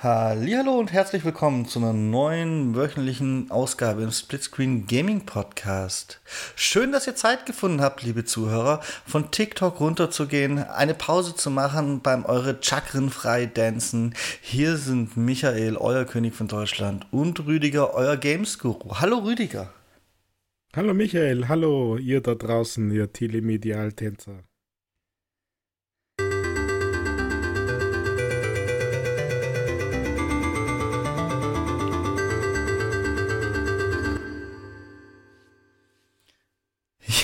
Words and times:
Hallo 0.00 0.78
und 0.78 0.92
herzlich 0.92 1.24
willkommen 1.24 1.66
zu 1.66 1.80
einer 1.80 1.92
neuen 1.92 2.76
wöchentlichen 2.76 3.50
Ausgabe 3.50 4.04
im 4.04 4.12
Splitscreen 4.12 4.86
Gaming 4.86 5.26
Podcast. 5.26 6.20
Schön, 6.54 6.92
dass 6.92 7.08
ihr 7.08 7.16
Zeit 7.16 7.46
gefunden 7.46 7.80
habt, 7.80 8.04
liebe 8.04 8.24
Zuhörer, 8.24 8.80
von 9.04 9.32
TikTok 9.32 9.80
runterzugehen, 9.80 10.60
eine 10.60 10.94
Pause 10.94 11.34
zu 11.34 11.50
machen 11.50 12.00
beim 12.00 12.24
eure 12.26 12.58
Chakren 12.60 13.10
frei 13.10 13.46
dancen. 13.46 14.14
Hier 14.40 14.76
sind 14.76 15.16
Michael, 15.16 15.76
euer 15.76 16.04
König 16.04 16.36
von 16.36 16.46
Deutschland 16.46 17.04
und 17.10 17.44
Rüdiger, 17.44 17.92
euer 17.92 18.16
Games 18.16 18.60
Guru. 18.60 19.00
Hallo 19.00 19.18
Rüdiger. 19.18 19.74
Hallo 20.76 20.94
Michael, 20.94 21.48
hallo 21.48 21.96
ihr 21.96 22.20
da 22.20 22.36
draußen, 22.36 22.88
ihr 22.92 23.12
Telemedial-Tänzer. 23.12 24.44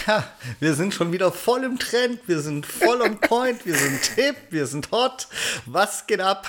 Ja, 0.07 0.25
wir 0.61 0.75
sind 0.75 0.93
schon 0.93 1.13
wieder 1.13 1.33
voll 1.33 1.65
im 1.65 1.79
Trend, 1.79 2.21
wir 2.27 2.41
sind 2.41 2.67
voll 2.67 3.01
on 3.01 3.19
point, 3.21 3.65
wir 3.65 3.75
sind 3.75 4.05
hip, 4.17 4.37
wir 4.51 4.67
sind 4.67 4.91
hot. 4.91 5.29
Was 5.65 6.07
geht 6.07 6.21
ab? 6.21 6.49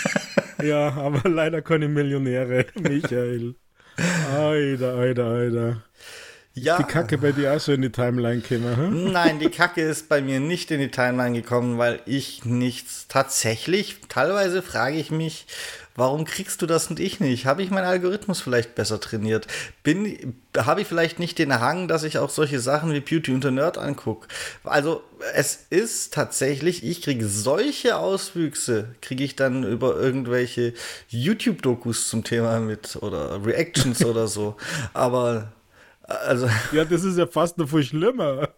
ja, 0.62 0.92
aber 0.92 1.28
leider 1.28 1.60
keine 1.60 1.88
Millionäre, 1.88 2.66
Michael. 2.74 3.56
Alter, 4.32 4.94
alter, 4.94 5.24
alter. 5.24 5.82
Ja. 6.56 6.78
Die 6.78 6.84
Kacke 6.84 7.18
bei 7.18 7.32
dir 7.32 7.52
auch 7.52 7.58
so 7.58 7.72
in 7.72 7.82
die 7.82 7.90
Timeline 7.90 8.40
gekommen? 8.40 8.76
Hm? 8.76 9.12
Nein, 9.12 9.40
die 9.40 9.50
Kacke 9.50 9.82
ist 9.82 10.08
bei 10.08 10.22
mir 10.22 10.38
nicht 10.38 10.70
in 10.70 10.78
die 10.78 10.90
Timeline 10.90 11.34
gekommen, 11.34 11.78
weil 11.78 12.00
ich 12.06 12.44
nichts 12.44 13.08
tatsächlich, 13.08 13.96
teilweise 14.08 14.62
frage 14.62 14.96
ich 14.96 15.10
mich, 15.10 15.46
Warum 15.96 16.24
kriegst 16.24 16.60
du 16.60 16.66
das 16.66 16.88
und 16.88 16.98
ich 16.98 17.20
nicht? 17.20 17.46
Habe 17.46 17.62
ich 17.62 17.70
meinen 17.70 17.86
Algorithmus 17.86 18.40
vielleicht 18.40 18.74
besser 18.74 19.00
trainiert? 19.00 19.46
Bin, 19.84 20.34
habe 20.56 20.80
ich 20.80 20.88
vielleicht 20.88 21.20
nicht 21.20 21.38
den 21.38 21.60
Hang, 21.60 21.86
dass 21.86 22.02
ich 22.02 22.18
auch 22.18 22.30
solche 22.30 22.58
Sachen 22.58 22.92
wie 22.92 23.00
Beauty 23.00 23.32
und 23.32 23.44
the 23.44 23.52
Nerd 23.52 23.78
angucke? 23.78 24.26
Also, 24.64 25.04
es 25.34 25.66
ist 25.70 26.12
tatsächlich, 26.12 26.84
ich 26.84 27.02
kriege 27.02 27.28
solche 27.28 27.96
Auswüchse, 27.96 28.94
kriege 29.02 29.22
ich 29.22 29.36
dann 29.36 29.62
über 29.62 29.96
irgendwelche 29.96 30.74
YouTube-Dokus 31.10 32.08
zum 32.08 32.24
Thema 32.24 32.58
mit 32.58 32.96
oder 32.96 33.44
Reactions 33.46 34.04
oder 34.04 34.26
so. 34.26 34.56
Aber 34.94 35.52
also. 36.04 36.48
Ja, 36.72 36.84
das 36.84 37.04
ist 37.04 37.18
ja 37.18 37.26
fast 37.26 37.58
noch 37.58 37.68
viel 37.68 37.82
schlimmer. 37.82 38.50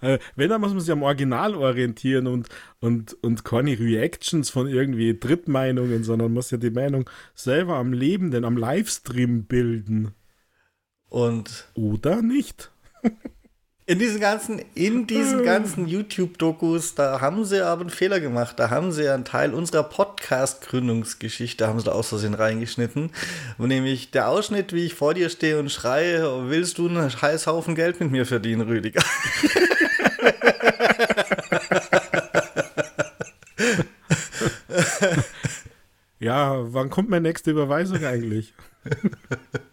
Wenn, 0.36 0.48
dann 0.48 0.60
muss 0.60 0.72
man 0.72 0.80
sich 0.80 0.92
am 0.92 1.02
Original 1.02 1.54
orientieren 1.54 2.26
und, 2.26 2.48
und, 2.80 3.16
und 3.22 3.44
keine 3.44 3.78
Reactions 3.78 4.50
von 4.50 4.68
irgendwie 4.68 5.18
Drittmeinungen, 5.18 6.04
sondern 6.04 6.32
muss 6.32 6.50
ja 6.50 6.58
die 6.58 6.70
Meinung 6.70 7.08
selber 7.34 7.76
am 7.76 7.92
Lebenden, 7.92 8.44
am 8.44 8.56
Livestream 8.56 9.44
bilden. 9.44 10.14
Und. 11.08 11.70
Oder 11.74 12.22
nicht? 12.22 12.70
In 13.84 13.98
diesen 13.98 14.20
ganzen, 14.20 14.60
in 14.76 15.08
diesen 15.08 15.40
hm. 15.40 15.44
ganzen 15.44 15.88
YouTube-Dokus, 15.88 16.94
da 16.94 17.20
haben 17.20 17.44
sie 17.44 17.66
aber 17.66 17.80
einen 17.80 17.90
Fehler 17.90 18.20
gemacht. 18.20 18.60
Da 18.60 18.70
haben 18.70 18.92
sie 18.92 19.08
einen 19.08 19.24
Teil 19.24 19.52
unserer 19.52 19.82
Podcast-Gründungsgeschichte, 19.82 21.66
haben 21.66 21.80
sie 21.80 21.86
da 21.86 21.92
aus 21.92 22.10
Versehen 22.10 22.34
reingeschnitten. 22.34 23.10
Nämlich 23.58 24.12
der 24.12 24.28
Ausschnitt, 24.28 24.72
wie 24.72 24.86
ich 24.86 24.94
vor 24.94 25.14
dir 25.14 25.28
stehe 25.30 25.58
und 25.58 25.72
schreie, 25.72 26.48
willst 26.48 26.78
du 26.78 26.88
einen 26.88 27.10
Scheißhaufen 27.10 27.74
Geld 27.74 27.98
mit 27.98 28.12
mir 28.12 28.24
verdienen, 28.24 28.60
Rüdiger? 28.68 29.02
ja, 36.20 36.72
wann 36.72 36.88
kommt 36.88 37.10
meine 37.10 37.28
nächste 37.28 37.50
Überweisung 37.50 38.04
eigentlich? 38.04 38.54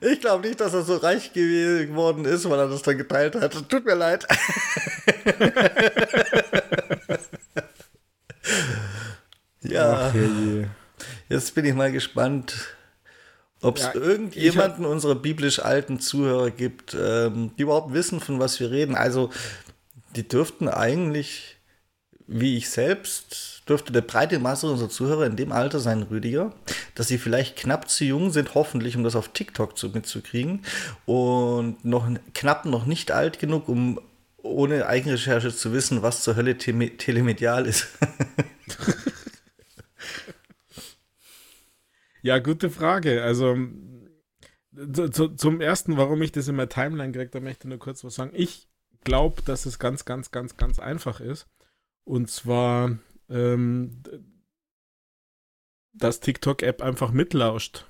Ich 0.00 0.20
glaube 0.20 0.46
nicht, 0.46 0.60
dass 0.60 0.72
er 0.72 0.82
so 0.82 0.96
reich 0.96 1.32
geworden 1.32 2.24
ist, 2.24 2.48
weil 2.48 2.58
er 2.58 2.68
das 2.68 2.82
dann 2.82 2.96
geteilt 2.96 3.34
hat. 3.34 3.68
Tut 3.68 3.84
mir 3.84 3.94
leid. 3.94 4.26
ja. 9.62 10.10
Ach, 10.10 10.14
Jetzt 11.28 11.54
bin 11.54 11.64
ich 11.64 11.74
mal 11.74 11.92
gespannt, 11.92 12.74
ob 13.60 13.76
es 13.76 13.84
ja, 13.84 13.94
irgendjemanden 13.94 14.84
hab... 14.84 14.90
unserer 14.90 15.14
biblisch 15.14 15.60
alten 15.60 16.00
Zuhörer 16.00 16.50
gibt, 16.50 16.96
ähm, 17.00 17.52
die 17.56 17.62
überhaupt 17.62 17.92
wissen, 17.92 18.20
von 18.20 18.40
was 18.40 18.58
wir 18.58 18.70
reden. 18.70 18.96
Also, 18.96 19.30
die 20.16 20.26
dürften 20.26 20.68
eigentlich, 20.68 21.58
wie 22.26 22.56
ich 22.56 22.70
selbst, 22.70 23.59
dürfte 23.70 23.92
der 23.92 24.02
breite 24.02 24.38
Masse 24.40 24.70
unserer 24.70 24.88
Zuhörer 24.88 25.26
in 25.26 25.36
dem 25.36 25.52
Alter 25.52 25.78
sein, 25.78 26.02
Rüdiger, 26.02 26.52
dass 26.96 27.08
sie 27.08 27.18
vielleicht 27.18 27.56
knapp 27.56 27.88
zu 27.88 28.04
jung 28.04 28.30
sind, 28.32 28.54
hoffentlich, 28.54 28.96
um 28.96 29.04
das 29.04 29.16
auf 29.16 29.28
TikTok 29.28 29.78
zu, 29.78 29.90
mitzukriegen 29.90 30.62
und 31.06 31.84
noch 31.84 32.10
knapp 32.34 32.64
noch 32.64 32.84
nicht 32.84 33.12
alt 33.12 33.38
genug, 33.38 33.68
um 33.68 34.00
ohne 34.42 34.86
Eigenrecherche 34.86 35.54
zu 35.54 35.72
wissen, 35.72 36.02
was 36.02 36.22
zur 36.22 36.34
Hölle 36.36 36.58
te 36.58 36.72
telemedial 36.96 37.66
ist. 37.66 37.86
ja, 42.22 42.38
gute 42.38 42.70
Frage. 42.70 43.22
Also 43.22 43.56
zu, 45.12 45.28
zum 45.28 45.60
ersten, 45.60 45.96
warum 45.96 46.22
ich 46.22 46.32
das 46.32 46.48
in 46.48 46.56
meine 46.56 46.68
Timeline 46.68 47.12
kriege, 47.12 47.30
da 47.30 47.40
möchte 47.40 47.66
ich 47.66 47.70
nur 47.70 47.78
kurz 47.78 48.02
was 48.02 48.16
sagen. 48.16 48.32
Ich 48.34 48.66
glaube, 49.04 49.42
dass 49.42 49.66
es 49.66 49.78
ganz, 49.78 50.04
ganz, 50.04 50.30
ganz, 50.30 50.56
ganz 50.56 50.78
einfach 50.78 51.20
ist. 51.20 51.46
Und 52.04 52.30
zwar 52.30 52.98
ähm, 53.30 54.02
dass 55.92 56.20
TikTok-App 56.20 56.82
einfach 56.82 57.12
mitlauscht. 57.12 57.86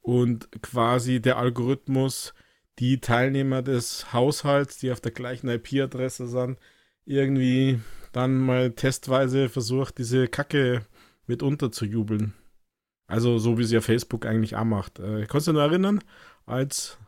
Und 0.00 0.50
quasi 0.62 1.20
der 1.20 1.38
Algorithmus 1.38 2.34
die 2.78 3.00
Teilnehmer 3.00 3.62
des 3.62 4.12
Haushalts, 4.12 4.78
die 4.78 4.92
auf 4.92 5.00
der 5.00 5.12
gleichen 5.12 5.48
IP-Adresse 5.48 6.26
sind, 6.26 6.58
irgendwie 7.04 7.80
dann 8.12 8.38
mal 8.38 8.72
testweise 8.72 9.48
versucht, 9.48 9.98
diese 9.98 10.28
Kacke 10.28 10.86
mit 11.26 11.42
unterzujubeln. 11.42 12.34
Also 13.06 13.38
so 13.38 13.58
wie 13.58 13.64
sie 13.64 13.74
ja 13.74 13.80
Facebook 13.80 14.26
eigentlich 14.26 14.56
auch 14.56 14.64
macht. 14.64 14.98
Äh, 14.98 15.26
kannst 15.26 15.46
du 15.46 15.52
nur 15.52 15.62
erinnern, 15.62 16.00
als 16.46 16.98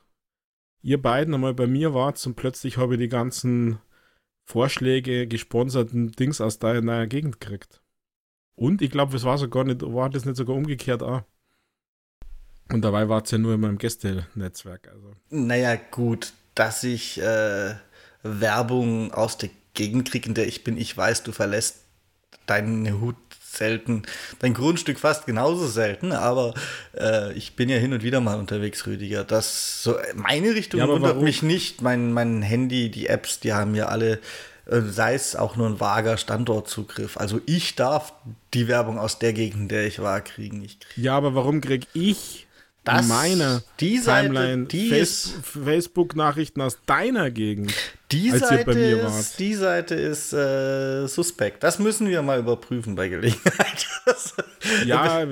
ihr 0.83 1.01
beiden 1.01 1.35
einmal 1.35 1.55
bei 1.55 1.67
mir 1.67 1.95
wart 1.95 2.25
und 2.27 2.37
plötzlich 2.37 2.77
habe 2.77 2.95
ich 2.95 3.01
die 3.01 3.09
ganzen 3.09 3.79
Vorschläge, 4.47 5.27
gesponserten 5.27 6.13
Dings 6.13 6.41
aus 6.41 6.59
deiner 6.59 7.07
Gegend 7.09 7.41
gekriegt. 7.41 7.83
Und 8.55 8.81
ich 8.81 8.91
glaube, 8.91 9.17
es 9.17 9.25
war 9.25 9.37
sogar 9.39 9.65
nicht, 9.65 9.83
war 9.83 10.09
das 10.09 10.25
nicht 10.25 10.37
sogar 10.37 10.57
umgekehrt 10.57 11.03
auch. 11.03 11.23
Und 12.73 12.83
dabei 12.83 13.09
war 13.09 13.23
es 13.23 13.31
ja 13.31 13.39
nur 13.39 13.55
in 13.55 13.61
meinem 13.61 13.79
Gästenetzwerk. 13.79 14.89
Also. 14.89 15.15
Naja, 15.31 15.77
gut, 15.77 16.33
dass 16.55 16.85
ich 16.85 17.21
äh, 17.21 17.75
Werbung 18.23 19.13
aus 19.13 19.37
der 19.37 19.51
Gegend 19.75 20.11
kriege, 20.11 20.29
in 20.29 20.35
der 20.35 20.47
ich 20.47 20.65
bin, 20.65 20.79
ich 20.79 20.97
weiß, 20.97 21.25
du 21.25 21.33
verlässt 21.33 21.85
deinen 22.47 23.01
Hut 23.01 23.17
selten, 23.53 24.03
dein 24.39 24.55
Grundstück 24.55 24.99
fast 24.99 25.27
genauso 25.27 25.67
selten, 25.67 26.13
aber 26.13 26.55
äh, 26.99 27.33
ich 27.35 27.57
bin 27.57 27.69
ja 27.69 27.77
hin 27.77 27.93
und 27.93 28.03
wieder 28.03 28.21
mal 28.21 28.39
unterwegs, 28.39 28.87
Rüdiger. 28.87 29.25
Das 29.25 29.83
so 29.83 29.97
meine 30.15 30.55
Richtung 30.55 30.81
ja, 30.81 30.89
wundert 30.89 31.13
warum? 31.13 31.25
mich 31.25 31.43
nicht. 31.43 31.83
Mein, 31.83 32.13
mein 32.13 32.43
Handy, 32.43 32.91
die 32.91 33.07
Apps, 33.07 33.41
die 33.41 33.53
haben 33.53 33.75
ja 33.75 33.87
alle, 33.87 34.21
äh, 34.67 34.81
sei 34.81 35.15
es 35.15 35.37
auch 35.37 35.57
nur 35.57 35.69
ein 35.69 35.81
vager 35.81 36.17
Standortzugriff. 36.17 37.17
Also 37.17 37.41
ich 37.47 37.75
darf 37.77 38.13
die 38.55 38.69
Werbung 38.69 38.99
aus 38.99 39.19
der 39.19 39.33
Gegend, 39.33 39.63
in 39.63 39.69
der 39.69 39.87
ich 39.87 40.01
war, 40.01 40.21
kriegen. 40.21 40.63
Ich 40.63 40.81
krieg 40.81 41.05
ja, 41.05 41.17
aber 41.17 41.35
warum 41.35 41.61
krieg 41.61 41.87
ich 41.95 42.46
das, 42.87 43.09
meine 43.09 43.63
die 43.81 43.99
Seite, 43.99 44.29
Timeline, 44.29 44.67
die 44.67 44.89
Face, 44.89 45.35
Facebook-Nachrichten 45.43 46.61
aus 46.61 46.79
deiner 46.87 47.31
Gegend. 47.31 47.75
Die 48.13 48.31
Seite, 48.31 48.71
ist, 48.71 49.39
die 49.41 49.55
Seite 49.55 49.95
ist 49.97 50.33
äh, 50.33 51.07
suspekt. 51.07 51.63
Das 51.65 51.79
müssen 51.79 52.09
wir 52.09 52.23
mal 52.23 52.39
überprüfen 52.39 52.95
bei 52.95 53.09
Gelegenheit. 53.09 53.87
ja, 54.87 55.27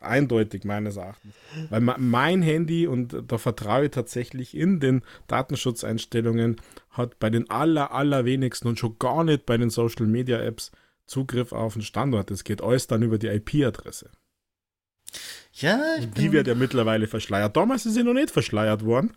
eindeutig 0.00 0.64
meines 0.64 0.96
Erachtens. 0.96 1.34
Weil 1.70 1.80
mein 1.80 2.42
Handy, 2.42 2.86
und 2.86 3.16
da 3.26 3.38
vertraue 3.38 3.86
ich 3.86 3.90
tatsächlich 3.92 4.54
in 4.56 4.80
den 4.80 5.02
Datenschutzeinstellungen, 5.28 6.56
hat 6.90 7.18
bei 7.18 7.30
den 7.30 7.50
aller, 7.50 7.92
allerwenigsten 7.92 8.68
und 8.68 8.78
schon 8.78 8.98
gar 8.98 9.24
nicht 9.24 9.46
bei 9.46 9.56
den 9.56 9.70
Social 9.70 10.06
Media 10.06 10.38
Apps 10.40 10.70
Zugriff 11.06 11.52
auf 11.52 11.74
den 11.74 11.82
Standort. 11.82 12.30
Es 12.30 12.44
geht 12.44 12.62
alles 12.62 12.86
dann 12.88 13.02
über 13.02 13.18
die 13.18 13.28
IP-Adresse. 13.28 14.10
Ja, 15.60 15.96
ich 15.98 16.10
Die 16.10 16.32
wird 16.32 16.46
ja 16.46 16.54
mittlerweile 16.54 17.06
verschleiert. 17.06 17.56
Damals 17.56 17.86
ist 17.86 17.94
sie 17.94 18.02
noch 18.02 18.12
nicht 18.12 18.30
verschleiert 18.30 18.84
worden. 18.84 19.16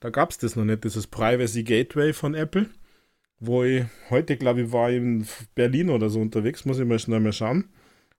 Da 0.00 0.10
gab 0.10 0.30
es 0.30 0.38
das 0.38 0.54
noch 0.54 0.64
nicht, 0.64 0.84
dieses 0.84 1.06
Privacy 1.06 1.62
Gateway 1.62 2.12
von 2.12 2.34
Apple. 2.34 2.68
Wo 3.38 3.64
ich 3.64 3.84
heute, 4.10 4.36
glaube 4.36 4.62
ich, 4.62 4.72
war 4.72 4.90
in 4.90 5.26
Berlin 5.54 5.88
oder 5.90 6.10
so 6.10 6.20
unterwegs. 6.20 6.64
Muss 6.64 6.78
ich 6.78 6.84
mal 6.84 6.98
schnell 6.98 7.20
mal 7.20 7.32
schauen, 7.32 7.70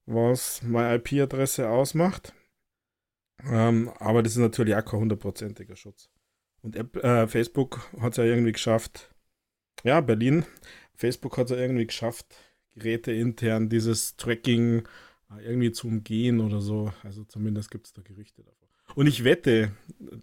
was 0.06 0.62
meine 0.64 0.96
IP-Adresse 0.96 1.70
ausmacht. 1.70 2.34
Ähm, 3.46 3.90
aber 4.00 4.24
das 4.24 4.34
ist 4.34 4.40
natürlich 4.40 4.76
auch 4.76 4.86
kein 4.86 5.02
hundertprozentiger 5.02 5.76
Schutz. 5.76 6.10
Und 6.62 6.76
App, 6.76 6.98
äh, 7.04 7.28
Facebook 7.28 7.90
hat 8.00 8.14
es 8.14 8.18
ja 8.18 8.24
irgendwie 8.24 8.54
geschafft. 8.54 9.14
Ja, 9.84 10.02
Berlin. 10.02 10.46
Facebook 10.96 11.38
hat 11.38 11.46
es 11.46 11.52
ja 11.52 11.58
irgendwie 11.58 11.86
geschafft, 11.88 12.36
Geräte 12.76 13.12
intern 13.12 13.70
dieses 13.70 14.16
Tracking 14.16 14.88
irgendwie 15.40 15.72
zu 15.72 15.88
umgehen 15.88 16.40
oder 16.40 16.62
so. 16.62 16.92
Also 17.04 17.24
zumindest 17.24 17.72
gibt 17.72 17.88
es 17.88 17.94
da 17.94 18.02
Gerüchte 18.02 18.44
davon. 18.44 18.68
Und 18.96 19.08
ich 19.08 19.24
wette, 19.24 19.72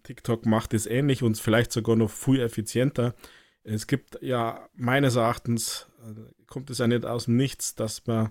TikTok 0.02 0.46
macht 0.46 0.74
es 0.74 0.86
ähnlich 0.86 1.22
und 1.22 1.38
vielleicht 1.38 1.72
sogar 1.72 1.96
noch 1.96 2.10
viel 2.10 2.40
effizienter. 2.40 3.14
Es 3.62 3.86
gibt 3.86 4.18
ja 4.22 4.68
meines 4.74 5.16
Erachtens, 5.16 5.88
äh, 6.02 6.44
kommt 6.46 6.70
es 6.70 6.78
ja 6.78 6.86
nicht 6.86 7.04
aus 7.04 7.24
dem 7.24 7.36
Nichts, 7.36 7.74
dass 7.74 8.06
man 8.06 8.30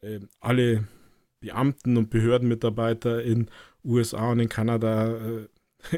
äh, 0.00 0.20
alle 0.40 0.86
Beamten 1.40 1.96
und 1.96 2.10
Behördenmitarbeiter 2.10 3.22
in 3.22 3.50
USA 3.84 4.30
und 4.30 4.40
in 4.40 4.48
Kanada 4.48 5.16
äh, 5.16 5.48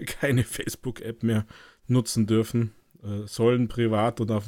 keine 0.05 0.43
Facebook-App 0.43 1.23
mehr 1.23 1.47
nutzen 1.87 2.27
dürfen, 2.27 2.73
äh, 3.03 3.27
sollen 3.27 3.69
privat 3.69 4.21
und 4.21 4.31
auf 4.31 4.45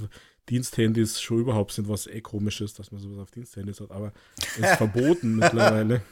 Diensthandys 0.49 1.21
schon 1.21 1.41
überhaupt 1.41 1.73
sind, 1.73 1.89
was 1.89 2.07
eh 2.07 2.21
komisch 2.21 2.61
ist, 2.61 2.79
dass 2.79 2.91
man 2.91 3.01
sowas 3.01 3.19
auf 3.19 3.31
Diensthandys 3.31 3.81
hat, 3.81 3.91
aber 3.91 4.13
es 4.39 4.59
ist 4.59 4.77
verboten 4.77 5.37
mittlerweile. 5.37 6.03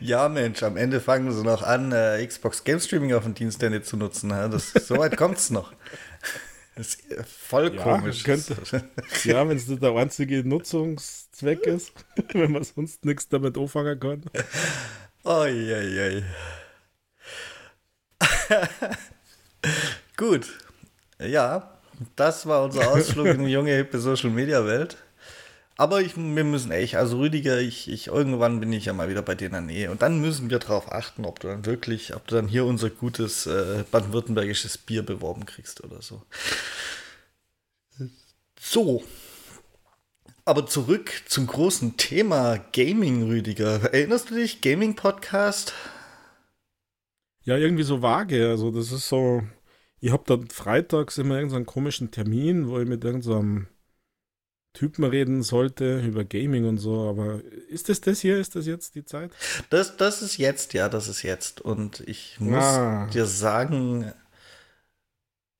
Ja, 0.00 0.28
Mensch, 0.28 0.62
am 0.62 0.76
Ende 0.76 1.00
fangen 1.00 1.32
sie 1.32 1.42
noch 1.42 1.62
an, 1.62 1.92
äh, 1.92 2.24
Xbox 2.26 2.64
Game 2.64 2.80
Streaming 2.80 3.14
auf 3.14 3.24
dem 3.24 3.34
Diensthandy 3.34 3.82
zu 3.82 3.96
nutzen. 3.96 4.30
Ja? 4.30 4.48
Das, 4.48 4.72
so 4.72 4.98
weit 4.98 5.16
kommt 5.16 5.38
es 5.38 5.50
noch. 5.50 5.72
Das 6.74 6.94
ist 6.94 7.26
voll 7.26 7.74
ja, 7.74 7.82
komisch. 7.82 8.22
Könnte, 8.22 8.54
ja, 9.24 9.48
wenn 9.48 9.56
es 9.56 9.66
der 9.66 9.94
einzige 9.94 10.46
Nutzungszweck 10.46 11.66
ist, 11.66 11.92
wenn 12.32 12.52
man 12.52 12.64
sonst 12.64 13.04
nichts 13.04 13.28
damit 13.28 13.56
anfangen 13.56 13.98
kann. 13.98 14.24
Oi, 15.24 16.22
Gut. 20.16 20.46
Ja, 21.18 21.75
das 22.16 22.46
war 22.46 22.64
unser 22.64 22.90
Ausflug 22.90 23.26
in 23.26 23.44
die 23.44 23.52
junge, 23.52 23.74
hippe 23.74 23.98
Social 23.98 24.30
Media 24.30 24.64
Welt. 24.66 24.96
Aber 25.78 26.00
ich, 26.00 26.16
wir 26.16 26.44
müssen 26.44 26.70
echt, 26.70 26.96
also 26.96 27.18
Rüdiger, 27.18 27.60
ich, 27.60 27.90
ich, 27.90 28.06
irgendwann 28.06 28.60
bin 28.60 28.72
ich 28.72 28.86
ja 28.86 28.94
mal 28.94 29.10
wieder 29.10 29.20
bei 29.20 29.34
dir 29.34 29.46
in 29.46 29.52
der 29.52 29.60
Nähe. 29.60 29.90
Und 29.90 30.00
dann 30.00 30.20
müssen 30.20 30.48
wir 30.48 30.58
darauf 30.58 30.90
achten, 30.90 31.26
ob 31.26 31.38
du 31.40 31.48
dann 31.48 31.66
wirklich, 31.66 32.14
ob 32.14 32.26
du 32.26 32.36
dann 32.36 32.48
hier 32.48 32.64
unser 32.64 32.88
gutes 32.88 33.46
äh, 33.46 33.84
baden-württembergisches 33.90 34.78
Bier 34.78 35.02
beworben 35.02 35.44
kriegst 35.44 35.84
oder 35.84 36.00
so. 36.00 36.22
So. 38.58 39.04
Aber 40.46 40.66
zurück 40.66 41.12
zum 41.26 41.46
großen 41.46 41.96
Thema 41.98 42.56
Gaming, 42.72 43.24
Rüdiger. 43.24 43.92
Erinnerst 43.92 44.30
du 44.30 44.36
dich? 44.36 44.62
Gaming-Podcast? 44.62 45.74
Ja, 47.44 47.56
irgendwie 47.56 47.82
so 47.82 48.00
vage. 48.00 48.48
Also, 48.48 48.70
das 48.70 48.92
ist 48.92 49.08
so. 49.08 49.42
Ich 50.00 50.12
habe 50.12 50.24
dann 50.26 50.48
freitags 50.48 51.18
immer 51.18 51.36
irgendeinen 51.36 51.66
komischen 51.66 52.10
Termin, 52.10 52.68
wo 52.68 52.78
ich 52.78 52.88
mit 52.88 53.02
irgendeinem 53.04 53.66
Typen 54.76 55.04
reden 55.04 55.42
sollte 55.42 56.00
über 56.00 56.24
Gaming 56.24 56.66
und 56.66 56.76
so, 56.76 57.08
aber 57.08 57.40
ist 57.68 57.88
das 57.88 58.02
das 58.02 58.20
hier? 58.20 58.38
Ist 58.38 58.56
das 58.56 58.66
jetzt 58.66 58.94
die 58.94 59.06
Zeit? 59.06 59.30
Das, 59.70 59.96
das 59.96 60.20
ist 60.20 60.36
jetzt, 60.36 60.74
ja, 60.74 60.90
das 60.90 61.08
ist 61.08 61.22
jetzt. 61.22 61.62
Und 61.62 62.00
ich 62.00 62.38
muss 62.40 62.62
ah. 62.62 63.06
dir 63.06 63.24
sagen, 63.24 64.12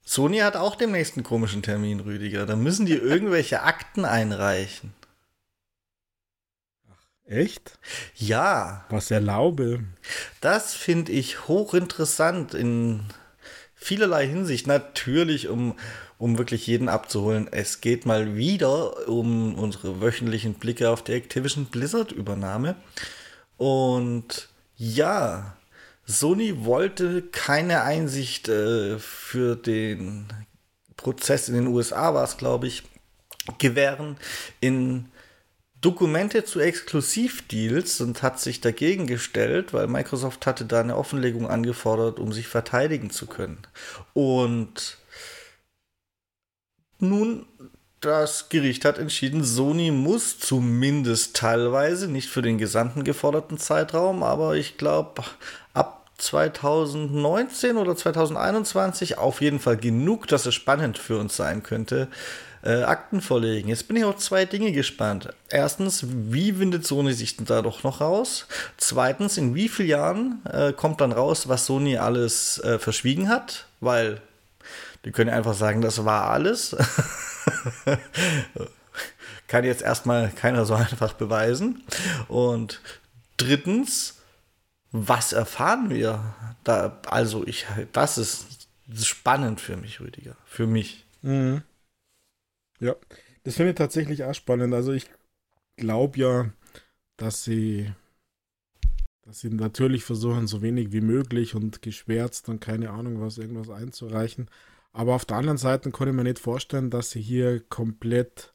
Sony 0.04 0.38
hat 0.38 0.56
auch 0.56 0.76
demnächst 0.76 1.16
einen 1.16 1.24
komischen 1.24 1.62
Termin, 1.62 2.00
Rüdiger. 2.00 2.44
Da 2.44 2.56
müssen 2.56 2.84
die 2.84 2.92
irgendwelche 2.94 3.62
Akten 3.62 4.04
einreichen. 4.04 4.92
Ach, 6.90 7.02
echt? 7.24 7.78
Ja. 8.16 8.84
Was 8.90 9.10
erlaube. 9.10 9.82
Das 10.42 10.74
finde 10.74 11.12
ich 11.12 11.48
hochinteressant 11.48 12.52
in 12.52 13.00
vielerlei 13.86 14.26
Hinsicht. 14.26 14.66
Natürlich, 14.66 15.48
um 15.48 15.74
um 16.18 16.38
wirklich 16.38 16.66
jeden 16.66 16.88
abzuholen. 16.88 17.48
Es 17.50 17.80
geht 17.80 18.06
mal 18.06 18.36
wieder 18.36 19.08
um 19.08 19.54
unsere 19.54 20.00
wöchentlichen 20.00 20.54
Blicke 20.54 20.90
auf 20.90 21.02
die 21.02 21.12
Activision 21.12 21.66
Blizzard 21.66 22.12
Übernahme. 22.12 22.76
Und 23.56 24.48
ja, 24.76 25.56
Sony 26.06 26.64
wollte 26.64 27.22
keine 27.22 27.82
Einsicht 27.82 28.48
äh, 28.48 28.98
für 28.98 29.56
den 29.56 30.26
Prozess 30.96 31.48
in 31.48 31.54
den 31.54 31.66
USA, 31.66 32.14
war 32.14 32.24
es 32.24 32.36
glaube 32.36 32.66
ich, 32.66 32.82
gewähren 33.58 34.16
in 34.60 35.06
Dokumente 35.80 36.44
zu 36.44 36.60
Exklusivdeals 36.60 38.00
und 38.00 38.22
hat 38.22 38.40
sich 38.40 38.60
dagegen 38.60 39.06
gestellt, 39.06 39.72
weil 39.72 39.86
Microsoft 39.86 40.46
hatte 40.46 40.64
da 40.64 40.80
eine 40.80 40.96
Offenlegung 40.96 41.48
angefordert, 41.48 42.18
um 42.18 42.32
sich 42.32 42.48
verteidigen 42.48 43.10
zu 43.10 43.26
können. 43.26 43.58
Und 44.14 44.98
nun, 46.98 47.46
das 48.00 48.48
Gericht 48.48 48.84
hat 48.84 48.98
entschieden, 48.98 49.44
Sony 49.44 49.90
muss 49.90 50.38
zumindest 50.38 51.36
teilweise, 51.36 52.08
nicht 52.08 52.28
für 52.28 52.42
den 52.42 52.58
gesamten 52.58 53.04
geforderten 53.04 53.58
Zeitraum, 53.58 54.22
aber 54.22 54.56
ich 54.56 54.78
glaube 54.78 55.22
ab 55.74 56.10
2019 56.18 57.76
oder 57.76 57.94
2021 57.96 59.18
auf 59.18 59.40
jeden 59.40 59.60
Fall 59.60 59.76
genug, 59.76 60.26
dass 60.28 60.46
es 60.46 60.54
spannend 60.54 60.98
für 60.98 61.18
uns 61.18 61.36
sein 61.36 61.62
könnte, 61.62 62.08
äh, 62.66 62.82
Akten 62.82 63.20
vorlegen. 63.20 63.68
Jetzt 63.68 63.86
bin 63.86 63.96
ich 63.96 64.04
auf 64.04 64.16
zwei 64.16 64.44
Dinge 64.44 64.72
gespannt. 64.72 65.28
Erstens, 65.48 66.04
wie 66.08 66.58
windet 66.58 66.84
Sony 66.84 67.12
sich 67.12 67.36
da 67.36 67.62
doch 67.62 67.84
noch 67.84 68.00
raus? 68.00 68.46
Zweitens, 68.76 69.38
in 69.38 69.54
wie 69.54 69.68
vielen 69.68 69.88
Jahren 69.88 70.44
äh, 70.44 70.72
kommt 70.72 71.00
dann 71.00 71.12
raus, 71.12 71.48
was 71.48 71.66
Sony 71.66 71.96
alles 71.96 72.58
äh, 72.58 72.80
verschwiegen 72.80 73.28
hat? 73.28 73.66
Weil 73.80 74.20
die 75.04 75.12
können 75.12 75.30
einfach 75.30 75.54
sagen, 75.54 75.80
das 75.80 76.04
war 76.04 76.30
alles. 76.30 76.76
Kann 79.46 79.64
jetzt 79.64 79.82
erstmal 79.82 80.30
keiner 80.30 80.66
so 80.66 80.74
einfach 80.74 81.12
beweisen. 81.12 81.84
Und 82.26 82.80
drittens, 83.36 84.16
was 84.90 85.32
erfahren 85.32 85.88
wir? 85.90 86.34
Da, 86.64 86.98
also, 87.06 87.46
ich, 87.46 87.66
das 87.92 88.18
ist 88.18 88.66
spannend 89.00 89.60
für 89.60 89.76
mich, 89.76 90.00
Rüdiger. 90.00 90.34
Für 90.46 90.66
mich. 90.66 91.04
Mhm. 91.22 91.62
Ja, 92.80 92.96
das 93.44 93.56
finde 93.56 93.70
ich 93.70 93.76
tatsächlich 93.76 94.24
auch 94.24 94.34
spannend. 94.34 94.74
Also, 94.74 94.92
ich 94.92 95.08
glaube 95.76 96.18
ja, 96.18 96.50
dass 97.16 97.44
sie, 97.44 97.92
dass 99.22 99.40
sie 99.40 99.50
natürlich 99.50 100.04
versuchen, 100.04 100.46
so 100.46 100.62
wenig 100.62 100.92
wie 100.92 101.00
möglich 101.00 101.54
und 101.54 101.82
geschwärzt 101.82 102.48
und 102.48 102.60
keine 102.60 102.90
Ahnung 102.90 103.20
was, 103.20 103.38
irgendwas 103.38 103.70
einzureichen. 103.70 104.48
Aber 104.92 105.14
auf 105.14 105.24
der 105.24 105.36
anderen 105.38 105.58
Seite 105.58 105.90
kann 105.90 106.08
ich 106.08 106.14
mir 106.14 106.24
nicht 106.24 106.38
vorstellen, 106.38 106.90
dass 106.90 107.10
sie 107.10 107.20
hier 107.20 107.60
komplett 107.60 108.54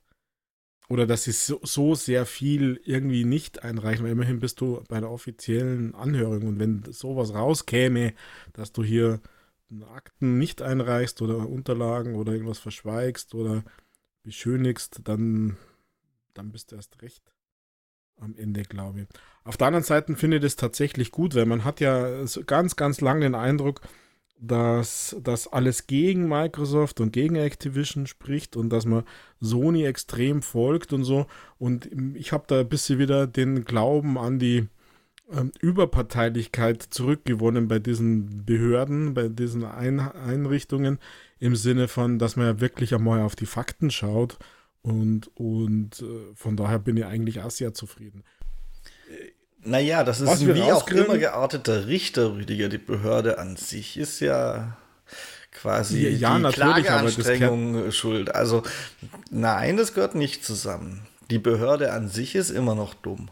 oder 0.89 1.07
dass 1.07 1.23
sie 1.23 1.31
so, 1.31 1.59
so, 1.63 1.95
sehr 1.95 2.25
viel 2.25 2.81
irgendwie 2.83 3.23
nicht 3.23 3.63
einreichen, 3.63 4.03
weil 4.03 4.11
immerhin 4.11 4.39
bist 4.41 4.59
du 4.61 4.83
bei 4.89 4.99
der 4.99 5.09
offiziellen 5.09 5.95
Anhörung 5.95 6.47
und 6.47 6.59
wenn 6.59 6.83
sowas 6.91 7.33
rauskäme, 7.33 8.13
dass 8.53 8.73
du 8.73 8.83
hier 8.83 9.21
Akten 9.93 10.37
nicht 10.37 10.61
einreichst 10.61 11.21
oder 11.21 11.47
Unterlagen 11.47 12.15
oder 12.15 12.33
irgendwas 12.33 12.59
verschweigst 12.59 13.35
oder 13.35 13.63
beschönigst, 14.23 15.01
dann, 15.03 15.57
dann 16.33 16.51
bist 16.51 16.71
du 16.71 16.75
erst 16.75 17.01
recht 17.01 17.33
am 18.17 18.35
Ende, 18.35 18.63
glaube 18.63 19.01
ich. 19.01 19.07
Auf 19.43 19.57
der 19.57 19.67
anderen 19.67 19.83
Seite 19.83 20.15
finde 20.15 20.37
ich 20.37 20.43
das 20.43 20.55
tatsächlich 20.55 21.11
gut, 21.11 21.35
weil 21.35 21.45
man 21.45 21.63
hat 21.63 21.79
ja 21.79 22.23
ganz, 22.45 22.75
ganz 22.75 23.01
lange 23.01 23.21
den 23.21 23.35
Eindruck, 23.35 23.81
dass 24.39 25.15
das 25.21 25.47
alles 25.47 25.85
gegen 25.85 26.27
Microsoft 26.27 26.99
und 26.99 27.13
gegen 27.13 27.35
Activision 27.35 28.07
spricht 28.07 28.57
und 28.57 28.69
dass 28.69 28.85
man 28.85 29.03
Sony 29.39 29.85
extrem 29.85 30.41
folgt 30.41 30.93
und 30.93 31.03
so. 31.03 31.27
Und 31.59 31.89
ich 32.15 32.31
habe 32.31 32.45
da 32.47 32.61
ein 32.61 32.69
bisschen 32.69 32.97
wieder 32.97 33.27
den 33.27 33.65
Glauben 33.65 34.17
an 34.17 34.39
die 34.39 34.67
ähm, 35.31 35.51
Überparteilichkeit 35.59 36.81
zurückgewonnen 36.81 37.67
bei 37.67 37.77
diesen 37.77 38.43
Behörden, 38.45 39.13
bei 39.13 39.27
diesen 39.27 39.63
Ein 39.63 39.99
Einrichtungen, 39.99 40.97
im 41.41 41.55
Sinne 41.55 41.87
von, 41.87 42.19
dass 42.19 42.35
man 42.35 42.45
ja 42.45 42.61
wirklich 42.61 42.93
einmal 42.93 43.21
auf 43.21 43.35
die 43.35 43.47
Fakten 43.47 43.89
schaut. 43.89 44.37
Und, 44.83 45.35
und 45.35 46.01
äh, 46.01 46.35
von 46.35 46.55
daher 46.55 46.79
bin 46.79 46.95
ich 46.97 47.05
eigentlich 47.05 47.41
auch 47.41 47.49
sehr 47.49 47.73
zufrieden. 47.73 48.23
Naja, 49.63 50.03
das 50.03 50.21
ist 50.21 50.27
Was 50.27 50.41
ein 50.41 50.53
wie 50.53 50.61
auch 50.61 50.87
immer 50.87 51.17
gearteter 51.17 51.87
Richter, 51.87 52.33
Rüdiger. 52.33 52.69
Die 52.69 52.77
Behörde 52.77 53.39
an 53.39 53.55
sich 53.57 53.97
ist 53.97 54.19
ja 54.19 54.77
quasi 55.51 56.07
ja, 56.07 56.37
die 56.37 56.43
Klageanstrengung 56.51 57.91
schuld. 57.91 58.33
Also 58.33 58.61
nein, 59.31 59.77
das 59.77 59.95
gehört 59.95 60.13
nicht 60.13 60.45
zusammen. 60.45 61.07
Die 61.31 61.39
Behörde 61.39 61.91
an 61.91 62.07
sich 62.07 62.35
ist 62.35 62.51
immer 62.51 62.75
noch 62.75 62.93
dumm. 62.93 63.31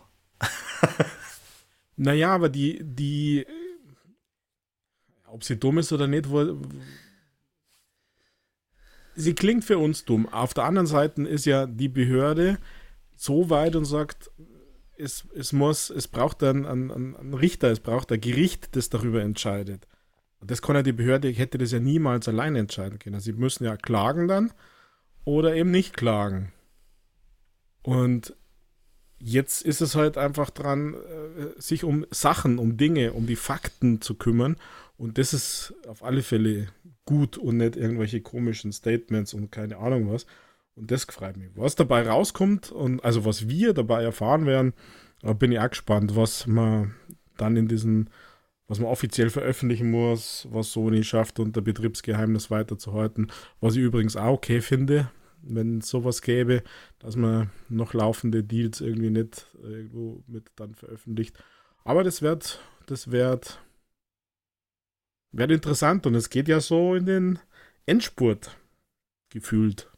naja, 1.96 2.34
aber 2.34 2.50
die, 2.50 2.80
die, 2.82 3.46
ob 5.28 5.44
sie 5.44 5.58
dumm 5.58 5.78
ist 5.78 5.92
oder 5.92 6.08
nicht, 6.08 6.30
wo, 6.30 6.60
sie 9.20 9.36
klingt 9.36 9.66
für 9.66 9.78
uns 9.78 10.06
dumm. 10.06 10.28
Auf 10.30 10.54
der 10.54 10.64
anderen 10.64 10.88
Seite 10.88 11.24
ist 11.24 11.46
ja 11.46 11.66
die 11.66 11.90
Behörde 11.90 12.58
so 13.16 13.50
weit 13.50 13.76
und 13.76 13.86
sagt, 13.86 14.32
es, 14.98 15.28
es 15.36 15.54
muss, 15.54 15.90
es 15.90 16.08
braucht 16.08 16.42
einen, 16.44 16.66
einen, 16.66 17.16
einen 17.16 17.34
Richter, 17.34 17.70
es 17.70 17.80
braucht 17.80 18.12
ein 18.12 18.22
Gericht, 18.22 18.76
das 18.76 18.90
darüber 18.90 19.22
entscheidet. 19.22 19.88
Das 20.42 20.62
kann 20.62 20.76
ja 20.76 20.84
die 20.84 20.94
Behörde, 20.94 21.28
ich 21.28 21.38
hätte 21.38 21.58
das 21.58 21.72
ja 21.72 21.80
niemals 21.80 22.28
alleine 22.30 22.60
entscheiden 22.60 22.98
können. 22.98 23.20
Sie 23.20 23.34
müssen 23.34 23.66
ja 23.66 23.76
klagen 23.76 24.28
dann 24.30 24.54
oder 25.26 25.54
eben 25.54 25.72
nicht 25.72 25.98
klagen. 25.98 26.54
Und 27.82 28.36
jetzt 29.18 29.62
ist 29.64 29.82
es 29.82 29.96
halt 29.96 30.18
einfach 30.18 30.50
dran, 30.50 30.94
äh, 30.94 31.60
sich 31.62 31.84
um 31.84 32.06
Sachen, 32.10 32.58
um 32.58 32.78
Dinge, 32.78 33.12
um 33.12 33.28
die 33.28 33.36
Fakten 33.36 34.00
zu 34.02 34.16
kümmern. 34.16 34.56
Und 34.98 35.18
das 35.18 35.34
ist 35.34 35.74
auf 35.88 36.04
alle 36.04 36.24
Fälle 36.24 36.68
gut 37.10 37.40
und 37.40 37.58
nicht 37.58 37.76
irgendwelche 37.76 38.22
komischen 38.22 38.72
Statements 38.72 39.34
und 39.34 39.52
keine 39.52 39.78
Ahnung 39.78 40.12
was. 40.12 40.28
Und 40.76 40.92
das 40.92 41.06
freut 41.06 41.38
mich. 41.38 41.50
Was 41.56 41.76
dabei 41.76 42.08
rauskommt 42.08 42.72
und 42.72 43.04
also 43.04 43.26
was 43.26 43.50
wir 43.50 43.74
dabei 43.74 44.04
erfahren 44.04 44.46
werden, 44.46 44.74
bin 45.40 45.52
ich 45.52 45.60
auch 45.60 45.72
gespannt, 45.72 46.16
was 46.16 46.46
man 46.46 46.94
dann 47.36 47.58
in 47.58 47.68
diesen, 47.68 48.12
was 48.68 48.80
man 48.80 48.92
offiziell 48.92 49.32
veröffentlichen 49.32 49.90
muss, 49.90 50.48
was 50.52 50.72
Sony 50.72 51.04
schafft, 51.04 51.40
unter 51.40 51.62
Betriebsgeheimnis 51.62 52.52
weiterzuhalten. 52.52 53.32
Was 53.60 53.76
ich 53.76 53.82
übrigens 53.82 54.16
auch 54.16 54.34
okay 54.34 54.62
finde, 54.62 55.10
wenn 55.42 55.80
es 55.80 55.90
sowas 55.90 56.22
gäbe, 56.22 56.62
dass 57.00 57.16
man 57.16 57.50
noch 57.70 57.96
laufende 57.96 58.44
Deals 58.44 58.82
irgendwie 58.82 59.10
nicht 59.10 59.48
irgendwo 59.64 60.22
mit 60.28 60.44
dann 60.58 60.76
veröffentlicht. 60.76 61.36
Aber 61.84 62.04
das 62.04 62.22
wird, 62.22 62.62
das 62.86 63.10
wird, 63.12 63.60
wird 65.32 65.52
interessant 65.52 66.06
und 66.06 66.16
es 66.16 66.30
geht 66.30 66.48
ja 66.48 66.60
so 66.60 66.96
in 66.96 67.06
den 67.06 67.40
Endspurt 67.86 68.52
gefühlt. 69.30 69.90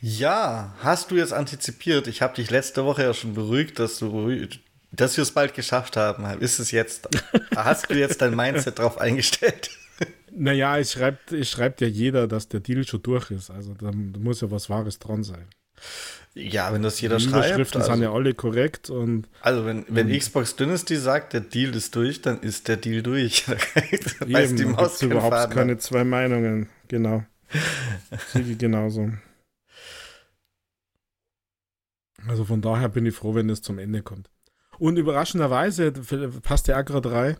Ja, 0.00 0.74
hast 0.80 1.10
du 1.10 1.16
jetzt 1.16 1.32
antizipiert? 1.32 2.06
Ich 2.08 2.20
habe 2.20 2.34
dich 2.34 2.50
letzte 2.50 2.84
Woche 2.84 3.02
ja 3.02 3.14
schon 3.14 3.34
beruhigt, 3.34 3.78
dass 3.78 3.98
du 3.98 4.46
dass 4.92 5.16
wir 5.16 5.22
es 5.22 5.32
bald 5.32 5.54
geschafft 5.54 5.96
haben. 5.96 6.24
Ist 6.40 6.58
es 6.58 6.70
jetzt? 6.70 7.08
Hast 7.56 7.90
du 7.90 7.94
jetzt 7.94 8.20
dein 8.20 8.36
Mindset 8.36 8.78
drauf 8.78 8.98
eingestellt? 8.98 9.70
Naja, 10.30 10.78
es 10.78 10.92
schreibt, 10.92 11.32
es 11.32 11.50
schreibt 11.50 11.80
ja 11.80 11.86
jeder, 11.86 12.26
dass 12.26 12.48
der 12.48 12.60
Deal 12.60 12.86
schon 12.86 13.02
durch 13.02 13.30
ist. 13.30 13.50
Also 13.50 13.74
da, 13.74 13.90
da 13.92 14.18
muss 14.18 14.40
ja 14.40 14.50
was 14.50 14.68
Wahres 14.68 14.98
dran 14.98 15.22
sein. 15.22 15.46
Ja, 16.36 16.72
wenn 16.72 16.82
das 16.82 17.00
jeder 17.00 17.18
Die 17.18 17.24
schreibt. 17.24 17.46
Überschriften 17.46 17.80
Also, 17.80 17.92
sind 17.92 18.02
ja 18.02 18.12
alle 18.12 18.34
korrekt 18.34 18.90
und 18.90 19.28
also 19.40 19.64
wenn, 19.66 19.84
wenn 19.88 20.08
Mhm. 20.08 20.18
Xbox 20.18 20.56
Dynasty 20.56 20.96
sagt, 20.96 21.32
der 21.32 21.42
Deal 21.42 21.72
ist 21.76 21.94
durch, 21.94 22.22
dann 22.22 22.40
ist 22.40 22.66
der 22.66 22.76
Deal 22.76 23.02
durch. 23.02 23.44
da 23.48 23.54
eben, 23.92 24.32
weiß 24.32 24.54
die 24.56 24.64
Maus 24.64 24.98
keinen 24.98 25.12
überhaupt 25.12 25.32
Faden. 25.34 25.54
keine 25.54 25.78
zwei 25.78 26.02
Meinungen. 26.04 26.68
Genau. 26.88 27.24
Sigi 28.32 28.56
genauso. 28.56 29.10
Also 32.26 32.44
von 32.44 32.60
daher 32.62 32.88
bin 32.88 33.06
ich 33.06 33.14
froh, 33.14 33.34
wenn 33.34 33.50
es 33.50 33.60
zum 33.62 33.78
Ende 33.78 34.02
kommt. 34.02 34.30
Und 34.78 34.96
überraschenderweise, 34.96 35.92
passt 36.42 36.68
auch 36.70 36.84
gerade 36.84 37.12
rein, 37.12 37.36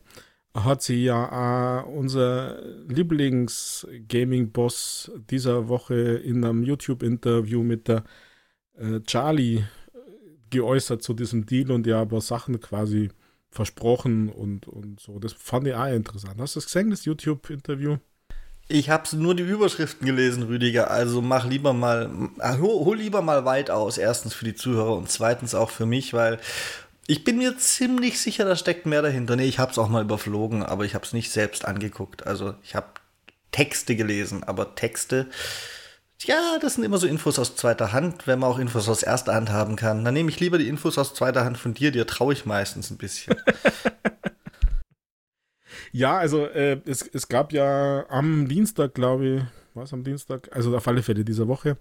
hat 0.54 0.82
sie 0.82 1.02
ja 1.04 1.82
auch 1.82 1.86
unser 1.88 2.62
Lieblings-Gaming-Boss 2.86 5.10
dieser 5.30 5.68
Woche 5.68 5.94
in 5.96 6.44
einem 6.44 6.62
YouTube-Interview 6.62 7.62
mit 7.64 7.88
der 7.88 8.04
äh, 8.78 9.00
Charlie 9.00 9.56
äh, 9.58 9.62
geäußert 10.50 11.02
zu 11.02 11.14
diesem 11.14 11.46
Deal 11.46 11.70
und 11.70 11.86
ja 11.86 12.00
aber 12.00 12.20
Sachen 12.20 12.60
quasi 12.60 13.10
versprochen 13.50 14.28
und, 14.28 14.66
und 14.66 15.00
so. 15.00 15.18
Das 15.18 15.32
fand 15.32 15.66
ich 15.66 15.74
auch 15.74 15.86
interessant. 15.86 16.40
Hast 16.40 16.56
du 16.56 16.60
das 16.60 16.66
gesehen, 16.66 16.90
das 16.90 17.04
YouTube-Interview? 17.04 17.98
Ich 18.66 18.88
habe 18.88 19.16
nur 19.16 19.34
die 19.34 19.42
Überschriften 19.42 20.06
gelesen, 20.06 20.44
Rüdiger. 20.44 20.90
Also 20.90 21.20
mach 21.20 21.46
lieber 21.46 21.72
mal, 21.72 22.10
äh, 22.40 22.56
hol, 22.58 22.84
hol 22.84 22.96
lieber 22.96 23.20
mal 23.22 23.44
weit 23.44 23.70
aus. 23.70 23.98
Erstens 23.98 24.34
für 24.34 24.46
die 24.46 24.54
Zuhörer 24.54 24.96
und 24.96 25.10
zweitens 25.10 25.54
auch 25.54 25.70
für 25.70 25.86
mich, 25.86 26.14
weil 26.14 26.38
ich 27.06 27.24
bin 27.24 27.36
mir 27.36 27.58
ziemlich 27.58 28.18
sicher, 28.18 28.46
da 28.46 28.56
steckt 28.56 28.86
mehr 28.86 29.02
dahinter. 29.02 29.36
Nee, 29.36 29.44
ich 29.44 29.58
habe 29.58 29.70
es 29.70 29.78
auch 29.78 29.88
mal 29.88 30.02
überflogen, 30.02 30.62
aber 30.62 30.84
ich 30.84 30.94
habe 30.94 31.04
es 31.04 31.12
nicht 31.12 31.30
selbst 31.30 31.66
angeguckt. 31.66 32.26
Also 32.26 32.54
ich 32.62 32.74
habe 32.74 32.86
Texte 33.52 33.94
gelesen, 33.94 34.42
aber 34.42 34.74
Texte, 34.74 35.28
ja, 36.22 36.58
das 36.60 36.74
sind 36.74 36.84
immer 36.84 36.98
so 36.98 37.06
Infos 37.06 37.38
aus 37.38 37.56
zweiter 37.56 37.92
Hand, 37.92 38.26
wenn 38.26 38.38
man 38.38 38.50
auch 38.50 38.58
Infos 38.58 38.88
aus 38.88 39.02
erster 39.02 39.34
Hand 39.34 39.50
haben 39.50 39.76
kann. 39.76 40.04
Dann 40.04 40.14
nehme 40.14 40.30
ich 40.30 40.40
lieber 40.40 40.58
die 40.58 40.68
Infos 40.68 40.96
aus 40.98 41.14
zweiter 41.14 41.44
Hand 41.44 41.58
von 41.58 41.74
dir, 41.74 41.90
dir 41.90 42.06
traue 42.06 42.32
ich 42.32 42.46
meistens 42.46 42.90
ein 42.90 42.98
bisschen. 42.98 43.36
Ja, 45.96 46.18
also 46.18 46.44
äh, 46.46 46.80
es, 46.86 47.02
es 47.06 47.28
gab 47.28 47.52
ja 47.52 48.04
am 48.10 48.48
Dienstag, 48.48 48.94
glaube 48.94 49.26
ich, 49.26 49.42
was 49.74 49.92
am 49.92 50.02
Dienstag, 50.02 50.48
also 50.50 50.76
auf 50.76 50.88
alle 50.88 51.04
Fälle 51.04 51.24
dieser 51.24 51.46
Woche, 51.46 51.76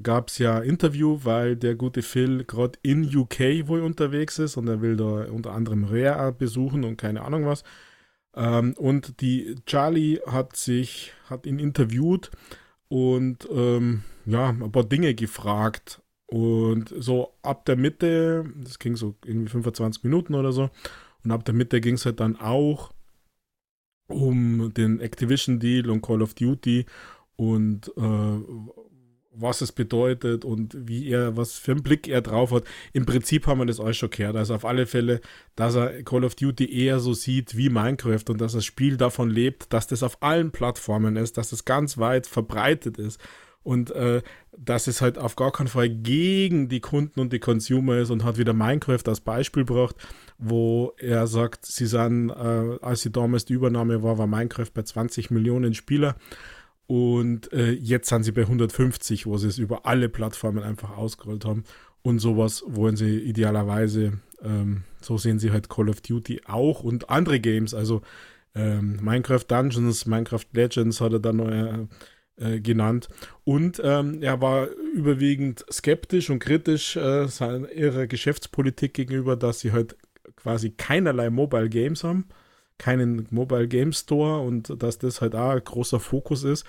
gab 0.00 0.28
es 0.28 0.38
ja 0.38 0.60
Interview, 0.60 1.18
weil 1.24 1.56
der 1.56 1.74
gute 1.74 2.02
Phil 2.02 2.44
gerade 2.44 2.78
in 2.82 3.04
UK 3.04 3.66
wohl 3.66 3.82
unterwegs 3.82 4.38
ist 4.38 4.56
und 4.56 4.68
er 4.68 4.82
will 4.82 4.96
da 4.96 5.24
unter 5.32 5.52
anderem 5.52 5.82
Rare 5.82 6.32
besuchen 6.32 6.84
und 6.84 6.96
keine 6.96 7.22
Ahnung 7.22 7.44
was. 7.46 7.64
Ähm, 8.36 8.74
und 8.74 9.20
die 9.20 9.56
Charlie 9.66 10.20
hat 10.26 10.54
sich, 10.54 11.12
hat 11.28 11.44
ihn 11.44 11.58
interviewt 11.58 12.30
und 12.88 13.48
ähm, 13.50 14.02
ja, 14.26 14.50
ein 14.50 14.72
paar 14.72 14.84
Dinge 14.84 15.14
gefragt. 15.14 16.02
Und 16.26 16.92
so 16.98 17.34
ab 17.42 17.64
der 17.66 17.76
Mitte, 17.76 18.44
das 18.56 18.78
ging 18.78 18.96
so 18.96 19.14
irgendwie 19.24 19.50
25 19.50 20.02
Minuten 20.02 20.34
oder 20.34 20.52
so, 20.52 20.70
und 21.22 21.30
ab 21.30 21.44
der 21.44 21.54
Mitte 21.54 21.80
ging 21.80 21.94
es 21.94 22.04
halt 22.04 22.20
dann 22.20 22.36
auch 22.36 22.92
um 24.08 24.72
den 24.74 25.00
Activision-Deal 25.00 25.90
und 25.90 26.02
Call 26.02 26.22
of 26.22 26.34
Duty 26.34 26.86
und 27.36 27.92
äh, 27.96 28.38
was 29.38 29.60
es 29.60 29.72
bedeutet 29.72 30.44
und 30.44 30.76
wie 30.88 31.08
er, 31.08 31.36
was 31.36 31.54
für 31.54 31.72
einen 31.72 31.82
Blick 31.82 32.08
er 32.08 32.22
drauf 32.22 32.52
hat. 32.52 32.64
Im 32.92 33.06
Prinzip 33.06 33.46
haben 33.46 33.58
wir 33.58 33.66
das 33.66 33.80
alles 33.80 33.96
schon 33.96 34.10
gehört. 34.10 34.36
Also 34.36 34.54
auf 34.54 34.64
alle 34.64 34.86
Fälle, 34.86 35.20
dass 35.54 35.74
er 35.74 36.02
Call 36.02 36.24
of 36.24 36.34
Duty 36.34 36.72
eher 36.72 36.98
so 37.00 37.14
sieht 37.14 37.56
wie 37.56 37.68
Minecraft 37.68 38.24
und 38.28 38.40
dass 38.40 38.52
das 38.52 38.64
Spiel 38.64 38.96
davon 38.96 39.30
lebt, 39.30 39.72
dass 39.72 39.86
das 39.86 40.02
auf 40.02 40.22
allen 40.22 40.50
Plattformen 40.50 41.16
ist, 41.16 41.36
dass 41.36 41.50
das 41.50 41.64
ganz 41.64 41.98
weit 41.98 42.26
verbreitet 42.26 42.98
ist 42.98 43.20
und 43.66 43.90
äh, 43.90 44.22
dass 44.56 44.86
es 44.86 45.02
halt 45.02 45.18
auf 45.18 45.34
gar 45.34 45.50
keinen 45.50 45.66
Fall 45.66 45.88
gegen 45.88 46.68
die 46.68 46.78
Kunden 46.78 47.18
und 47.18 47.32
die 47.32 47.40
Consumer 47.40 47.98
ist 47.98 48.10
und 48.10 48.22
hat 48.22 48.38
wieder 48.38 48.52
Minecraft 48.52 49.02
als 49.06 49.20
Beispiel 49.20 49.64
gebracht, 49.64 49.96
wo 50.38 50.94
er 50.98 51.26
sagt, 51.26 51.66
sie 51.66 51.86
sind, 51.86 52.30
äh, 52.30 52.78
als 52.80 53.02
sie 53.02 53.10
damals 53.10 53.44
die 53.44 53.54
Übernahme 53.54 54.04
war, 54.04 54.18
war 54.18 54.28
Minecraft 54.28 54.70
bei 54.72 54.82
20 54.82 55.32
Millionen 55.32 55.74
Spieler 55.74 56.14
und 56.86 57.52
äh, 57.52 57.72
jetzt 57.72 58.08
sind 58.08 58.22
sie 58.22 58.32
bei 58.32 58.42
150, 58.42 59.26
wo 59.26 59.36
sie 59.38 59.48
es 59.48 59.58
über 59.58 59.86
alle 59.86 60.08
Plattformen 60.08 60.62
einfach 60.62 60.96
ausgerollt 60.96 61.44
haben. 61.44 61.64
Und 62.02 62.20
sowas 62.20 62.62
wollen 62.66 62.96
sie 62.96 63.18
idealerweise, 63.18 64.20
ähm, 64.42 64.84
so 65.00 65.18
sehen 65.18 65.40
sie 65.40 65.50
halt 65.50 65.68
Call 65.68 65.88
of 65.88 66.00
Duty 66.00 66.42
auch 66.46 66.84
und 66.84 67.10
andere 67.10 67.40
Games, 67.40 67.74
also 67.74 68.02
ähm, 68.54 68.98
Minecraft 69.02 69.44
Dungeons, 69.46 70.06
Minecraft 70.06 70.46
Legends 70.52 71.00
hat 71.00 71.12
er 71.12 71.18
dann 71.18 71.36
noch 71.36 71.50
äh, 71.50 71.86
äh, 72.38 72.60
genannt. 72.60 73.08
Und 73.44 73.80
ähm, 73.82 74.22
er 74.22 74.40
war 74.40 74.68
überwiegend 74.94 75.64
skeptisch 75.70 76.30
und 76.30 76.38
kritisch 76.38 76.96
äh, 76.96 77.26
seiner, 77.28 77.70
ihrer 77.72 78.06
Geschäftspolitik 78.06 78.94
gegenüber, 78.94 79.36
dass 79.36 79.60
sie 79.60 79.72
halt 79.72 79.96
quasi 80.36 80.70
keinerlei 80.70 81.30
Mobile 81.30 81.68
Games 81.68 82.04
haben, 82.04 82.26
keinen 82.78 83.26
Mobile 83.30 83.68
Game 83.68 83.92
Store 83.92 84.40
und 84.40 84.82
dass 84.82 84.98
das 84.98 85.20
halt 85.20 85.34
auch 85.34 85.50
ein 85.50 85.64
großer 85.64 86.00
Fokus 86.00 86.44
ist 86.44 86.66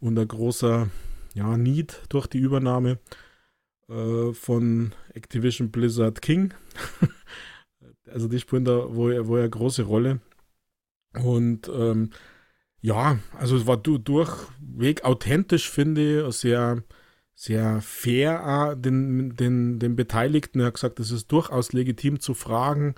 und 0.00 0.18
ein 0.18 0.28
großer 0.28 0.88
ja, 1.34 1.56
Need 1.56 2.02
durch 2.08 2.26
die 2.26 2.38
Übernahme 2.38 2.98
äh, 3.88 4.32
von 4.32 4.92
Activision 5.12 5.70
Blizzard 5.70 6.22
King. 6.22 6.54
also 8.10 8.28
die 8.28 8.40
spielen 8.40 8.64
da 8.64 8.94
wohl, 8.94 9.26
wohl 9.26 9.40
eine 9.40 9.50
große 9.50 9.82
Rolle. 9.82 10.20
Und 11.22 11.68
ähm, 11.68 12.10
ja, 12.80 13.18
also 13.38 13.56
es 13.56 13.66
war 13.66 13.76
du, 13.76 13.98
durchweg 13.98 15.04
authentisch, 15.04 15.70
finde 15.70 16.28
ich, 16.28 16.34
sehr, 16.36 16.82
sehr 17.34 17.80
fair 17.80 18.72
äh, 18.72 18.80
den, 18.80 19.36
den, 19.36 19.78
den 19.78 19.96
Beteiligten. 19.96 20.60
Er 20.60 20.66
hat 20.66 20.74
gesagt, 20.74 21.00
es 21.00 21.10
ist 21.10 21.30
durchaus 21.32 21.72
legitim 21.72 22.20
zu 22.20 22.34
fragen, 22.34 22.94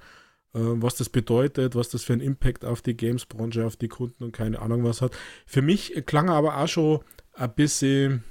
was 0.58 0.96
das 0.96 1.08
bedeutet, 1.08 1.74
was 1.74 1.90
das 1.90 2.02
für 2.04 2.14
einen 2.14 2.22
Impact 2.22 2.64
auf 2.64 2.80
die 2.80 2.96
Games-Branche, 2.96 3.66
auf 3.66 3.76
die 3.76 3.88
Kunden 3.88 4.24
und 4.24 4.32
keine 4.32 4.60
Ahnung 4.60 4.84
was 4.84 5.02
hat. 5.02 5.16
Für 5.46 5.62
mich 5.62 6.02
klang 6.06 6.28
er 6.28 6.34
aber 6.34 6.56
auch 6.56 6.68
schon 6.68 7.00
ein 7.34 7.54
bisschen, 7.54 8.24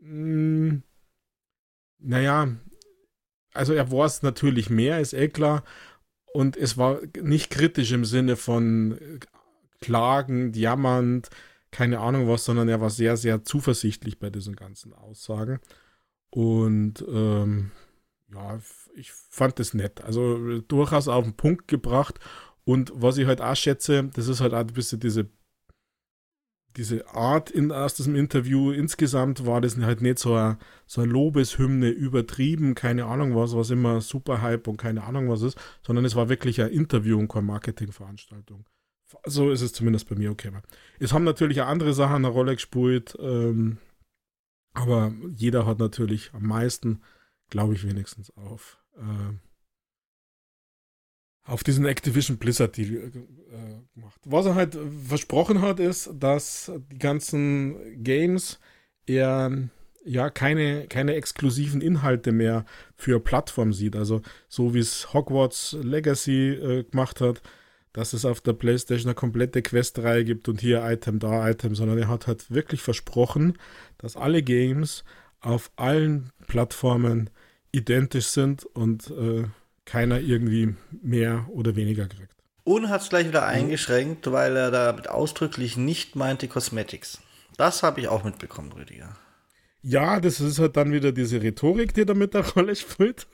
mh, 0.00 0.80
naja, 1.98 2.56
also 3.52 3.74
er 3.74 3.90
war 3.90 4.06
es 4.06 4.22
natürlich 4.22 4.70
mehr, 4.70 5.00
ist 5.00 5.12
eh 5.12 5.28
klar. 5.28 5.64
Und 6.32 6.56
es 6.56 6.76
war 6.78 7.00
nicht 7.20 7.50
kritisch 7.50 7.92
im 7.92 8.04
Sinne 8.04 8.36
von 8.36 8.98
klagend, 9.80 10.56
jammernd, 10.56 11.28
keine 11.70 12.00
Ahnung 12.00 12.28
was, 12.28 12.44
sondern 12.44 12.68
er 12.68 12.80
war 12.80 12.90
sehr, 12.90 13.16
sehr 13.16 13.44
zuversichtlich 13.44 14.18
bei 14.18 14.30
diesen 14.30 14.56
ganzen 14.56 14.92
Aussagen. 14.92 15.58
Und 16.30 17.04
ähm, 17.08 17.72
ja, 18.32 18.60
ich 18.98 19.12
fand 19.12 19.58
das 19.58 19.74
nett. 19.74 20.02
Also 20.02 20.60
durchaus 20.60 21.08
auf 21.08 21.24
den 21.24 21.34
Punkt 21.34 21.68
gebracht. 21.68 22.18
Und 22.64 22.92
was 22.94 23.16
ich 23.16 23.26
halt 23.26 23.40
auch 23.40 23.56
schätze, 23.56 24.10
das 24.14 24.28
ist 24.28 24.40
halt 24.40 24.52
auch 24.52 24.58
ein 24.58 24.66
bisschen 24.66 25.00
diese, 25.00 25.30
diese 26.76 27.08
Art 27.08 27.50
in, 27.50 27.72
aus 27.72 27.94
diesem 27.94 28.14
Interview. 28.14 28.72
Insgesamt 28.72 29.46
war 29.46 29.60
das 29.60 29.78
halt 29.78 30.02
nicht 30.02 30.18
so 30.18 30.34
eine, 30.34 30.58
so 30.86 31.00
eine 31.00 31.10
Lobeshymne 31.10 31.88
übertrieben, 31.88 32.74
keine 32.74 33.06
Ahnung 33.06 33.34
was, 33.34 33.56
was 33.56 33.70
immer 33.70 34.00
super 34.00 34.42
Hype 34.42 34.68
und 34.68 34.76
keine 34.76 35.04
Ahnung 35.04 35.30
was 35.30 35.42
ist, 35.42 35.58
sondern 35.82 36.04
es 36.04 36.14
war 36.14 36.28
wirklich 36.28 36.60
ein 36.60 36.70
Interview 36.70 37.18
und 37.18 37.28
keine 37.28 37.46
Marketingveranstaltung. 37.46 38.66
So 39.24 39.50
ist 39.50 39.62
es 39.62 39.72
zumindest 39.72 40.06
bei 40.10 40.16
mir 40.16 40.30
okay. 40.30 40.52
Es 40.98 41.14
haben 41.14 41.24
natürlich 41.24 41.62
auch 41.62 41.68
andere 41.68 41.94
Sachen 41.94 42.16
eine 42.16 42.28
Rolle 42.28 42.54
gespielt, 42.54 43.16
ähm, 43.18 43.78
aber 44.74 45.14
jeder 45.34 45.64
hat 45.64 45.78
natürlich 45.78 46.30
am 46.34 46.42
meisten 46.42 47.00
glaube 47.50 47.74
ich 47.74 47.86
wenigstens, 47.86 48.30
auf, 48.36 48.77
äh, 48.77 48.77
auf 51.48 51.64
diesen 51.64 51.86
Activision 51.86 52.36
Blizzard 52.36 52.76
Deal 52.76 52.94
äh, 52.94 53.10
gemacht. 53.94 54.20
Was 54.24 54.46
er 54.46 54.54
halt 54.54 54.78
versprochen 55.06 55.62
hat, 55.62 55.80
ist, 55.80 56.10
dass 56.14 56.70
die 56.92 56.98
ganzen 56.98 58.02
Games 58.04 58.60
eher 59.06 59.70
ja 60.04 60.30
keine, 60.30 60.86
keine 60.88 61.14
exklusiven 61.14 61.80
Inhalte 61.80 62.32
mehr 62.32 62.64
für 62.96 63.18
Plattform 63.18 63.72
sieht. 63.72 63.96
Also 63.96 64.20
so 64.48 64.74
wie 64.74 64.78
es 64.78 65.12
Hogwarts 65.14 65.76
Legacy 65.80 66.50
äh, 66.50 66.84
gemacht 66.84 67.20
hat, 67.20 67.42
dass 67.92 68.12
es 68.12 68.26
auf 68.26 68.40
der 68.42 68.52
PlayStation 68.52 69.08
eine 69.08 69.14
komplette 69.14 69.62
Questreihe 69.62 70.24
gibt 70.24 70.48
und 70.48 70.60
hier 70.60 70.84
Item, 70.84 71.18
da 71.18 71.48
Item, 71.48 71.74
sondern 71.74 71.98
er 71.98 72.08
hat 72.08 72.26
halt 72.26 72.50
wirklich 72.50 72.82
versprochen, 72.82 73.56
dass 73.96 74.16
alle 74.16 74.42
Games 74.42 75.04
auf 75.40 75.70
allen 75.76 76.30
Plattformen 76.46 77.30
identisch 77.72 78.26
sind 78.26 78.64
und 78.64 79.10
äh, 79.10 79.44
keiner 79.84 80.20
irgendwie 80.20 80.74
mehr 81.02 81.46
oder 81.50 81.76
weniger 81.76 82.06
kriegt. 82.06 82.34
Und 82.64 82.90
hat 82.90 83.00
es 83.00 83.08
gleich 83.08 83.26
wieder 83.26 83.46
eingeschränkt, 83.46 84.30
weil 84.30 84.56
er 84.56 84.70
damit 84.70 85.08
ausdrücklich 85.08 85.76
nicht 85.76 86.16
meinte 86.16 86.48
Cosmetics. 86.48 87.18
Das 87.56 87.82
habe 87.82 88.00
ich 88.00 88.08
auch 88.08 88.24
mitbekommen, 88.24 88.72
Rüdiger. 88.72 89.16
Ja, 89.82 90.20
das 90.20 90.40
ist 90.40 90.58
halt 90.58 90.76
dann 90.76 90.92
wieder 90.92 91.12
diese 91.12 91.42
Rhetorik, 91.42 91.94
die 91.94 92.04
da 92.04 92.14
mit 92.14 92.34
der 92.34 92.46
Rolle 92.46 92.76
spielt. 92.76 93.26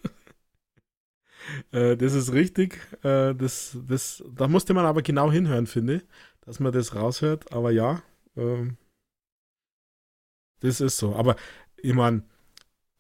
äh, 1.73 1.97
das 1.97 2.15
ist 2.15 2.33
richtig. 2.33 2.79
Äh, 3.03 3.35
das, 3.35 3.77
das, 3.89 4.23
da 4.33 4.47
musste 4.47 4.73
man 4.75 4.87
aber 4.87 5.03
genau 5.03 5.33
hinhören, 5.33 5.67
finde 5.67 5.97
ich, 5.97 6.03
dass 6.43 6.61
man 6.61 6.73
das 6.73 6.95
raushört. 6.95 7.53
Aber 7.53 7.73
ja, 7.73 8.03
äh, 8.37 8.69
das 10.61 10.81
ist 10.81 10.97
so. 10.99 11.17
Aber 11.17 11.37
ich 11.79 11.93
meine, 11.93 12.23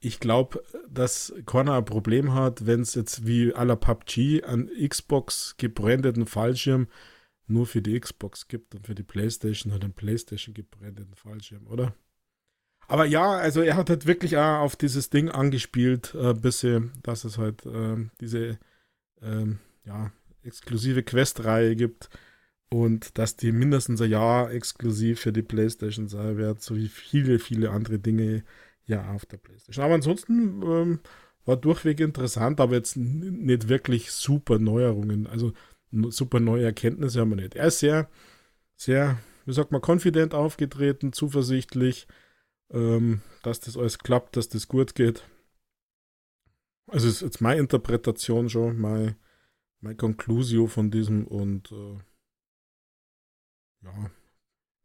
ich 0.05 0.21
glaube, 0.21 0.63
dass 0.89 1.35
Connor 1.47 1.77
ein 1.77 1.85
Problem 1.85 2.35
hat, 2.35 2.67
wenn 2.67 2.81
es 2.81 2.95
jetzt 2.95 3.27
wie 3.27 3.55
à 3.55 3.65
la 3.65 3.77
PUBG 3.77 4.45
an 4.45 4.69
Xbox 4.89 5.55
gebrandeten 5.57 6.27
Fallschirm 6.27 6.89
nur 7.47 7.67
für 7.67 7.83
die 7.83 7.99
Xbox 7.99 8.49
gibt 8.49 8.75
und 8.75 8.87
für 8.87 8.95
die 8.95 9.03
PlayStation 9.03 9.73
hat 9.73 9.83
einen 9.83 9.93
PlayStation 9.93 10.55
gebrandeten 10.55 11.15
Fallschirm, 11.15 11.67
oder? 11.67 11.95
Aber 12.87 13.07
ja, 13.07 13.33
also 13.33 13.63
er 13.63 13.77
hat 13.77 13.89
halt 13.89 14.07
wirklich 14.07 14.37
auch 14.37 14.61
auf 14.61 14.77
dieses 14.77 15.09
Ding 15.11 15.31
angespielt, 15.31 16.15
äh, 16.15 16.35
bisschen, 16.35 16.93
dass 17.03 17.25
es 17.25 17.39
halt 17.39 17.65
äh, 17.65 17.97
diese 18.21 18.59
ähm, 19.23 19.59
ja, 19.85 20.13
exklusive 20.43 21.03
Quest-Reihe 21.03 21.77
gibt 21.77 22.11
und 22.69 23.19
dass 23.19 23.37
die 23.37 23.53
mindestens 23.53 24.03
ein 24.03 24.11
Jahr 24.11 24.51
exklusiv 24.51 25.21
für 25.21 25.33
die 25.33 25.43
PlayStation 25.43 26.09
sein 26.09 26.37
wird, 26.37 26.61
so 26.61 26.77
wie 26.77 26.89
viele, 26.89 27.39
viele 27.39 27.71
andere 27.71 27.99
Dinge 27.99 28.45
ja 28.87 29.13
auf 29.13 29.27
der 29.27 29.39
PlayStation. 29.39 29.85
Aber 29.85 29.95
ansonsten 29.95 30.63
ähm, 30.63 31.01
war 31.45 31.57
durchweg 31.57 32.01
interessant, 32.01 32.61
aber 32.61 32.75
jetzt 32.75 32.97
nicht 32.97 33.69
wirklich 33.69 34.11
super 34.11 34.59
Neuerungen, 34.59 35.27
also 35.27 35.53
super 36.11 36.41
neue 36.41 36.65
Erkenntnisse 36.65 37.21
haben 37.21 37.31
wir 37.31 37.37
nicht. 37.37 37.55
Er 37.55 37.67
ist 37.67 37.79
sehr, 37.79 38.09
sehr, 38.77 39.19
wie 39.45 39.53
sagt 39.53 39.71
man, 39.71 39.83
confident 39.83 40.35
aufgetreten, 40.35 41.13
zuversichtlich 41.13 42.07
ähm, 42.71 43.23
dass 43.43 43.61
das 43.61 43.77
alles 43.77 43.99
klappt, 43.99 44.37
dass 44.37 44.49
das 44.49 44.69
gut 44.69 44.95
geht. 44.95 45.25
Also 46.87 47.09
ist 47.09 47.23
jetzt 47.23 47.41
meine 47.41 47.61
Interpretation 47.61 48.51
schon, 48.51 48.79
meine, 48.79 49.17
meine 49.81 49.97
Conclusio 49.97 50.67
von 50.67 50.91
diesem 50.91 51.27
und 51.27 51.73
äh, 51.73 51.99
ja, 53.83 54.11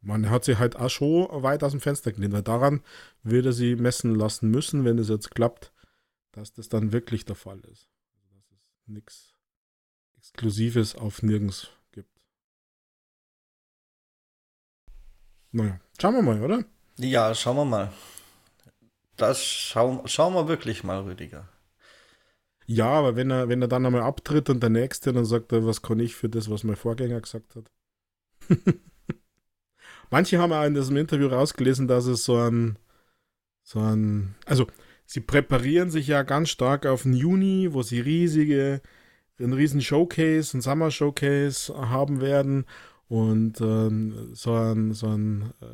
man 0.01 0.29
hat 0.29 0.46
sie 0.46 0.58
halt 0.58 0.75
auch 0.75 0.89
schon 0.89 1.27
weit 1.44 1.63
aus 1.63 1.72
dem 1.72 1.82
Fenster 1.82 2.12
gelehnt, 2.12 2.34
weil 2.34 2.44
daran 2.44 2.84
würde 3.24 3.53
sie 3.53 3.75
messen 3.75 4.15
lassen 4.15 4.50
müssen, 4.50 4.86
wenn 4.86 4.98
es 4.98 5.10
jetzt 5.10 5.32
klappt, 5.32 5.74
dass 6.32 6.53
das 6.53 6.70
dann 6.70 6.91
wirklich 6.91 7.25
der 7.25 7.36
Fall 7.36 7.60
ist. 7.62 7.89
Also 8.24 8.39
dass 8.50 8.60
es 8.60 8.88
nichts 8.88 9.34
Exklusives 10.18 10.96
auf 10.96 11.22
nirgends 11.22 11.70
gibt. 11.92 12.22
Naja, 15.51 15.79
schauen 16.00 16.16
wir 16.16 16.22
mal, 16.22 16.42
oder? 16.42 16.64
Ja, 16.98 17.33
schauen 17.33 17.57
wir 17.57 17.66
mal. 17.66 17.94
Das 19.18 19.44
schauen, 19.44 20.07
schauen 20.07 20.33
wir 20.33 20.48
wirklich 20.48 20.83
mal, 20.83 21.01
Rüdiger. 21.01 21.50
Ja, 22.66 22.88
aber 22.88 23.16
wenn 23.16 23.31
er, 23.31 23.50
wenn 23.50 23.62
er 23.62 23.68
dann 23.68 23.85
einmal 23.85 24.03
abtritt 24.03 24.50
und 24.50 24.62
der 24.62 24.70
Nächste 24.70 25.12
dann 25.12 25.25
sagt 25.25 25.51
er, 25.51 25.66
was 25.66 25.81
kann 25.81 26.00
ich 26.00 26.16
für 26.16 26.29
das, 26.29 26.50
was 26.50 26.64
mein 26.64 26.75
Vorgänger 26.75 27.20
gesagt 27.20 27.55
hat. 27.55 27.72
Manche 30.09 30.39
haben 30.39 30.53
auch 30.53 30.65
in 30.65 30.74
diesem 30.74 30.98
Interview 30.98 31.27
rausgelesen, 31.27 31.87
dass 31.87 32.05
es 32.05 32.25
so 32.25 32.37
ein, 32.37 32.77
so 33.63 33.79
ein, 33.79 34.35
also 34.45 34.67
sie 35.05 35.22
präparieren 35.22 35.91
sich 35.91 36.07
ja 36.07 36.24
ganz 36.24 36.50
stark 36.50 36.85
auf 36.85 37.03
den 37.03 37.13
Juni, 37.13 37.69
wo 37.72 37.83
sie 37.83 38.00
riesige, 38.00 38.81
einen 39.39 39.53
riesen 39.53 39.81
Showcase, 39.81 40.53
einen 40.53 40.61
Summer 40.61 40.91
Showcase 40.91 41.74
haben 41.74 42.22
werden 42.22 42.65
und 43.09 43.59
ähm, 43.59 44.29
so 44.33 44.53
ein, 44.53 44.93
so 44.93 45.07
ein 45.07 45.53
äh, 45.61 45.65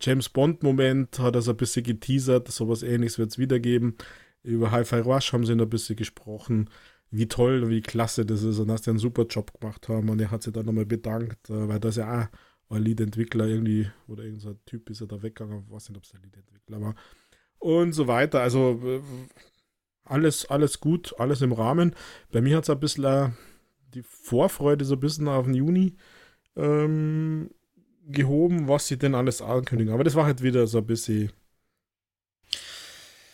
James 0.00 0.28
Bond-Moment 0.28 1.20
hat 1.20 1.36
er 1.36 1.42
so 1.42 1.52
ein 1.52 1.56
bisschen 1.56 1.84
geteasert, 1.84 2.48
sowas 2.48 2.82
ähnliches 2.82 3.18
wird 3.18 3.30
es 3.30 3.38
wiedergeben. 3.38 3.96
Über 4.42 4.72
Hi-Fi 4.72 5.00
Rush 5.00 5.32
haben 5.32 5.46
sie 5.46 5.54
noch 5.54 5.66
ein 5.66 5.70
bisschen 5.70 5.94
gesprochen, 5.94 6.68
wie 7.12 7.28
toll, 7.28 7.68
wie 7.68 7.80
klasse 7.80 8.26
das 8.26 8.42
ist 8.42 8.58
und 8.58 8.68
dass 8.68 8.82
die 8.82 8.90
einen 8.90 8.98
super 8.98 9.26
Job 9.26 9.52
gemacht 9.60 9.88
haben. 9.88 10.08
Und 10.08 10.20
er 10.20 10.32
hat 10.32 10.42
sich 10.42 10.52
dann 10.52 10.66
nochmal 10.66 10.86
bedankt, 10.86 11.48
äh, 11.48 11.68
weil 11.68 11.78
das 11.78 11.94
ja 11.96 12.22
auch 12.22 12.26
ein 12.70 12.82
Lead-Entwickler 12.82 13.46
irgendwie, 13.46 13.90
oder 14.08 14.24
irgendein 14.24 14.58
Typ 14.64 14.90
ist 14.90 15.00
er 15.00 15.08
da 15.08 15.22
weggegangen, 15.22 15.64
ich 15.66 15.72
weiß 15.72 15.88
nicht, 15.88 15.98
ob 15.98 16.04
es 16.04 16.10
der 16.10 16.20
Lead-Entwickler 16.20 16.80
war. 16.80 16.94
Und 17.58 17.92
so 17.92 18.06
weiter. 18.06 18.40
Also 18.40 18.80
äh, 18.84 19.00
alles, 20.04 20.46
alles 20.46 20.80
gut, 20.80 21.14
alles 21.18 21.42
im 21.42 21.52
Rahmen. 21.52 21.94
Bei 22.32 22.40
mir 22.40 22.56
hat 22.56 22.64
es 22.64 22.70
ein 22.70 22.80
bisschen 22.80 23.04
äh, 23.04 23.30
die 23.94 24.02
Vorfreude 24.02 24.84
so 24.84 24.94
ein 24.94 25.00
bisschen 25.00 25.28
auf 25.28 25.44
den 25.44 25.54
Juni 25.54 25.96
ähm, 26.56 27.50
gehoben, 28.06 28.68
was 28.68 28.86
sie 28.86 28.98
denn 28.98 29.14
alles 29.14 29.42
ankündigen. 29.42 29.92
Aber 29.92 30.04
das 30.04 30.14
war 30.14 30.24
halt 30.24 30.42
wieder 30.42 30.66
so 30.66 30.78
ein 30.78 30.86
bisschen 30.86 31.32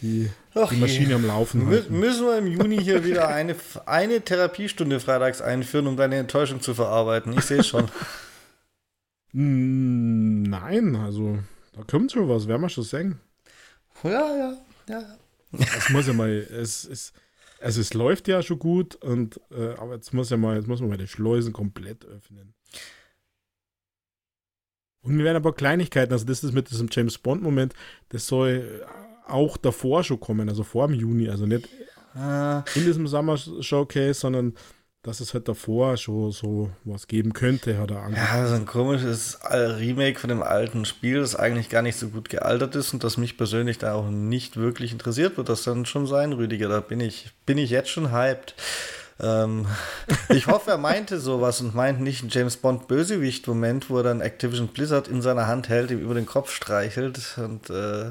die, 0.02 0.28
die 0.70 0.76
Maschine 0.76 1.14
am 1.14 1.26
Laufen. 1.26 1.66
Mü 1.68 1.82
müssen 1.88 2.26
wir 2.26 2.38
im 2.38 2.46
Juni 2.46 2.78
hier 2.78 3.04
wieder 3.04 3.28
eine, 3.28 3.56
eine 3.86 4.20
Therapiestunde 4.20 5.00
freitags 5.00 5.40
einführen, 5.40 5.86
um 5.86 5.96
deine 5.96 6.16
Enttäuschung 6.16 6.60
zu 6.60 6.74
verarbeiten? 6.74 7.32
Ich 7.32 7.44
sehe 7.44 7.60
es 7.60 7.68
schon. 7.68 7.88
Nein, 9.38 10.96
also 10.96 11.38
da 11.74 11.82
kommt 11.82 12.10
schon 12.10 12.26
was, 12.26 12.48
werden 12.48 12.62
wir 12.62 12.70
schon 12.70 12.84
sehen. 12.84 13.20
Ja, 14.02 14.34
ja, 14.34 14.56
ja. 14.88 15.18
Es 15.52 15.90
muss 15.90 16.06
ja 16.06 16.14
mal, 16.14 16.30
es 16.30 16.86
ist, 16.86 17.12
also 17.60 17.82
es 17.82 17.92
läuft 17.92 18.28
ja 18.28 18.40
schon 18.40 18.58
gut 18.58 18.94
und 18.94 19.38
äh, 19.50 19.74
aber 19.74 19.96
jetzt 19.96 20.14
muss 20.14 20.30
ja 20.30 20.38
mal, 20.38 20.56
jetzt 20.56 20.68
muss 20.68 20.80
man 20.80 20.88
mal 20.88 20.96
die 20.96 21.06
Schleusen 21.06 21.52
komplett 21.52 22.06
öffnen. 22.06 22.54
Und 25.02 25.18
wir 25.18 25.24
werden 25.24 25.36
aber 25.36 25.52
Kleinigkeiten, 25.52 26.14
also 26.14 26.24
das 26.24 26.42
ist 26.42 26.54
mit 26.54 26.70
diesem 26.70 26.88
James 26.90 27.18
Bond-Moment, 27.18 27.74
das 28.08 28.26
soll 28.26 28.86
auch 29.26 29.58
davor 29.58 30.02
schon 30.02 30.18
kommen, 30.18 30.48
also 30.48 30.64
vor 30.64 30.88
dem 30.88 30.96
Juni, 30.96 31.28
also 31.28 31.44
nicht 31.44 31.68
ah. 32.14 32.64
in 32.74 32.86
diesem 32.86 33.06
Summer 33.06 33.36
Showcase, 33.36 34.14
sondern 34.14 34.54
dass 35.06 35.20
es 35.20 35.34
halt 35.34 35.46
davor 35.46 35.96
schon 35.96 36.32
so 36.32 36.70
was 36.82 37.06
geben 37.06 37.32
könnte, 37.32 37.78
hat 37.78 37.92
er 37.92 37.98
angekündigt. 37.98 38.34
Ja, 38.34 38.46
so 38.48 38.54
ein 38.56 38.66
komisches 38.66 39.38
Remake 39.48 40.18
von 40.18 40.28
dem 40.28 40.42
alten 40.42 40.84
Spiel, 40.84 41.20
das 41.20 41.36
eigentlich 41.36 41.68
gar 41.68 41.82
nicht 41.82 41.96
so 41.96 42.08
gut 42.08 42.28
gealtert 42.28 42.74
ist 42.74 42.92
und 42.92 43.04
das 43.04 43.16
mich 43.16 43.36
persönlich 43.36 43.78
da 43.78 43.94
auch 43.94 44.08
nicht 44.10 44.56
wirklich 44.56 44.90
interessiert, 44.90 45.36
wird 45.36 45.48
das 45.48 45.62
dann 45.62 45.86
schon 45.86 46.08
sein, 46.08 46.32
Rüdiger. 46.32 46.68
Da 46.68 46.80
bin 46.80 46.98
ich, 46.98 47.30
bin 47.46 47.56
ich 47.56 47.70
jetzt 47.70 47.88
schon 47.88 48.10
hyped. 48.10 48.56
Ähm, 49.20 49.66
ich 50.28 50.48
hoffe, 50.48 50.72
er 50.72 50.78
meinte 50.78 51.20
sowas 51.20 51.60
und 51.60 51.72
meint 51.72 52.00
nicht 52.00 52.22
einen 52.22 52.30
James 52.30 52.56
Bond 52.56 52.88
Bösewicht-Moment, 52.88 53.88
wo 53.88 53.98
er 53.98 54.02
dann 54.02 54.20
Activision 54.20 54.66
Blizzard 54.68 55.06
in 55.06 55.22
seiner 55.22 55.46
Hand 55.46 55.68
hält, 55.68 55.92
ihm 55.92 56.00
über 56.00 56.14
den 56.14 56.26
Kopf 56.26 56.50
streichelt 56.50 57.38
und 57.38 57.70
äh, 57.70 58.10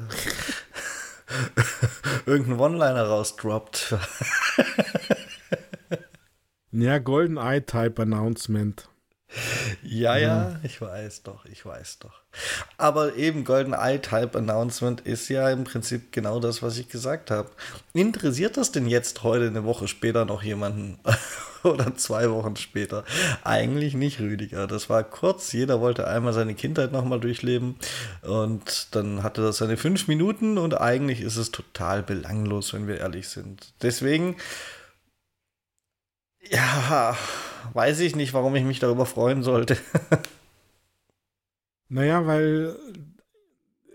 irgendeinen 2.24 2.58
One-Liner 2.58 3.02
rausdroppt. 3.02 3.96
ja, 6.72 6.98
Golden 6.98 7.36
Eye 7.36 7.60
Type 7.60 8.02
Announcement. 8.02 8.88
Ja, 9.82 10.16
ja, 10.16 10.60
ich 10.62 10.80
weiß 10.80 11.24
doch, 11.24 11.44
ich 11.46 11.66
weiß 11.66 11.98
doch. 11.98 12.22
Aber 12.76 13.16
eben 13.16 13.44
Golden 13.44 13.72
Eye 13.72 13.98
Type 13.98 14.38
Announcement 14.38 15.00
ist 15.00 15.28
ja 15.28 15.50
im 15.50 15.64
Prinzip 15.64 16.12
genau 16.12 16.38
das, 16.38 16.62
was 16.62 16.78
ich 16.78 16.88
gesagt 16.88 17.30
habe. 17.30 17.50
Interessiert 17.92 18.56
das 18.56 18.72
denn 18.72 18.86
jetzt 18.86 19.22
heute 19.22 19.46
eine 19.46 19.64
Woche 19.64 19.88
später 19.88 20.24
noch 20.24 20.42
jemanden 20.42 20.98
oder 21.64 21.96
zwei 21.96 22.30
Wochen 22.30 22.56
später? 22.56 23.04
Eigentlich 23.42 23.94
nicht, 23.94 24.20
Rüdiger. 24.20 24.66
Das 24.66 24.88
war 24.88 25.02
kurz. 25.02 25.52
Jeder 25.52 25.80
wollte 25.80 26.06
einmal 26.06 26.32
seine 26.32 26.54
Kindheit 26.54 26.92
nochmal 26.92 27.20
durchleben 27.20 27.76
und 28.22 28.94
dann 28.94 29.22
hatte 29.22 29.42
das 29.42 29.58
seine 29.58 29.76
fünf 29.76 30.06
Minuten 30.08 30.56
und 30.56 30.80
eigentlich 30.80 31.20
ist 31.20 31.36
es 31.36 31.50
total 31.50 32.02
belanglos, 32.02 32.72
wenn 32.72 32.86
wir 32.86 32.98
ehrlich 32.98 33.28
sind. 33.28 33.72
Deswegen, 33.82 34.36
ja, 36.50 37.16
weiß 37.72 38.00
ich 38.00 38.16
nicht, 38.16 38.34
warum 38.34 38.54
ich 38.56 38.64
mich 38.64 38.78
darüber 38.78 39.06
freuen 39.06 39.42
sollte. 39.42 39.76
naja, 41.88 42.26
weil 42.26 42.76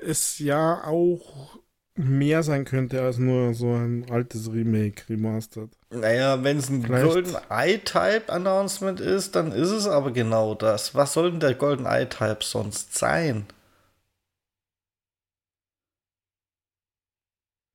es 0.01 0.39
ja 0.39 0.83
auch 0.85 1.59
mehr 1.95 2.43
sein 2.43 2.65
könnte 2.65 3.01
als 3.01 3.17
nur 3.17 3.53
so 3.53 3.73
ein 3.73 4.09
altes 4.09 4.51
Remake, 4.51 5.03
Remastered. 5.09 5.69
Naja, 5.89 6.43
wenn 6.43 6.57
es 6.57 6.69
ein 6.69 6.83
Vielleicht. 6.83 7.05
Golden 7.05 7.35
Eye-Type 7.49 8.31
Announcement 8.31 8.99
ist, 8.99 9.35
dann 9.35 9.51
ist 9.51 9.69
es 9.71 9.87
aber 9.87 10.11
genau 10.11 10.55
das. 10.55 10.95
Was 10.95 11.13
soll 11.13 11.31
denn 11.31 11.39
der 11.39 11.55
Golden 11.55 11.85
Eye-Type 11.85 12.39
sonst 12.41 12.97
sein? 12.97 13.45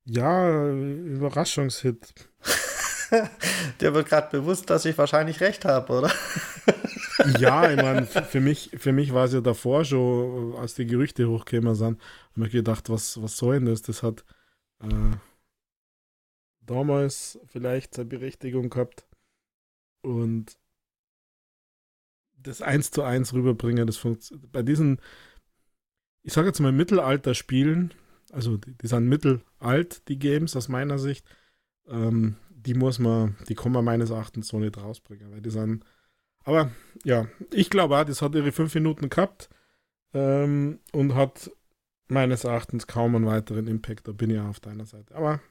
Ja, 0.05 0.69
Überraschungshit. 0.69 2.29
Dir 3.81 3.93
wird 3.93 4.07
gerade 4.07 4.29
bewusst, 4.29 4.69
dass 4.69 4.85
ich 4.85 4.97
wahrscheinlich 4.97 5.41
recht 5.41 5.65
habe, 5.65 5.93
oder? 5.93 6.11
ja, 7.39 7.69
ich 7.69 7.77
meine, 7.77 8.05
für 8.05 8.39
mich, 8.39 8.71
für 8.77 8.91
mich 8.91 9.13
war 9.13 9.25
es 9.25 9.33
ja 9.33 9.41
davor 9.41 9.85
schon, 9.85 10.55
als 10.55 10.75
die 10.75 10.85
Gerüchte 10.85 11.29
hochkämen 11.29 11.75
sind, 11.75 12.01
habe 12.35 12.47
ich 12.47 12.51
gedacht, 12.51 12.89
was, 12.89 13.21
was 13.21 13.37
soll 13.37 13.55
denn 13.55 13.65
das? 13.65 13.81
Das 13.81 14.03
hat 14.03 14.23
äh, 14.81 15.17
damals 16.61 17.39
vielleicht 17.47 17.95
seine 17.95 18.09
Berechtigung 18.09 18.69
gehabt. 18.69 19.05
Und 20.01 20.57
das 22.37 22.61
eins 22.61 22.91
zu 22.91 23.03
eins 23.03 23.33
rüberbringen, 23.33 23.87
das 23.87 23.97
funktioniert. 23.97 24.51
Bei 24.51 24.61
diesen, 24.61 25.01
ich 26.23 26.33
sage 26.33 26.47
jetzt 26.47 26.59
mal 26.59 26.71
Mittelalter-Spielen, 26.71 27.93
also 28.31 28.57
die, 28.57 28.73
die, 28.77 28.87
sind 28.87 29.07
mittelalt, 29.07 30.07
die 30.07 30.19
Games 30.19 30.55
aus 30.55 30.67
meiner 30.67 30.99
Sicht, 30.99 31.25
ähm, 31.87 32.35
die 32.67 32.75
muss 32.75 32.99
man, 32.99 33.35
die 33.49 33.55
kann 33.55 33.71
man 33.71 33.85
meines 33.85 34.09
Erachtens 34.09 34.49
so 34.49 34.59
nicht 34.59 34.77
rausbringen, 34.77 35.31
weil 35.31 35.41
die 35.41 35.49
sind 35.49 35.83
aber 36.47 36.71
ja, 37.03 37.27
ich 37.51 37.69
glaube 37.69 37.97
auch, 37.97 38.05
das 38.05 38.21
hat 38.21 38.33
ihre 38.33 38.53
fünf 38.53 38.73
Minuten 38.73 39.09
gehabt 39.09 39.49
ähm, 40.13 40.79
und 40.93 41.13
hat 41.13 41.51
meines 42.07 42.45
Erachtens 42.45 42.87
kaum 42.87 43.17
einen 43.17 43.25
weiteren 43.25 43.67
Impact. 43.67 44.07
Da 44.07 44.13
bin 44.13 44.29
ich 44.29 44.39
auch 44.39 44.47
auf 44.47 44.61
deiner 44.61 44.85
Seite. 44.85 45.13
Aber 45.13 45.41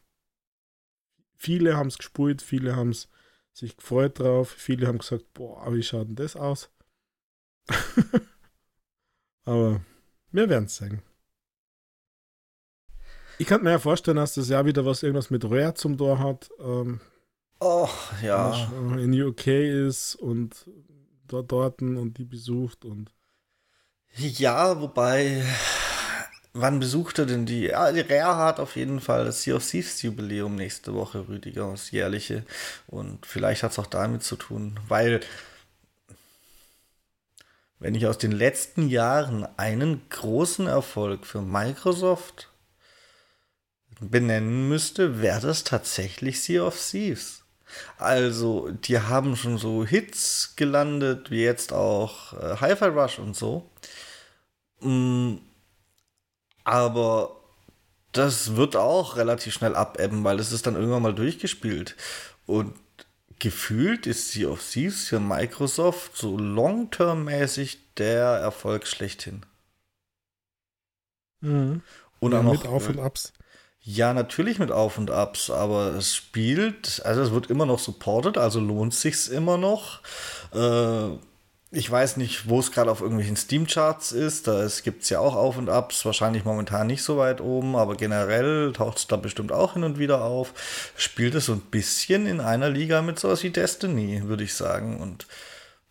viele 1.34 1.76
haben 1.76 1.88
es 1.88 1.98
gespult, 1.98 2.40
viele 2.40 2.76
haben 2.76 2.88
es 2.88 3.10
sich 3.52 3.76
gefreut 3.76 4.18
drauf, 4.18 4.48
viele 4.48 4.86
haben 4.86 4.96
gesagt, 4.96 5.34
boah, 5.34 5.70
wie 5.74 5.82
schaut 5.82 6.08
denn 6.08 6.16
das 6.16 6.34
aus? 6.34 6.70
Aber 9.44 9.82
wir 10.32 10.48
werden 10.48 10.64
es 10.64 10.76
sagen. 10.76 11.02
Ich 13.38 13.46
kann 13.46 13.62
mir 13.62 13.72
ja 13.72 13.78
vorstellen, 13.78 14.16
dass 14.16 14.34
das 14.34 14.48
Jahr 14.48 14.64
wieder 14.64 14.86
was 14.86 15.02
irgendwas 15.02 15.30
mit 15.30 15.44
Rare 15.44 15.74
zum 15.74 15.98
Tor 15.98 16.18
hat. 16.18 16.48
Ähm, 16.58 17.00
oh, 17.60 17.88
ja. 18.22 18.70
In 18.96 19.20
UK 19.20 19.46
ist 19.48 20.14
und 20.14 20.66
dort, 21.28 21.52
dort 21.52 21.82
und 21.82 22.14
die 22.14 22.24
besucht 22.24 22.84
und. 22.84 23.12
Ja, 24.16 24.80
wobei, 24.80 25.44
wann 26.54 26.80
besucht 26.80 27.18
er 27.18 27.26
denn 27.26 27.44
die? 27.44 27.64
Ja, 27.64 27.92
die 27.92 28.00
Rare 28.00 28.36
hat 28.36 28.58
auf 28.58 28.76
jeden 28.76 29.00
Fall 29.00 29.26
das 29.26 29.42
Sea 29.42 29.56
of 29.56 29.68
Thieves 29.68 30.00
Jubiläum 30.00 30.54
nächste 30.54 30.94
Woche, 30.94 31.28
Rüdiger, 31.28 31.70
das 31.70 31.90
jährliche. 31.90 32.42
Und 32.86 33.26
vielleicht 33.26 33.62
hat 33.62 33.72
es 33.72 33.78
auch 33.78 33.86
damit 33.86 34.22
zu 34.22 34.36
tun, 34.36 34.80
weil, 34.88 35.20
wenn 37.78 37.94
ich 37.94 38.06
aus 38.06 38.16
den 38.16 38.32
letzten 38.32 38.88
Jahren 38.88 39.46
einen 39.58 40.08
großen 40.08 40.66
Erfolg 40.66 41.26
für 41.26 41.42
Microsoft 41.42 42.50
benennen 44.00 44.68
müsste, 44.68 45.20
wäre 45.20 45.40
das 45.40 45.64
tatsächlich 45.64 46.42
Sea 46.42 46.62
of 46.62 46.78
Thieves. 46.78 47.42
Also, 47.98 48.70
die 48.70 48.98
haben 48.98 49.36
schon 49.36 49.58
so 49.58 49.84
Hits 49.84 50.54
gelandet, 50.56 51.30
wie 51.30 51.42
jetzt 51.42 51.72
auch 51.72 52.32
äh, 52.34 52.56
Hi-Fi 52.60 52.86
Rush 52.86 53.18
und 53.18 53.34
so. 53.34 53.68
Mm, 54.80 55.36
aber 56.64 57.36
das 58.12 58.56
wird 58.56 58.76
auch 58.76 59.16
relativ 59.16 59.54
schnell 59.54 59.74
abebben, 59.74 60.24
weil 60.24 60.38
es 60.38 60.52
ist 60.52 60.66
dann 60.66 60.74
irgendwann 60.74 61.02
mal 61.02 61.14
durchgespielt. 61.14 61.96
Und 62.46 62.74
gefühlt 63.38 64.06
ist 64.06 64.30
Sea 64.30 64.48
of 64.48 64.62
Thieves 64.62 65.08
für 65.08 65.20
Microsoft 65.20 66.16
so 66.16 66.38
long-term-mäßig 66.38 67.78
der 67.96 68.24
Erfolg 68.24 68.86
schlechthin. 68.86 69.44
Mhm. 71.40 71.82
Und 72.20 72.32
ja, 72.32 72.38
auch 72.38 72.42
noch, 72.42 72.52
mit 72.52 72.66
Auf 72.66 72.88
und 72.88 72.98
Abs. 72.98 73.32
Ja, 73.88 74.12
natürlich 74.12 74.58
mit 74.58 74.72
Auf 74.72 74.98
und 74.98 75.12
Abs, 75.12 75.48
aber 75.48 75.94
es 75.94 76.12
spielt, 76.12 77.00
also 77.04 77.22
es 77.22 77.30
wird 77.30 77.50
immer 77.50 77.66
noch 77.66 77.78
supported, 77.78 78.36
also 78.36 78.58
lohnt 78.58 78.92
sich's 78.92 79.28
immer 79.28 79.58
noch. 79.58 80.00
Äh, 80.52 81.10
ich 81.70 81.88
weiß 81.88 82.16
nicht, 82.16 82.48
wo 82.48 82.58
es 82.58 82.72
gerade 82.72 82.90
auf 82.90 83.00
irgendwelchen 83.00 83.36
Steam-Charts 83.36 84.10
ist. 84.10 84.48
Da 84.48 84.66
gibt 84.82 85.04
es 85.04 85.10
ja 85.10 85.20
auch 85.20 85.36
Auf 85.36 85.56
und 85.56 85.68
Abs, 85.68 86.04
wahrscheinlich 86.04 86.44
momentan 86.44 86.88
nicht 86.88 87.04
so 87.04 87.16
weit 87.18 87.40
oben, 87.40 87.76
aber 87.76 87.94
generell 87.94 88.72
taucht 88.72 88.98
es 88.98 89.06
da 89.06 89.14
bestimmt 89.16 89.52
auch 89.52 89.74
hin 89.74 89.84
und 89.84 90.00
wieder 90.00 90.24
auf. 90.24 90.92
Spielt 90.96 91.36
es 91.36 91.46
so 91.46 91.52
ein 91.52 91.60
bisschen 91.60 92.26
in 92.26 92.40
einer 92.40 92.70
Liga 92.70 93.02
mit 93.02 93.20
sowas 93.20 93.44
wie 93.44 93.50
Destiny, 93.50 94.22
würde 94.24 94.42
ich 94.42 94.54
sagen. 94.54 95.00
Und 95.00 95.28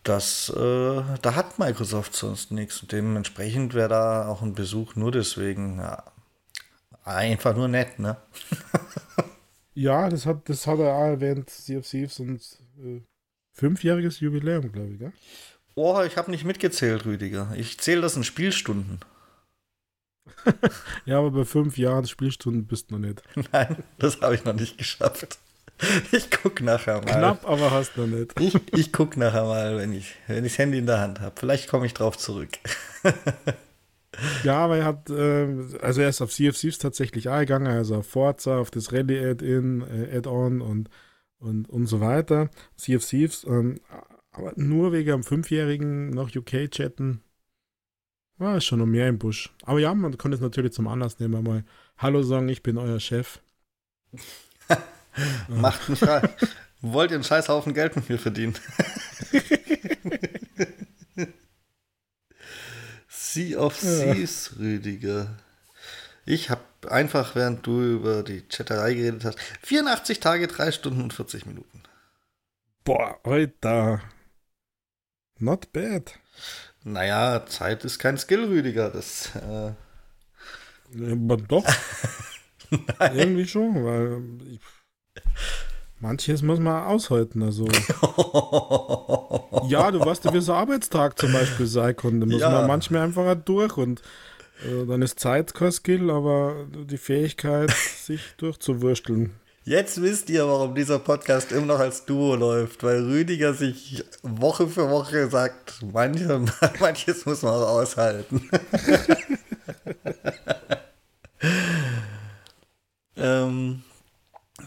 das, 0.02 0.50
äh, 0.50 1.02
da 1.22 1.34
hat 1.34 1.58
Microsoft 1.58 2.14
sonst 2.14 2.52
nichts. 2.52 2.82
Und 2.82 2.92
dementsprechend 2.92 3.72
wäre 3.72 3.88
da 3.88 4.28
auch 4.28 4.42
ein 4.42 4.54
Besuch 4.54 4.96
nur 4.96 5.12
deswegen, 5.12 5.78
ja, 5.78 6.04
Einfach 7.06 7.54
nur 7.54 7.68
nett, 7.68 8.00
ne? 8.00 8.16
ja, 9.74 10.08
das 10.08 10.26
hat, 10.26 10.48
das 10.48 10.66
hat 10.66 10.80
er 10.80 10.92
auch 10.92 11.06
erwähnt, 11.06 11.48
Sea 11.48 11.78
of 11.78 11.88
Thieves 11.88 12.18
und 12.18 12.40
äh, 12.82 13.00
fünfjähriges 13.52 14.18
Jubiläum, 14.18 14.72
glaube 14.72 14.88
ich, 14.90 14.98
gell? 14.98 15.12
Oh, 15.76 16.02
ich 16.02 16.16
habe 16.16 16.32
nicht 16.32 16.44
mitgezählt, 16.44 17.04
Rüdiger. 17.04 17.52
Ich 17.54 17.78
zähle 17.78 18.00
das 18.00 18.16
in 18.16 18.24
Spielstunden. 18.24 18.98
ja, 21.04 21.18
aber 21.18 21.30
bei 21.30 21.44
fünf 21.44 21.78
Jahren 21.78 22.06
Spielstunden 22.06 22.66
bist 22.66 22.90
du 22.90 22.98
noch 22.98 23.06
nicht. 23.06 23.22
Nein, 23.52 23.84
das 23.98 24.20
habe 24.20 24.34
ich 24.34 24.44
noch 24.44 24.54
nicht 24.54 24.76
geschafft. 24.76 25.38
Ich 26.10 26.30
gucke 26.30 26.64
nachher 26.64 27.02
mal. 27.02 27.04
Knapp, 27.04 27.48
aber 27.48 27.70
hast 27.70 27.96
du 27.96 28.06
noch 28.06 28.18
nicht. 28.18 28.40
Ich, 28.40 28.58
ich 28.72 28.92
gucke 28.92 29.20
nachher 29.20 29.44
mal, 29.44 29.76
wenn 29.76 29.92
ich, 29.92 30.16
wenn 30.26 30.44
ich 30.44 30.52
das 30.52 30.58
Handy 30.58 30.78
in 30.78 30.86
der 30.86 30.98
Hand 30.98 31.20
habe. 31.20 31.36
Vielleicht 31.38 31.68
komme 31.68 31.86
ich 31.86 31.94
drauf 31.94 32.18
zurück. 32.18 32.58
Ja, 34.44 34.58
aber 34.58 34.78
er 34.78 34.84
hat, 34.84 35.10
äh, 35.10 35.48
also 35.80 36.00
er 36.00 36.08
ist 36.08 36.20
auf 36.22 36.32
CFCs 36.32 36.78
tatsächlich 36.78 37.28
eingegangen, 37.28 37.68
also 37.68 37.96
auf 37.96 38.06
Forza, 38.06 38.58
auf 38.58 38.70
das 38.70 38.92
Rally-Add-In, 38.92 39.82
äh, 39.82 40.16
Add-on 40.16 40.60
und, 40.60 40.88
und, 41.38 41.68
und 41.68 41.86
so 41.86 42.00
weiter. 42.00 42.50
CFCs, 42.76 43.44
ähm, 43.44 43.80
aber 44.32 44.52
nur 44.56 44.92
wegen 44.92 45.12
einem 45.12 45.24
Fünfjährigen 45.24 46.10
nach 46.10 46.34
UK 46.34 46.70
chatten, 46.70 47.22
war 48.38 48.60
schon 48.60 48.80
noch 48.80 48.86
mehr 48.86 49.08
im 49.08 49.18
Busch. 49.18 49.54
Aber 49.62 49.78
ja, 49.78 49.94
man 49.94 50.16
kann 50.18 50.32
es 50.32 50.40
natürlich 50.40 50.72
zum 50.72 50.88
Anlass 50.88 51.18
nehmen, 51.18 51.42
mal 51.42 51.64
Hallo 51.98 52.22
sagen, 52.22 52.48
ich 52.48 52.62
bin 52.62 52.76
euer 52.76 53.00
Chef. 53.00 53.40
Macht 55.48 55.88
mich 55.88 55.98
frei. 55.98 56.28
Wollt 56.82 57.10
ihr 57.10 57.16
einen 57.16 57.24
Scheißhaufen 57.24 57.72
Geld 57.72 57.96
mit 57.96 58.08
mir 58.08 58.18
verdienen? 58.18 58.54
Sea 63.36 63.58
of 63.58 63.78
Thieves, 63.78 64.52
ja. 64.52 64.64
Rüdiger. 64.64 65.36
Ich 66.24 66.48
habe 66.48 66.62
einfach, 66.88 67.34
während 67.34 67.66
du 67.66 67.82
über 67.82 68.22
die 68.22 68.40
Chatterei 68.48 68.94
geredet 68.94 69.26
hast, 69.26 69.38
84 69.62 70.20
Tage, 70.20 70.46
3 70.46 70.72
Stunden 70.72 71.02
und 71.02 71.12
40 71.12 71.44
Minuten. 71.44 71.82
Boah, 72.82 73.20
Alter. 73.24 74.00
Not 75.38 75.70
bad. 75.74 76.18
Naja, 76.82 77.44
Zeit 77.44 77.84
ist 77.84 77.98
kein 77.98 78.16
Skill, 78.16 78.44
Rüdiger. 78.44 78.88
Das. 78.88 79.36
Äh 79.36 79.72
Aber 81.12 81.36
doch. 81.36 81.66
Irgendwie 83.00 83.46
schon, 83.46 83.84
weil. 83.84 84.22
Ich, 84.50 84.60
Manches 86.06 86.42
muss 86.42 86.60
man 86.60 86.84
aushalten, 86.84 87.42
also. 87.42 87.64
ja, 89.66 89.90
du 89.90 89.98
weißt 89.98 90.24
ja, 90.24 90.32
wie 90.32 90.40
so 90.40 90.52
ein 90.52 90.58
Arbeitstag 90.58 91.18
zum 91.18 91.32
Beispiel 91.32 91.66
sein 91.66 91.96
kann. 91.96 92.20
Da 92.20 92.26
muss 92.26 92.40
ja. 92.40 92.48
man 92.48 92.68
manchmal 92.68 93.02
einfach 93.02 93.34
durch 93.34 93.76
und 93.76 94.02
äh, 94.64 94.86
dann 94.86 95.02
ist 95.02 95.18
Zeit 95.18 95.52
kein 95.52 95.72
Skill, 95.72 96.08
aber 96.10 96.68
die 96.70 96.96
Fähigkeit, 96.96 97.70
sich 97.72 98.20
durchzuwursteln. 98.36 99.32
Jetzt 99.64 100.00
wisst 100.00 100.30
ihr, 100.30 100.46
warum 100.46 100.76
dieser 100.76 101.00
Podcast 101.00 101.50
immer 101.50 101.66
noch 101.66 101.80
als 101.80 102.04
Duo 102.04 102.36
läuft, 102.36 102.84
weil 102.84 103.02
Rüdiger 103.02 103.52
sich 103.52 104.04
Woche 104.22 104.68
für 104.68 104.88
Woche 104.88 105.28
sagt, 105.28 105.80
manche, 105.92 106.44
manches 106.78 107.26
muss 107.26 107.42
man 107.42 107.54
auch 107.54 107.80
aushalten. 107.80 108.48
ähm, 113.16 113.82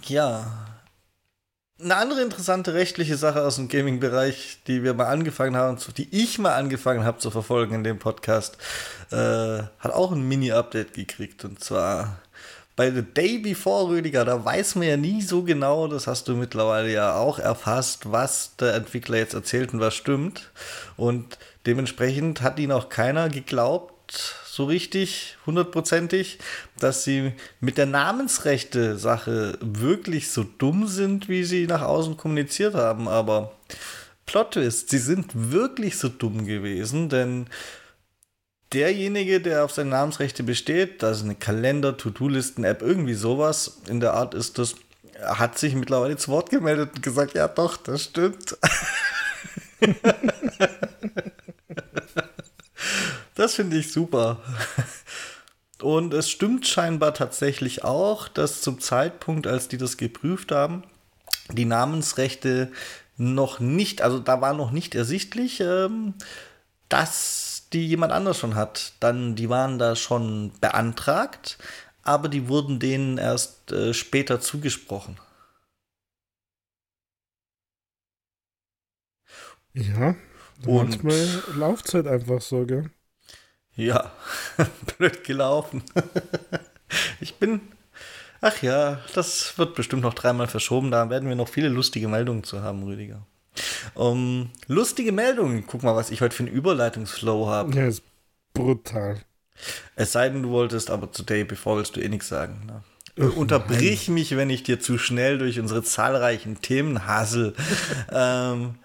ja, 0.04 0.69
eine 1.82 1.96
andere 1.96 2.22
interessante 2.22 2.74
rechtliche 2.74 3.16
Sache 3.16 3.44
aus 3.44 3.56
dem 3.56 3.70
Gaming-Bereich, 3.70 4.60
die 4.68 4.84
wir 4.84 4.94
mal 4.94 5.08
angefangen 5.08 5.56
haben, 5.56 5.78
die 5.98 6.10
ich 6.12 6.38
mal 6.38 6.56
angefangen 6.56 7.06
habe 7.06 7.20
zu 7.20 7.32
verfolgen 7.32 7.76
in 7.76 7.84
dem 7.84 8.00
Podcast, 8.00 8.58
äh, 9.12 9.16
hat 9.16 9.94
auch 9.94 10.12
ein 10.12 10.28
Mini-Update 10.28 10.94
gekriegt. 10.94 11.46
Und 11.46 11.64
zwar 11.64 12.20
bei 12.76 12.92
The 12.92 13.02
Day 13.02 13.40
Before 13.40 13.90
Rüdiger, 13.90 14.26
da 14.26 14.44
weiß 14.44 14.76
man 14.76 14.88
ja 14.88 14.98
nie 14.98 15.22
so 15.22 15.44
genau, 15.44 15.88
das 15.88 16.08
hast 16.08 16.28
du 16.28 16.36
mittlerweile 16.36 16.92
ja 16.92 17.16
auch 17.16 17.40
erfasst, 17.40 18.12
was 18.12 18.56
der 18.58 18.74
Entwickler 18.74 19.18
jetzt 19.18 19.34
erzählt 19.34 19.74
und 19.74 19.80
was 19.80 19.96
stimmt. 19.96 20.52
Und 20.98 21.38
dementsprechend 21.66 22.42
hat 22.42 22.60
ihn 22.60 22.74
auch 22.74 22.90
keiner 22.90 23.30
geglaubt, 23.30 24.36
so 24.60 24.66
richtig, 24.66 25.38
hundertprozentig, 25.46 26.38
dass 26.80 27.06
sie 27.06 27.32
mit 27.62 27.78
der 27.78 27.86
Namensrechte-Sache 27.86 29.58
wirklich 29.62 30.32
so 30.32 30.44
dumm 30.44 30.86
sind, 30.86 31.30
wie 31.30 31.46
sie 31.46 31.66
nach 31.66 31.82
außen 31.82 32.18
kommuniziert 32.18 32.74
haben. 32.74 33.08
Aber 33.08 33.54
Plot 34.26 34.56
Twist, 34.56 34.90
sie 34.90 34.98
sind 34.98 35.32
wirklich 35.34 35.98
so 35.98 36.10
dumm 36.10 36.46
gewesen, 36.46 37.08
denn 37.08 37.48
derjenige, 38.74 39.40
der 39.40 39.64
auf 39.64 39.72
seine 39.72 39.92
Namensrechte 39.92 40.44
besteht, 40.44 41.04
das 41.04 41.20
ist 41.20 41.24
eine 41.24 41.36
Kalender, 41.36 41.96
To-Do-Listen-App, 41.96 42.82
irgendwie 42.82 43.14
sowas 43.14 43.78
in 43.88 44.02
der 44.02 44.14
Art 44.14 44.34
ist 44.34 44.58
das, 44.58 44.76
hat 45.24 45.58
sich 45.58 45.74
mittlerweile 45.74 46.18
zu 46.18 46.32
Wort 46.32 46.50
gemeldet 46.50 46.90
und 46.96 47.02
gesagt, 47.02 47.34
ja 47.34 47.48
doch, 47.48 47.78
das 47.78 48.04
stimmt. 48.04 48.58
das 53.40 53.56
finde 53.56 53.78
ich 53.78 53.92
super. 53.92 54.38
Und 55.82 56.14
es 56.14 56.30
stimmt 56.30 56.68
scheinbar 56.68 57.14
tatsächlich 57.14 57.86
auch, 57.86 58.28
dass 58.28 58.60
zum 58.60 58.82
Zeitpunkt, 58.82 59.48
als 59.48 59.70
die 59.70 59.78
das 59.78 59.96
geprüft 59.96 60.52
haben, 60.52 60.84
die 61.50 61.64
Namensrechte 61.64 62.70
noch 63.16 63.62
nicht, 63.62 64.02
also 64.02 64.20
da 64.20 64.42
war 64.42 64.54
noch 64.54 64.72
nicht 64.72 64.94
ersichtlich, 64.94 65.62
ähm, 65.62 66.16
dass 66.90 67.68
die 67.72 67.88
jemand 67.88 68.12
anders 68.12 68.38
schon 68.38 68.56
hat. 68.56 68.92
Dann, 69.00 69.36
die 69.36 69.50
waren 69.50 69.80
da 69.80 69.96
schon 69.96 70.52
beantragt, 70.60 71.58
aber 72.04 72.28
die 72.28 72.50
wurden 72.50 72.80
denen 72.80 73.18
erst 73.18 73.72
äh, 73.72 73.94
später 73.94 74.42
zugesprochen. 74.42 75.18
Ja, 79.74 80.16
und 80.66 81.04
manchmal 81.04 81.44
Laufzeit 81.56 82.06
einfach 82.06 82.42
so, 82.42 82.66
gell? 82.66 82.92
Ja, 83.80 84.12
blöd 84.98 85.24
gelaufen. 85.24 85.84
ich 87.22 87.36
bin. 87.36 87.62
Ach 88.42 88.62
ja, 88.62 89.00
das 89.16 89.58
wird 89.58 89.76
bestimmt 89.76 90.02
noch 90.02 90.14
dreimal 90.14 90.48
verschoben. 90.48 90.92
Da 90.92 91.10
werden 91.10 91.30
wir 91.30 91.36
noch 91.38 91.48
viele 91.48 91.70
lustige 91.70 92.10
Meldungen 92.10 92.44
zu 92.44 92.62
haben, 92.62 92.84
Rüdiger. 92.84 93.26
Um, 93.94 94.50
lustige 94.68 95.14
Meldungen. 95.14 95.66
Guck 95.66 95.84
mal, 95.84 95.96
was 95.96 96.12
ich 96.12 96.20
heute 96.20 96.36
für 96.36 96.44
einen 96.44 96.54
Überleitungsflow 96.54 97.48
habe. 97.48 97.74
Ja, 97.74 97.88
ist 97.88 98.04
brutal. 98.54 99.22
Es 99.96 100.12
sei 100.12 100.28
denn, 100.28 100.44
du 100.44 100.50
wolltest 100.50 100.90
aber 100.90 101.12
today 101.12 101.46
bevor 101.46 101.78
willst 101.78 101.96
du 101.96 102.02
eh 102.02 102.10
nichts 102.10 102.28
sagen. 102.28 102.66
Ne? 102.66 102.84
Ach, 103.22 103.36
Unterbrich 103.38 104.10
nein. 104.10 104.16
mich, 104.16 104.36
wenn 104.36 104.50
ich 104.50 104.64
dir 104.64 104.82
zu 104.82 104.98
schnell 104.98 105.38
durch 105.38 105.58
unsere 105.58 105.84
zahlreichen 105.84 106.60
Themen 106.62 107.08
hassel. 107.08 107.54
ähm, 108.12 108.76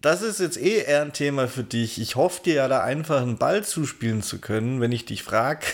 das 0.00 0.22
ist 0.22 0.40
jetzt 0.40 0.58
eh 0.60 0.82
eher 0.82 1.02
ein 1.02 1.12
Thema 1.12 1.48
für 1.48 1.64
dich. 1.64 2.00
Ich 2.00 2.16
hoffe 2.16 2.42
dir 2.44 2.54
ja 2.54 2.68
da 2.68 2.82
einfach 2.82 3.22
einen 3.22 3.38
Ball 3.38 3.64
zuspielen 3.64 4.22
zu 4.22 4.38
können, 4.38 4.80
wenn 4.80 4.92
ich 4.92 5.04
dich 5.04 5.22
frage. 5.22 5.66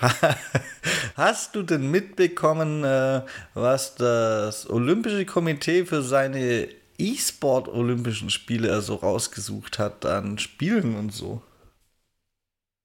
Hast 1.14 1.54
du 1.54 1.62
denn 1.62 1.90
mitbekommen, 1.90 2.84
äh, 2.84 3.22
was 3.54 3.94
das 3.94 4.68
Olympische 4.68 5.24
Komitee 5.26 5.84
für 5.84 6.02
seine 6.02 6.68
E-Sport-Olympischen 6.98 8.30
Spiele 8.30 8.72
also 8.72 8.96
rausgesucht 8.96 9.78
hat 9.78 10.04
an 10.06 10.38
Spielen 10.38 10.96
und 10.96 11.12
so? 11.12 11.42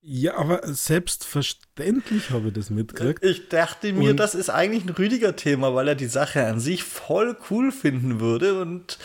Ja, 0.07 0.37
aber 0.37 0.61
selbstverständlich 0.71 2.29
habe 2.29 2.49
ich 2.49 2.53
das 2.53 2.69
mitgekriegt. 2.69 3.23
Ich 3.23 3.49
dachte 3.49 3.91
mir, 3.91 4.11
und 4.11 4.17
das 4.17 4.35
ist 4.35 4.51
eigentlich 4.51 4.85
ein 4.85 4.89
Rüdiger 4.89 5.35
Thema, 5.35 5.73
weil 5.73 5.87
er 5.87 5.95
die 5.95 6.05
Sache 6.05 6.45
an 6.45 6.59
sich 6.59 6.83
voll 6.83 7.35
cool 7.49 7.71
finden 7.71 8.19
würde 8.19 8.61
und 8.61 8.99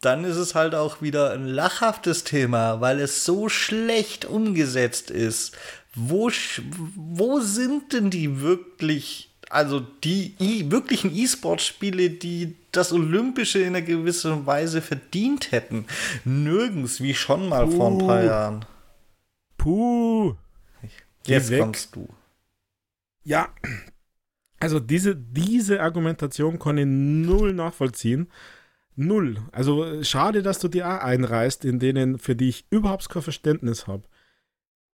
dann 0.00 0.24
ist 0.24 0.36
es 0.36 0.54
halt 0.54 0.74
auch 0.74 1.02
wieder 1.02 1.32
ein 1.32 1.46
lachhaftes 1.46 2.24
Thema, 2.24 2.80
weil 2.80 3.00
es 3.00 3.24
so 3.24 3.48
schlecht 3.48 4.24
umgesetzt 4.24 5.10
ist. 5.10 5.56
Wo, 5.94 6.30
wo 6.94 7.40
sind 7.40 7.92
denn 7.92 8.10
die 8.10 8.40
wirklich, 8.40 9.30
also 9.50 9.80
die 9.80 10.34
e 10.38 10.70
wirklichen 10.70 11.14
E-Sport-Spiele, 11.14 12.10
die 12.10 12.54
das 12.70 12.92
Olympische 12.92 13.58
in 13.60 13.68
einer 13.68 13.82
gewissen 13.82 14.46
Weise 14.46 14.80
verdient 14.82 15.50
hätten? 15.50 15.86
Nirgends, 16.24 17.00
wie 17.00 17.14
schon 17.14 17.48
mal 17.48 17.66
Puh. 17.66 17.76
vor 17.76 17.90
ein 17.90 17.98
paar 17.98 18.22
Jahren. 18.22 18.64
Puh. 19.56 20.34
Jetzt 21.26 21.52
kommst 21.58 21.96
du. 21.96 22.08
Ja, 23.24 23.48
also 24.60 24.80
diese, 24.80 25.14
diese 25.14 25.80
Argumentation 25.80 26.58
kann 26.58 26.78
ich 26.78 26.86
null 26.86 27.52
nachvollziehen. 27.52 28.30
Null. 29.00 29.36
Also 29.52 30.02
schade, 30.02 30.42
dass 30.42 30.58
du 30.58 30.66
die 30.66 30.82
auch 30.82 30.98
einreißt, 30.98 31.64
in 31.64 31.78
denen, 31.78 32.18
für 32.18 32.34
die 32.34 32.48
ich 32.48 32.66
überhaupt 32.68 33.08
kein 33.08 33.22
Verständnis 33.22 33.86
habe. 33.86 34.02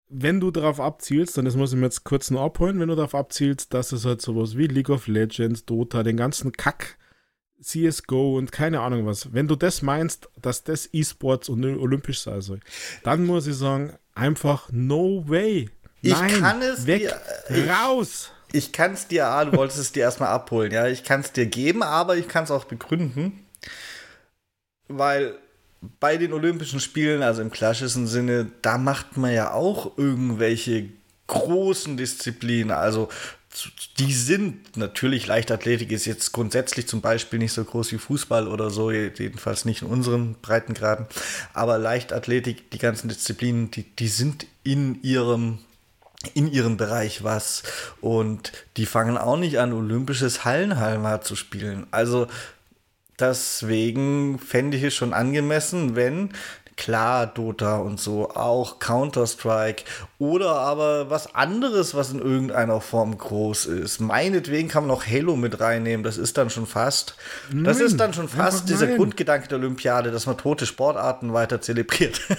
Wenn 0.09 0.39
du 0.39 0.53
darauf 0.53 0.79
abzielst, 0.79 1.37
und 1.37 1.47
das 1.47 1.57
muss 1.57 1.73
ich 1.73 1.79
mir 1.79 1.87
jetzt 1.87 2.05
kurz 2.05 2.31
noch 2.31 2.45
abholen, 2.45 2.79
wenn 2.79 2.89
du 2.89 2.95
darauf 2.95 3.17
abzielst, 3.17 3.75
dass 3.75 3.91
es 3.91 4.05
halt 4.05 4.23
sowas 4.23 4.57
wie 4.57 4.69
League 4.69 4.89
of 4.89 5.09
Legends, 5.09 5.65
Dota, 5.65 6.05
den 6.05 6.17
ganzen 6.17 6.53
Kack, 6.53 6.97
CSGO 7.61 8.39
und 8.39 8.53
keine 8.53 8.83
Ahnung 8.83 9.05
was, 9.05 9.33
wenn 9.33 9.49
du 9.49 9.57
das 9.57 9.83
meinst, 9.83 10.29
dass 10.41 10.63
das 10.63 10.89
E-Sports 10.93 11.49
und 11.49 11.65
olympisch 11.65 12.21
sein 12.21 12.41
soll, 12.41 12.61
dann 13.03 13.27
muss 13.27 13.49
ich 13.49 13.57
sagen, 13.57 13.95
einfach 14.15 14.71
no 14.71 15.25
way. 15.27 15.71
Nein, 16.03 16.31
ich 16.31 16.39
kann 16.39 16.63
es 16.63 16.87
weg, 16.87 17.13
dir, 17.49 17.69
raus. 17.69 18.31
Ich, 18.53 18.67
ich 18.67 18.73
kann 18.73 18.93
es 18.93 19.09
dir, 19.09 19.27
ah, 19.27 19.45
du 19.45 19.57
wolltest 19.57 19.81
es 19.81 19.91
dir 19.91 20.05
erstmal 20.05 20.29
abholen, 20.29 20.71
ja, 20.71 20.87
ich 20.87 21.03
kann 21.03 21.21
es 21.23 21.33
dir 21.33 21.47
geben, 21.47 21.83
aber 21.83 22.17
ich 22.17 22.29
kann 22.29 22.45
es 22.45 22.53
auch 22.53 22.65
begründen 22.65 23.45
weil 24.89 25.35
bei 26.01 26.17
den 26.17 26.33
Olympischen 26.33 26.81
Spielen, 26.81 27.23
also 27.23 27.43
im 27.43 27.51
klassischen 27.51 28.07
Sinne, 28.07 28.51
da 28.63 28.79
macht 28.79 29.17
man 29.17 29.33
ja 29.33 29.53
auch 29.53 29.97
irgendwelche 29.97 30.89
großen 31.29 31.97
Disziplinen. 31.97 32.73
Also 32.73 33.09
die 33.99 34.13
sind 34.13 34.77
natürlich, 34.77 35.27
Leichtathletik 35.27 35.91
ist 35.91 36.05
jetzt 36.05 36.33
grundsätzlich 36.33 36.87
zum 36.87 37.01
Beispiel 37.01 37.39
nicht 37.39 37.53
so 37.53 37.65
groß 37.65 37.93
wie 37.93 37.99
Fußball 37.99 38.47
oder 38.47 38.71
so, 38.71 38.91
jedenfalls 38.91 39.65
nicht 39.65 39.83
in 39.83 39.89
unseren 39.89 40.35
Breitengraden. 40.43 41.07
Aber 41.55 41.79
Leichtathletik, 41.79 42.71
die 42.71 42.79
ganzen 42.79 43.09
Disziplinen, 43.09 43.71
die, 43.71 43.85
die 43.85 44.09
sind 44.09 44.47
in 44.65 45.03
ihrem 45.03 45.59
in 46.35 46.51
ihrem 46.51 46.77
Bereich 46.77 47.23
was 47.23 47.63
und 48.01 48.53
die 48.77 48.87
fangen 48.87 49.17
auch 49.17 49.37
nicht 49.37 49.61
an, 49.61 49.73
olympisches 49.73 50.45
Hallenhalma 50.45 51.21
zu 51.21 51.37
spielen. 51.37 51.87
Also 51.93 52.27
Deswegen 53.21 54.39
fände 54.39 54.77
ich 54.77 54.85
es 54.85 54.95
schon 54.95 55.13
angemessen, 55.13 55.97
wenn 55.97 56.31
klar 56.79 57.27
Dota 57.27 57.79
und 57.79 58.01
so, 58.01 58.31
auch 58.31 58.79
Counter-Strike 58.79 59.83
oder 60.19 60.53
aber 60.53 61.11
was 61.11 61.35
anderes, 61.35 61.95
was 61.95 62.13
in 62.13 62.21
irgendeiner 62.21 62.81
Form 62.81 63.19
groß 63.19 63.67
ist. 63.67 64.01
Meinetwegen 64.01 64.69
kann 64.69 64.87
man 64.87 64.97
auch 64.97 65.05
Halo 65.05 65.37
mit 65.37 65.61
reinnehmen, 65.61 66.05
das 66.05 66.17
ist 66.17 66.39
dann 66.39 66.49
schon 66.49 66.67
fast, 66.67 67.17
nein, 67.51 67.65
das 67.65 67.81
ist 67.81 67.99
dann 67.99 68.15
schon 68.15 68.29
fast 68.29 68.69
dieser 68.69 68.87
nein. 68.87 68.97
Grundgedanke 68.97 69.49
der 69.49 69.59
Olympiade, 69.59 70.11
dass 70.13 70.27
man 70.27 70.39
tote 70.39 70.65
Sportarten 70.65 71.35
weiter 71.35 71.61
zelebriert. 71.61 72.21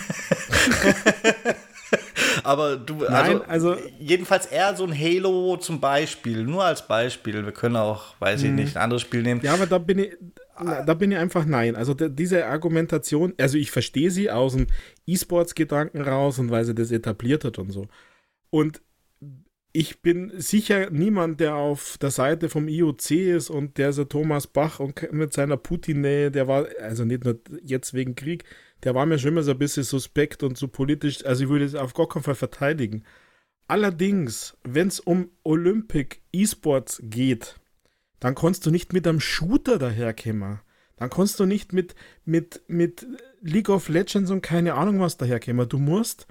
Aber 2.44 2.78
du, 2.78 3.04
Nein, 3.04 3.42
also, 3.48 3.72
also, 3.74 3.78
jedenfalls 4.00 4.46
eher 4.46 4.76
so 4.76 4.86
ein 4.86 4.98
Halo 4.98 5.58
zum 5.58 5.80
Beispiel, 5.80 6.44
nur 6.44 6.64
als 6.64 6.88
Beispiel. 6.88 7.44
Wir 7.44 7.52
können 7.52 7.76
auch, 7.76 8.14
weiß 8.20 8.44
ich 8.44 8.50
mhm. 8.50 8.56
nicht, 8.56 8.78
ein 8.78 8.84
anderes 8.84 9.02
Spiel 9.02 9.24
nehmen. 9.24 9.42
Ja, 9.44 9.54
aber 9.54 9.66
da 9.66 9.78
bin 9.78 10.00
ich, 10.00 10.18
da 10.60 10.94
bin 10.94 11.12
ich 11.12 11.18
einfach 11.18 11.46
nein. 11.46 11.76
Also 11.76 11.94
diese 11.94 12.46
Argumentation, 12.46 13.34
also 13.40 13.58
ich 13.58 13.72
verstehe 13.72 14.12
sie 14.12 14.30
aus 14.30 14.54
dem 14.54 14.68
E-Sports-Gedanken 15.06 16.02
raus 16.02 16.40
und 16.40 16.52
weil 16.52 16.66
sie 16.66 16.76
das 16.76 16.92
etabliert 16.92 17.46
hat 17.46 17.60
und 17.60 17.72
so. 17.72 17.88
Und 18.50 18.82
ich 19.72 20.02
bin 20.02 20.32
sicher 20.36 20.90
niemand, 20.90 21.40
der 21.40 21.56
auf 21.56 21.98
der 22.00 22.10
Seite 22.10 22.50
vom 22.50 22.68
IOC 22.68 23.12
ist 23.12 23.50
und 23.50 23.78
der 23.78 23.94
so 23.94 24.04
Thomas 24.04 24.48
Bach 24.48 24.80
und 24.80 25.12
mit 25.14 25.32
seiner 25.32 25.58
Putin-Nähe, 25.58 26.32
der 26.32 26.48
war, 26.48 26.68
also 26.82 27.06
nicht 27.06 27.24
nur 27.24 27.40
jetzt 27.64 27.94
wegen 27.94 28.16
Krieg, 28.16 28.46
der 28.84 28.96
war 28.96 29.06
mir 29.06 29.20
schon 29.20 29.30
immer 29.30 29.44
so 29.44 29.52
ein 29.52 29.60
bisschen 29.60 29.84
suspekt 29.84 30.42
und 30.42 30.58
so 30.58 30.68
politisch, 30.68 31.24
also 31.26 31.44
ich 31.44 31.50
würde 31.50 31.66
es 31.66 31.76
auf 31.76 31.94
gar 31.94 32.08
keinen 32.08 32.24
Fall 32.24 32.36
verteidigen. 32.36 33.04
Allerdings, 33.68 34.58
wenn 34.64 34.88
es 34.88 35.00
um 35.00 35.30
Olympic 35.44 36.22
E-Sports 36.34 37.02
geht, 37.04 37.60
dann 38.20 38.36
kannst 38.36 38.66
du 38.66 38.72
nicht 38.72 38.94
mit 38.94 39.08
einem 39.08 39.20
Shooter 39.20 39.78
daherkommen. 39.78 40.60
Dann 40.98 41.10
kannst 41.10 41.40
du 41.40 41.46
nicht 41.46 41.72
mit, 41.72 41.96
mit, 42.26 42.62
mit 42.68 43.08
League 43.42 43.70
of 43.70 43.88
Legends 43.88 44.32
und 44.32 44.42
keine 44.42 44.74
Ahnung 44.74 45.00
was 45.00 45.18
daherkommen. 45.18 45.70
Du 45.70 45.78
musst. 45.78 46.28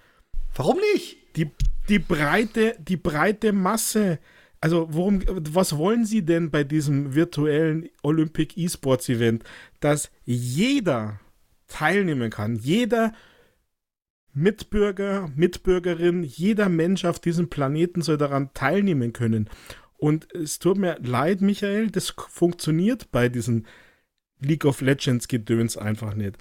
Warum 0.55 0.79
nicht? 0.93 1.17
Die, 1.37 1.51
die, 1.89 1.99
breite, 1.99 2.77
die 2.79 2.99
breite 2.99 3.53
Masse. 3.53 4.19
Also, 4.61 4.89
worum, 4.91 5.23
was 5.27 5.79
wollen 5.79 6.05
Sie 6.05 6.23
denn 6.23 6.51
bei 6.51 6.65
diesem 6.65 7.15
virtuellen 7.15 7.89
Olympic 8.03 8.57
E-Sports 8.57 9.09
Event? 9.09 9.45
Dass 9.81 10.11
jeder 10.25 11.21
teilnehmen 11.69 12.31
kann. 12.31 12.57
Jeder 12.57 13.15
Mitbürger, 14.35 15.31
Mitbürgerin, 15.35 16.23
jeder 16.23 16.69
Mensch 16.69 17.05
auf 17.05 17.19
diesem 17.19 17.49
Planeten 17.49 18.03
soll 18.03 18.19
daran 18.19 18.53
teilnehmen 18.55 19.13
können. 19.13 19.49
Und 19.99 20.33
es 20.33 20.59
tut 20.59 20.79
mir 20.79 20.99
leid, 21.03 21.43
Michael, 21.43 21.91
das 21.91 22.15
funktioniert 22.17 23.11
bei 23.11 23.29
diesen 23.29 23.67
League 24.41 24.65
of 24.65 24.81
Legends 24.81 25.29
Gedöns 25.29 25.77
einfach 25.77 26.15
nicht. 26.15 26.39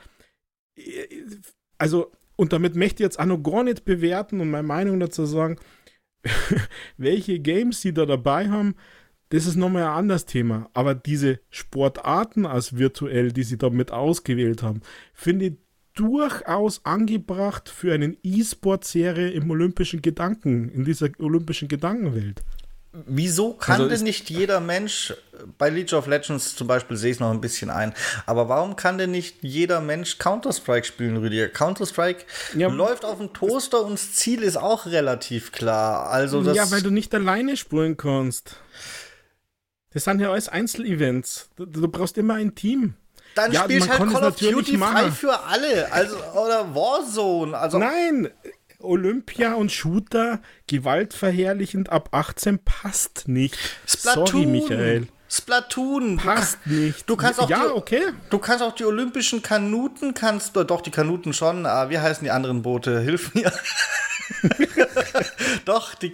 Also 1.78 2.12
und 2.38 2.54
damit 2.54 2.76
möchte 2.76 3.02
ich 3.02 3.06
jetzt 3.06 3.20
auch 3.20 3.26
noch 3.26 3.40
gar 3.40 3.64
nicht 3.64 3.84
bewerten 3.84 4.40
und 4.40 4.52
meine 4.52 4.68
Meinung 4.68 5.00
dazu 5.02 5.26
sagen, 5.26 5.58
welche 6.98 7.40
Games 7.40 7.82
sie 7.82 7.94
da 7.94 8.06
dabei 8.06 8.50
haben, 8.50 8.76
das 9.30 9.46
ist 9.46 9.56
nochmal 9.58 9.84
ein 9.84 9.98
anderes 9.98 10.26
Thema. 10.26 10.70
Aber 10.74 10.96
diese 10.96 11.40
Sportarten 11.50 12.46
als 12.46 12.78
virtuell, 12.78 13.34
die 13.34 13.44
sie 13.44 13.58
damit 13.58 13.92
ausgewählt 13.92 14.64
haben, 14.64 14.82
finde 15.14 15.48
ich 15.48 15.54
durchaus 15.96 16.86
angebracht 16.86 17.70
für 17.70 17.94
eine 17.94 18.16
E-Sport-Serie 18.22 19.32
im 19.32 19.50
olympischen 19.50 20.04
Gedanken, 20.04 20.70
in 20.70 20.86
dieser 20.86 21.10
olympischen 21.18 21.68
Gedankenwelt. 21.68 22.44
Wieso 22.94 23.54
kann 23.54 23.82
also 23.82 23.90
denn 23.90 24.04
nicht 24.04 24.30
jeder 24.30 24.60
Mensch, 24.60 25.14
bei 25.58 25.70
League 25.70 25.94
of 25.94 26.08
Legends 26.08 26.56
zum 26.56 26.68
Beispiel 26.68 26.98
sehe 26.98 27.12
ich 27.12 27.18
es 27.18 27.20
noch 27.20 27.30
ein 27.30 27.42
bisschen 27.42 27.70
ein, 27.70 27.94
aber 28.26 28.50
warum 28.50 28.76
kann 28.76 28.98
denn 28.98 29.12
nicht 29.12 29.38
jeder 29.42 29.82
Mensch 29.82 30.18
Counter-Strike 30.18 30.86
spielen, 30.86 31.18
Rüdiger? 31.18 31.50
Counter-Strike 31.50 32.26
ja, 32.56 32.70
läuft 32.70 33.06
auf 33.06 33.18
dem 33.18 33.34
Toaster 33.34 33.84
und 33.84 33.94
das 33.94 34.14
Ziel 34.14 34.42
ist 34.42 34.58
auch 34.58 34.86
relativ 34.88 35.52
klar. 35.52 36.10
Also 36.10 36.42
das 36.42 36.56
ja, 36.56 36.72
weil 36.72 36.82
du 36.82 36.90
nicht 36.90 37.14
alleine 37.14 37.58
spielen 37.58 37.98
kannst. 37.98 38.56
Das 39.92 40.06
sind 40.06 40.20
ja 40.20 40.32
alles 40.32 40.50
Einzelevents. 40.50 41.50
Du, 41.56 41.66
du 41.66 41.88
brauchst 41.88 42.18
immer 42.18 42.36
ein 42.36 42.56
Team. 42.56 42.96
Dann 43.38 43.52
ja, 43.52 43.64
spielst 43.64 43.90
halt 43.90 44.12
Call 44.12 44.24
of 44.24 44.36
Duty 44.36 44.78
frei 44.78 45.12
für 45.12 45.40
alle. 45.44 45.92
Also, 45.92 46.16
oder 46.34 46.74
Warzone. 46.74 47.56
Also 47.56 47.78
Nein, 47.78 48.32
Olympia 48.80 49.54
und 49.54 49.72
Shooter 49.72 50.40
gewaltverherrlichend 50.68 51.90
ab 51.90 52.10
18 52.12 52.60
passt 52.60 53.28
nicht. 53.28 53.58
Splatoon. 53.88 54.28
Sorry, 54.28 54.46
Michael. 54.46 55.08
Splatoon. 55.30 56.18
Passt 56.18 56.66
nicht. 56.68 57.10
Du 57.10 57.18
kannst 57.18 57.40
auch 57.40 57.50
ja, 57.50 57.66
die, 57.68 57.74
okay. 57.74 58.02
Du 58.30 58.38
kannst 58.40 58.64
auch 58.64 58.74
die 58.74 58.86
olympischen 58.86 59.42
Kanuten, 59.42 60.14
kannst 60.14 60.56
doch 60.56 60.82
die 60.82 60.92
Kanuten 60.92 61.34
schon. 61.34 61.66
Ah, 61.66 61.90
wie 61.90 61.98
heißen 62.00 62.24
die 62.24 62.32
anderen 62.32 62.62
Boote? 62.62 63.00
Hilf 63.02 63.34
mir. 63.34 63.52
Doch, 65.66 65.96
die, 65.96 66.12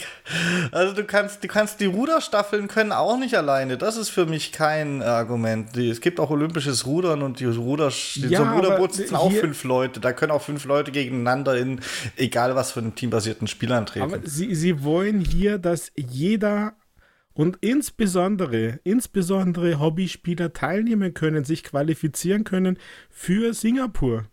also 0.71 0.93
du 0.93 1.04
kannst, 1.04 1.43
du 1.43 1.47
kannst 1.47 1.80
die 1.80 1.86
Ruderstaffeln 1.86 2.67
können 2.67 2.91
auch 2.91 3.17
nicht 3.17 3.36
alleine. 3.36 3.78
Das 3.78 3.97
ist 3.97 4.10
für 4.10 4.26
mich 4.26 4.52
kein 4.52 5.02
Argument. 5.02 5.76
Die, 5.76 5.89
es 5.89 6.02
gibt 6.02 6.19
auch 6.19 6.30
olympisches 6.30 6.86
Rudern 6.86 7.21
und 7.21 7.39
die 7.39 7.45
Ruder, 7.45 7.91
ja, 8.15 8.39
so 8.39 8.43
Ruderboot 8.43 8.93
sitzen 8.93 9.15
auch 9.15 9.32
fünf 9.32 9.63
Leute. 9.63 9.99
Da 9.99 10.13
können 10.13 10.32
auch 10.32 10.41
fünf 10.41 10.65
Leute 10.65 10.91
gegeneinander 10.91 11.58
in 11.58 11.82
egal 12.15 12.56
was 12.56 12.71
für 12.71 12.80
einen 12.80 12.95
teambasierten 12.95 13.47
Spiel 13.47 13.71
antreten. 13.71 14.06
Aber 14.06 14.19
sie, 14.23 14.54
sie 14.56 14.84
wollen 14.84 15.19
hier, 15.21 15.58
dass 15.58 15.91
jeder 15.95 16.73
und 17.34 17.58
insbesondere, 17.62 18.80
insbesondere 18.84 19.80
Hobbyspieler 19.80 20.54
teilnehmen 20.54 21.13
können, 21.13 21.43
sich 21.43 21.63
qualifizieren 21.63 22.43
können 22.43 22.78
für 23.10 23.54
Singapur. 23.54 24.26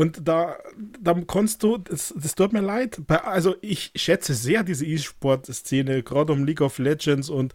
Und 0.00 0.26
da, 0.26 0.56
da 0.98 1.12
kannst 1.28 1.62
du, 1.62 1.76
das, 1.76 2.14
das 2.16 2.34
tut 2.34 2.54
mir 2.54 2.62
leid, 2.62 3.02
also 3.22 3.56
ich 3.60 3.92
schätze 3.94 4.32
sehr 4.32 4.62
diese 4.62 4.86
E-Sport-Szene, 4.86 6.02
gerade 6.02 6.32
um 6.32 6.46
League 6.46 6.62
of 6.62 6.78
Legends 6.78 7.28
und 7.28 7.52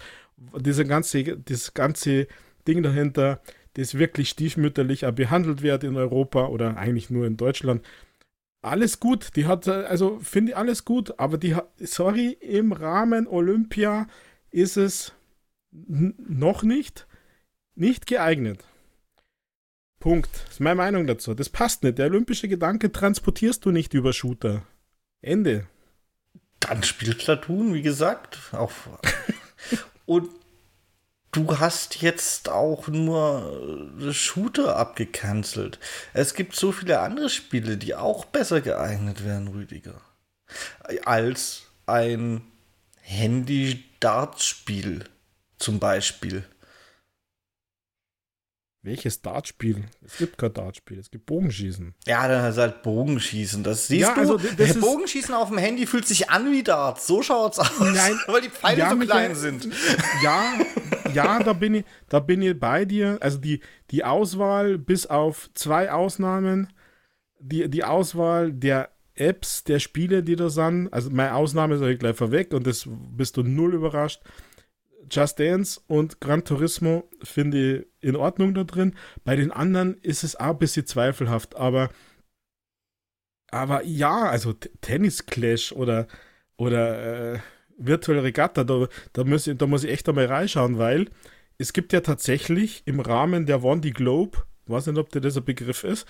diese 0.59 0.85
ganze, 0.85 1.23
das 1.23 1.73
ganze 1.73 2.27
Ding 2.67 2.83
dahinter, 2.83 3.41
das 3.73 3.97
wirklich 3.97 4.29
stiefmütterlich 4.29 5.07
behandelt 5.15 5.63
wird 5.63 5.83
in 5.83 5.95
Europa 5.95 6.45
oder 6.45 6.77
eigentlich 6.77 7.09
nur 7.09 7.25
in 7.25 7.35
Deutschland. 7.35 7.83
Alles 8.61 8.99
gut, 8.99 9.35
die 9.35 9.47
hat, 9.47 9.67
also 9.67 10.19
finde 10.19 10.51
ich 10.51 10.57
alles 10.57 10.85
gut, 10.85 11.19
aber 11.19 11.39
die 11.39 11.55
sorry, 11.79 12.37
im 12.41 12.73
Rahmen 12.73 13.25
Olympia 13.25 14.05
ist 14.51 14.77
es 14.77 15.13
noch 15.71 16.61
nicht, 16.61 17.07
nicht 17.73 18.05
geeignet. 18.05 18.63
Punkt. 20.05 20.29
Das 20.45 20.53
ist 20.53 20.59
meine 20.59 20.75
Meinung 20.75 21.07
dazu. 21.07 21.33
Das 21.33 21.49
passt 21.49 21.81
nicht. 21.81 21.97
Der 21.97 22.05
olympische 22.05 22.47
Gedanke 22.47 22.91
transportierst 22.91 23.65
du 23.65 23.71
nicht 23.71 23.95
über 23.95 24.13
Shooter. 24.13 24.61
Ende. 25.23 25.65
Dann 26.59 26.83
spielt 26.83 27.17
Platoon, 27.17 27.73
wie 27.73 27.81
gesagt. 27.81 28.37
Auch. 28.51 28.71
Und 30.05 30.29
du 31.31 31.57
hast 31.57 32.03
jetzt 32.03 32.49
auch 32.49 32.87
nur 32.87 34.11
Shooter 34.11 34.75
abgecancelt. 34.75 35.79
Es 36.13 36.35
gibt 36.35 36.55
so 36.55 36.71
viele 36.71 36.99
andere 36.99 37.31
Spiele, 37.31 37.75
die 37.75 37.95
auch 37.95 38.25
besser 38.25 38.61
geeignet 38.61 39.25
wären, 39.25 39.47
Rüdiger. 39.47 39.99
Als 41.05 41.63
ein 41.87 42.43
Handy-Darts-Spiel 43.01 45.05
zum 45.57 45.79
Beispiel. 45.79 46.45
Welches 48.85 49.23
Dartspiel? 49.23 49.85
Es 50.05 50.19
gibt 50.19 50.37
kein 50.37 50.53
Dartspiel, 50.53 50.99
es 50.99 51.09
gibt 51.09 51.25
Bogenschießen. 51.25 51.95
Ja, 52.05 52.27
dann 52.27 52.47
ist 52.47 52.59
halt 52.59 52.83
Bogenschießen. 52.83 53.63
Das 53.63 53.87
siehst 53.87 54.01
ja, 54.01 54.13
du. 54.13 54.19
Also, 54.19 54.37
das 54.37 54.79
Bogenschießen 54.79 55.33
auf 55.33 55.49
dem 55.49 55.57
Handy 55.57 55.87
fühlt 55.87 56.07
sich 56.07 56.29
an 56.29 56.51
wie 56.51 56.61
Darts. 56.61 57.07
So 57.07 57.23
schaut's 57.23 57.57
aus. 57.57 57.79
Nein, 57.79 58.19
weil 58.27 58.41
die 58.41 58.49
Pfeile 58.49 58.77
ja, 58.77 58.91
so 58.91 58.97
klein 58.97 59.31
Michael, 59.31 59.35
sind. 59.35 59.67
Ja, 60.21 60.53
ja, 61.15 61.41
da 61.41 61.53
bin 61.53 61.73
ich, 61.73 61.85
da 62.09 62.19
bin 62.19 62.43
ich 62.43 62.59
bei 62.59 62.85
dir. 62.85 63.17
Also 63.21 63.39
die, 63.39 63.59
die 63.89 64.03
Auswahl, 64.03 64.77
bis 64.77 65.07
auf 65.07 65.49
zwei 65.55 65.91
Ausnahmen, 65.91 66.71
die, 67.39 67.67
die 67.67 67.83
Auswahl 67.83 68.53
der 68.53 68.91
Apps, 69.15 69.63
der 69.63 69.79
Spiele, 69.79 70.21
die 70.21 70.35
da 70.35 70.49
sind, 70.49 70.93
also 70.93 71.09
meine 71.09 71.33
Ausnahme 71.33 71.79
sage 71.79 71.93
ich 71.93 71.99
gleich 71.99 72.15
vorweg 72.15 72.53
und 72.53 72.67
das 72.67 72.87
bist 72.87 73.35
du 73.37 73.41
null 73.41 73.73
überrascht. 73.73 74.21
Just 75.09 75.39
Dance 75.39 75.81
und 75.87 76.21
Gran 76.21 76.43
Turismo 76.43 77.09
finde 77.23 77.77
ich 77.77 77.85
in 78.01 78.15
Ordnung 78.15 78.53
da 78.53 78.63
drin. 78.63 78.95
Bei 79.23 79.35
den 79.35 79.51
anderen 79.51 79.95
ist 80.01 80.23
es 80.23 80.35
auch 80.35 80.51
ein 80.51 80.59
bisschen 80.59 80.85
zweifelhaft, 80.85 81.55
aber, 81.55 81.89
aber 83.51 83.83
ja, 83.83 84.23
also 84.29 84.53
Tennis 84.81 85.25
Clash 85.25 85.71
oder, 85.71 86.07
oder 86.57 87.33
äh, 87.33 87.39
virtuelle 87.77 88.23
Regatta, 88.23 88.63
da, 88.63 88.87
da, 89.13 89.23
muss 89.23 89.47
ich, 89.47 89.57
da 89.57 89.67
muss 89.67 89.83
ich 89.83 89.91
echt 89.91 90.07
einmal 90.07 90.25
reinschauen, 90.25 90.77
weil 90.77 91.09
es 91.57 91.73
gibt 91.73 91.93
ja 91.93 92.01
tatsächlich 92.01 92.83
im 92.85 92.99
Rahmen 92.99 93.45
der 93.45 93.63
Wandy 93.63 93.91
Globe, 93.91 94.39
weiß 94.67 94.87
nicht, 94.87 94.97
ob 94.97 95.09
dir 95.09 95.21
das 95.21 95.37
ein 95.37 95.45
Begriff 95.45 95.83
ist, 95.83 96.07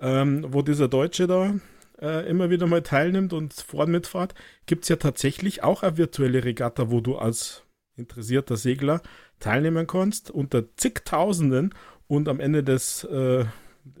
ähm, 0.00 0.46
wo 0.48 0.62
dieser 0.62 0.88
Deutsche 0.88 1.26
da 1.26 1.54
äh, 2.00 2.28
immer 2.28 2.50
wieder 2.50 2.66
mal 2.66 2.82
teilnimmt 2.82 3.32
und 3.32 3.54
vorn 3.54 3.90
mitfahrt, 3.90 4.34
gibt 4.66 4.82
es 4.82 4.88
ja 4.88 4.96
tatsächlich 4.96 5.62
auch 5.62 5.82
eine 5.82 5.96
virtuelle 5.96 6.44
Regatta, 6.44 6.90
wo 6.90 7.00
du 7.00 7.16
als 7.16 7.64
interessierter 7.96 8.56
Segler 8.56 9.02
teilnehmen 9.38 9.86
kannst 9.86 10.30
unter 10.30 10.76
zigtausenden 10.76 11.74
und 12.06 12.28
am 12.28 12.40
Ende 12.40 12.64
des 12.64 13.04
äh, 13.04 13.44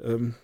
ähm, 0.02 0.34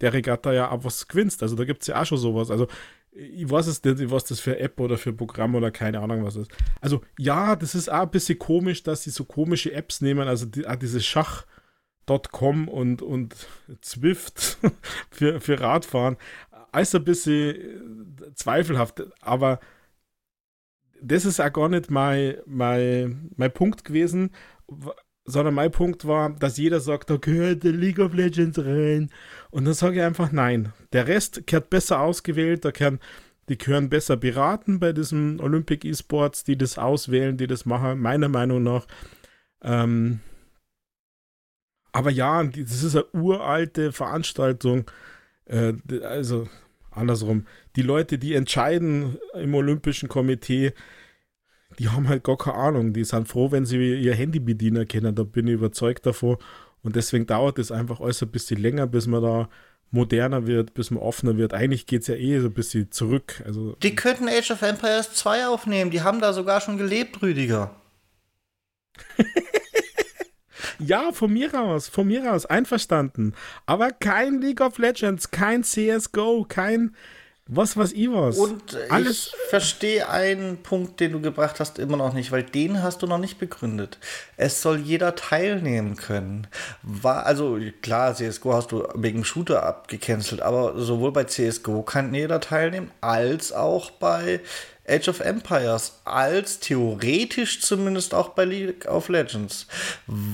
der 0.00 0.12
Regatta 0.12 0.52
ja 0.52 0.70
auch 0.70 0.84
was 0.84 1.08
gewinnst. 1.08 1.42
Also 1.42 1.56
da 1.56 1.64
gibt 1.64 1.82
es 1.82 1.88
ja 1.88 2.00
auch 2.00 2.06
schon 2.06 2.18
sowas. 2.18 2.50
Also 2.50 2.68
ich 3.12 3.48
weiß 3.48 3.66
es 3.66 3.82
nicht, 3.82 4.10
was 4.10 4.24
das 4.24 4.40
für 4.40 4.58
App 4.58 4.78
oder 4.78 4.98
für 4.98 5.12
Programm 5.12 5.54
oder 5.54 5.70
keine 5.70 6.00
Ahnung 6.00 6.24
was 6.24 6.36
ist. 6.36 6.50
Also 6.80 7.00
ja, 7.18 7.56
das 7.56 7.74
ist 7.74 7.90
auch 7.90 8.02
ein 8.02 8.10
bisschen 8.10 8.38
komisch, 8.38 8.82
dass 8.82 9.04
sie 9.04 9.10
so 9.10 9.24
komische 9.24 9.72
Apps 9.72 10.02
nehmen, 10.02 10.28
also 10.28 10.44
die, 10.44 10.66
auch 10.66 10.76
diese 10.76 11.00
Schach.com 11.00 12.68
und, 12.68 13.00
und 13.00 13.34
Zwift 13.80 14.58
für, 15.10 15.40
für 15.40 15.60
Radfahren. 15.60 16.18
Alles 16.72 16.94
ein 16.94 17.04
bisschen 17.04 18.18
zweifelhaft, 18.34 19.02
aber 19.22 19.60
das 21.06 21.24
ist 21.24 21.40
auch 21.40 21.52
gar 21.52 21.68
nicht 21.68 21.90
mein, 21.90 22.36
mein, 22.46 23.30
mein 23.36 23.52
Punkt 23.52 23.84
gewesen, 23.84 24.30
sondern 25.24 25.54
mein 25.54 25.70
Punkt 25.70 26.06
war, 26.06 26.30
dass 26.30 26.56
jeder 26.56 26.80
sagt, 26.80 27.10
da 27.10 27.16
gehört 27.16 27.64
der 27.64 27.72
League 27.72 27.98
of 27.98 28.14
Legends 28.14 28.58
rein. 28.58 29.10
Und 29.50 29.64
dann 29.64 29.74
sage 29.74 29.96
ich 29.96 30.02
einfach 30.02 30.32
nein. 30.32 30.72
Der 30.92 31.08
Rest 31.08 31.46
gehört 31.46 31.70
besser 31.70 32.00
ausgewählt, 32.00 32.64
da 32.64 32.72
können, 32.72 33.00
die 33.48 33.58
gehören 33.58 33.88
besser 33.88 34.16
beraten 34.16 34.80
bei 34.80 34.92
diesem 34.92 35.40
Olympic 35.40 35.86
E-Sports, 35.86 36.44
die 36.44 36.56
das 36.56 36.78
auswählen, 36.78 37.36
die 37.36 37.46
das 37.46 37.66
machen, 37.66 38.00
meiner 38.00 38.28
Meinung 38.28 38.62
nach. 38.62 38.86
Ähm, 39.62 40.20
aber 41.92 42.10
ja, 42.10 42.42
das 42.44 42.82
ist 42.82 42.94
eine 42.94 43.06
uralte 43.12 43.92
Veranstaltung. 43.92 44.90
Äh, 45.46 45.74
also 46.02 46.48
andersrum, 46.96 47.46
die 47.76 47.82
Leute, 47.82 48.18
die 48.18 48.34
entscheiden 48.34 49.18
im 49.34 49.54
Olympischen 49.54 50.08
Komitee, 50.08 50.72
die 51.78 51.88
haben 51.88 52.08
halt 52.08 52.24
gar 52.24 52.38
keine 52.38 52.56
Ahnung. 52.56 52.92
Die 52.92 53.04
sind 53.04 53.28
froh, 53.28 53.50
wenn 53.50 53.66
sie 53.66 53.94
ihr 53.94 54.14
Handybediener 54.14 54.86
kennen. 54.86 55.14
Da 55.14 55.24
bin 55.24 55.46
ich 55.46 55.54
überzeugt 55.54 56.06
davon. 56.06 56.36
Und 56.82 56.96
deswegen 56.96 57.26
dauert 57.26 57.58
es 57.58 57.72
einfach 57.72 58.00
alles 58.00 58.22
ein 58.22 58.30
bisschen 58.30 58.60
länger, 58.60 58.86
bis 58.86 59.06
man 59.06 59.22
da 59.22 59.48
moderner 59.90 60.46
wird, 60.46 60.74
bis 60.74 60.90
man 60.90 61.02
offener 61.02 61.36
wird. 61.36 61.54
Eigentlich 61.54 61.86
geht 61.86 62.02
es 62.02 62.08
ja 62.08 62.14
eh 62.14 62.38
so 62.40 62.46
ein 62.46 62.54
bisschen 62.54 62.90
zurück. 62.90 63.42
Also, 63.44 63.76
die 63.82 63.94
könnten 63.94 64.28
Age 64.28 64.50
of 64.50 64.62
Empires 64.62 65.12
2 65.14 65.48
aufnehmen. 65.48 65.90
Die 65.90 66.02
haben 66.02 66.20
da 66.20 66.32
sogar 66.32 66.60
schon 66.60 66.78
gelebt, 66.78 67.22
Rüdiger. 67.22 67.74
Ja, 70.78 71.12
von 71.12 71.32
mir 71.32 71.52
aus, 71.60 71.88
von 71.88 72.06
mir 72.06 72.32
aus, 72.32 72.46
einverstanden. 72.46 73.34
Aber 73.66 73.90
kein 73.90 74.40
League 74.40 74.60
of 74.60 74.78
Legends, 74.78 75.30
kein 75.30 75.64
CSGO, 75.64 76.44
kein, 76.48 76.94
Was 77.48 77.76
was 77.76 77.92
ich 77.92 78.10
was? 78.10 78.38
Und 78.38 78.76
Alles. 78.90 79.28
ich 79.28 79.50
verstehe 79.50 80.08
einen 80.08 80.64
Punkt, 80.64 80.98
den 80.98 81.12
du 81.12 81.20
gebracht 81.20 81.60
hast, 81.60 81.78
immer 81.78 81.96
noch 81.96 82.12
nicht, 82.12 82.32
weil 82.32 82.42
den 82.42 82.82
hast 82.82 83.02
du 83.02 83.06
noch 83.06 83.18
nicht 83.18 83.38
begründet. 83.38 83.98
Es 84.36 84.62
soll 84.62 84.78
jeder 84.78 85.14
teilnehmen 85.14 85.94
können. 85.94 86.48
War, 86.82 87.24
also 87.24 87.60
klar, 87.82 88.16
CSGO 88.16 88.52
hast 88.52 88.72
du 88.72 88.88
wegen 88.96 89.24
Shooter 89.24 89.62
abgecancelt, 89.62 90.42
aber 90.42 90.76
sowohl 90.76 91.12
bei 91.12 91.22
CSGO 91.22 91.84
kann 91.84 92.12
jeder 92.12 92.40
teilnehmen, 92.40 92.90
als 93.00 93.52
auch 93.52 93.92
bei 93.92 94.40
Age 94.88 95.08
of 95.08 95.20
Empires, 95.20 96.00
als 96.04 96.60
theoretisch 96.60 97.60
zumindest 97.60 98.14
auch 98.14 98.30
bei 98.30 98.44
League 98.44 98.86
of 98.86 99.08
Legends. 99.08 99.66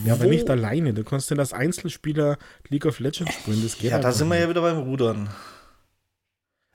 Ja, 0.05 0.15
aber 0.15 0.27
nicht 0.27 0.49
alleine. 0.51 0.93
Du 0.93 1.05
kannst 1.05 1.31
denn 1.31 1.39
als 1.39 1.53
Einzelspieler 1.53 2.39
League 2.69 2.87
of 2.87 2.99
Legends 3.01 3.33
spielen. 3.33 3.63
Das 3.63 3.79
geht 3.79 3.91
ja, 3.91 3.99
da 3.99 4.13
sind 4.13 4.29
wir 4.29 4.39
ja 4.39 4.49
wieder 4.49 4.61
beim 4.61 4.79
Rudern. 4.79 5.29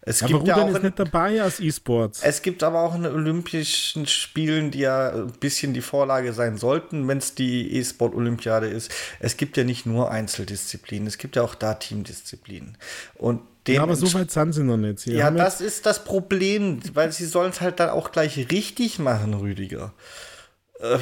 Es 0.08 0.24
aber 0.24 0.30
gibt 0.30 0.42
Rudern 0.44 0.58
ja 0.58 0.64
auch 0.64 0.70
ist 0.70 0.78
in, 0.78 0.84
nicht 0.84 1.00
dabei 1.00 1.42
als 1.42 1.60
E-Sports. 1.60 2.22
Es 2.24 2.42
gibt 2.42 2.64
aber 2.64 2.80
auch 2.80 2.96
in 2.96 3.04
den 3.04 3.12
Olympischen 3.12 4.08
Spielen, 4.08 4.72
die 4.72 4.80
ja 4.80 5.10
ein 5.10 5.34
bisschen 5.34 5.74
die 5.74 5.82
Vorlage 5.82 6.32
sein 6.32 6.58
sollten, 6.58 7.10
wenn 7.10 7.18
es 7.18 7.36
die 7.36 7.76
E-Sport-Olympiade 7.76 8.68
ist. 8.68 8.90
Es 9.20 9.36
gibt 9.36 9.58
ja 9.58 9.66
nicht 9.66 9.86
nur 9.86 10.10
Einzeldisziplinen, 10.10 11.08
es 11.08 11.18
gibt 11.18 11.36
ja 11.36 11.42
auch 11.42 11.56
da 11.56 11.74
Teamdisziplinen. 11.74 12.78
Und 13.16 13.42
ja, 13.68 13.84
aber 13.84 13.98
so 13.98 14.14
weit 14.14 14.32
sind 14.32 14.54
sie 14.54 14.64
noch 14.64 14.78
nicht. 14.78 15.00
Sie 15.00 15.12
ja, 15.12 15.30
das 15.30 15.60
ist 15.60 15.86
das 15.86 16.06
Problem, 16.06 16.80
weil 16.94 17.12
sie 17.12 17.26
sollen 17.26 17.50
es 17.50 17.60
halt 17.60 17.82
dann 17.82 17.90
auch 17.90 18.14
gleich 18.14 18.50
richtig 18.50 19.00
machen, 19.00 19.34
Rüdiger. 19.34 19.92
Äh, 20.80 21.00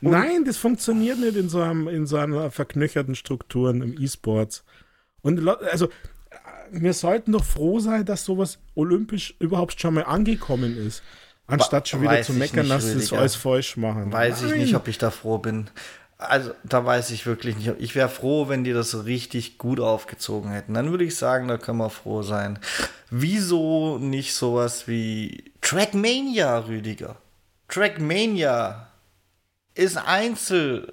Nein, 0.00 0.44
das 0.44 0.56
funktioniert 0.56 1.20
nicht 1.20 1.36
in 1.36 1.48
so, 1.48 1.60
einem, 1.60 1.86
in 1.86 2.06
so 2.06 2.16
einer 2.16 2.50
verknöcherten 2.50 3.14
Strukturen 3.14 3.82
im 3.82 4.02
E-Sports. 4.02 4.64
Und 5.22 5.46
also 5.46 5.90
wir 6.72 6.92
sollten 6.92 7.32
doch 7.32 7.44
froh 7.44 7.80
sein, 7.80 8.04
dass 8.04 8.24
sowas 8.24 8.58
olympisch 8.74 9.34
überhaupt 9.38 9.80
schon 9.80 9.94
mal 9.94 10.04
angekommen 10.04 10.76
ist. 10.76 11.02
Anstatt 11.46 11.88
schon 11.88 12.02
wieder 12.02 12.22
zu 12.22 12.34
meckern, 12.34 12.68
dass 12.68 12.84
sie 12.84 12.98
es 12.98 13.12
alles 13.12 13.34
falsch 13.34 13.76
machen. 13.76 14.12
Weiß 14.12 14.42
Nein. 14.42 14.50
ich 14.52 14.56
nicht, 14.60 14.74
ob 14.74 14.86
ich 14.86 14.98
da 14.98 15.10
froh 15.10 15.38
bin. 15.38 15.70
Also, 16.18 16.50
da 16.64 16.84
weiß 16.84 17.10
ich 17.10 17.26
wirklich 17.26 17.56
nicht. 17.56 17.72
Ich 17.78 17.94
wäre 17.94 18.08
froh, 18.08 18.48
wenn 18.48 18.64
die 18.64 18.72
das 18.72 19.04
richtig 19.04 19.56
gut 19.56 19.80
aufgezogen 19.80 20.50
hätten. 20.50 20.74
Dann 20.74 20.90
würde 20.90 21.04
ich 21.04 21.16
sagen, 21.16 21.48
da 21.48 21.56
können 21.56 21.78
wir 21.78 21.90
froh 21.90 22.22
sein. 22.22 22.58
Wieso 23.08 23.98
nicht 23.98 24.34
sowas 24.34 24.88
wie 24.88 25.52
Trackmania, 25.60 26.58
Rüdiger? 26.58 27.16
Trackmania 27.68 28.88
ist 29.74 29.96
einzel 29.96 30.92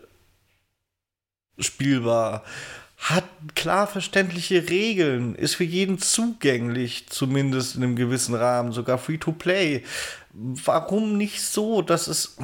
spielbar 1.57 2.43
hat 3.09 3.25
klar 3.53 3.85
verständliche 3.85 4.67
Regeln, 4.67 5.35
ist 5.35 5.55
für 5.55 5.63
jeden 5.63 5.99
zugänglich, 5.99 7.05
zumindest 7.07 7.75
in 7.75 7.83
einem 7.83 7.95
gewissen 7.95 8.33
Rahmen, 8.33 8.71
sogar 8.71 8.97
free 8.97 9.17
to 9.17 9.31
play. 9.31 9.83
Warum 10.33 11.15
nicht 11.15 11.41
so? 11.41 11.83
Das 11.83 12.07
ist. 12.07 12.37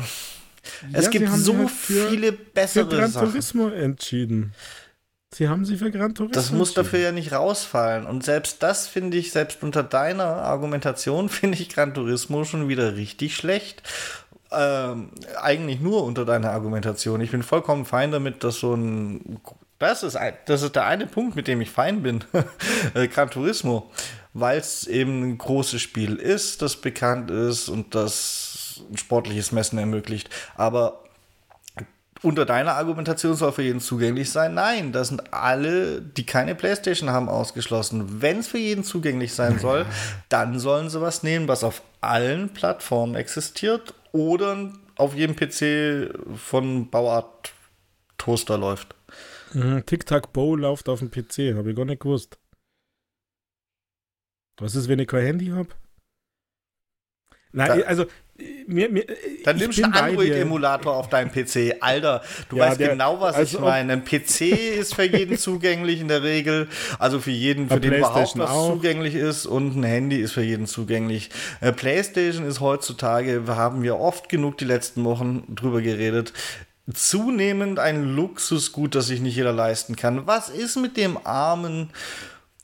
Es 0.94 1.06
ja, 1.06 1.10
gibt 1.10 1.30
so 1.32 1.58
halt 1.58 1.72
für, 1.72 2.10
viele 2.10 2.32
bessere 2.32 2.88
für 2.88 2.96
Gran 2.96 3.12
Turismo 3.12 3.70
entschieden. 3.70 4.54
Sie 5.34 5.50
haben 5.50 5.66
sie 5.66 5.78
für 5.78 5.90
Gran 5.90 6.14
Turismo. 6.14 6.36
Das 6.36 6.52
muss 6.52 6.76
dafür 6.76 7.00
ja 7.00 7.12
nicht 7.12 7.32
rausfallen. 7.32 8.06
Und 8.06 8.24
selbst 8.24 8.62
das 8.62 8.88
finde 8.88 9.18
ich, 9.18 9.32
selbst 9.32 9.64
unter 9.64 9.82
deiner 9.82 10.26
Argumentation, 10.26 11.30
finde 11.30 11.58
ich 11.58 11.70
Gran 11.70 11.96
Turismo 11.96 12.44
schon 12.44 12.70
wieder 12.70 12.96
richtig 12.96 13.36
schlecht. 13.36 13.82
Ähm, 14.52 15.10
eigentlich 15.42 15.80
nur 15.80 16.04
unter 16.04 16.24
deiner 16.24 16.52
Argumentation. 16.52 17.20
Ich 17.22 17.32
bin 17.32 17.42
vollkommen 17.42 17.86
fein 17.86 18.12
damit, 18.12 18.44
dass 18.44 18.60
so 18.60 18.76
ein 18.76 19.40
das 19.82 20.04
ist, 20.04 20.16
ein, 20.16 20.34
das 20.46 20.62
ist 20.62 20.76
der 20.76 20.86
eine 20.86 21.08
Punkt, 21.08 21.36
mit 21.36 21.48
dem 21.48 21.60
ich 21.62 21.72
fein 21.72 22.02
bin. 22.04 22.24
Äh, 22.94 23.08
Gran 23.08 23.30
Turismo. 23.30 23.90
Weil 24.34 24.60
es 24.60 24.86
eben 24.88 25.24
ein 25.24 25.38
großes 25.38 25.82
Spiel 25.82 26.16
ist, 26.16 26.62
das 26.62 26.76
bekannt 26.76 27.32
ist 27.32 27.70
und 27.70 27.96
das 27.96 28.82
ein 28.90 28.98
sportliches 28.98 29.52
Messen 29.52 29.78
ermöglicht. 29.78 30.30
Aber 30.56 31.04
unter 32.22 32.46
deiner 32.46 32.74
Argumentation 32.74 33.36
soll 33.36 33.52
für 33.52 33.64
jeden 33.64 33.80
zugänglich 33.80 34.30
sein. 34.30 34.54
Nein, 34.54 34.92
das 34.92 35.08
sind 35.08 35.34
alle, 35.34 36.02
die 36.02 36.26
keine 36.26 36.56
Playstation 36.56 37.10
haben, 37.10 37.30
ausgeschlossen. 37.30 38.22
Wenn 38.22 38.40
es 38.40 38.48
für 38.48 38.58
jeden 38.58 38.84
zugänglich 38.84 39.34
sein 39.34 39.60
soll, 39.60 39.86
dann 40.30 40.60
sollen 40.60 40.90
sie 40.90 41.02
was 41.02 41.24
nehmen, 41.24 41.48
was 41.48 41.64
auf 41.64 41.82
allen 42.02 42.50
Plattformen 42.50 43.16
existiert 43.16 43.94
oder 44.12 44.72
auf 44.98 45.16
jedem 45.16 45.36
PC 45.36 46.14
von 46.38 46.90
Bauart 46.90 47.54
Toaster 48.18 48.58
läuft. 48.58 48.96
Mhm, 49.54 49.86
Tic-Tac-Bow 49.86 50.56
läuft 50.56 50.90
auf 50.90 51.00
dem 51.00 51.12
PC, 51.12 51.56
habe 51.56 51.72
ich 51.72 51.76
gar 51.76 51.86
nicht 51.86 52.02
gewusst. 52.02 52.40
Was 54.60 54.76
ist, 54.76 54.88
wenn 54.88 55.00
ich 55.00 55.08
kein 55.08 55.26
Handy 55.26 55.48
habe? 55.48 55.70
Nein, 57.54 57.80
da, 57.80 57.86
also 57.86 58.06
mir, 58.68 58.90
mir, 58.90 59.06
Dann 59.44 59.58
nimmst 59.58 59.80
du 59.80 59.84
einen 59.84 59.94
Android-Emulator 59.94 60.96
auf 60.96 61.10
deinem 61.10 61.32
PC. 61.32 61.76
Alter, 61.80 62.22
du 62.50 62.58
ja, 62.58 62.66
weißt 62.66 62.80
der, 62.80 62.90
genau, 62.90 63.20
was 63.20 63.36
also 63.36 63.58
ich 63.58 63.64
meine. 63.64 63.94
Ein 63.94 64.06
PC 64.06 64.42
ist 64.80 64.96
für 64.96 65.04
jeden 65.04 65.38
zugänglich 65.38 66.00
in 66.00 66.08
der 66.08 66.24
Regel. 66.24 66.68
Also 66.98 67.20
für 67.20 67.32
jeden, 67.32 67.70
für 67.70 67.80
den 67.80 67.94
überhaupt 67.94 68.38
was 68.38 68.50
auch. 68.50 68.74
zugänglich 68.74 69.16
ist. 69.16 69.46
Und 69.46 69.76
ein 69.76 69.84
Handy 69.84 70.18
ist 70.18 70.32
für 70.32 70.44
jeden 70.44 70.66
zugänglich. 70.66 71.30
Äh, 71.60 71.72
PlayStation 71.72 72.46
ist 72.46 72.62
heutzutage, 72.62 73.48
wir 73.48 73.56
haben 73.56 73.84
wir 73.84 73.98
oft 74.00 74.30
genug 74.30 74.58
die 74.58 74.66
letzten 74.66 75.04
Wochen 75.04 75.44
drüber 75.54 75.82
geredet, 75.82 76.34
zunehmend 76.94 77.80
ein 77.80 78.16
Luxusgut, 78.16 78.96
das 78.96 79.08
sich 79.08 79.22
nicht 79.22 79.36
jeder 79.36 79.54
leisten 79.54 79.96
kann. 79.96 80.28
Was 80.28 80.50
ist 80.50 80.78
mit 80.78 80.98
dem 80.98 81.18
armen 81.26 81.90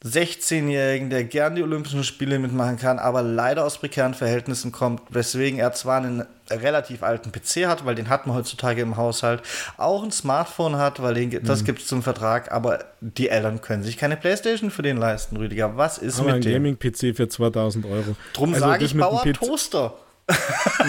16-Jährigen, 0.06 1.10
der 1.10 1.24
gern 1.24 1.56
die 1.56 1.64
Olympischen 1.64 2.04
Spiele 2.04 2.38
mitmachen 2.38 2.78
kann, 2.78 3.00
aber 3.00 3.24
leider 3.24 3.66
aus 3.66 3.80
prekären 3.80 4.14
Verhältnissen 4.14 4.72
kommt, 4.72 5.02
weswegen 5.10 5.60
er 5.60 5.74
zwar 5.74 5.98
einen 5.98 6.24
relativ 6.52 7.02
alten 7.02 7.32
PC 7.32 7.68
hat, 7.68 7.84
weil 7.84 7.96
den 7.96 8.08
hat 8.08 8.28
man 8.28 8.36
heutzutage 8.36 8.82
im 8.82 8.96
Haushalt, 8.96 9.42
auch 9.78 10.04
ein 10.04 10.12
Smartphone 10.12 10.78
hat, 10.78 11.02
weil 11.02 11.16
den, 11.16 11.44
das 11.44 11.62
mhm. 11.62 11.66
gibt 11.66 11.82
es 11.82 11.88
zum 11.88 12.04
Vertrag, 12.04 12.52
aber 12.52 12.86
die 13.02 13.30
Eltern 13.30 13.60
können 13.62 13.84
sich 13.84 13.98
keine 13.98 14.18
Playstation 14.18 14.70
für 14.70 14.84
den 14.84 14.98
leisten, 14.98 15.36
Rüdiger. 15.38 15.78
Was 15.78 15.98
ist 15.98 16.20
aber 16.20 16.28
mit 16.28 16.36
ein 16.36 16.42
dem? 16.42 16.54
Gaming-PC 16.54 17.16
für 17.16 17.28
2000 17.28 17.86
Euro. 17.86 18.16
Drum 18.34 18.54
also 18.54 18.66
sage 18.66 18.86
ich, 18.86 18.96
Bauer 18.96 19.24
Toaster. 19.34 19.96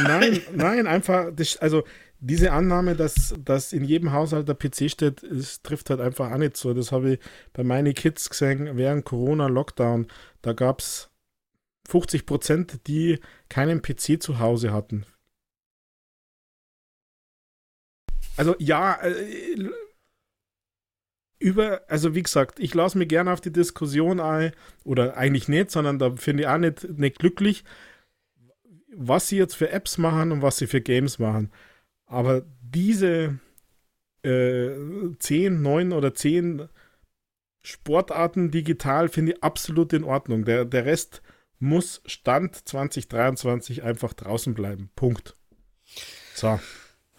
nein, 0.02 0.40
nein, 0.54 0.86
einfach, 0.86 1.26
das, 1.34 1.56
also 1.58 1.84
diese 2.20 2.52
Annahme, 2.52 2.96
dass, 2.96 3.34
dass 3.38 3.72
in 3.72 3.84
jedem 3.84 4.12
Haushalt 4.12 4.48
der 4.48 4.54
PC 4.54 4.90
steht, 4.90 5.22
ist, 5.22 5.64
trifft 5.64 5.90
halt 5.90 6.00
einfach 6.00 6.30
auch 6.32 6.38
nicht 6.38 6.56
so. 6.56 6.74
Das 6.74 6.90
habe 6.90 7.14
ich 7.14 7.20
bei 7.52 7.62
meinen 7.62 7.94
Kids 7.94 8.28
gesehen 8.28 8.76
während 8.76 9.04
Corona-Lockdown. 9.04 10.08
Da 10.42 10.52
gab 10.52 10.80
es 10.80 11.10
50 11.88 12.26
Prozent, 12.26 12.86
die 12.86 13.20
keinen 13.48 13.82
PC 13.82 14.20
zu 14.20 14.38
Hause 14.40 14.72
hatten. 14.72 15.06
Also 18.36 18.54
ja, 18.58 19.00
äh, 19.02 19.70
über, 21.40 21.82
also 21.88 22.14
wie 22.14 22.22
gesagt, 22.22 22.58
ich 22.58 22.74
lasse 22.74 22.98
mich 22.98 23.08
gerne 23.08 23.32
auf 23.32 23.40
die 23.40 23.52
Diskussion 23.52 24.20
ein, 24.20 24.52
oder 24.84 25.16
eigentlich 25.16 25.48
nicht, 25.48 25.70
sondern 25.70 25.98
da 25.98 26.16
finde 26.16 26.42
ich 26.42 26.48
auch 26.48 26.58
nicht, 26.58 26.98
nicht 26.98 27.18
glücklich, 27.18 27.64
was 28.94 29.28
sie 29.28 29.36
jetzt 29.36 29.54
für 29.54 29.70
Apps 29.70 29.98
machen 29.98 30.32
und 30.32 30.42
was 30.42 30.56
sie 30.56 30.66
für 30.66 30.80
Games 30.80 31.18
machen. 31.18 31.52
Aber 32.08 32.42
diese 32.62 33.38
äh, 34.24 34.70
10, 35.18 35.62
9 35.62 35.92
oder 35.92 36.14
10 36.14 36.68
Sportarten 37.62 38.50
digital 38.50 39.08
finde 39.08 39.32
ich 39.32 39.42
absolut 39.42 39.92
in 39.92 40.04
Ordnung. 40.04 40.44
Der, 40.44 40.64
der 40.64 40.86
Rest 40.86 41.22
muss 41.58 42.02
Stand 42.06 42.68
2023 42.68 43.82
einfach 43.82 44.14
draußen 44.14 44.54
bleiben. 44.54 44.90
Punkt. 44.96 45.36
So. 46.34 46.58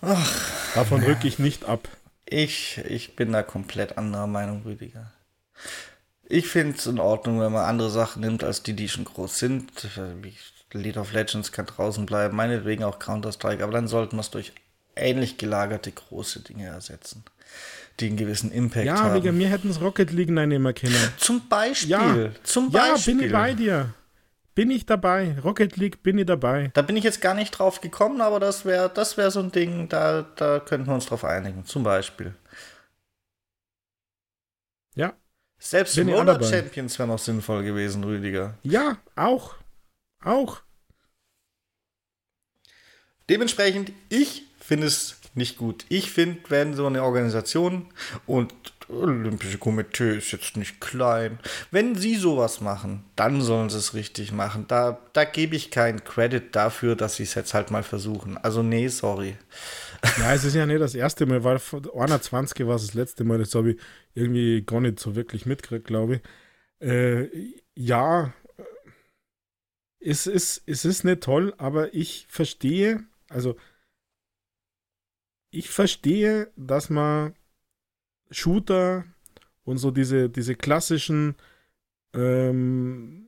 Ach, 0.01 0.73
Davon 0.75 1.03
rücke 1.03 1.27
ich 1.27 1.39
nicht 1.39 1.65
ab. 1.65 1.87
Ich, 2.25 2.77
ich 2.87 3.15
bin 3.15 3.31
da 3.31 3.43
komplett 3.43 3.97
anderer 3.97 4.27
Meinung, 4.27 4.63
Rüdiger. 4.63 5.11
Ich 6.23 6.47
finde 6.47 6.77
es 6.77 6.85
in 6.85 6.99
Ordnung, 6.99 7.39
wenn 7.39 7.51
man 7.51 7.65
andere 7.65 7.89
Sachen 7.89 8.21
nimmt, 8.21 8.43
als 8.43 8.63
die, 8.63 8.73
die 8.73 8.87
schon 8.87 9.05
groß 9.05 9.39
sind. 9.39 9.71
League 10.73 10.97
of 10.97 11.11
Legends 11.11 11.51
kann 11.51 11.65
draußen 11.65 12.05
bleiben, 12.05 12.35
meinetwegen 12.35 12.83
auch 12.83 12.99
Counter-Strike, 12.99 13.63
aber 13.63 13.73
dann 13.73 13.87
sollten 13.87 14.15
wir 14.15 14.21
es 14.21 14.29
durch 14.29 14.53
ähnlich 14.99 15.37
gelagerte 15.37 15.91
große 15.91 16.41
Dinge 16.41 16.67
ersetzen, 16.67 17.23
die 17.99 18.07
einen 18.07 18.17
gewissen 18.17 18.51
Impact 18.51 18.85
ja, 18.85 18.97
haben. 18.97 19.15
Ja, 19.15 19.23
wegen 19.23 19.37
mir 19.37 19.49
hätten 19.49 19.69
es 19.69 19.81
Rocket 19.81 20.11
League 20.11 20.29
nehmen 20.29 20.75
können. 20.75 21.13
Zum 21.17 21.47
Beispiel. 21.47 21.89
Ja, 21.89 22.29
zum 22.43 22.71
Beispiel. 22.71 23.13
Ja, 23.13 23.17
bin 23.19 23.25
ich 23.25 23.31
bei 23.31 23.53
dir. 23.53 23.93
Bin 24.55 24.71
ich 24.71 24.85
dabei. 24.85 25.37
Rocket 25.43 25.77
League 25.77 26.03
bin 26.03 26.17
ich 26.17 26.25
dabei. 26.25 26.71
Da 26.73 26.81
bin 26.81 26.97
ich 26.97 27.03
jetzt 27.03 27.21
gar 27.21 27.33
nicht 27.33 27.51
drauf 27.51 27.79
gekommen, 27.79 28.19
aber 28.19 28.39
das 28.41 28.65
wäre 28.65 28.89
das 28.89 29.15
wär 29.15 29.31
so 29.31 29.39
ein 29.39 29.51
Ding, 29.51 29.87
da, 29.87 30.23
da 30.35 30.59
könnten 30.59 30.87
wir 30.87 30.95
uns 30.95 31.05
drauf 31.05 31.23
einigen. 31.23 31.65
Zum 31.65 31.83
Beispiel. 31.83 32.33
Ja. 34.95 35.13
Selbst 35.59 35.97
Roller 35.97 36.43
Champions 36.43 36.99
wäre 36.99 37.07
noch 37.07 37.19
sinnvoll 37.19 37.63
gewesen, 37.63 38.03
Rüdiger. 38.03 38.57
Ja, 38.63 38.97
auch. 39.15 39.55
Auch. 40.23 40.61
Dementsprechend, 43.29 43.91
ich 44.09 44.48
finde 44.69 44.87
es 44.87 45.17
nicht 45.33 45.57
gut. 45.57 45.85
Ich 45.89 46.11
finde, 46.11 46.39
wenn 46.49 46.75
so 46.75 46.85
eine 46.85 47.03
Organisation 47.03 47.87
und 48.27 48.53
Olympische 48.87 49.57
Komitee 49.57 50.17
ist 50.17 50.31
jetzt 50.31 50.57
nicht 50.57 50.79
klein. 50.79 51.39
Wenn 51.71 51.95
sie 51.95 52.15
sowas 52.15 52.61
machen, 52.61 53.03
dann 53.15 53.41
sollen 53.41 53.69
sie 53.69 53.77
es 53.77 53.95
richtig 53.95 54.31
machen. 54.31 54.65
Da, 54.67 54.99
da 55.13 55.25
gebe 55.25 55.55
ich 55.55 55.71
keinen 55.71 56.03
Credit 56.03 56.55
dafür, 56.55 56.95
dass 56.95 57.15
sie 57.15 57.23
es 57.23 57.33
jetzt 57.33 57.53
halt 57.53 57.71
mal 57.71 57.83
versuchen. 57.83 58.37
Also 58.37 58.63
nee, 58.63 58.87
sorry. 58.87 59.35
Ja, 60.19 60.33
es 60.33 60.43
ist 60.43 60.55
ja 60.55 60.65
nicht 60.65 60.81
das 60.81 60.95
erste 60.95 61.25
Mal, 61.25 61.43
weil 61.43 61.59
21 61.95 62.65
war 62.67 62.75
es 62.75 62.85
das 62.85 62.93
letzte 62.93 63.23
Mal, 63.23 63.39
das 63.39 63.53
habe 63.53 63.71
ich 63.71 63.79
irgendwie 64.13 64.63
gar 64.63 64.81
nicht 64.81 64.99
so 64.99 65.15
wirklich 65.15 65.45
mitgekriegt, 65.45 65.87
glaube 65.87 66.15
ich. 66.15 66.87
Äh, 66.87 67.29
ja, 67.75 68.33
es 69.99 70.27
ist, 70.27 70.63
es 70.65 70.85
ist 70.85 71.03
nicht 71.03 71.21
toll, 71.21 71.53
aber 71.57 71.93
ich 71.93 72.27
verstehe, 72.29 73.03
also 73.29 73.55
ich 75.51 75.69
verstehe, 75.69 76.51
dass 76.55 76.89
man 76.89 77.33
Shooter 78.31 79.05
und 79.63 79.77
so 79.77 79.91
diese, 79.91 80.29
diese 80.29 80.55
klassischen, 80.55 81.35
ähm, 82.13 83.27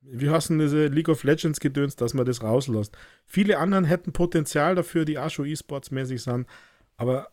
wie 0.00 0.30
heißt 0.30 0.50
denn 0.50 0.58
diese 0.58 0.86
League 0.86 1.08
of 1.08 1.24
Legends 1.24 1.60
gedöns, 1.60 1.96
dass 1.96 2.14
man 2.14 2.26
das 2.26 2.42
rauslässt. 2.42 2.96
Viele 3.26 3.58
anderen 3.58 3.84
hätten 3.84 4.12
Potenzial 4.12 4.74
dafür, 4.74 5.04
die 5.04 5.18
auch 5.18 5.30
schon 5.30 5.46
E-Sports 5.46 5.90
mäßig 5.90 6.22
sind, 6.22 6.46
aber 6.96 7.28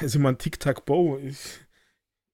also 0.00 0.18
ich 0.18 0.22
meine, 0.22 0.38
Tic-Tac-Bow, 0.38 1.18
ich, 1.18 1.38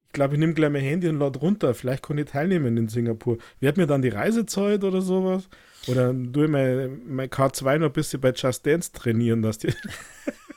ich 0.05 0.13
glaube, 0.13 0.35
ich 0.35 0.39
nehme 0.39 0.53
gleich 0.53 0.71
mein 0.71 0.83
Handy 0.83 1.07
und 1.07 1.19
lade 1.19 1.39
runter. 1.39 1.73
Vielleicht 1.73 2.03
kann 2.03 2.17
ich 2.17 2.25
teilnehmen 2.25 2.77
in 2.77 2.87
Singapur. 2.87 3.37
Wird 3.59 3.77
mir 3.77 3.87
dann 3.87 4.01
die 4.01 4.09
Reisezeit 4.09 4.83
oder 4.83 5.01
sowas? 5.01 5.49
Oder 5.87 6.11
ich 6.11 6.49
mein, 6.49 7.01
mein 7.07 7.29
K2 7.29 7.79
noch 7.79 7.87
ein 7.87 7.93
bisschen 7.93 8.21
bei 8.21 8.31
Just 8.31 8.65
Dance 8.65 8.91
trainieren, 8.91 9.41
dass 9.41 9.57
die. 9.57 9.73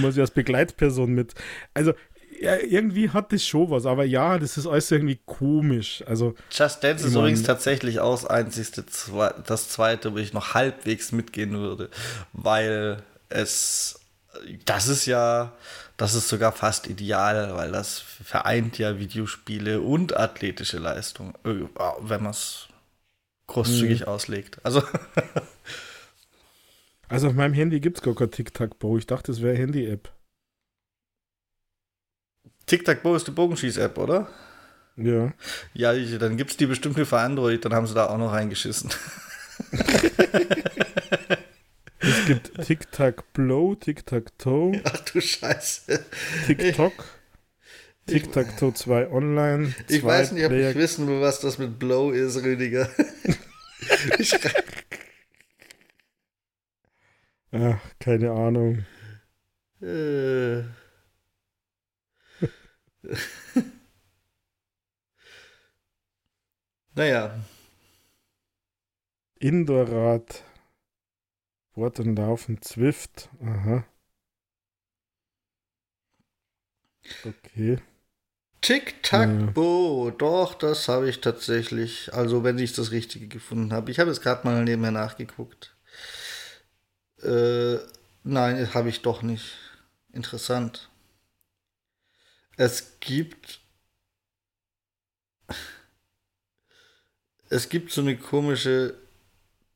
muss 0.00 0.14
ich 0.14 0.20
als 0.20 0.30
Begleitperson 0.30 1.12
mit. 1.12 1.34
Also, 1.74 1.92
ja, 2.40 2.56
irgendwie 2.56 3.10
hat 3.10 3.32
das 3.32 3.44
schon 3.44 3.70
was, 3.70 3.84
aber 3.84 4.04
ja, 4.04 4.38
das 4.38 4.56
ist 4.56 4.66
alles 4.66 4.90
irgendwie 4.90 5.20
komisch. 5.26 6.02
Also, 6.06 6.34
Just 6.50 6.82
Dance 6.82 7.06
ist 7.06 7.14
übrigens 7.14 7.42
tatsächlich 7.42 8.00
auch 8.00 8.12
das 8.12 8.26
einzigste, 8.26 8.84
das 9.46 9.68
zweite, 9.68 10.14
wo 10.14 10.18
ich 10.18 10.32
noch 10.32 10.54
halbwegs 10.54 11.12
mitgehen 11.12 11.52
würde, 11.52 11.90
weil 12.32 13.02
es, 13.28 14.00
das 14.64 14.88
ist 14.88 15.04
ja, 15.04 15.52
das 15.98 16.14
ist 16.14 16.30
sogar 16.30 16.52
fast 16.52 16.86
ideal, 16.86 17.54
weil 17.56 17.72
das 17.72 17.98
vereint 17.98 18.78
ja 18.78 18.98
Videospiele 18.98 19.82
und 19.82 20.16
athletische 20.16 20.78
Leistung, 20.78 21.34
äh, 21.44 21.66
wenn 22.00 22.22
man 22.22 22.30
es 22.30 22.68
großzügig 23.48 24.00
mhm. 24.00 24.06
auslegt. 24.06 24.58
Also 24.62 24.82
Also 27.10 27.26
auf 27.26 27.34
meinem 27.34 27.54
Handy 27.54 27.80
gibt 27.80 27.98
es 27.98 28.02
gar 28.04 28.14
kein 28.14 28.30
Tic-Tac-Bow. 28.30 28.96
Ich 28.96 29.06
dachte, 29.06 29.32
es 29.32 29.42
wäre 29.42 29.56
Handy-App. 29.56 30.12
Tic-Tac-Bow 32.66 33.16
ist 33.16 33.26
die 33.26 33.32
Bogenschieß-App, 33.32 33.98
oder? 33.98 34.28
Ja. 34.96 35.32
Ja, 35.74 35.92
dann 35.92 36.36
gibt 36.36 36.52
es 36.52 36.56
die 36.56 36.66
bestimmt 36.66 36.96
nur 36.96 37.06
für 37.06 37.18
Android, 37.18 37.64
dann 37.64 37.74
haben 37.74 37.88
sie 37.88 37.94
da 37.94 38.10
auch 38.10 38.16
noch 38.16 38.30
reingeschissen. 38.32 38.90
es 41.98 42.26
gibt 42.26 42.64
Tic-Tac-Blow, 42.64 43.74
Tic-Tac-Toe. 43.74 44.80
Ach 44.84 45.00
du 45.00 45.20
Scheiße. 45.20 46.04
TikTok. 46.46 46.92
Tic-Tac-Toe 48.06 48.72
2 48.72 49.10
Online. 49.10 49.74
Ich 49.88 50.04
weiß 50.04 50.30
nicht, 50.30 50.46
ob 50.46 50.52
ich 50.52 50.76
wissen 50.76 51.08
will, 51.08 51.20
was 51.20 51.40
das 51.40 51.58
mit 51.58 51.80
Blow 51.80 52.12
ist, 52.12 52.36
Rüdiger. 52.44 52.88
ich, 54.18 54.32
Ach, 57.52 57.80
keine 57.98 58.30
Ahnung. 58.30 58.84
Äh. 59.82 60.62
naja. 66.94 67.34
Indoorrad. 69.38 70.44
Wort 71.74 71.98
und 72.00 72.16
Laufen, 72.16 72.60
Zwift. 72.62 73.30
Aha. 73.42 73.84
Okay. 77.24 77.78
Tic-Tac-Bo, 78.60 80.08
ja. 80.08 80.14
doch, 80.14 80.54
das 80.54 80.88
habe 80.88 81.08
ich 81.08 81.20
tatsächlich. 81.20 82.12
Also, 82.12 82.44
wenn 82.44 82.58
ich 82.58 82.74
das 82.74 82.90
Richtige 82.90 83.26
gefunden 83.26 83.72
habe. 83.72 83.90
Ich 83.90 83.98
habe 83.98 84.10
es 84.10 84.20
gerade 84.20 84.46
mal 84.46 84.62
nebenher 84.64 84.90
nachgeguckt. 84.92 85.69
Äh, 87.22 87.78
nein, 88.24 88.74
habe 88.74 88.88
ich 88.88 89.02
doch 89.02 89.22
nicht. 89.22 89.56
Interessant. 90.12 90.88
Es 92.56 92.98
gibt. 93.00 93.60
Es 97.48 97.68
gibt 97.68 97.90
so 97.90 98.00
eine 98.00 98.16
komische 98.16 98.94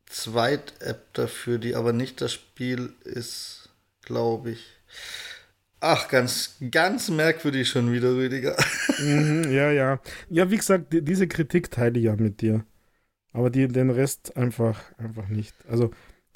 Zweit-App 0.06 1.12
dafür, 1.14 1.58
die 1.58 1.74
aber 1.74 1.92
nicht 1.92 2.20
das 2.20 2.32
Spiel 2.32 2.92
ist, 3.04 3.70
glaube 4.02 4.52
ich. 4.52 4.64
Ach, 5.80 6.08
ganz, 6.08 6.56
ganz 6.70 7.10
merkwürdig 7.10 7.68
schon 7.68 7.92
wieder, 7.92 8.10
Rüdiger. 8.14 8.56
Mhm, 8.98 9.44
ja, 9.52 9.70
ja. 9.70 10.00
Ja, 10.30 10.50
wie 10.50 10.56
gesagt, 10.56 10.92
die, 10.92 11.02
diese 11.02 11.26
Kritik 11.28 11.70
teile 11.70 11.98
ich 11.98 12.04
ja 12.06 12.16
mit 12.16 12.40
dir. 12.40 12.64
Aber 13.32 13.50
die, 13.50 13.66
den 13.68 13.90
Rest 13.90 14.36
einfach, 14.36 14.80
einfach 14.98 15.28
nicht. 15.28 15.54
Also, 15.68 15.90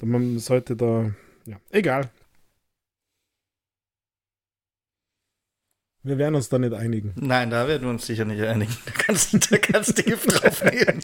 man 0.07 0.39
sollte 0.39 0.75
da, 0.75 1.11
ja, 1.45 1.59
egal. 1.69 2.09
Wir 6.03 6.17
werden 6.17 6.35
uns 6.35 6.49
da 6.49 6.57
nicht 6.57 6.73
einigen. 6.73 7.13
Nein, 7.15 7.49
da 7.49 7.67
werden 7.67 7.83
wir 7.83 7.89
uns 7.89 8.05
sicher 8.05 8.25
nicht 8.25 8.41
einigen. 8.41 8.75
Da 8.85 8.91
kannst, 8.91 9.51
da 9.51 9.57
kannst 9.57 9.97
du 9.97 10.03
Gift 10.03 10.41
drauf 10.41 10.63
nehmen. 10.63 11.01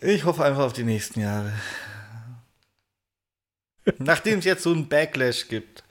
Ich 0.00 0.24
hoffe 0.24 0.44
einfach 0.44 0.62
auf 0.62 0.72
die 0.72 0.84
nächsten 0.84 1.20
Jahre. 1.20 1.52
Nachdem 3.98 4.38
es 4.38 4.44
jetzt 4.44 4.62
so 4.62 4.72
einen 4.72 4.88
Backlash 4.88 5.48
gibt. 5.48 5.82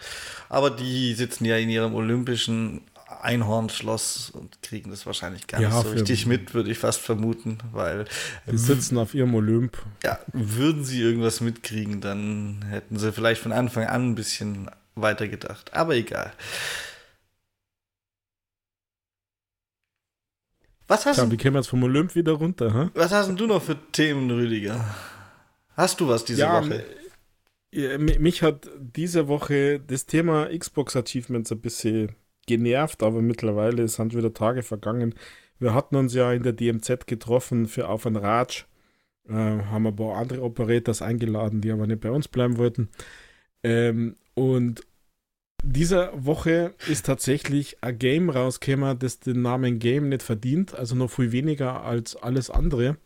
Aber 0.50 0.70
die 0.70 1.14
sitzen 1.14 1.46
ja 1.46 1.58
in 1.58 1.70
ihrem 1.70 1.96
olympischen 1.96 2.82
Einhornschloss 3.24 4.30
und 4.30 4.62
kriegen 4.62 4.90
das 4.92 5.06
wahrscheinlich 5.06 5.48
gar 5.48 5.62
ja, 5.62 5.70
nicht 5.70 5.88
so 5.88 5.92
richtig 5.92 6.26
mit, 6.26 6.54
würde 6.54 6.72
ich 6.72 6.78
fast 6.78 7.02
vermuten, 7.02 7.58
weil. 7.72 8.06
Die 8.52 8.58
sitzen 8.58 8.98
auf 8.98 9.14
ihrem 9.14 9.34
Olymp. 9.36 9.78
Ja, 10.04 10.20
würden 10.34 10.84
sie 10.84 11.02
irgendwas 11.02 11.42
mitkriegen, 11.42 12.02
dann 12.02 12.64
hätten 12.70 13.00
sie 13.00 13.12
vielleicht 13.12 13.42
von 13.42 13.52
Anfang 13.52 13.86
an 13.86 14.12
ein 14.12 14.16
bisschen 14.16 14.70
weiter 14.96 15.28
gedacht. 15.28 15.74
Aber 15.74 15.96
egal. 15.96 16.34
Was 20.88 21.06
hast 21.06 21.18
ja, 21.18 21.32
wie 21.32 21.38
kämen 21.38 21.56
wir 21.56 21.62
jetzt 21.62 21.70
vom 21.70 21.84
Olymp 21.84 22.14
wieder 22.16 22.34
runter? 22.34 22.74
Hä? 22.74 22.90
Was 22.94 23.12
hast 23.12 23.34
du 23.34 23.48
noch 23.48 23.64
für 23.64 23.78
Themen, 23.92 24.30
Rüdiger? 24.30 24.84
Hast 25.76 26.00
du 26.00 26.08
was 26.08 26.26
diese 26.26 26.42
ja, 26.42 26.62
Woche? 26.62 26.86
Mich 27.98 28.44
hat 28.44 28.70
diese 28.78 29.28
Woche 29.28 29.80
das 29.80 30.06
Thema 30.06 30.48
Xbox 30.56 30.96
Achievements 30.96 31.52
ein 31.52 31.62
bisschen 31.62 32.16
genervt, 32.48 33.04
aber 33.04 33.22
mittlerweile 33.22 33.88
sind 33.88 34.16
wieder 34.16 34.34
Tage 34.34 34.64
vergangen. 34.64 35.16
Wir 35.60 35.74
hatten 35.74 35.96
uns 35.96 36.14
ja 36.14 36.34
in 36.34 36.44
der 36.44 36.54
DMZ 36.54 37.08
getroffen 37.08 37.68
für 37.68 37.88
Auf 37.88 38.06
ein 38.06 38.16
Ratsch. 38.16 38.66
Äh, 39.28 39.34
haben 39.34 39.88
ein 39.88 39.96
paar 39.96 40.18
andere 40.18 40.42
Operators 40.42 41.02
eingeladen, 41.02 41.62
die 41.62 41.72
aber 41.72 41.88
nicht 41.88 42.02
bei 42.02 42.12
uns 42.12 42.28
bleiben 42.28 42.58
wollten. 42.58 42.90
Ähm, 43.64 44.16
und 44.34 44.82
dieser 45.64 46.26
Woche 46.26 46.74
ist 46.90 47.06
tatsächlich 47.06 47.82
ein 47.82 47.98
Game 47.98 48.30
rausgekommen, 48.30 49.00
das 49.00 49.20
den 49.20 49.42
Namen 49.42 49.80
Game 49.80 50.10
nicht 50.10 50.24
verdient, 50.24 50.76
also 50.76 50.96
noch 50.96 51.10
viel 51.10 51.32
weniger 51.32 51.84
als 51.84 52.18
alles 52.18 52.50
andere. 52.50 52.98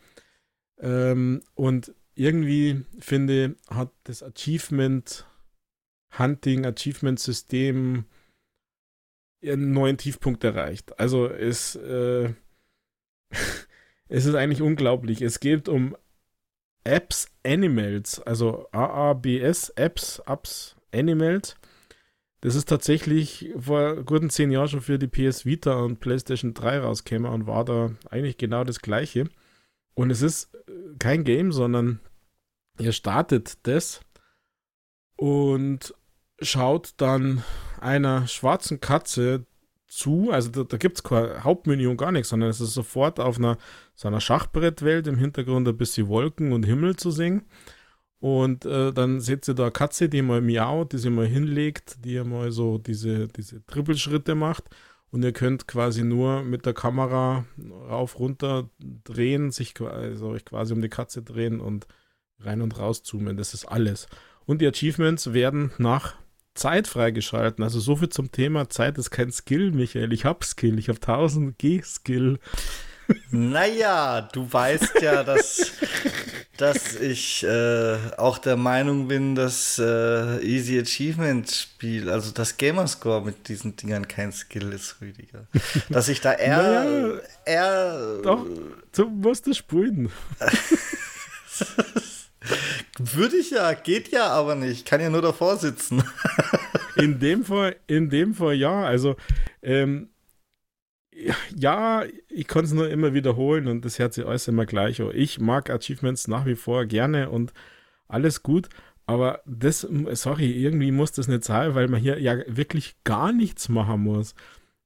Ähm, 0.79 1.43
und 1.53 1.93
irgendwie 2.15 2.83
finde, 2.99 3.55
hat 3.69 3.91
das 4.05 4.23
Achievement 4.23 5.27
Hunting, 6.17 6.65
Achievement 6.65 7.19
System 7.19 8.05
ihren 9.47 9.71
neuen 9.71 9.97
Tiefpunkt 9.97 10.43
erreicht. 10.43 10.99
Also 10.99 11.27
es, 11.27 11.75
äh, 11.75 12.33
es 14.09 14.25
ist 14.25 14.35
eigentlich 14.35 14.61
unglaublich. 14.61 15.21
Es 15.21 15.39
geht 15.39 15.67
um 15.67 15.95
Apps 16.83 17.27
Animals, 17.45 18.21
also 18.21 18.67
AABS 18.71 19.69
Apps, 19.71 20.21
Apps 20.25 20.75
Animals. 20.93 21.55
Das 22.41 22.55
ist 22.55 22.69
tatsächlich 22.69 23.51
vor 23.57 24.03
guten 24.03 24.29
zehn 24.29 24.51
Jahren 24.51 24.67
schon 24.67 24.81
für 24.81 24.99
die 24.99 25.07
PS 25.07 25.45
Vita 25.45 25.73
und 25.73 25.99
PlayStation 25.99 26.53
3 26.53 26.79
rausgekommen 26.79 27.31
und 27.31 27.47
war 27.47 27.65
da 27.65 27.91
eigentlich 28.09 28.37
genau 28.37 28.63
das 28.63 28.79
gleiche. 28.79 29.27
Und 29.95 30.11
es 30.11 30.21
ist 30.21 30.53
äh, 30.53 30.95
kein 30.99 31.23
Game, 31.23 31.51
sondern 31.51 31.99
ihr 32.79 32.91
startet 32.91 33.57
das 33.63 34.01
und 35.15 35.95
schaut 36.39 36.93
dann 36.97 37.43
einer 37.81 38.27
schwarzen 38.27 38.79
Katze 38.79 39.45
zu. 39.87 40.29
Also 40.31 40.49
da, 40.49 40.63
da 40.63 40.77
gibt 40.77 40.97
es 40.97 41.03
kein 41.03 41.43
Hauptmenü 41.43 41.87
und 41.87 41.97
gar 41.97 42.11
nichts, 42.11 42.29
sondern 42.29 42.49
es 42.49 42.61
ist 42.61 42.73
sofort 42.73 43.19
auf 43.19 43.37
einer, 43.37 43.57
so 43.95 44.07
einer 44.07 44.21
Schachbrettwelt 44.21 45.07
im 45.07 45.17
Hintergrund 45.17 45.67
ein 45.67 45.77
bisschen 45.77 46.07
Wolken 46.07 46.51
und 46.51 46.63
Himmel 46.63 46.95
zu 46.95 47.11
sehen. 47.11 47.45
Und 48.19 48.65
äh, 48.65 48.91
dann 48.93 49.19
seht 49.19 49.47
ihr 49.47 49.53
da 49.53 49.63
eine 49.63 49.71
Katze, 49.71 50.09
die 50.09 50.21
mal 50.21 50.41
miaut, 50.41 50.91
die 50.91 50.97
sich 50.97 51.11
mal 51.11 51.27
hinlegt, 51.27 52.03
die 52.03 52.19
mal 52.23 52.51
so 52.51 52.77
diese, 52.77 53.27
diese 53.27 53.63
Trippelschritte 53.65 54.35
macht. 54.35 54.65
Und 55.09 55.23
ihr 55.23 55.31
könnt 55.31 55.67
quasi 55.67 56.03
nur 56.03 56.43
mit 56.43 56.65
der 56.65 56.73
Kamera 56.73 57.45
rauf, 57.89 58.19
runter 58.19 58.69
drehen, 58.79 59.51
sich 59.51 59.79
also 59.79 60.29
euch 60.29 60.43
quasi 60.43 60.73
um 60.73 60.81
die 60.81 60.89
Katze 60.89 61.21
drehen 61.21 61.61
und 61.61 61.87
rein 62.39 62.61
und 62.61 62.77
raus 62.77 63.03
zoomen. 63.03 63.37
Das 63.37 63.53
ist 63.53 63.65
alles. 63.65 64.07
Und 64.45 64.61
die 64.61 64.67
Achievements 64.67 65.33
werden 65.33 65.71
nach 65.77 66.15
Zeit 66.57 66.87
freigeschalten. 66.87 67.63
Also 67.63 67.79
so 67.79 67.95
viel 67.95 68.09
zum 68.09 68.31
Thema 68.31 68.69
Zeit 68.69 68.97
ist 68.97 69.11
kein 69.11 69.31
Skill, 69.31 69.71
Michael. 69.71 70.11
Ich 70.11 70.25
habe 70.25 70.43
Skill. 70.43 70.79
Ich 70.79 70.89
habe 70.89 70.99
1000 70.99 71.57
G-Skill. 71.57 72.39
Naja, 73.31 74.27
du 74.33 74.51
weißt 74.51 75.01
ja, 75.01 75.23
dass, 75.23 75.71
dass 76.57 76.95
ich 76.95 77.43
äh, 77.43 77.97
auch 78.17 78.37
der 78.37 78.57
Meinung 78.57 79.07
bin, 79.07 79.35
dass 79.35 79.79
äh, 79.79 80.43
Easy 80.43 80.77
Achievement 80.77 81.49
Spiel, 81.49 82.09
also 82.09 82.31
das 82.31 82.57
Gamerscore 82.57 83.23
mit 83.23 83.47
diesen 83.47 83.77
Dingern 83.77 84.09
kein 84.09 84.33
Skill 84.33 84.73
ist, 84.73 84.97
Rüdiger. 84.99 85.47
Dass 85.89 86.09
ich 86.09 86.19
da 86.19 86.33
eher. 86.33 86.57
Naja, 86.57 87.21
eher 87.45 88.19
doch, 88.23 88.45
du 88.93 89.05
musst 89.07 89.47
es 89.47 89.57
spielen. 89.57 90.11
Würde 92.99 93.37
ich 93.37 93.51
ja, 93.51 93.73
geht 93.73 94.09
ja 94.11 94.27
aber 94.27 94.55
nicht. 94.55 94.85
Kann 94.85 95.01
ja 95.01 95.09
nur 95.09 95.21
davor 95.21 95.57
sitzen. 95.57 96.03
in 96.95 97.19
dem 97.19 97.43
Fall, 97.43 97.75
in 97.87 98.09
dem 98.09 98.33
Fall 98.33 98.55
ja. 98.55 98.83
Also, 98.83 99.15
ähm, 99.61 100.09
ja, 101.55 102.03
ich 102.29 102.47
kann 102.47 102.65
es 102.65 102.73
nur 102.73 102.89
immer 102.89 103.13
wiederholen 103.13 103.67
und 103.67 103.85
das 103.85 103.99
hört 103.99 104.13
sich 104.13 104.25
alles 104.25 104.47
immer 104.47 104.65
gleich. 104.65 104.99
Ich 104.99 105.39
mag 105.39 105.69
Achievements 105.69 106.27
nach 106.27 106.45
wie 106.45 106.55
vor 106.55 106.85
gerne 106.85 107.29
und 107.29 107.53
alles 108.07 108.43
gut, 108.43 108.69
aber 109.05 109.41
das, 109.45 109.87
sorry, 110.13 110.51
irgendwie 110.51 110.91
muss 110.91 111.11
das 111.13 111.27
nicht 111.27 111.43
sein, 111.43 111.75
weil 111.75 111.87
man 111.87 111.99
hier 111.99 112.19
ja 112.19 112.37
wirklich 112.47 112.95
gar 113.03 113.31
nichts 113.31 113.69
machen 113.69 114.01
muss. 114.01 114.35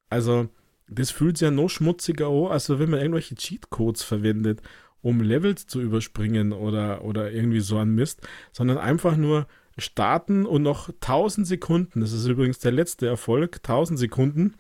Also, 0.10 0.50
das 0.88 1.12
fühlt 1.12 1.38
sich 1.38 1.46
ja 1.46 1.52
noch 1.52 1.70
schmutziger 1.70 2.28
an, 2.28 2.52
als 2.52 2.70
wenn 2.70 2.90
man 2.90 3.00
irgendwelche 3.00 3.36
Cheatcodes 3.36 4.04
verwendet, 4.04 4.62
um 5.02 5.22
Levels 5.22 5.68
zu 5.68 5.82
überspringen 5.82 6.54
oder, 6.54 7.04
oder 7.04 7.32
irgendwie 7.32 7.60
so 7.60 7.78
ein 7.78 7.94
Mist, 7.96 8.22
sondern 8.52 8.78
einfach 8.78 9.16
nur 9.16 9.48
starten 9.78 10.46
und 10.46 10.64
noch 10.64 10.90
1000 10.90 11.48
Sekunden, 11.48 12.02
das 12.02 12.12
ist 12.12 12.28
übrigens 12.28 12.60
der 12.60 12.72
letzte 12.72 13.08
Erfolg, 13.08 13.58
1000 13.58 13.98
Sekunden 13.98 14.56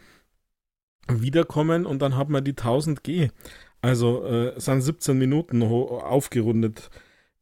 wiederkommen 1.08 1.86
und 1.86 2.02
dann 2.02 2.16
hat 2.16 2.30
man 2.30 2.44
die 2.44 2.52
1000 2.52 3.04
G. 3.04 3.30
Also 3.82 4.24
äh, 4.26 4.60
sind 4.60 4.82
17 4.82 5.18
Minuten 5.18 5.64
aufgerundet. 5.64 6.90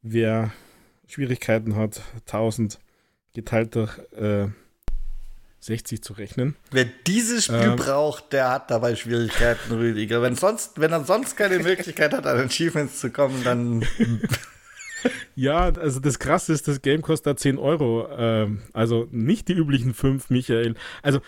Wer 0.02 0.52
Schwierigkeiten 1.06 1.76
hat, 1.76 2.02
1000 2.26 2.78
geteilt 3.34 3.74
durch 3.74 3.98
äh, 4.12 4.48
60 5.60 6.02
zu 6.02 6.14
rechnen. 6.14 6.56
Wer 6.70 6.86
dieses 7.06 7.44
Spiel 7.44 7.56
ähm, 7.56 7.76
braucht, 7.76 8.32
der 8.32 8.50
hat 8.50 8.70
dabei 8.70 8.96
Schwierigkeiten, 8.96 9.72
Rüdiger. 9.72 10.22
Wenn, 10.22 10.34
sonst, 10.34 10.80
wenn 10.80 10.92
er 10.92 11.04
sonst 11.04 11.36
keine 11.36 11.58
Möglichkeit 11.58 12.12
hat, 12.12 12.26
an 12.26 12.38
Achievements 12.38 12.98
zu 13.00 13.10
kommen, 13.10 13.44
dann. 13.44 13.84
ja, 15.34 15.68
also 15.68 16.00
das 16.00 16.18
Krasse 16.18 16.54
ist, 16.54 16.66
das 16.66 16.80
Game 16.80 17.02
kostet 17.02 17.38
10 17.38 17.58
Euro. 17.58 18.08
Ähm, 18.10 18.62
also 18.72 19.06
nicht 19.10 19.48
die 19.48 19.54
üblichen 19.54 19.92
5, 19.92 20.30
Michael. 20.30 20.74
Also 21.02 21.20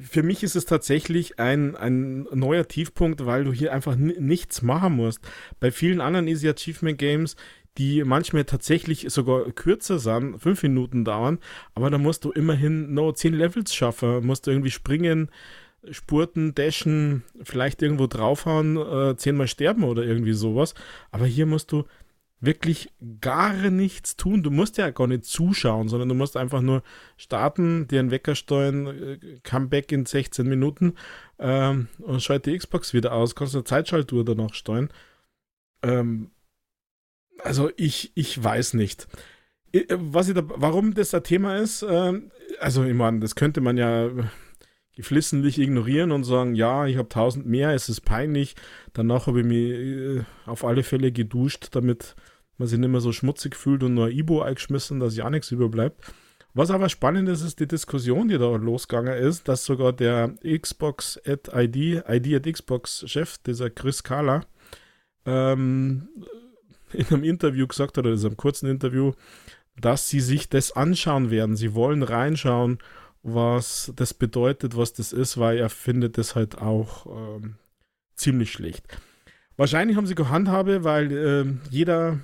für 0.00 0.22
mich 0.22 0.42
ist 0.42 0.56
es 0.56 0.64
tatsächlich 0.64 1.38
ein, 1.38 1.76
ein 1.76 2.26
neuer 2.32 2.66
Tiefpunkt, 2.68 3.26
weil 3.26 3.44
du 3.44 3.52
hier 3.52 3.72
einfach 3.72 3.96
nichts 3.96 4.62
machen 4.62 4.94
musst. 4.94 5.20
Bei 5.58 5.70
vielen 5.70 6.00
anderen 6.00 6.28
Easy 6.28 6.48
Achievement 6.48 6.98
Games, 6.98 7.36
die 7.78 8.04
manchmal 8.04 8.44
tatsächlich 8.44 9.06
sogar 9.08 9.50
kürzer 9.52 9.98
sind, 9.98 10.38
fünf 10.38 10.62
Minuten 10.62 11.04
dauern, 11.04 11.38
aber 11.74 11.90
da 11.90 11.98
musst 11.98 12.24
du 12.24 12.32
immerhin 12.32 12.94
noch 12.94 13.12
zehn 13.12 13.34
Levels 13.34 13.74
schaffen, 13.74 14.26
musst 14.26 14.46
du 14.46 14.50
irgendwie 14.50 14.70
springen, 14.70 15.30
spurten, 15.90 16.54
dashen, 16.54 17.22
vielleicht 17.42 17.82
irgendwo 17.82 18.06
draufhauen, 18.06 18.76
äh, 18.76 19.16
zehnmal 19.16 19.48
sterben 19.48 19.84
oder 19.84 20.02
irgendwie 20.02 20.32
sowas. 20.32 20.74
Aber 21.10 21.26
hier 21.26 21.46
musst 21.46 21.72
du 21.72 21.84
wirklich 22.40 22.90
gar 23.20 23.52
nichts 23.70 24.16
tun. 24.16 24.42
Du 24.42 24.50
musst 24.50 24.78
ja 24.78 24.90
gar 24.90 25.06
nicht 25.06 25.24
zuschauen, 25.24 25.88
sondern 25.88 26.08
du 26.08 26.14
musst 26.14 26.36
einfach 26.36 26.62
nur 26.62 26.82
starten, 27.16 27.86
dir 27.88 28.00
einen 28.00 28.10
Wecker 28.10 28.34
steuern, 28.34 28.86
äh, 28.86 29.18
Comeback 29.42 29.92
in 29.92 30.06
16 30.06 30.48
Minuten 30.48 30.94
ähm, 31.38 31.88
und 31.98 32.22
schalte 32.22 32.50
die 32.50 32.58
Xbox 32.58 32.94
wieder 32.94 33.12
aus. 33.12 33.34
Kannst 33.34 33.54
eine 33.54 33.64
Zeitschaltuhr 33.64 34.24
danach 34.24 34.54
steuern. 34.54 34.90
Ähm, 35.82 36.30
also 37.44 37.70
ich, 37.76 38.12
ich 38.14 38.42
weiß 38.42 38.74
nicht. 38.74 39.08
Äh, 39.72 39.84
was 39.90 40.28
ich 40.28 40.34
da, 40.34 40.42
warum 40.44 40.94
das 40.94 41.14
ein 41.14 41.22
Thema 41.22 41.56
ist, 41.56 41.82
äh, 41.82 42.20
also 42.60 42.84
ich 42.84 42.94
meine, 42.94 43.20
das 43.20 43.34
könnte 43.34 43.60
man 43.60 43.76
ja 43.76 44.10
geflissentlich 44.94 45.58
ignorieren 45.58 46.12
und 46.12 46.24
sagen, 46.24 46.54
ja, 46.54 46.86
ich 46.86 46.96
habe 46.96 47.08
1000 47.08 47.46
mehr, 47.46 47.70
es 47.70 47.88
ist 47.88 48.02
peinlich. 48.02 48.54
Danach 48.92 49.26
habe 49.26 49.40
ich 49.40 49.46
mich 49.46 49.70
äh, 49.70 50.24
auf 50.46 50.64
alle 50.64 50.82
Fälle 50.82 51.12
geduscht, 51.12 51.68
damit 51.72 52.16
man 52.58 52.68
sich 52.68 52.78
nicht 52.78 52.90
mehr 52.90 53.00
so 53.00 53.12
schmutzig 53.12 53.56
fühlt 53.56 53.82
und 53.82 53.94
nur 53.94 54.06
ein 54.06 54.12
Ibo 54.12 54.42
eingeschmissen, 54.42 55.00
dass 55.00 55.16
ja 55.16 55.30
nichts 55.30 55.50
überbleibt. 55.50 56.12
Was 56.52 56.70
aber 56.70 56.88
spannend 56.88 57.28
ist, 57.28 57.42
ist 57.42 57.60
die 57.60 57.68
Diskussion, 57.68 58.28
die 58.28 58.36
da 58.36 58.56
losgegangen 58.56 59.16
ist, 59.16 59.48
dass 59.48 59.64
sogar 59.64 59.92
der 59.92 60.34
Xbox 60.42 61.18
at 61.24 61.48
ID, 61.54 62.02
ID 62.08 62.34
at 62.34 62.52
Xbox 62.52 63.04
Chef, 63.06 63.38
dieser 63.38 63.70
Chris 63.70 64.02
Kahler, 64.02 64.44
ähm, 65.24 66.08
in 66.92 67.06
einem 67.06 67.24
Interview 67.24 67.66
gesagt 67.66 67.96
hat, 67.96 68.04
oder 68.04 68.14
in 68.14 68.20
einem 68.20 68.36
kurzen 68.36 68.68
Interview, 68.68 69.12
dass 69.76 70.08
sie 70.08 70.20
sich 70.20 70.48
das 70.48 70.72
anschauen 70.72 71.30
werden. 71.30 71.56
Sie 71.56 71.74
wollen 71.74 72.02
reinschauen, 72.02 72.78
was 73.22 73.92
das 73.96 74.14
bedeutet, 74.14 74.76
was 74.76 74.92
das 74.92 75.12
ist, 75.12 75.38
weil 75.38 75.58
er 75.58 75.68
findet 75.68 76.18
das 76.18 76.34
halt 76.34 76.58
auch 76.58 77.06
ähm, 77.06 77.56
ziemlich 78.14 78.52
schlecht. 78.52 78.86
Wahrscheinlich 79.56 79.96
haben 79.96 80.06
sie 80.06 80.14
Handhabe, 80.14 80.84
weil 80.84 81.12
äh, 81.12 81.44
jeder 81.70 82.18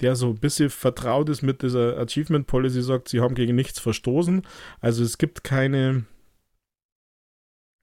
der 0.00 0.16
so 0.16 0.28
ein 0.28 0.38
bisschen 0.38 0.70
vertraut 0.70 1.28
ist 1.28 1.42
mit 1.42 1.62
dieser 1.62 1.98
Achievement 1.98 2.46
Policy, 2.46 2.82
sagt, 2.82 3.08
sie 3.08 3.20
haben 3.20 3.34
gegen 3.34 3.56
nichts 3.56 3.78
verstoßen. 3.80 4.42
Also 4.80 5.02
es 5.02 5.18
gibt 5.18 5.44
keine, 5.44 6.04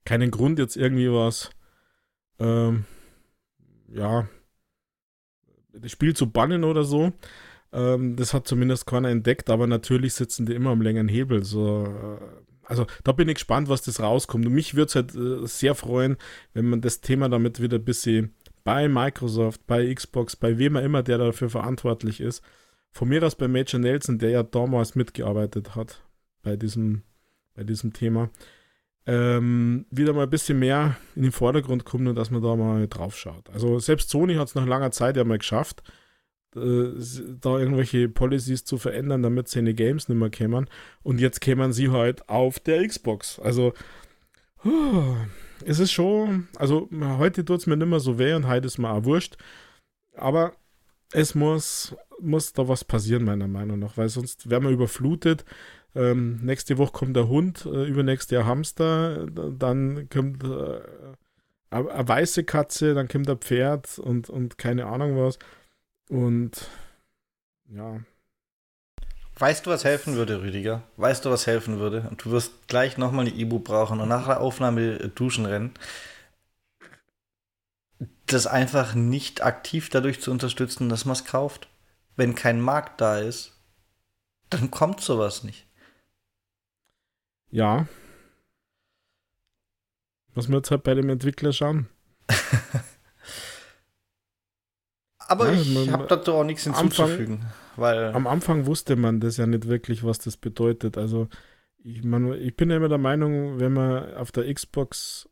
keinen 0.04 0.30
Grund, 0.30 0.58
jetzt 0.58 0.76
irgendwie 0.76 1.10
was, 1.10 1.50
ähm, 2.38 2.84
ja, 3.88 4.28
das 5.80 5.90
Spiel 5.90 6.14
zu 6.14 6.30
bannen 6.30 6.64
oder 6.64 6.84
so. 6.84 7.12
Ähm, 7.72 8.16
das 8.16 8.34
hat 8.34 8.46
zumindest 8.46 8.86
keiner 8.86 9.10
entdeckt, 9.10 9.50
aber 9.50 9.66
natürlich 9.66 10.14
sitzen 10.14 10.46
die 10.46 10.54
immer 10.54 10.70
am 10.70 10.82
längeren 10.82 11.08
Hebel. 11.08 11.44
So, 11.44 11.84
äh, 11.84 12.24
also 12.64 12.86
da 13.04 13.12
bin 13.12 13.28
ich 13.28 13.34
gespannt, 13.34 13.68
was 13.68 13.82
das 13.82 14.00
rauskommt. 14.00 14.46
Und 14.46 14.52
mich 14.52 14.74
würde 14.74 14.88
es 14.88 14.94
halt 14.94 15.14
äh, 15.14 15.46
sehr 15.46 15.74
freuen, 15.74 16.16
wenn 16.54 16.68
man 16.68 16.80
das 16.80 17.00
Thema 17.00 17.28
damit 17.28 17.60
wieder 17.60 17.78
ein 17.78 17.84
bisschen 17.84 18.34
bei 18.64 18.88
Microsoft, 18.88 19.66
bei 19.66 19.92
Xbox, 19.94 20.36
bei 20.36 20.58
wem 20.58 20.76
immer, 20.76 21.02
der 21.02 21.18
dafür 21.18 21.50
verantwortlich 21.50 22.20
ist. 22.20 22.42
Von 22.92 23.08
mir 23.08 23.22
aus 23.22 23.36
bei 23.36 23.46
Major 23.46 23.78
Nelson, 23.78 24.18
der 24.18 24.30
ja 24.30 24.42
damals 24.42 24.94
mitgearbeitet 24.94 25.76
hat 25.76 26.02
bei 26.42 26.56
diesem, 26.56 27.02
bei 27.54 27.62
diesem 27.62 27.92
Thema, 27.92 28.30
ähm, 29.06 29.86
wieder 29.90 30.12
mal 30.12 30.24
ein 30.24 30.30
bisschen 30.30 30.58
mehr 30.58 30.96
in 31.14 31.22
den 31.22 31.32
Vordergrund 31.32 31.84
kommt 31.84 32.08
und 32.08 32.16
dass 32.16 32.30
man 32.30 32.42
da 32.42 32.56
mal 32.56 32.88
drauf 32.88 33.16
schaut. 33.16 33.48
Also 33.50 33.78
selbst 33.78 34.10
Sony 34.10 34.34
hat 34.34 34.48
es 34.48 34.54
nach 34.54 34.66
langer 34.66 34.90
Zeit 34.90 35.16
ja 35.16 35.24
mal 35.24 35.38
geschafft, 35.38 35.82
äh, 36.56 36.90
da 37.40 37.58
irgendwelche 37.58 38.08
Policies 38.08 38.64
zu 38.64 38.78
verändern, 38.78 39.22
damit 39.22 39.48
seine 39.48 39.74
Games 39.74 40.08
nicht 40.08 40.18
mehr 40.18 40.30
kämen. 40.30 40.68
Und 41.02 41.20
jetzt 41.20 41.40
kämen 41.40 41.72
sie 41.72 41.90
halt 41.90 42.28
auf 42.28 42.58
der 42.58 42.86
Xbox. 42.86 43.38
Also, 43.38 43.74
huh, 44.64 45.16
es 45.64 45.78
ist 45.78 45.92
schon, 45.92 46.48
also 46.56 46.88
heute 47.18 47.44
tut 47.44 47.60
es 47.60 47.66
mir 47.66 47.76
nicht 47.76 47.88
mehr 47.88 48.00
so 48.00 48.18
weh 48.18 48.34
und 48.34 48.48
heute 48.48 48.66
ist 48.66 48.78
mir 48.78 48.90
auch 48.90 49.04
wurscht. 49.04 49.36
Aber 50.16 50.54
es 51.12 51.34
muss, 51.34 51.94
muss 52.20 52.52
da 52.52 52.66
was 52.66 52.84
passieren, 52.84 53.24
meiner 53.24 53.48
Meinung 53.48 53.78
nach, 53.78 53.96
weil 53.96 54.08
sonst 54.08 54.50
werden 54.50 54.64
wir 54.64 54.70
überflutet. 54.70 55.44
Ähm, 55.96 56.40
nächste 56.42 56.78
Woche 56.78 56.92
kommt 56.92 57.16
der 57.16 57.28
Hund, 57.28 57.64
äh, 57.66 57.84
übernächste 57.84 58.34
Jahr 58.36 58.46
Hamster, 58.46 59.26
dann 59.26 60.08
kommt 60.10 60.44
äh, 60.44 60.80
eine 61.70 62.08
weiße 62.08 62.44
Katze, 62.44 62.94
dann 62.94 63.08
kommt 63.08 63.28
ein 63.30 63.38
Pferd 63.38 63.98
und, 63.98 64.28
und 64.28 64.58
keine 64.58 64.86
Ahnung 64.86 65.16
was. 65.16 65.38
Und 66.08 66.68
ja, 67.68 68.00
Weißt 69.38 69.66
du, 69.66 69.70
was 69.70 69.84
helfen 69.84 70.14
würde, 70.14 70.40
Rüdiger? 70.40 70.82
Weißt 70.96 71.24
du, 71.24 71.30
was 71.30 71.46
helfen 71.46 71.78
würde? 71.78 72.06
Und 72.08 72.24
du 72.24 72.30
wirst 72.30 72.68
gleich 72.68 72.96
nochmal 72.96 73.26
eine 73.26 73.36
Ibu 73.36 73.58
brauchen 73.58 74.00
und 74.00 74.08
nach 74.08 74.26
der 74.26 74.40
Aufnahme 74.40 74.98
äh, 74.98 75.08
duschen 75.08 75.44
rennen. 75.44 75.74
Das 78.26 78.46
einfach 78.46 78.94
nicht 78.94 79.42
aktiv 79.42 79.90
dadurch 79.90 80.22
zu 80.22 80.30
unterstützen, 80.30 80.88
dass 80.88 81.04
man 81.04 81.12
es 81.12 81.26
kauft. 81.26 81.68
Wenn 82.16 82.34
kein 82.34 82.62
Markt 82.62 83.00
da 83.02 83.18
ist, 83.18 83.52
dann 84.48 84.70
kommt 84.70 85.02
sowas 85.02 85.44
nicht. 85.44 85.65
Ja. 87.50 87.86
Was 90.34 90.48
wir 90.48 90.56
jetzt 90.56 90.70
halt 90.70 90.82
bei 90.82 90.94
dem 90.94 91.08
Entwickler 91.08 91.52
schauen. 91.52 91.88
Aber 95.28 95.52
ja, 95.52 95.60
ich 95.60 95.90
habe 95.90 96.06
dazu 96.06 96.34
auch 96.34 96.44
nichts 96.44 96.64
hinzuzufügen. 96.64 97.36
Anfang, 97.36 97.52
weil. 97.76 98.12
Am 98.12 98.26
Anfang 98.26 98.66
wusste 98.66 98.96
man 98.96 99.20
das 99.20 99.38
ja 99.38 99.46
nicht 99.46 99.66
wirklich, 99.66 100.04
was 100.04 100.18
das 100.18 100.36
bedeutet. 100.36 100.98
Also, 100.98 101.28
ich, 101.78 102.04
man, 102.04 102.32
ich 102.34 102.56
bin 102.56 102.70
ja 102.70 102.76
immer 102.76 102.88
der 102.88 102.98
Meinung, 102.98 103.58
wenn 103.58 103.72
man 103.72 104.14
auf 104.14 104.30
der 104.30 104.52
Xbox 104.52 105.28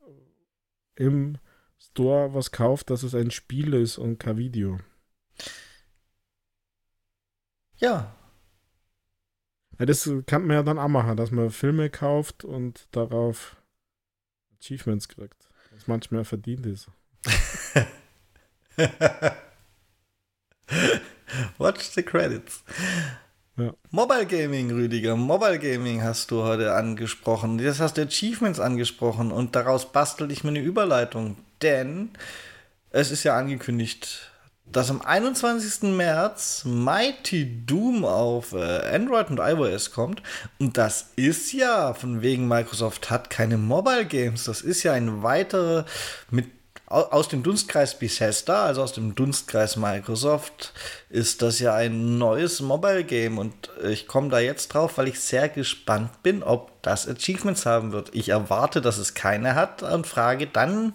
im 0.97 1.39
Store 1.79 2.35
was 2.35 2.51
kauft, 2.51 2.91
dass 2.91 3.03
es 3.03 3.15
ein 3.15 3.31
Spiel 3.31 3.75
ist 3.75 3.99
und 3.99 4.19
kein 4.19 4.37
Video. 4.37 4.79
Ja. 7.77 8.15
Ja. 9.79 9.87
Das 9.87 10.11
kann 10.27 10.47
man 10.47 10.57
ja 10.57 10.63
dann 10.63 10.79
auch 10.79 10.89
machen, 10.89 11.17
dass 11.17 11.31
man 11.31 11.51
Filme 11.51 11.91
kauft 11.91 12.45
und 12.45 12.87
darauf 12.93 13.57
Achievements 14.61 15.09
kriegt. 15.09 15.49
Was 15.73 15.87
manchmal 15.87 16.25
verdient 16.25 16.67
ist. 16.67 16.89
Watch 21.59 21.85
the 21.91 22.03
credits. 22.03 22.63
Ja. 23.57 23.73
Mobile 23.91 24.27
Gaming, 24.27 24.71
Rüdiger. 24.73 25.17
Mobile 25.17 25.59
Gaming 25.59 26.03
hast 26.03 26.31
du 26.31 26.43
heute 26.43 26.75
angesprochen. 26.75 27.59
Jetzt 27.59 27.81
hast 27.81 27.97
du 27.97 28.03
Achievements 28.03 28.59
angesprochen 28.59 29.31
und 29.31 29.55
daraus 29.55 29.93
bastel 29.93 30.31
ich 30.33 30.43
mir 30.43 30.51
eine 30.51 30.61
Überleitung. 30.61 31.37
Denn 31.63 32.11
es 32.91 33.11
ist 33.11 33.25
ja 33.25 33.37
angekündigt, 33.37 34.33
dass 34.67 34.91
am 34.91 35.03
21. 35.03 35.95
März 35.95 36.63
Mighty 36.65 37.65
Doom 37.65 38.05
auf 38.05 38.53
äh, 38.53 38.95
Android 38.95 39.31
und 39.31 39.39
iOS 39.39 39.93
kommt. 39.93 40.23
Und 40.59 40.77
das 40.77 41.11
ist 41.17 41.53
ja, 41.53 41.95
von 41.95 42.23
wegen 42.23 42.49
Microsoft 42.49 43.11
hat 43.11 43.31
keine 43.31 43.59
Mobile 43.59 44.07
Games. 44.07 44.45
Das 44.45 44.63
ist 44.63 44.83
ja 44.83 44.93
ein 44.93 45.23
weiterer 45.23 45.85
mit 46.31 46.47
aus 46.87 47.29
dem 47.29 47.43
Dunstkreis 47.43 47.99
Bethesda, 47.99 48.67
also 48.67 48.83
aus 48.83 48.93
dem 48.93 49.15
Dunstkreis 49.15 49.77
Microsoft, 49.77 50.73
ist 51.09 51.41
das 51.41 51.59
ja 51.59 51.75
ein 51.75 52.19
neues 52.19 52.61
Mobile 52.61 53.05
Game 53.05 53.39
und 53.39 53.71
ich 53.83 54.07
komme 54.07 54.29
da 54.29 54.39
jetzt 54.39 54.69
drauf, 54.69 54.99
weil 54.99 55.09
ich 55.09 55.19
sehr 55.19 55.49
gespannt 55.49 56.23
bin, 56.23 56.43
ob 56.43 56.71
das 56.83 57.09
Achievements 57.09 57.65
haben 57.65 57.93
wird. 57.93 58.15
Ich 58.15 58.29
erwarte, 58.29 58.83
dass 58.83 58.99
es 58.99 59.15
keine 59.15 59.55
hat 59.55 59.83
und 59.83 60.07
frage 60.07 60.47
dann 60.47 60.93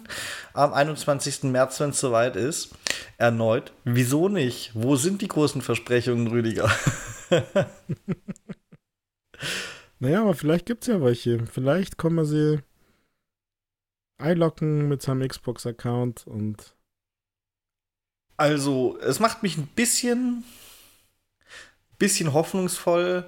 am 0.54 0.72
21. 0.72 1.44
März, 1.44 1.80
wenn 1.80 1.90
es 1.90 2.00
soweit 2.00 2.36
ist, 2.36 2.70
erneut, 3.18 3.72
wieso 3.84 4.28
nicht? 4.28 4.72
Wo 4.74 4.96
sind 4.96 5.22
die 5.22 5.28
großen 5.28 5.62
Versprechungen, 5.62 6.26
Rüdiger? 6.28 6.70
naja, 9.98 10.22
aber 10.22 10.34
vielleicht 10.34 10.66
gibt 10.66 10.82
es 10.82 10.88
ja 10.88 11.02
welche. 11.02 11.46
Vielleicht 11.46 11.96
kommen 11.98 12.24
sie 12.24 12.60
einloggen 14.18 14.88
mit 14.88 15.02
seinem 15.02 15.26
Xbox-Account 15.26 16.26
und. 16.26 16.74
Also, 18.36 18.98
es 19.00 19.20
macht 19.20 19.42
mich 19.42 19.58
ein 19.58 19.66
bisschen, 19.66 20.44
bisschen 21.98 22.32
hoffnungsvoll, 22.32 23.26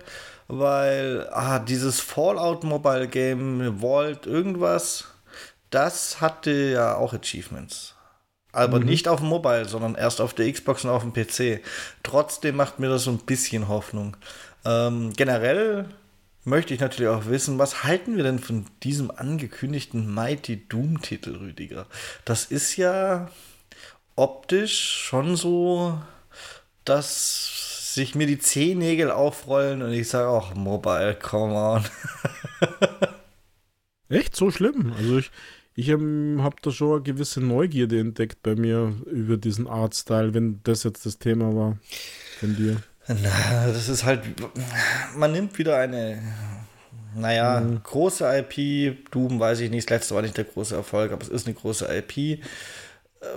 weil 0.48 1.28
ah, 1.32 1.58
dieses 1.58 2.00
Fallout 2.00 2.64
Mobile 2.64 3.08
Game, 3.08 3.80
Vault, 3.80 4.26
irgendwas, 4.26 5.12
das 5.68 6.20
hatte 6.20 6.50
ja 6.50 6.96
auch 6.96 7.12
Achievements. 7.12 7.94
Aber 8.52 8.80
mhm. 8.80 8.86
nicht 8.86 9.08
auf 9.08 9.20
dem 9.20 9.28
Mobile, 9.28 9.66
sondern 9.66 9.94
erst 9.94 10.20
auf 10.20 10.34
der 10.34 10.52
Xbox 10.52 10.84
und 10.84 10.90
auf 10.90 11.02
dem 11.02 11.12
PC. 11.12 11.64
Trotzdem 12.02 12.56
macht 12.56 12.78
mir 12.78 12.88
das 12.88 13.04
so 13.04 13.10
ein 13.10 13.18
bisschen 13.18 13.68
Hoffnung. 13.68 14.16
Ähm, 14.64 15.12
generell 15.16 15.86
möchte 16.44 16.74
ich 16.74 16.80
natürlich 16.80 17.10
auch 17.10 17.26
wissen, 17.26 17.58
was 17.58 17.84
halten 17.84 18.16
wir 18.16 18.24
denn 18.24 18.38
von 18.38 18.66
diesem 18.82 19.10
angekündigten 19.10 20.12
Mighty 20.12 20.68
Doom-Titel, 20.68 21.36
Rüdiger? 21.36 21.86
Das 22.24 22.44
ist 22.44 22.76
ja 22.76 23.30
optisch 24.16 25.04
schon 25.06 25.36
so, 25.36 26.00
dass 26.84 27.94
sich 27.94 28.14
mir 28.14 28.26
die 28.26 28.38
Zehennägel 28.38 29.10
aufrollen 29.10 29.82
und 29.82 29.92
ich 29.92 30.08
sage 30.08 30.28
auch, 30.28 30.54
Mobile, 30.54 31.14
come 31.14 31.54
on. 31.54 31.84
Echt 34.08 34.34
so 34.36 34.50
schlimm? 34.50 34.92
Also 34.96 35.18
ich, 35.18 35.30
ich 35.74 35.88
ähm, 35.88 36.40
habe 36.42 36.56
da 36.62 36.70
schon 36.70 36.92
eine 36.92 37.02
gewisse 37.02 37.40
Neugierde 37.40 37.98
entdeckt 37.98 38.42
bei 38.42 38.54
mir 38.54 38.94
über 39.06 39.36
diesen 39.36 39.66
Artstyle, 39.66 40.34
wenn 40.34 40.60
das 40.64 40.84
jetzt 40.84 41.06
das 41.06 41.18
Thema 41.18 41.54
war 41.54 41.78
von 42.40 42.56
dir. 42.56 42.76
Na, 43.08 43.66
das 43.66 43.88
ist 43.88 44.04
halt, 44.04 44.22
man 45.16 45.32
nimmt 45.32 45.58
wieder 45.58 45.76
eine, 45.78 46.22
naja, 47.14 47.60
mhm. 47.60 47.82
große 47.82 48.24
IP. 48.38 49.10
Doom 49.10 49.40
weiß 49.40 49.60
ich 49.60 49.70
nicht, 49.70 49.90
das 49.90 49.98
letzte 49.98 50.14
war 50.14 50.22
nicht 50.22 50.36
der 50.36 50.44
große 50.44 50.74
Erfolg, 50.74 51.12
aber 51.12 51.22
es 51.22 51.28
ist 51.28 51.46
eine 51.46 51.54
große 51.54 51.88
IP. 51.88 52.42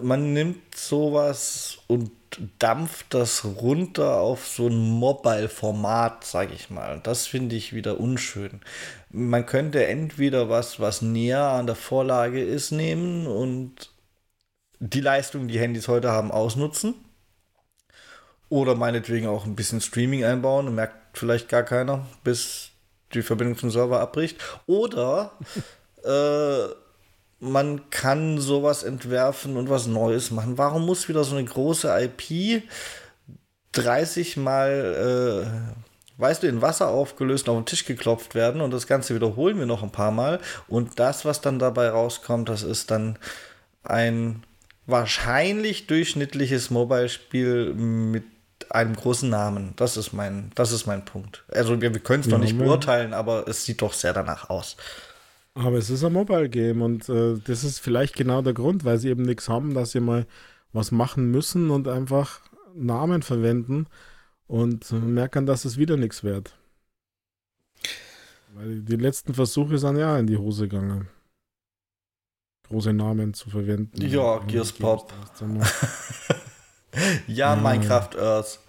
Man 0.01 0.33
nimmt 0.33 0.75
sowas 0.75 1.79
und 1.88 2.11
dampft 2.59 3.13
das 3.13 3.45
runter 3.45 4.17
auf 4.17 4.47
so 4.47 4.67
ein 4.67 4.77
Mobile-Format, 4.77 6.23
sag 6.23 6.53
ich 6.53 6.69
mal. 6.69 6.99
Das 7.03 7.27
finde 7.27 7.55
ich 7.55 7.73
wieder 7.73 7.99
unschön. 7.99 8.61
Man 9.09 9.45
könnte 9.45 9.86
entweder 9.86 10.49
was, 10.49 10.79
was 10.79 11.01
näher 11.01 11.41
an 11.41 11.67
der 11.67 11.75
Vorlage 11.75 12.43
ist, 12.43 12.71
nehmen 12.71 13.27
und 13.27 13.91
die 14.79 15.01
Leistung, 15.01 15.47
die 15.47 15.59
Handys 15.59 15.88
heute 15.88 16.11
haben, 16.11 16.31
ausnutzen 16.31 16.95
oder 18.49 18.75
meinetwegen 18.75 19.27
auch 19.27 19.45
ein 19.45 19.55
bisschen 19.55 19.81
Streaming 19.81 20.23
einbauen 20.23 20.73
merkt 20.75 21.17
vielleicht 21.17 21.49
gar 21.49 21.63
keiner, 21.63 22.05
bis 22.23 22.71
die 23.13 23.21
Verbindung 23.21 23.57
zum 23.57 23.71
Server 23.71 23.99
abbricht. 23.99 24.38
Oder 24.65 25.31
äh, 26.03 26.84
man 27.45 27.89
kann 27.89 28.39
sowas 28.39 28.83
entwerfen 28.83 29.57
und 29.57 29.69
was 29.69 29.87
Neues 29.87 30.31
machen. 30.31 30.57
Warum 30.57 30.85
muss 30.85 31.07
wieder 31.07 31.23
so 31.23 31.35
eine 31.35 31.45
große 31.45 31.87
IP 31.87 32.63
30 33.73 34.37
Mal, 34.37 35.45
äh, 35.45 36.21
weißt 36.21 36.43
du, 36.43 36.47
in 36.47 36.61
Wasser 36.61 36.87
aufgelöst 36.87 37.49
auf 37.49 37.57
den 37.57 37.65
Tisch 37.65 37.85
geklopft 37.85 38.35
werden 38.35 38.61
und 38.61 38.71
das 38.71 38.87
Ganze 38.87 39.15
wiederholen 39.15 39.59
wir 39.59 39.65
noch 39.65 39.83
ein 39.83 39.91
paar 39.91 40.11
Mal. 40.11 40.39
Und 40.67 40.99
das, 40.99 41.25
was 41.25 41.41
dann 41.41 41.59
dabei 41.59 41.89
rauskommt, 41.89 42.49
das 42.49 42.63
ist 42.63 42.91
dann 42.91 43.17
ein 43.83 44.43
wahrscheinlich 44.85 45.87
durchschnittliches 45.87 46.69
Mobile-Spiel 46.69 47.73
mit 47.73 48.23
einem 48.69 48.95
großen 48.95 49.29
Namen. 49.29 49.73
Das 49.75 49.97
ist 49.97 50.13
mein, 50.13 50.51
das 50.55 50.71
ist 50.71 50.85
mein 50.85 51.05
Punkt. 51.05 51.43
Also 51.51 51.79
wir, 51.81 51.93
wir 51.93 52.01
können 52.01 52.21
es 52.21 52.27
noch 52.27 52.39
nicht 52.39 52.57
beurteilen, 52.57 53.13
aber 53.13 53.47
es 53.47 53.65
sieht 53.65 53.81
doch 53.81 53.93
sehr 53.93 54.13
danach 54.13 54.49
aus. 54.49 54.77
Aber 55.57 55.77
es 55.77 55.89
ist 55.89 56.03
ein 56.03 56.11
Mobile 56.11 56.49
Game 56.49 56.81
und 56.81 57.07
äh, 57.07 57.37
das 57.45 57.63
ist 57.63 57.79
vielleicht 57.79 58.15
genau 58.15 58.41
der 58.41 58.53
Grund, 58.53 58.83
weil 58.83 58.97
sie 58.97 59.09
eben 59.09 59.23
nichts 59.23 59.47
haben, 59.47 59.73
dass 59.73 59.91
sie 59.91 60.01
mal 60.01 60.27
was 60.73 60.91
machen 60.91 61.31
müssen 61.31 61.71
und 61.71 61.87
einfach 61.87 62.41
Namen 62.75 63.21
verwenden 63.21 63.87
und 64.47 64.91
merken, 64.91 65.45
dass 65.45 65.63
es 65.63 65.77
wieder 65.77 65.95
nichts 65.95 66.25
wert. 66.25 66.57
Weil 68.53 68.81
die 68.81 68.97
letzten 68.97 69.33
Versuche 69.33 69.77
sind 69.77 69.97
ja 69.97 70.19
in 70.19 70.27
die 70.27 70.37
Hose 70.37 70.67
gegangen. 70.67 71.07
Große 72.67 72.91
Namen 72.91 73.33
zu 73.33 73.49
verwenden. 73.49 74.01
Ja, 74.01 74.39
Gears 74.39 74.73
Pop. 74.73 75.13
ja, 77.27 77.55
Minecraft 77.55 78.17
Earth. 78.17 78.59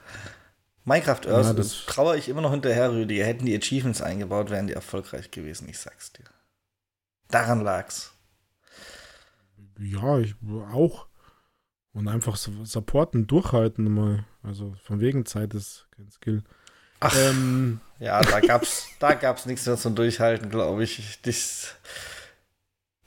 Minecraft 0.84 1.26
Earth, 1.26 1.46
ja, 1.46 1.52
das 1.52 1.84
trauere 1.86 2.16
ich 2.16 2.28
immer 2.28 2.42
noch 2.42 2.52
hinterher, 2.52 2.92
Rüdiger. 2.92 3.24
Hätten 3.24 3.46
die 3.46 3.56
Achievements 3.56 4.02
eingebaut, 4.02 4.50
wären 4.50 4.68
die 4.68 4.74
erfolgreich 4.74 5.32
gewesen, 5.32 5.68
ich 5.68 5.78
sag's 5.78 6.12
dir. 6.12 6.24
Daran 7.28 7.60
lag's. 7.60 8.12
Ja, 9.78 10.18
ich 10.18 10.34
auch. 10.72 11.06
Und 11.92 12.08
einfach 12.08 12.36
supporten, 12.36 13.26
durchhalten 13.26 13.92
mal. 13.92 14.24
Also 14.42 14.74
von 14.84 15.00
wegen 15.00 15.26
Zeit 15.26 15.54
ist 15.54 15.86
kein 15.96 16.10
Skill. 16.10 16.42
Ach, 17.00 17.14
ähm, 17.18 17.80
ja, 17.98 18.20
da 18.20 18.40
gab's, 18.40 18.86
da 18.98 19.14
gab's 19.14 19.46
nichts 19.46 19.66
mehr 19.66 19.76
zum 19.76 19.94
Durchhalten, 19.94 20.50
glaube 20.50 20.84
ich. 20.84 21.20
Das, 21.22 21.74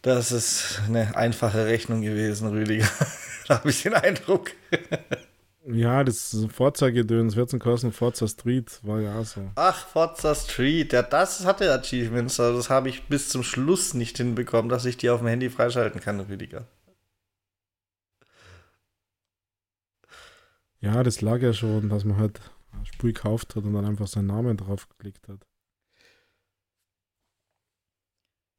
das 0.02 0.32
ist 0.32 0.82
eine 0.88 1.16
einfache 1.16 1.66
Rechnung 1.66 2.02
gewesen, 2.02 2.50
Rüdiger. 2.50 2.90
da 3.48 3.60
habe 3.60 3.70
ich 3.70 3.84
den 3.84 3.94
Eindruck. 3.94 4.52
Ja, 5.72 6.04
das 6.04 6.48
Forza-Gedöns, 6.52 7.36
wird 7.36 7.52
zum 7.52 7.60
kosten, 7.60 7.92
Forza 7.92 8.28
Street 8.28 8.80
war 8.84 9.02
ja 9.02 9.24
so. 9.24 9.52
Ach, 9.54 9.88
Forza 9.88 10.34
Street, 10.34 10.94
ja, 10.94 11.04
das 11.04 11.46
hatte 11.46 11.72
Achievements, 11.72 12.40
also 12.40 12.58
das 12.58 12.72
habe 12.72 12.90
ich 12.90 13.04
bis 13.04 13.30
zum 13.30 13.44
Schluss 13.44 13.94
nicht 13.94 14.18
hinbekommen, 14.18 14.70
dass 14.70 14.86
ich 14.86 14.98
die 14.98 15.12
auf 15.12 15.20
dem 15.20 15.28
Handy 15.28 15.52
freischalten 15.52 16.02
kann, 16.02 16.20
Rüdiger. 16.22 16.68
Ja, 20.80 21.04
das 21.04 21.22
lag 21.22 21.40
ja 21.40 21.54
schon, 21.54 21.90
dass 21.90 22.04
man 22.04 22.18
halt 22.18 22.42
ein 22.72 22.86
Spiel 22.88 23.14
gekauft 23.14 23.56
hat 23.56 23.64
und 23.64 23.74
dann 23.74 23.86
einfach 23.86 24.08
seinen 24.08 24.28
Namen 24.28 24.58
drauf 24.58 24.90
geklickt 24.90 25.28
hat. 25.28 25.46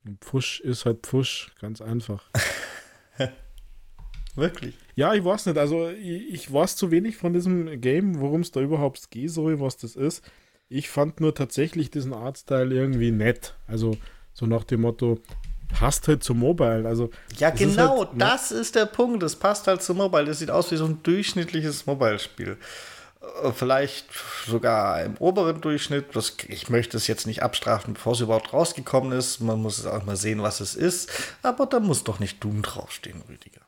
Und 0.04 0.24
Pfusch 0.24 0.60
ist 0.60 0.86
halt 0.86 1.04
Pfusch, 1.06 1.56
ganz 1.60 1.80
einfach. 1.80 2.30
Wirklich? 4.36 4.76
Ja, 5.00 5.14
ich 5.14 5.24
weiß 5.24 5.46
nicht. 5.46 5.56
Also, 5.56 5.88
ich, 5.88 6.30
ich 6.30 6.52
weiß 6.52 6.76
zu 6.76 6.90
wenig 6.90 7.16
von 7.16 7.32
diesem 7.32 7.80
Game, 7.80 8.20
worum 8.20 8.42
es 8.42 8.50
da 8.50 8.60
überhaupt 8.60 9.10
geht, 9.10 9.30
so 9.30 9.46
was 9.58 9.78
das 9.78 9.96
ist. 9.96 10.22
Ich 10.68 10.90
fand 10.90 11.20
nur 11.20 11.34
tatsächlich 11.34 11.90
diesen 11.90 12.12
Artstyle 12.12 12.74
irgendwie 12.74 13.10
nett. 13.10 13.54
Also, 13.66 13.96
so 14.34 14.44
nach 14.44 14.62
dem 14.64 14.82
Motto, 14.82 15.18
passt 15.72 16.06
halt 16.06 16.22
zum 16.22 16.40
Mobile. 16.40 16.86
Also, 16.86 17.08
ja, 17.38 17.48
genau, 17.48 18.02
ist 18.02 18.10
halt, 18.10 18.20
das 18.20 18.50
ist 18.50 18.74
der 18.74 18.84
Punkt. 18.84 19.22
Es 19.22 19.36
passt 19.36 19.66
halt 19.68 19.80
zum 19.80 19.96
Mobile. 19.96 20.26
Das 20.26 20.40
sieht 20.40 20.50
aus 20.50 20.70
wie 20.70 20.76
so 20.76 20.84
ein 20.84 21.02
durchschnittliches 21.02 21.86
Mobile-Spiel. 21.86 22.58
Äh, 23.42 23.52
vielleicht 23.52 24.04
sogar 24.46 25.02
im 25.02 25.16
oberen 25.16 25.62
Durchschnitt. 25.62 26.14
Das, 26.14 26.36
ich 26.46 26.68
möchte 26.68 26.98
es 26.98 27.06
jetzt 27.06 27.26
nicht 27.26 27.42
abstrafen, 27.42 27.94
bevor 27.94 28.12
es 28.12 28.20
überhaupt 28.20 28.52
rausgekommen 28.52 29.12
ist. 29.12 29.40
Man 29.40 29.62
muss 29.62 29.86
auch 29.86 30.04
mal 30.04 30.16
sehen, 30.16 30.42
was 30.42 30.60
es 30.60 30.74
ist. 30.74 31.10
Aber 31.40 31.64
da 31.64 31.80
muss 31.80 32.04
doch 32.04 32.18
nicht 32.18 32.44
Doom 32.44 32.60
draufstehen, 32.60 33.22
Rüdiger. 33.26 33.62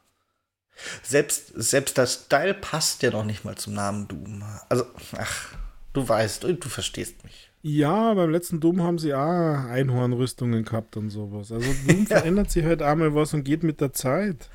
Selbst, 1.02 1.52
selbst 1.54 1.98
das 1.98 2.24
Style 2.24 2.54
passt 2.54 3.02
ja 3.02 3.10
noch 3.10 3.24
nicht 3.24 3.44
mal 3.44 3.56
zum 3.56 3.74
Namen 3.74 4.08
Doom. 4.08 4.44
Also, 4.68 4.86
ach, 5.16 5.54
du 5.92 6.08
weißt, 6.08 6.44
du 6.44 6.68
verstehst 6.68 7.24
mich. 7.24 7.52
Ja, 7.64 8.12
beim 8.14 8.30
letzten 8.30 8.58
Doom 8.58 8.82
haben 8.82 8.98
sie 8.98 9.14
auch 9.14 9.20
Einhornrüstungen 9.20 10.64
gehabt 10.64 10.96
und 10.96 11.10
sowas. 11.10 11.52
Also 11.52 11.72
Doom 11.86 12.06
verändert 12.08 12.50
sich 12.50 12.64
halt 12.64 12.82
einmal 12.82 13.14
was 13.14 13.32
und 13.34 13.44
geht 13.44 13.62
mit 13.62 13.80
der 13.80 13.92
Zeit. 13.92 14.48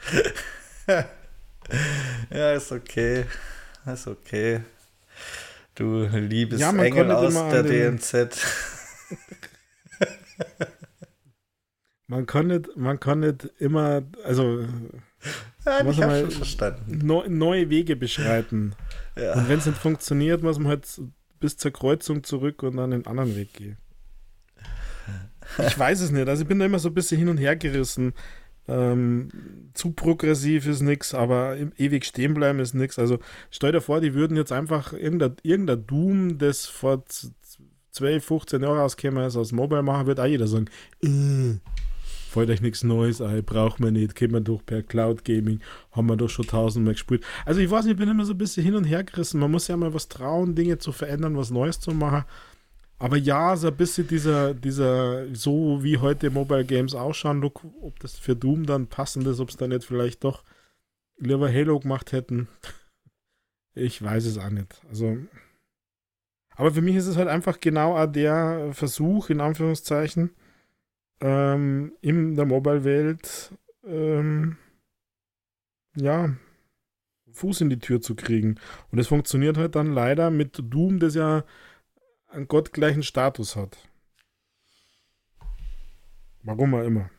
ja, 2.30 2.52
ist 2.52 2.74
okay. 2.74 3.26
Ist 3.86 4.08
okay. 4.08 4.60
Du 5.76 6.06
liebes 6.06 6.60
ja, 6.60 6.76
Engel 6.76 7.12
aus 7.12 7.34
der 7.34 7.64
DNZ. 7.64 8.42
man 12.08 12.26
kann 12.26 12.48
nicht, 12.48 12.76
man 12.76 13.00
kann 13.00 13.22
nicht 13.22 13.46
immer, 13.60 14.02
also 14.26 14.66
ja, 15.68 15.84
muss 15.84 15.98
man 15.98 16.22
schon 16.22 16.32
verstanden. 16.32 17.02
Neu, 17.06 17.28
neue 17.28 17.70
Wege 17.70 17.96
beschreiten. 17.96 18.74
Ja. 19.16 19.34
Und 19.34 19.50
wenn 19.50 19.60
es 19.60 19.66
nicht 19.66 19.78
funktioniert, 19.78 20.44
muss 20.44 20.60
man 20.60 20.70
halt 20.70 21.02
bis 21.40 21.58
zur 21.58 21.72
Kreuzung 21.72 22.24
zurück 22.24 22.64
und 22.64 22.78
dann 22.78 22.92
den 22.92 23.08
anderen 23.08 23.36
Weg 23.36 23.54
gehen. 23.54 23.78
Ich 25.66 25.78
weiß 25.78 26.02
es 26.02 26.12
nicht. 26.12 26.28
Also 26.28 26.44
ich 26.44 26.48
bin 26.48 26.60
da 26.60 26.66
immer 26.66 26.80
so 26.80 26.90
ein 26.90 26.94
bisschen 26.94 27.18
hin 27.18 27.30
und 27.30 27.38
her 27.38 27.56
gerissen. 27.56 28.14
Ähm, 28.68 29.30
zu 29.74 29.92
progressiv 29.92 30.68
ist 30.68 30.82
nichts, 30.82 31.14
aber 31.14 31.56
ewig 31.78 32.06
stehen 32.06 32.34
bleiben 32.34 32.60
ist 32.60 32.74
nichts. 32.74 33.00
Also 33.00 33.20
stell 33.50 33.72
dir 33.72 33.82
vor, 33.82 34.02
die 34.02 34.14
würden 34.14 34.36
jetzt 34.36 34.52
einfach 34.52 34.92
irgendein, 34.92 35.38
irgendein 35.42 35.88
Doom, 35.88 36.38
das 36.38 36.66
vor 36.66 37.04
12, 37.92 38.24
15 38.24 38.62
Jahren 38.62 38.78
rausgekommen 38.78 39.26
ist, 39.26 39.38
aus 39.38 39.54
Mobile 39.54 39.84
machen, 39.84 40.06
wird 40.06 40.20
auch 40.20 40.26
jeder 40.26 40.48
sagen, 40.48 40.66
äh, 41.02 41.60
fällt 42.38 42.52
euch 42.52 42.62
nichts 42.62 42.84
Neues 42.84 43.20
ein, 43.20 43.44
braucht 43.44 43.80
man 43.80 43.94
nicht, 43.94 44.16
geht 44.16 44.32
man 44.32 44.44
durch 44.44 44.64
per 44.64 44.84
Cloud 44.84 45.26
Gaming, 45.26 45.60
haben 45.92 46.08
wir 46.08 46.18
doch 46.18 46.30
schon 46.30 46.46
tausendmal 46.46 46.94
gespielt. 46.94 47.26
Also 47.46 47.62
ich 47.62 47.72
weiß 47.72 47.86
nicht, 47.86 47.94
ich 47.94 48.00
bin 48.00 48.10
immer 48.10 48.26
so 48.26 48.34
ein 48.34 48.38
bisschen 48.38 48.64
hin 48.64 48.76
und 48.76 48.84
her 48.84 49.04
gerissen. 49.04 49.40
Man 49.40 49.50
muss 49.50 49.68
ja 49.68 49.76
mal 49.76 49.94
was 49.94 50.08
trauen, 50.08 50.54
Dinge 50.54 50.78
zu 50.78 50.92
verändern, 50.92 51.36
was 51.36 51.50
Neues 51.50 51.80
zu 51.80 51.92
machen. 51.92 52.26
Aber 53.00 53.18
ja, 53.18 53.56
so 53.56 53.68
ein 53.68 53.76
bisschen 53.76 54.08
dieser, 54.08 54.54
dieser, 54.54 55.34
so 55.36 55.84
wie 55.84 55.98
heute 55.98 56.30
Mobile 56.30 56.66
Games 56.66 56.94
ausschauen, 56.94 57.42
look, 57.42 57.64
ob 57.82 58.00
das 58.00 58.16
für 58.16 58.36
Doom 58.36 58.66
dann 58.66 58.88
passend 58.88 59.26
ist, 59.26 59.40
ob 59.40 59.50
es 59.50 59.58
dann 59.58 59.70
nicht 59.70 59.84
vielleicht 59.84 60.24
doch 60.24 60.44
lieber 61.18 61.52
Halo 61.52 61.80
gemacht 61.80 62.12
hätten. 62.12 62.48
Ich 63.80 64.02
weiß 64.02 64.26
es 64.26 64.40
auch 64.40 64.50
nicht. 64.50 64.82
Also. 64.90 65.18
Aber 66.56 66.72
für 66.72 66.82
mich 66.82 66.96
ist 66.96 67.06
es 67.06 67.16
halt 67.16 67.28
einfach 67.28 67.60
genau 67.60 68.08
der 68.08 68.74
Versuch, 68.74 69.30
in 69.30 69.40
Anführungszeichen, 69.40 70.32
ähm, 71.22 71.94
in 72.02 72.36
der 72.36 72.46
Mobile-Welt, 72.46 73.52
ähm, 73.86 74.58
ja, 75.96 76.36
Fuß 77.32 77.62
in 77.62 77.70
die 77.70 77.80
Tür 77.80 78.02
zu 78.02 78.16
kriegen. 78.16 78.60
Und 78.92 79.00
es 79.00 79.08
funktioniert 79.08 79.58
halt 79.58 79.76
dann 79.76 79.94
leider 79.94 80.32
mit 80.32 80.62
Doom, 80.62 81.00
das 81.00 81.16
ja 81.16 81.44
einen 82.30 82.48
gottgleichen 82.48 83.04
Status 83.04 83.56
hat. 83.56 83.78
Warum 86.44 86.76
auch 86.76 86.84
immer. 86.84 87.10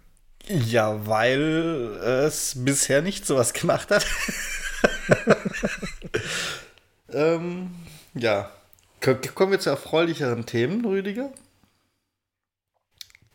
Ja, 0.49 1.07
weil 1.07 1.41
es 1.41 2.65
bisher 2.65 3.03
nicht 3.03 3.27
sowas 3.27 3.53
gemacht 3.53 3.91
hat. 3.91 4.07
ähm, 7.13 7.71
ja. 8.15 8.51
Kommen 9.35 9.53
wir 9.53 9.61
zu 9.61 9.71
erfreulicheren 9.71 10.45
Themen, 10.45 10.85
Rüdiger. 10.85 11.31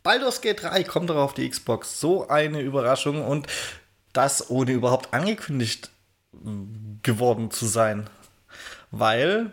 Baldur's 0.04 0.42
Gate 0.42 0.62
3 0.62 0.84
kommt 0.84 1.10
doch 1.10 1.16
auf 1.16 1.34
die 1.34 1.50
Xbox. 1.50 2.00
So 2.00 2.28
eine 2.28 2.62
Überraschung 2.62 3.26
und 3.26 3.48
das 4.12 4.50
ohne 4.50 4.72
überhaupt 4.74 5.14
angekündigt 5.14 5.90
geworden 7.02 7.52
zu 7.52 7.66
sein. 7.66 8.10
Weil 8.92 9.52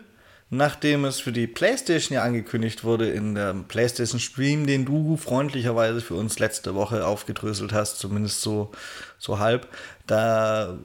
nachdem 0.49 1.05
es 1.05 1.19
für 1.19 1.31
die 1.31 1.47
PlayStation 1.47 2.13
ja 2.15 2.23
angekündigt 2.23 2.83
wurde 2.83 3.09
in 3.09 3.35
der 3.35 3.53
PlayStation 3.53 4.19
Stream, 4.19 4.67
den 4.67 4.85
du 4.85 5.15
freundlicherweise 5.17 6.01
für 6.01 6.15
uns 6.15 6.37
letzte 6.39 6.75
Woche 6.75 7.05
aufgedröselt 7.05 7.71
hast, 7.71 7.99
zumindest 7.99 8.41
so, 8.41 8.71
so 9.17 9.39
halb, 9.39 9.67
da 10.05 10.77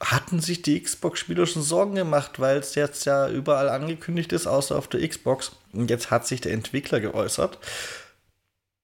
hatten 0.00 0.40
sich 0.40 0.62
die 0.62 0.80
Xbox-Spieler 0.80 1.46
schon 1.46 1.62
Sorgen 1.62 1.94
gemacht, 1.94 2.40
weil 2.40 2.58
es 2.58 2.74
jetzt 2.74 3.04
ja 3.04 3.28
überall 3.28 3.68
angekündigt 3.68 4.32
ist, 4.32 4.46
außer 4.46 4.76
auf 4.76 4.88
der 4.88 5.06
Xbox. 5.06 5.52
Und 5.72 5.90
jetzt 5.90 6.10
hat 6.10 6.26
sich 6.26 6.40
der 6.40 6.52
Entwickler 6.52 7.00
geäußert, 7.00 7.58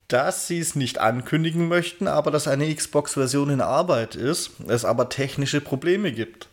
dass 0.08 0.46
sie 0.46 0.58
es 0.58 0.74
nicht 0.74 0.98
ankündigen 0.98 1.68
möchten, 1.68 2.08
aber 2.08 2.30
dass 2.30 2.48
eine 2.48 2.74
Xbox-Version 2.74 3.50
in 3.50 3.60
Arbeit 3.60 4.14
ist, 4.16 4.52
es 4.66 4.84
aber 4.84 5.10
technische 5.10 5.60
Probleme 5.60 6.12
gibt. 6.12 6.48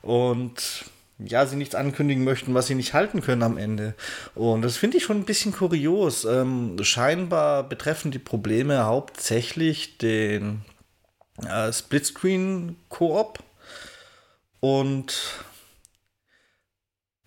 Und 0.00 0.84
ja, 1.18 1.44
sie 1.44 1.56
nichts 1.56 1.74
ankündigen 1.74 2.24
möchten, 2.24 2.54
was 2.54 2.68
sie 2.68 2.74
nicht 2.74 2.94
halten 2.94 3.20
können 3.20 3.42
am 3.42 3.58
Ende. 3.58 3.94
Und 4.34 4.62
das 4.62 4.76
finde 4.76 4.96
ich 4.96 5.04
schon 5.04 5.18
ein 5.18 5.24
bisschen 5.24 5.52
kurios. 5.52 6.24
Ähm, 6.24 6.76
scheinbar 6.82 7.68
betreffen 7.68 8.10
die 8.10 8.18
Probleme 8.18 8.84
hauptsächlich 8.84 9.98
den 9.98 10.62
äh, 11.46 11.72
Splitscreen-Koop 11.72 13.40
und 14.60 15.16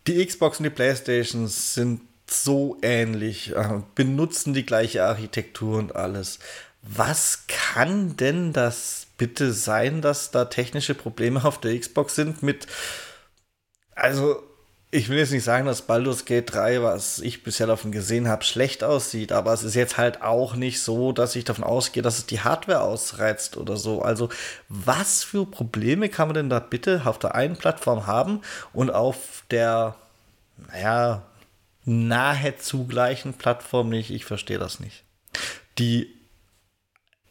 die 0.07 0.25
Xbox 0.25 0.59
und 0.59 0.63
die 0.63 0.69
Playstation 0.69 1.47
sind 1.47 2.01
so 2.33 2.77
ähnlich, 2.81 3.55
äh, 3.55 3.81
benutzen 3.95 4.53
die 4.53 4.65
gleiche 4.65 5.03
Architektur 5.03 5.77
und 5.77 5.95
alles. 5.95 6.39
Was 6.81 7.45
kann 7.47 8.17
denn 8.17 8.51
das 8.51 9.07
bitte 9.17 9.53
sein, 9.53 10.01
dass 10.01 10.31
da 10.31 10.45
technische 10.45 10.95
Probleme 10.95 11.45
auf 11.45 11.59
der 11.59 11.79
Xbox 11.79 12.15
sind 12.15 12.43
mit 12.43 12.67
also, 13.95 14.43
ich 14.91 15.09
will 15.09 15.17
jetzt 15.17 15.31
nicht 15.31 15.43
sagen, 15.43 15.65
dass 15.65 15.83
Baldur's 15.83 16.25
Gate 16.25 16.53
3, 16.53 16.83
was 16.83 17.19
ich 17.19 17.43
bisher 17.43 17.67
davon 17.67 17.91
gesehen 17.91 18.27
habe, 18.27 18.43
schlecht 18.43 18.83
aussieht, 18.83 19.31
aber 19.31 19.53
es 19.53 19.63
ist 19.63 19.75
jetzt 19.75 19.97
halt 19.97 20.21
auch 20.21 20.55
nicht 20.55 20.81
so, 20.81 21.11
dass 21.11 21.35
ich 21.35 21.45
davon 21.45 21.63
ausgehe, 21.63 22.03
dass 22.03 22.19
es 22.19 22.25
die 22.25 22.41
Hardware 22.41 22.81
ausreizt 22.81 23.57
oder 23.57 23.77
so. 23.77 24.01
Also, 24.01 24.29
was 24.69 25.23
für 25.23 25.45
Probleme 25.45 26.09
kann 26.09 26.27
man 26.27 26.35
denn 26.35 26.49
da 26.49 26.59
bitte 26.59 27.03
auf 27.05 27.19
der 27.19 27.35
einen 27.35 27.55
Plattform 27.55 28.07
haben 28.07 28.41
und 28.71 28.91
auf 28.91 29.43
der, 29.49 29.95
naja, 30.71 31.23
nahezu 31.85 32.85
gleichen 32.85 33.33
Plattform 33.33 33.89
nicht? 33.89 34.11
Ich 34.11 34.25
verstehe 34.25 34.59
das 34.59 34.79
nicht. 34.79 35.03
Die 35.77 36.13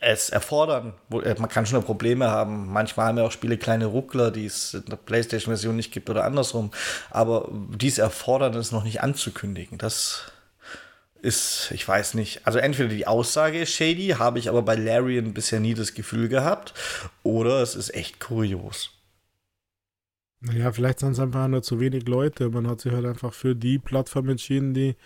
es 0.02 0.30
erfordern. 0.30 0.94
Äh, 1.10 1.36
man 1.38 1.48
kann 1.48 1.64
schon 1.64 1.82
Probleme 1.84 2.30
haben. 2.30 2.70
Manchmal 2.72 3.06
haben 3.06 3.18
ja 3.18 3.24
auch 3.24 3.32
Spiele 3.32 3.56
kleine 3.56 3.86
Ruckler, 3.86 4.30
die 4.30 4.46
es 4.46 4.74
in 4.74 4.84
der 4.86 4.96
PlayStation-Version 4.96 5.76
nicht 5.76 5.92
gibt 5.92 6.10
oder 6.10 6.24
andersrum. 6.24 6.72
Aber 7.10 7.48
dies 7.52 7.98
erfordern 7.98 8.54
es 8.54 8.72
noch 8.72 8.84
nicht 8.84 9.00
anzukündigen. 9.00 9.78
Das 9.78 10.32
ist, 11.22 11.70
ich 11.70 11.86
weiß 11.86 12.14
nicht. 12.14 12.46
Also 12.46 12.58
entweder 12.58 12.88
die 12.88 13.06
Aussage 13.06 13.60
ist 13.60 13.72
shady, 13.72 14.08
habe 14.18 14.40
ich 14.40 14.48
aber 14.48 14.62
bei 14.62 14.74
Larian 14.74 15.34
bisher 15.34 15.60
nie 15.60 15.74
das 15.74 15.94
Gefühl 15.94 16.28
gehabt, 16.28 16.74
oder 17.22 17.62
es 17.62 17.76
ist 17.76 17.94
echt 17.94 18.18
kurios. 18.18 18.90
Naja, 20.44 20.72
vielleicht 20.72 21.00
sind 21.00 21.12
es 21.12 21.20
einfach 21.20 21.46
nur 21.46 21.62
zu 21.62 21.78
wenig 21.78 22.08
Leute. 22.08 22.50
Man 22.50 22.68
hat 22.68 22.80
sich 22.80 22.92
halt 22.92 23.06
einfach 23.06 23.32
für 23.32 23.54
die 23.54 23.78
Plattform 23.78 24.28
entschieden, 24.28 24.74
die 24.74 24.96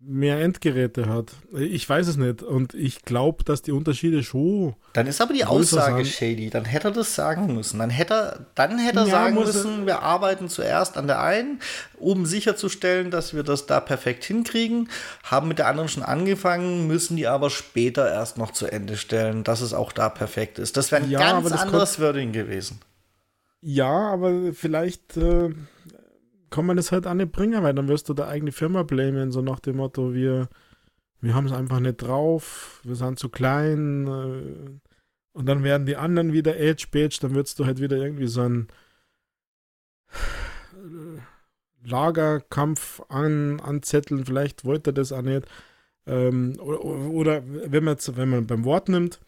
mehr 0.00 0.40
Endgeräte 0.40 1.06
hat. 1.08 1.32
Ich 1.56 1.88
weiß 1.88 2.06
es 2.06 2.16
nicht. 2.16 2.42
Und 2.42 2.74
ich 2.74 3.02
glaube, 3.02 3.42
dass 3.42 3.62
die 3.62 3.72
Unterschiede 3.72 4.22
schon. 4.22 4.76
Dann 4.92 5.06
ist 5.06 5.20
aber 5.20 5.32
die 5.32 5.44
Aussage 5.44 6.04
shady. 6.04 6.50
Dann 6.50 6.64
hätte 6.64 6.88
er 6.88 6.90
das 6.92 7.14
sagen 7.14 7.54
müssen. 7.54 7.78
Dann 7.78 7.90
hätte 7.90 8.14
er, 8.14 8.46
dann 8.54 8.78
hätte 8.78 9.00
er 9.00 9.06
ja, 9.06 9.10
sagen 9.10 9.34
müssen, 9.34 9.86
wir 9.86 10.02
arbeiten 10.02 10.48
zuerst 10.48 10.96
an 10.96 11.08
der 11.08 11.20
einen, 11.20 11.60
um 11.98 12.26
sicherzustellen, 12.26 13.10
dass 13.10 13.34
wir 13.34 13.42
das 13.42 13.66
da 13.66 13.80
perfekt 13.80 14.24
hinkriegen. 14.24 14.88
Haben 15.24 15.48
mit 15.48 15.58
der 15.58 15.66
anderen 15.66 15.88
schon 15.88 16.04
angefangen, 16.04 16.86
müssen 16.86 17.16
die 17.16 17.26
aber 17.26 17.50
später 17.50 18.08
erst 18.08 18.38
noch 18.38 18.52
zu 18.52 18.66
Ende 18.66 18.96
stellen, 18.96 19.42
dass 19.42 19.62
es 19.62 19.72
auch 19.72 19.90
da 19.92 20.08
perfekt 20.10 20.60
ist. 20.60 20.76
Das 20.76 20.92
wäre 20.92 21.02
ein 21.02 21.10
ja, 21.10 21.18
ganz 21.18 21.50
anderes 21.50 21.98
Wording 22.00 22.32
gewesen. 22.32 22.80
Ja, 23.60 24.12
aber 24.12 24.52
vielleicht. 24.52 25.16
Äh 25.16 25.52
kann 26.50 26.66
man 26.66 26.76
das 26.76 26.92
halt 26.92 27.06
auch 27.06 27.14
nicht 27.14 27.32
bringen, 27.32 27.62
weil 27.62 27.74
dann 27.74 27.88
wirst 27.88 28.08
du 28.08 28.14
deine 28.14 28.30
eigene 28.30 28.52
Firma 28.52 28.82
blamen, 28.82 29.32
so 29.32 29.42
nach 29.42 29.60
dem 29.60 29.76
Motto, 29.76 30.14
wir, 30.14 30.48
wir 31.20 31.34
haben 31.34 31.46
es 31.46 31.52
einfach 31.52 31.80
nicht 31.80 31.96
drauf, 31.96 32.80
wir 32.84 32.94
sind 32.94 33.18
zu 33.18 33.28
klein. 33.28 34.06
Äh, 34.06 34.78
und 35.32 35.46
dann 35.46 35.62
werden 35.62 35.86
die 35.86 35.96
anderen 35.96 36.32
wieder 36.32 36.58
Edge 36.58 36.86
Badge, 36.90 37.18
dann 37.20 37.34
würdest 37.34 37.58
du 37.58 37.66
halt 37.66 37.80
wieder 37.80 37.96
irgendwie 37.96 38.26
so 38.26 38.42
ein 38.42 38.68
äh, 40.72 41.20
Lagerkampf 41.86 43.02
an, 43.08 43.60
anzetteln, 43.60 44.24
vielleicht 44.24 44.64
wollte 44.64 44.90
er 44.90 44.94
das 44.94 45.12
auch 45.12 45.22
nicht. 45.22 45.46
Ähm, 46.06 46.58
oder, 46.58 46.84
oder, 46.84 47.42
wenn 47.46 47.84
man 47.84 47.94
jetzt, 47.94 48.16
wenn 48.16 48.30
man 48.30 48.46
beim 48.46 48.64
Wort 48.64 48.88
nimmt, 48.88 49.20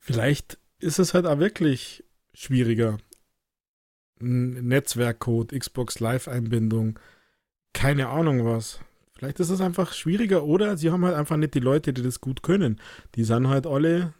vielleicht 0.00 0.58
ist 0.80 0.98
es 0.98 1.14
halt 1.14 1.26
auch 1.26 1.38
wirklich 1.38 2.03
schwieriger 2.34 2.98
Netzwerkcode, 4.20 5.58
Xbox 5.58 6.00
Live-Einbindung, 6.00 6.98
keine 7.72 8.08
Ahnung 8.08 8.44
was. 8.44 8.80
Vielleicht 9.16 9.40
ist 9.40 9.50
es 9.50 9.60
einfach 9.60 9.92
schwieriger 9.92 10.44
oder 10.44 10.76
sie 10.76 10.90
haben 10.90 11.04
halt 11.04 11.14
einfach 11.14 11.36
nicht 11.36 11.54
die 11.54 11.60
Leute, 11.60 11.92
die 11.92 12.02
das 12.02 12.20
gut 12.20 12.42
können. 12.42 12.80
Die 13.14 13.24
sind 13.24 13.48
halt 13.48 13.66
alle, 13.66 14.12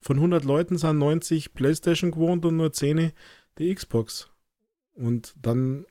von 0.00 0.16
100 0.16 0.44
Leuten 0.44 0.76
sind 0.76 0.98
90 0.98 1.54
Playstation 1.54 2.10
gewohnt 2.10 2.44
und 2.44 2.56
nur 2.56 2.72
10 2.72 3.12
die 3.58 3.74
Xbox. 3.74 4.30
Und 4.94 5.34
dann 5.40 5.86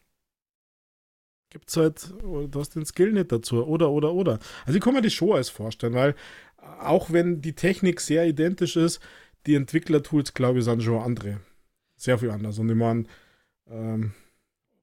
gibt 1.50 1.70
es 1.70 1.78
halt, 1.78 2.14
du 2.22 2.52
hast 2.56 2.76
den 2.76 2.86
Skill 2.86 3.14
nicht 3.14 3.32
dazu. 3.32 3.66
Oder, 3.66 3.90
oder, 3.92 4.14
oder. 4.14 4.40
Also 4.66 4.78
ich 4.78 4.84
kann 4.84 4.94
mir 4.94 5.02
das 5.02 5.14
schon 5.14 5.34
als 5.34 5.50
vorstellen, 5.50 5.94
weil 5.94 6.16
auch 6.58 7.12
wenn 7.12 7.42
die 7.42 7.54
Technik 7.54 8.00
sehr 8.00 8.26
identisch 8.26 8.76
ist, 8.76 9.00
die 9.46 9.56
Entwicklertools, 9.56 10.34
glaube 10.34 10.60
ich, 10.60 10.66
sind 10.66 10.84
schon 10.84 11.02
andere. 11.02 11.40
Sehr 11.96 12.18
viel 12.18 12.32
anders. 12.32 12.60
Und 12.60 12.70
ich 12.70 12.76
meine, 12.76 13.06
ähm, 13.68 14.14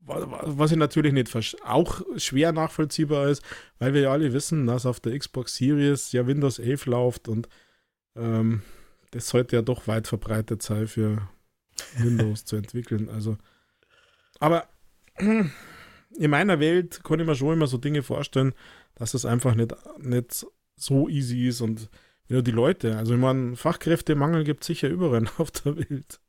was 0.02 0.70
ich 0.72 0.78
natürlich 0.78 1.12
nicht 1.12 1.34
auch 1.64 2.00
schwer 2.16 2.52
nachvollziehbar 2.52 3.28
ist, 3.28 3.42
weil 3.78 3.94
wir 3.94 4.00
ja 4.02 4.12
alle 4.12 4.32
wissen, 4.32 4.66
dass 4.66 4.86
auf 4.86 5.00
der 5.00 5.18
Xbox 5.18 5.56
Series 5.56 6.12
ja 6.12 6.26
Windows 6.26 6.58
11 6.58 6.86
läuft 6.86 7.28
und 7.28 7.48
ähm, 8.16 8.62
das 9.10 9.28
sollte 9.28 9.56
ja 9.56 9.62
doch 9.62 9.86
weit 9.88 10.06
verbreitet 10.06 10.62
sein 10.62 10.86
für 10.86 11.28
Windows 11.98 12.44
zu 12.44 12.56
entwickeln. 12.56 13.08
Also, 13.08 13.36
aber 14.38 14.68
in 15.18 16.30
meiner 16.30 16.60
Welt 16.60 17.04
kann 17.04 17.20
ich 17.20 17.26
mir 17.26 17.34
schon 17.34 17.54
immer 17.54 17.66
so 17.66 17.76
Dinge 17.76 18.02
vorstellen, 18.02 18.54
dass 18.94 19.14
es 19.14 19.24
einfach 19.24 19.54
nicht, 19.54 19.74
nicht 19.98 20.46
so 20.76 21.08
easy 21.08 21.48
ist 21.48 21.60
und 21.60 21.90
ja, 22.30 22.42
die 22.42 22.52
Leute. 22.52 22.96
Also, 22.96 23.14
ich 23.14 23.20
meine, 23.20 23.56
Fachkräftemangel 23.56 24.44
gibt 24.44 24.62
es 24.62 24.68
sicher 24.68 24.88
überall 24.88 25.24
auf 25.38 25.50
der 25.50 25.76
Welt. 25.76 26.20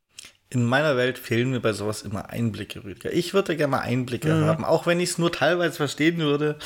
In 0.50 0.66
meiner 0.66 0.98
Welt 0.98 1.18
fehlen 1.18 1.52
mir 1.52 1.62
bei 1.62 1.74
sowas 1.74 2.02
immer 2.02 2.30
Einblicke, 2.30 2.84
Rüdiger. 2.84 3.14
Ich 3.14 3.34
würde 3.34 3.56
gerne 3.56 3.72
mal 3.72 3.80
Einblicke 3.80 4.34
mhm. 4.34 4.46
haben, 4.46 4.66
auch 4.66 4.88
wenn 4.88 5.00
ich 5.00 5.12
es 5.12 5.18
nur 5.20 5.32
teilweise 5.32 5.78
verstehen 5.78 6.18
würde. 6.18 6.58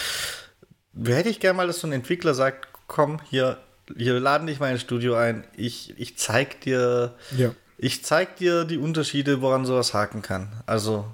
Hätte 1.05 1.29
ich 1.29 1.41
gerne 1.41 1.57
mal, 1.57 1.67
dass 1.67 1.81
so 1.81 1.87
ein 1.87 1.91
Entwickler 1.91 2.33
sagt, 2.33 2.69
komm, 2.87 3.19
hier, 3.29 3.59
hier 3.95 4.19
laden 4.19 4.47
dich 4.47 4.59
mal 4.59 4.71
ins 4.71 4.81
Studio 4.81 5.15
ein. 5.15 5.45
Ich, 5.55 5.93
ich 5.99 6.17
zeig 6.17 6.61
dir, 6.61 7.15
ja. 7.37 7.53
ich 7.77 8.05
zeig 8.05 8.37
dir 8.37 8.63
die 8.63 8.77
Unterschiede, 8.77 9.41
woran 9.41 9.65
sowas 9.65 9.93
haken 9.93 10.21
kann. 10.21 10.63
Also. 10.65 11.05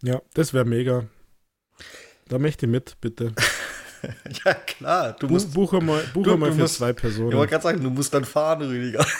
Ja, 0.00 0.22
das 0.32 0.54
wäre 0.54 0.64
mega. 0.64 1.04
Da 2.28 2.38
möchte 2.38 2.66
ich 2.66 2.72
mit, 2.72 2.96
bitte. 3.00 3.34
ja, 4.44 4.54
klar. 4.54 5.12
Du 5.14 5.28
musst, 5.28 5.54
buche 5.54 5.80
mal, 5.80 6.02
buche 6.12 6.30
du, 6.30 6.36
mal 6.36 6.52
für 6.52 6.62
musst, 6.62 6.76
zwei 6.76 6.92
Personen. 6.92 7.30
Ich 7.30 7.36
wollte 7.36 7.50
gerade 7.50 7.62
sagen, 7.62 7.82
du 7.82 7.90
musst 7.90 8.12
dann 8.14 8.24
fahren, 8.24 8.62
Rüdiger. 8.62 9.06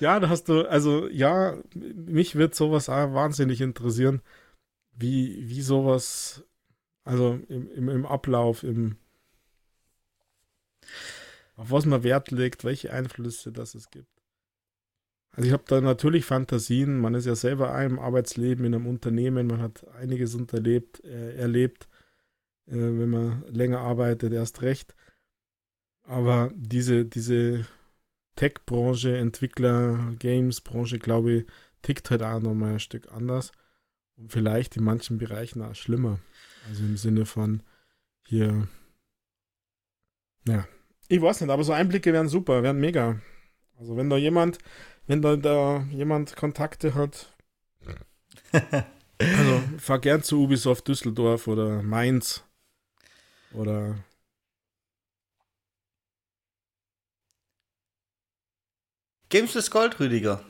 ja, 0.00 0.20
da 0.20 0.28
hast 0.28 0.48
du, 0.48 0.68
also 0.68 1.08
ja, 1.08 1.56
mich 1.74 2.36
wird 2.36 2.54
sowas 2.54 2.88
wahnsinnig 2.88 3.60
interessieren, 3.60 4.22
wie, 4.92 5.48
wie 5.48 5.62
sowas, 5.62 6.44
also 7.04 7.40
im, 7.48 7.70
im, 7.72 7.88
im 7.88 8.06
Ablauf, 8.06 8.62
im, 8.62 8.96
auf 11.56 11.70
was 11.70 11.86
man 11.86 12.02
Wert 12.02 12.30
legt, 12.30 12.64
welche 12.64 12.92
Einflüsse 12.92 13.52
das 13.52 13.74
es 13.74 13.90
gibt. 13.90 14.08
Also 15.36 15.48
ich 15.48 15.52
habe 15.52 15.64
da 15.66 15.80
natürlich 15.80 16.24
Fantasien, 16.24 17.00
man 17.00 17.14
ist 17.14 17.26
ja 17.26 17.34
selber 17.34 17.82
im 17.82 17.98
Arbeitsleben, 17.98 18.64
in 18.64 18.74
einem 18.74 18.86
Unternehmen, 18.86 19.48
man 19.48 19.60
hat 19.60 19.86
einiges 19.94 20.34
unterlebt, 20.34 21.02
äh, 21.04 21.36
erlebt, 21.36 21.88
äh, 22.66 22.74
wenn 22.74 23.10
man 23.10 23.44
länger 23.48 23.80
arbeitet, 23.80 24.32
erst 24.32 24.62
recht. 24.62 24.94
Aber 26.04 26.52
diese, 26.54 27.04
diese 27.04 27.66
Tech-Branche, 28.36 29.16
Entwickler, 29.16 30.14
Games-Branche, 30.18 30.98
glaube 30.98 31.32
ich, 31.32 31.46
tickt 31.82 32.10
halt 32.10 32.22
auch 32.22 32.40
nochmal 32.40 32.74
ein 32.74 32.80
Stück 32.80 33.10
anders. 33.10 33.50
Und 34.16 34.30
vielleicht 34.30 34.76
in 34.76 34.84
manchen 34.84 35.18
Bereichen 35.18 35.62
auch 35.62 35.74
schlimmer. 35.74 36.20
Also 36.68 36.84
im 36.84 36.96
Sinne 36.96 37.26
von 37.26 37.62
hier, 38.26 38.68
ja, 40.46 40.66
ich 41.08 41.20
weiß 41.20 41.40
nicht, 41.40 41.50
aber 41.50 41.64
so 41.64 41.72
Einblicke 41.72 42.12
wären 42.12 42.28
super, 42.28 42.62
wären 42.62 42.80
mega. 42.80 43.20
Also 43.78 43.96
wenn 43.96 44.08
da 44.08 44.16
jemand, 44.16 44.58
wenn 45.06 45.22
da, 45.22 45.36
da 45.36 45.82
jemand 45.90 46.36
Kontakte 46.36 46.94
hat, 46.94 47.34
also 49.18 49.62
fahr 49.78 49.98
gern 49.98 50.22
zu 50.22 50.42
Ubisoft 50.42 50.88
Düsseldorf 50.88 51.46
oder 51.46 51.82
Mainz 51.82 52.44
oder 53.52 53.96
Games 59.28 59.56
ist 59.56 59.70
Gold, 59.70 59.98
Rüdiger. 59.98 60.44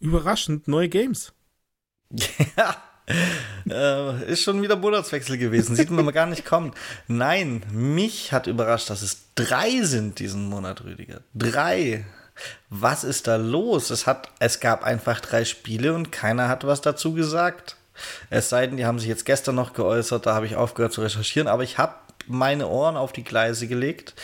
Überraschend, 0.00 0.68
neue 0.68 0.88
Games. 0.88 1.32
Ja. 2.56 2.82
Äh, 3.68 4.32
ist 4.32 4.42
schon 4.42 4.62
wieder 4.62 4.76
Monatswechsel 4.76 5.38
gewesen. 5.38 5.76
Sieht 5.76 5.90
man 5.90 6.10
gar 6.12 6.26
nicht 6.26 6.44
kommen. 6.44 6.72
Nein, 7.08 7.62
mich 7.72 8.32
hat 8.32 8.46
überrascht, 8.46 8.90
dass 8.90 9.02
es 9.02 9.26
drei 9.34 9.82
sind 9.82 10.18
diesen 10.18 10.48
Monat, 10.48 10.84
Rüdiger. 10.84 11.20
Drei. 11.34 12.04
Was 12.68 13.04
ist 13.04 13.26
da 13.26 13.36
los? 13.36 13.90
Es, 13.90 14.06
hat, 14.06 14.28
es 14.40 14.60
gab 14.60 14.84
einfach 14.84 15.20
drei 15.20 15.44
Spiele 15.44 15.94
und 15.94 16.12
keiner 16.12 16.48
hat 16.48 16.66
was 16.66 16.80
dazu 16.80 17.14
gesagt. 17.14 17.76
Es 18.28 18.50
sei 18.50 18.66
denn, 18.66 18.76
die 18.76 18.84
haben 18.84 18.98
sich 18.98 19.08
jetzt 19.08 19.24
gestern 19.24 19.54
noch 19.54 19.72
geäußert, 19.72 20.26
da 20.26 20.34
habe 20.34 20.46
ich 20.46 20.56
aufgehört 20.56 20.92
zu 20.92 21.00
recherchieren, 21.00 21.48
aber 21.48 21.62
ich 21.62 21.78
habe 21.78 21.94
meine 22.26 22.68
Ohren 22.68 22.96
auf 22.96 23.12
die 23.12 23.24
Gleise 23.24 23.66
gelegt 23.68 24.14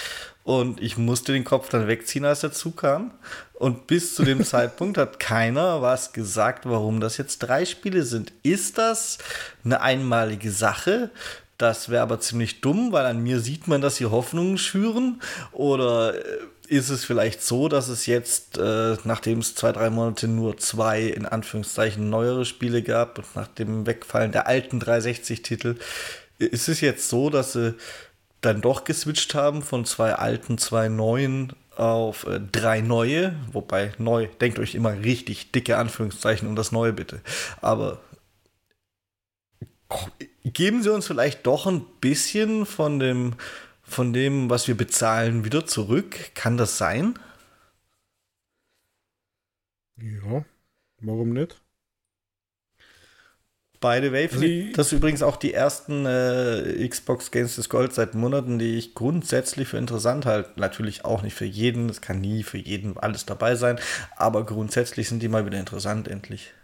und 0.45 0.83
ich 0.83 0.97
musste 0.97 1.33
den 1.33 1.45
Kopf 1.45 1.69
dann 1.69 1.87
wegziehen, 1.87 2.25
als 2.25 2.41
der 2.41 2.53
Zug 2.53 2.79
kam. 2.79 3.13
Und 3.55 3.87
bis 3.87 4.15
zu 4.15 4.25
dem 4.25 4.45
Zeitpunkt 4.45 4.99
hat 4.99 5.21
keiner 5.21 5.83
was 5.83 6.13
gesagt, 6.13 6.67
warum 6.67 7.01
das 7.01 7.17
jetzt 7.17 7.39
drei 7.39 7.65
Spiele 7.65 8.03
sind. 8.03 8.33
Ist 8.43 8.79
das 8.79 9.19
eine 9.65 9.81
einmalige 9.81 10.51
Sache? 10.51 11.11
Das 11.59 11.91
wäre 11.91 12.03
aber 12.03 12.19
ziemlich 12.19 12.61
dumm, 12.61 12.91
weil 12.91 13.07
an 13.07 13.23
mir 13.23 13.39
sieht 13.39 13.69
man, 13.69 13.81
dass 13.81 13.97
sie 13.97 14.07
Hoffnungen 14.07 14.59
schüren. 14.59 15.23
Oder 15.53 16.17
äh, 16.17 16.39
ist 16.67 16.89
es 16.89 17.05
vielleicht 17.05 17.41
so, 17.41 17.69
dass 17.69 17.87
es 17.87 18.07
jetzt, 18.07 18.59
äh, 18.59 18.97
nachdem 19.05 19.39
es 19.39 19.55
zwei, 19.55 19.71
drei 19.71 19.91
Monate 19.91 20.27
nur 20.27 20.57
zwei, 20.57 21.03
in 21.03 21.25
Anführungszeichen, 21.27 22.11
neuere 22.11 22.45
Spiele 22.47 22.83
gab 22.83 23.19
und 23.19 23.37
nach 23.37 23.47
dem 23.47 23.87
Wegfallen 23.87 24.33
der 24.33 24.49
alten 24.49 24.81
360-Titel, 24.81 25.77
ist 26.39 26.69
es 26.69 26.81
jetzt 26.81 27.09
so, 27.09 27.31
dass 27.31 27.53
sie 27.53 27.77
dann 28.43 28.61
doch 28.61 28.85
geswitcht 28.85 29.35
haben 29.35 29.63
von 29.63 29.85
zwei 29.85 30.15
alten, 30.15 30.59
zwei 30.59 30.89
neuen 30.89 31.55
auf 31.77 32.27
äh, 32.27 32.41
drei 32.41 32.81
neue, 32.81 33.35
wobei 33.51 33.93
neu, 33.99 34.27
denkt 34.41 34.59
euch 34.59 34.75
immer 34.75 34.93
richtig 34.93 35.53
dicke 35.53 35.79
Anführungszeichen 35.79 36.47
um 36.47 36.57
das 36.57 36.73
neue 36.73 36.93
bitte. 36.93 37.23
Aber 37.61 38.01
geben 40.45 40.83
Sie 40.83 40.93
uns 40.93 41.07
vielleicht 41.07 41.47
doch 41.47 41.67
ein 41.67 41.85
bisschen 42.01 42.67
von 42.67 42.99
dem, 42.99 43.35
von 43.83 44.13
dem, 44.13 44.51
was 44.51 44.69
wir 44.69 44.77
bezahlen, 44.77 45.45
wieder 45.45 45.67
zurück. 45.67 46.35
Kann 46.35 46.57
das 46.57 46.79
sein? 46.79 47.19
Ja, 49.97 50.45
warum 51.01 51.31
nicht? 51.33 51.61
By 53.83 53.99
the 54.01 54.13
way, 54.13 54.29
also 54.29 54.73
das 54.77 54.87
ist 54.87 54.93
übrigens 54.93 55.25
auch 55.25 55.37
die 55.37 55.53
ersten 55.53 56.07
äh, 56.07 56.89
Xbox 56.89 57.33
Games 57.33 57.57
des 57.57 57.69
Gold 57.69 57.93
seit 57.93 58.15
Monaten, 58.15 58.61
die 58.61 58.79
ich 58.79 58.95
grundsätzlich 58.95 59.67
für 59.69 59.77
interessant 59.77 60.25
halte. 60.25 60.53
Natürlich 60.55 61.05
auch 61.05 61.23
nicht 61.23 61.35
für 61.35 61.47
jeden, 61.47 61.89
es 61.89 62.01
kann 62.01 62.21
nie 62.21 62.45
für 62.45 62.59
jeden 62.59 62.97
alles 62.97 63.27
dabei 63.27 63.57
sein, 63.57 63.81
aber 64.17 64.47
grundsätzlich 64.47 65.09
sind 65.09 65.21
die 65.21 65.29
mal 65.29 65.45
wieder 65.47 65.59
interessant, 65.59 66.07
endlich. 66.07 66.55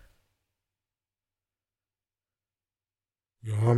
Ja, 3.42 3.74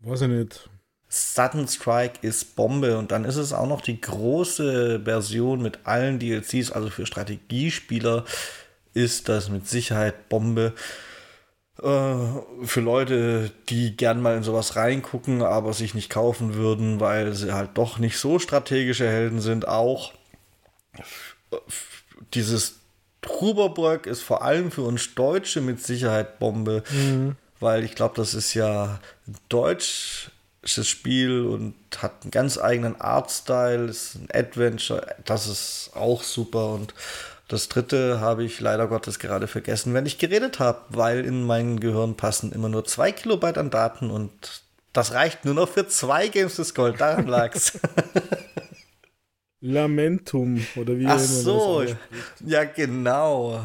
weiß 0.00 0.22
ich 0.22 0.28
nicht. 0.28 0.70
Sudden 1.10 1.66
Strike 1.66 2.18
ist 2.20 2.54
Bombe 2.54 2.98
und 2.98 3.10
dann 3.12 3.24
ist 3.24 3.36
es 3.36 3.54
auch 3.54 3.66
noch 3.66 3.80
die 3.80 4.00
große 4.00 5.00
Version 5.04 5.62
mit 5.62 5.80
allen 5.84 6.18
DLCs, 6.18 6.70
also 6.70 6.90
für 6.90 7.06
Strategiespieler 7.06 8.24
ist 8.94 9.28
das 9.28 9.48
mit 9.48 9.68
Sicherheit 9.68 10.28
Bombe. 10.28 10.74
Äh, 11.82 12.64
für 12.64 12.80
Leute, 12.80 13.50
die 13.68 13.96
gern 13.96 14.20
mal 14.20 14.36
in 14.36 14.42
sowas 14.42 14.76
reingucken, 14.76 15.42
aber 15.42 15.72
sich 15.72 15.94
nicht 15.94 16.10
kaufen 16.10 16.54
würden, 16.54 17.00
weil 17.00 17.34
sie 17.34 17.52
halt 17.52 17.70
doch 17.74 17.98
nicht 17.98 18.18
so 18.18 18.38
strategische 18.38 19.08
Helden 19.08 19.40
sind, 19.40 19.68
auch 19.68 20.12
dieses 22.34 22.76
Truberbrück 23.22 24.06
ist 24.06 24.22
vor 24.22 24.42
allem 24.42 24.70
für 24.70 24.82
uns 24.82 25.14
Deutsche 25.14 25.60
mit 25.60 25.84
Sicherheit 25.84 26.38
Bombe, 26.38 26.82
mhm. 26.90 27.36
weil 27.60 27.84
ich 27.84 27.94
glaube, 27.94 28.14
das 28.16 28.34
ist 28.34 28.54
ja 28.54 29.00
ein 29.26 29.36
deutsches 29.48 30.88
Spiel 30.88 31.42
und 31.42 31.74
hat 31.98 32.22
einen 32.22 32.30
ganz 32.30 32.58
eigenen 32.58 33.00
Artstyle, 33.00 33.86
ist 33.86 34.16
ein 34.16 34.28
Adventure, 34.32 35.16
das 35.24 35.46
ist 35.46 35.90
auch 35.94 36.22
super 36.22 36.70
und 36.70 36.94
das 37.48 37.68
dritte 37.68 38.20
habe 38.20 38.44
ich 38.44 38.60
leider 38.60 38.86
Gottes 38.86 39.18
gerade 39.18 39.46
vergessen, 39.46 39.94
wenn 39.94 40.04
ich 40.06 40.18
geredet 40.18 40.58
habe, 40.58 40.80
weil 40.90 41.24
in 41.24 41.44
mein 41.44 41.80
Gehirn 41.80 42.14
passen 42.14 42.52
immer 42.52 42.68
nur 42.68 42.84
zwei 42.84 43.10
Kilobyte 43.10 43.58
an 43.58 43.70
Daten 43.70 44.10
und 44.10 44.30
Das 44.92 45.12
reicht 45.12 45.44
nur 45.44 45.54
noch 45.54 45.68
für 45.68 45.88
zwei 45.88 46.28
Games 46.28 46.56
des 46.56 46.74
Gold, 46.74 47.00
daran 47.00 47.26
lag's. 47.26 47.78
Lamentum, 49.60 50.64
oder 50.76 50.96
wie 50.98 51.06
Ach 51.06 51.18
so, 51.18 51.84
ja 52.44 52.64
genau. 52.64 53.60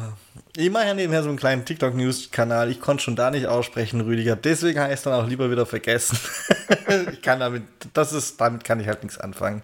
Ich 0.56 0.70
mache 0.70 0.86
ja 0.86 0.94
nebenher 0.94 1.22
so 1.22 1.28
einen 1.28 1.38
kleinen 1.38 1.64
TikTok-News-Kanal. 1.64 2.70
Ich 2.70 2.80
konnte 2.80 3.04
schon 3.04 3.16
da 3.16 3.30
nicht 3.30 3.46
aussprechen, 3.46 4.00
Rüdiger. 4.00 4.34
Deswegen 4.34 4.80
habe 4.80 4.92
ich 4.92 4.98
es 4.98 5.02
dann 5.02 5.12
auch 5.12 5.28
lieber 5.28 5.50
wieder 5.50 5.66
vergessen. 5.66 6.18
ich 7.12 7.22
kann 7.22 7.40
damit, 7.40 7.62
das 7.92 8.12
ist, 8.12 8.40
damit 8.40 8.64
kann 8.64 8.80
ich 8.80 8.88
halt 8.88 9.04
nichts 9.04 9.18
anfangen. 9.18 9.62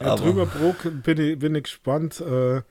Ja, 0.00 0.14
drüber 0.14 0.46
Bruck 0.46 0.88
bin 1.02 1.20
ich, 1.20 1.38
bin 1.38 1.54
ich 1.56 1.64
gespannt. 1.64 2.20
Äh, 2.20 2.62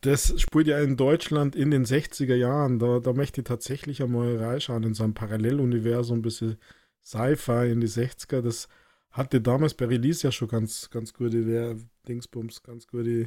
das 0.00 0.40
spielt 0.40 0.66
ja 0.66 0.78
in 0.80 0.96
Deutschland 0.96 1.56
in 1.56 1.70
den 1.70 1.84
60er 1.84 2.34
Jahren. 2.34 2.78
Da, 2.78 3.00
da 3.00 3.12
möchte 3.12 3.40
ich 3.40 3.46
tatsächlich 3.46 4.02
einmal 4.02 4.36
reinschauen 4.36 4.84
in 4.84 4.94
so 4.94 5.04
ein 5.04 5.14
Paralleluniversum, 5.14 6.18
ein 6.18 6.22
bisschen 6.22 6.58
Sci-Fi 7.02 7.70
in 7.70 7.80
die 7.80 7.88
60er. 7.88 8.40
Das 8.40 8.68
hatte 9.10 9.40
damals 9.40 9.74
bei 9.74 9.86
Release 9.86 10.26
ja 10.26 10.30
schon 10.30 10.48
ganz, 10.48 10.90
ganz 10.90 11.12
gute 11.12 11.76
Dingsbums, 12.06 12.62
ganz 12.62 12.86
gute 12.86 13.26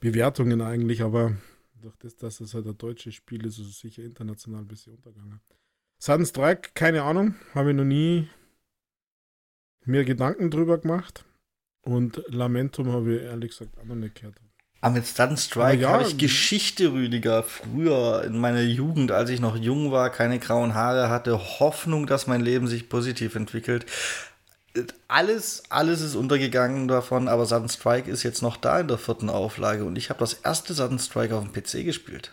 Bewertungen 0.00 0.60
eigentlich, 0.60 1.02
aber 1.02 1.36
durch 1.80 1.96
das, 1.96 2.16
dass 2.16 2.40
es 2.40 2.54
halt 2.54 2.66
ein 2.66 2.78
deutsches 2.78 3.14
Spiel 3.14 3.44
ist, 3.46 3.58
ist 3.58 3.68
es 3.68 3.78
sicher 3.80 4.02
international 4.02 4.60
ein 4.60 4.68
bisschen 4.68 4.94
untergegangen. 4.94 5.40
Sudden 5.98 6.26
Strike, 6.26 6.70
keine 6.74 7.02
Ahnung, 7.02 7.34
habe 7.54 7.70
ich 7.70 7.76
noch 7.76 7.84
nie 7.84 8.28
mir 9.84 10.04
Gedanken 10.04 10.50
drüber 10.50 10.78
gemacht. 10.78 11.24
Und 11.82 12.22
Lamentum 12.28 12.90
habe 12.92 13.16
ich 13.16 13.22
ehrlich 13.22 13.50
gesagt 13.50 13.78
auch 13.78 13.84
noch 13.84 13.94
nicht 13.94 14.14
gehört. 14.14 14.40
Aber 14.84 14.94
mit 14.94 15.06
Sudden 15.06 15.36
Strike 15.36 15.82
ja, 15.82 15.90
habe 15.90 16.02
ich 16.02 16.18
Geschichte, 16.18 16.92
Rüdiger. 16.92 17.42
Früher 17.42 18.22
in 18.24 18.38
meiner 18.38 18.60
Jugend, 18.60 19.12
als 19.12 19.30
ich 19.30 19.40
noch 19.40 19.56
jung 19.56 19.92
war, 19.92 20.10
keine 20.10 20.38
grauen 20.38 20.74
Haare 20.74 21.08
hatte, 21.08 21.38
Hoffnung, 21.58 22.06
dass 22.06 22.26
mein 22.26 22.42
Leben 22.42 22.66
sich 22.66 22.88
positiv 22.90 23.34
entwickelt 23.34 23.86
alles, 25.08 25.62
alles 25.70 26.00
ist 26.00 26.16
untergegangen 26.16 26.88
davon, 26.88 27.28
aber 27.28 27.46
Sudden 27.46 27.68
Strike 27.68 28.10
ist 28.10 28.22
jetzt 28.22 28.42
noch 28.42 28.56
da 28.56 28.80
in 28.80 28.88
der 28.88 28.98
vierten 28.98 29.30
Auflage 29.30 29.84
und 29.84 29.96
ich 29.96 30.10
habe 30.10 30.18
das 30.18 30.34
erste 30.34 30.74
Sudden 30.74 30.98
Strike 30.98 31.34
auf 31.34 31.44
dem 31.44 31.52
PC 31.52 31.84
gespielt. 31.84 32.32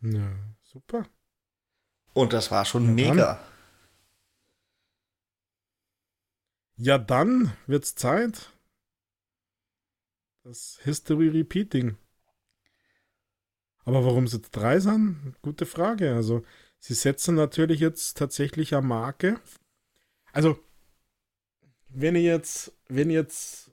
Ja, 0.00 0.32
super. 0.62 1.06
Und 2.14 2.32
das 2.32 2.50
war 2.50 2.64
schon 2.64 2.86
ja, 2.86 3.10
mega. 3.10 3.34
Dann. 3.34 3.38
Ja, 6.76 6.98
dann 6.98 7.52
wird's 7.66 7.94
Zeit. 7.94 8.50
Das 10.44 10.78
History 10.82 11.28
Repeating. 11.28 11.96
Aber 13.84 14.04
warum 14.04 14.24
es 14.24 14.32
jetzt 14.32 14.50
drei 14.52 14.80
sind? 14.80 15.34
Gute 15.42 15.66
Frage. 15.66 16.14
Also, 16.14 16.44
sie 16.78 16.94
setzen 16.94 17.34
natürlich 17.34 17.80
jetzt 17.80 18.16
tatsächlich 18.16 18.74
eine 18.74 18.86
Marke 18.86 19.40
also, 20.32 20.58
wenn 21.88 22.16
ich 22.16 22.24
jetzt, 22.24 22.72
wenn 22.88 23.10
ich 23.10 23.14
jetzt 23.14 23.70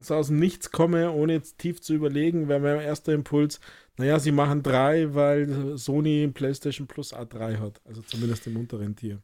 so 0.00 0.14
aus 0.14 0.28
dem 0.28 0.38
Nichts 0.38 0.70
komme, 0.70 1.10
ohne 1.10 1.34
jetzt 1.34 1.58
tief 1.58 1.80
zu 1.80 1.92
überlegen, 1.92 2.48
wäre 2.48 2.60
mein 2.60 2.80
erster 2.80 3.12
Impuls, 3.12 3.60
naja, 3.96 4.20
sie 4.20 4.30
machen 4.30 4.62
drei, 4.62 5.12
weil 5.14 5.76
Sony 5.76 6.28
PlayStation 6.32 6.86
Plus 6.86 7.12
A3 7.12 7.58
hat. 7.58 7.80
Also 7.84 8.00
zumindest 8.02 8.46
im 8.46 8.56
unteren 8.56 8.94
Tier. 8.94 9.20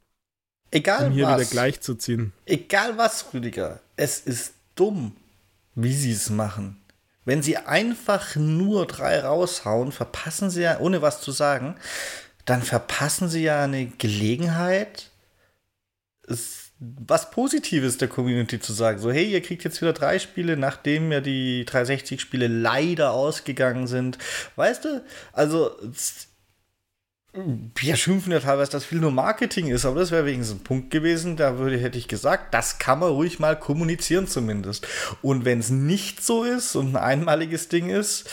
Egal 0.73 1.07
um 1.07 1.13
hier 1.13 1.27
was. 1.27 1.41
wieder 1.41 1.51
gleich 1.51 1.81
zu 1.81 1.95
ziehen. 1.95 2.33
Egal 2.45 2.99
was, 2.99 3.33
Rüdiger. 3.33 3.81
Es 3.95 4.19
ist 4.19 4.55
dumm, 4.75 5.15
wie 5.75 5.95
sie 5.95 6.13
es 6.13 6.31
machen. 6.31 6.81
Wenn 7.25 7.43
sie 7.43 7.57
einfach 7.57 8.37
nur 8.37 8.87
drei 8.87 9.21
raushauen, 9.21 9.93
verpassen 9.93 10.51
sie 10.51 10.63
ja, 10.63 10.79
ohne 10.79 11.03
was 11.03 11.21
zu 11.21 11.33
sagen, 11.33 11.77
dann 12.45 12.63
verpassen 12.63 13.29
sie 13.29 13.43
ja 13.43 13.65
eine 13.65 13.87
Gelegenheit, 13.87 15.11
was 16.79 17.31
Positives 17.31 17.97
der 17.97 18.09
Community 18.09 18.61
zu 18.61 18.73
sagen. 18.73 18.99
So, 18.99 19.11
hey, 19.11 19.25
ihr 19.25 19.41
kriegt 19.41 19.65
jetzt 19.65 19.81
wieder 19.81 19.95
drei 19.95 20.19
Spiele, 20.19 20.57
nachdem 20.57 21.11
ja 21.13 21.21
die 21.21 21.65
360-Spiele 21.65 22.47
leider 22.47 23.13
ausgegangen 23.13 23.87
sind. 23.87 24.19
Weißt 24.57 24.85
du, 24.85 25.03
also 25.33 25.71
wir 27.35 27.97
schimpfen 27.97 28.31
ja 28.31 28.39
teilweise, 28.39 28.71
dass 28.71 28.85
viel 28.85 29.01
nur 29.01 29.11
Marketing 29.11 29.67
ist, 29.67 29.85
aber 29.85 29.99
das 29.99 30.13
wäre 30.13 30.25
wenigstens 30.25 30.61
ein 30.61 30.65
Punkt 30.65 30.91
gewesen, 30.91 31.37
da 31.37 31.59
würde, 31.59 31.79
hätte 31.79 31.99
ich 31.99 32.07
gesagt, 32.07 32.55
das 32.55 32.79
kann 32.79 33.01
man 33.01 33.11
ruhig 33.11 33.41
mal 33.41 33.59
kommunizieren 33.59 34.29
zumindest. 34.29 34.87
Und 35.21 35.45
wenn 35.45 35.59
es 35.59 35.71
nicht 35.71 36.25
so 36.25 36.45
ist 36.45 36.77
und 36.77 36.95
ein 36.95 36.97
einmaliges 36.97 37.69
Ding 37.69 37.91
ist, 37.91 38.31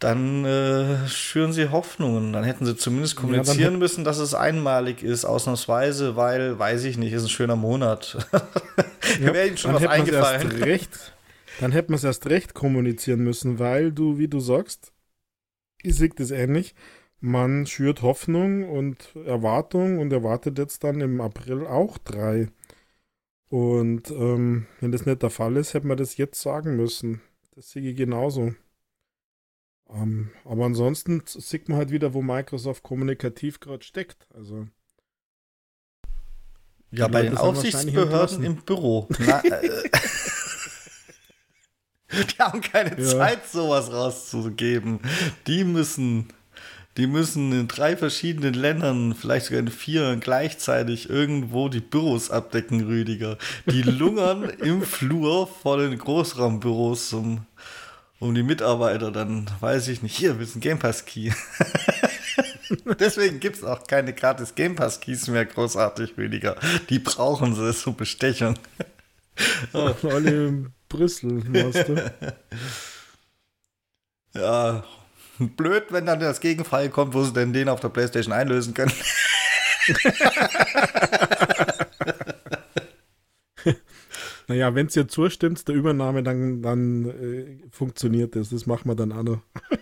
dann 0.00 0.44
äh, 0.46 1.06
schüren 1.08 1.52
sie 1.52 1.68
Hoffnungen. 1.68 2.32
Dann 2.32 2.42
hätten 2.42 2.66
sie 2.66 2.74
zumindest 2.74 3.16
kommunizieren 3.16 3.74
ja, 3.74 3.78
müssen, 3.78 4.02
dass 4.02 4.18
es 4.18 4.34
einmalig 4.34 5.02
ist, 5.02 5.26
ausnahmsweise, 5.26 6.16
weil, 6.16 6.58
weiß 6.58 6.84
ich 6.84 6.96
nicht, 6.96 7.12
ist 7.12 7.24
ein 7.24 7.28
schöner 7.28 7.56
Monat. 7.56 8.26
ja, 9.20 9.32
Wäre 9.32 9.46
ihnen 9.46 9.58
schon 9.58 9.74
was 9.74 9.86
eingefallen. 9.86 10.50
Recht, 10.62 11.12
dann 11.60 11.70
hätte 11.70 11.92
man 11.92 11.98
es 11.98 12.04
erst 12.04 12.26
recht 12.26 12.54
kommunizieren 12.54 13.20
müssen, 13.20 13.58
weil 13.58 13.92
du, 13.92 14.18
wie 14.18 14.28
du 14.28 14.40
sagst, 14.40 14.90
ich 15.82 15.94
sehe 15.94 16.08
das 16.08 16.30
ähnlich, 16.30 16.74
man 17.20 17.66
schürt 17.66 18.02
Hoffnung 18.02 18.68
und 18.68 19.14
Erwartung 19.24 19.98
und 19.98 20.12
erwartet 20.12 20.58
jetzt 20.58 20.84
dann 20.84 21.00
im 21.00 21.20
April 21.20 21.66
auch 21.66 21.98
drei. 21.98 22.48
Und 23.48 24.10
ähm, 24.10 24.66
wenn 24.80 24.92
das 24.92 25.06
nicht 25.06 25.22
der 25.22 25.30
Fall 25.30 25.56
ist, 25.56 25.74
hätte 25.74 25.86
man 25.86 25.96
das 25.96 26.16
jetzt 26.16 26.40
sagen 26.40 26.76
müssen. 26.76 27.20
Das 27.54 27.70
sehe 27.70 27.90
ich 27.90 27.96
genauso. 27.96 28.54
Ähm, 29.92 30.30
aber 30.44 30.66
ansonsten 30.66 31.22
sieht 31.26 31.68
man 31.68 31.78
halt 31.78 31.90
wieder, 31.90 32.14
wo 32.14 32.22
Microsoft 32.22 32.82
kommunikativ 32.82 33.60
gerade 33.60 33.84
steckt. 33.84 34.26
Also. 34.34 34.68
Ja, 36.92 37.08
bei 37.08 37.22
den 37.22 37.36
Aufsichtsbehörden 37.36 38.42
im 38.44 38.56
Büro. 38.56 39.08
Na, 39.18 39.42
äh, 39.44 39.90
die 42.24 42.38
haben 42.38 42.60
keine 42.60 43.00
ja. 43.00 43.08
Zeit, 43.08 43.46
sowas 43.48 43.92
rauszugeben. 43.92 45.00
Die 45.46 45.64
müssen, 45.64 46.32
die 46.96 47.06
müssen 47.06 47.52
in 47.52 47.68
drei 47.68 47.96
verschiedenen 47.96 48.54
Ländern, 48.54 49.14
vielleicht 49.14 49.46
sogar 49.46 49.60
in 49.60 49.68
vier, 49.68 50.16
gleichzeitig 50.16 51.08
irgendwo 51.08 51.68
die 51.68 51.80
Büros 51.80 52.30
abdecken, 52.30 52.82
Rüdiger. 52.82 53.38
Die 53.66 53.82
lungern 53.82 54.50
im 54.60 54.82
Flur 54.82 55.46
vor 55.46 55.78
den 55.78 55.96
Großraumbüros 55.96 57.10
zum 57.10 57.46
um 58.18 58.34
die 58.34 58.42
Mitarbeiter 58.42 59.10
dann, 59.10 59.50
weiß 59.60 59.88
ich 59.88 60.02
nicht, 60.02 60.14
hier, 60.14 60.38
wir 60.38 60.44
sind 60.44 60.60
Game 60.60 60.78
Pass 60.78 61.06
Key. 61.06 61.32
Deswegen 63.00 63.40
gibt 63.40 63.56
es 63.56 63.64
auch 63.64 63.86
keine 63.86 64.12
gratis 64.12 64.54
Game 64.54 64.76
Pass 64.76 65.00
Keys 65.00 65.26
mehr, 65.28 65.46
großartig 65.46 66.18
weniger. 66.18 66.56
Die 66.90 66.98
brauchen 66.98 67.54
sie 67.54 67.74
zur 67.74 67.96
Bestechung. 67.96 68.58
oh. 69.72 69.94
Alle 70.02 70.48
in 70.48 70.72
Brüssel, 70.88 71.42
du? 71.42 72.12
Ja, 74.34 74.84
blöd, 75.56 75.84
wenn 75.90 76.06
dann 76.06 76.20
das 76.20 76.40
Gegenfall 76.40 76.88
kommt, 76.88 77.14
wo 77.14 77.24
sie 77.24 77.32
denn 77.32 77.52
den 77.52 77.68
auf 77.68 77.80
der 77.80 77.88
Playstation 77.88 78.32
einlösen 78.32 78.74
können. 78.74 78.92
Naja, 84.50 84.74
wenn 84.74 84.86
es 84.88 84.96
ihr 84.96 85.06
zustimmt, 85.06 85.68
der 85.68 85.76
Übernahme, 85.76 86.24
dann, 86.24 86.60
dann 86.60 87.04
äh, 87.04 87.68
funktioniert 87.70 88.34
das. 88.34 88.50
Das 88.50 88.66
machen 88.66 88.88
wir 88.88 88.96
dann 88.96 89.12
auch 89.12 89.22
noch. 89.22 89.38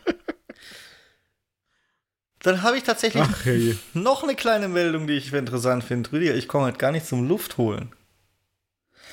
Dann 2.41 2.63
habe 2.63 2.77
ich 2.77 2.83
tatsächlich 2.85 3.25
Ach, 3.27 3.45
hey. 3.47 3.77
noch 3.95 4.23
eine 4.23 4.35
kleine 4.35 4.69
Meldung, 4.69 5.07
die 5.07 5.15
ich 5.15 5.33
interessant 5.33 5.85
finde. 5.85 6.13
Rüdiger, 6.13 6.35
ich 6.35 6.49
komme 6.49 6.67
halt 6.67 6.79
gar 6.79 6.93
nicht 6.93 7.07
zum 7.07 7.27
Luft 7.27 7.57
holen. 7.57 7.93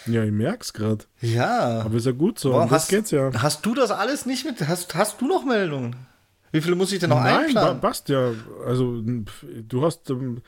Ja, 0.05 0.23
ich 0.23 0.31
merk's 0.31 0.73
gerade. 0.73 1.05
Ja. 1.21 1.81
Aber 1.81 1.95
ist 1.95 2.05
ja 2.05 2.11
gut 2.11 2.37
so. 2.37 2.51
Warum 2.51 2.69
hast, 2.69 2.89
geht's 2.89 3.11
ja. 3.11 3.31
Hast 3.33 3.65
du 3.65 3.73
das 3.73 3.91
alles 3.91 4.25
nicht 4.25 4.45
mit? 4.45 4.67
Hast, 4.67 4.93
hast 4.93 5.21
du 5.21 5.27
noch 5.27 5.43
Meldungen? 5.43 5.95
Wie 6.55 6.61
viele 6.61 6.75
muss 6.75 6.91
ich 6.91 6.99
denn 6.99 7.09
noch 7.09 7.19
Nein, 7.19 7.47
einplanen? 7.47 7.81
passt 7.81 8.09
ja. 8.09 8.31
Also, 8.65 9.01
du 9.01 9.85
hast 9.85 10.09
ähm, 10.09 10.41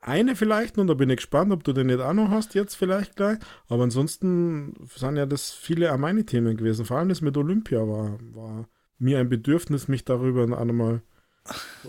eine 0.00 0.36
vielleicht 0.36 0.78
und 0.78 0.86
da 0.86 0.94
bin 0.94 1.10
ich 1.10 1.16
gespannt, 1.16 1.52
ob 1.52 1.64
du 1.64 1.72
den 1.72 1.86
nicht 1.86 2.00
auch 2.00 2.12
noch 2.12 2.30
hast 2.30 2.54
jetzt 2.54 2.74
vielleicht 2.74 3.16
gleich. 3.16 3.38
Aber 3.68 3.84
ansonsten 3.84 4.74
sind 4.94 5.16
ja 5.16 5.26
das 5.26 5.52
viele 5.52 5.92
auch 5.92 5.98
meine 5.98 6.24
Themen 6.24 6.56
gewesen. 6.56 6.84
Vor 6.84 6.98
allem 6.98 7.08
das 7.08 7.20
mit 7.20 7.36
Olympia 7.36 7.80
war, 7.80 8.18
war 8.34 8.68
mir 8.98 9.18
ein 9.18 9.28
Bedürfnis, 9.28 9.88
mich 9.88 10.04
darüber 10.04 10.58
einmal 10.58 11.02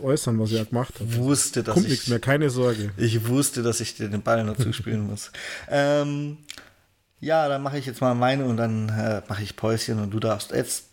äußern, 0.01 0.39
was 0.39 0.51
ich 0.51 0.57
ja 0.57 0.63
gemacht 0.63 0.93
habe. 0.99 1.09
Ich 1.09 1.17
wusste, 1.17 1.63
dass 1.63 1.73
Kommt 1.73 1.85
ich, 1.85 1.91
nichts 1.91 2.07
mehr, 2.07 2.19
keine 2.19 2.49
Sorge. 2.49 2.91
Ich 2.97 3.27
wusste, 3.27 3.63
dass 3.63 3.79
ich 3.79 3.95
dir 3.95 4.09
den 4.09 4.21
Ball 4.21 4.43
noch 4.43 4.57
zuspielen 4.57 5.07
muss. 5.07 5.31
Ähm, 5.69 6.37
ja, 7.19 7.47
dann 7.47 7.63
mache 7.63 7.77
ich 7.77 7.85
jetzt 7.85 8.01
mal 8.01 8.13
meine 8.15 8.45
und 8.45 8.57
dann 8.57 8.89
äh, 8.89 9.21
mache 9.27 9.43
ich 9.43 9.55
Päuschen 9.55 9.99
und 9.99 10.11
du 10.11 10.19
darfst 10.19 10.51
jetzt 10.51 10.89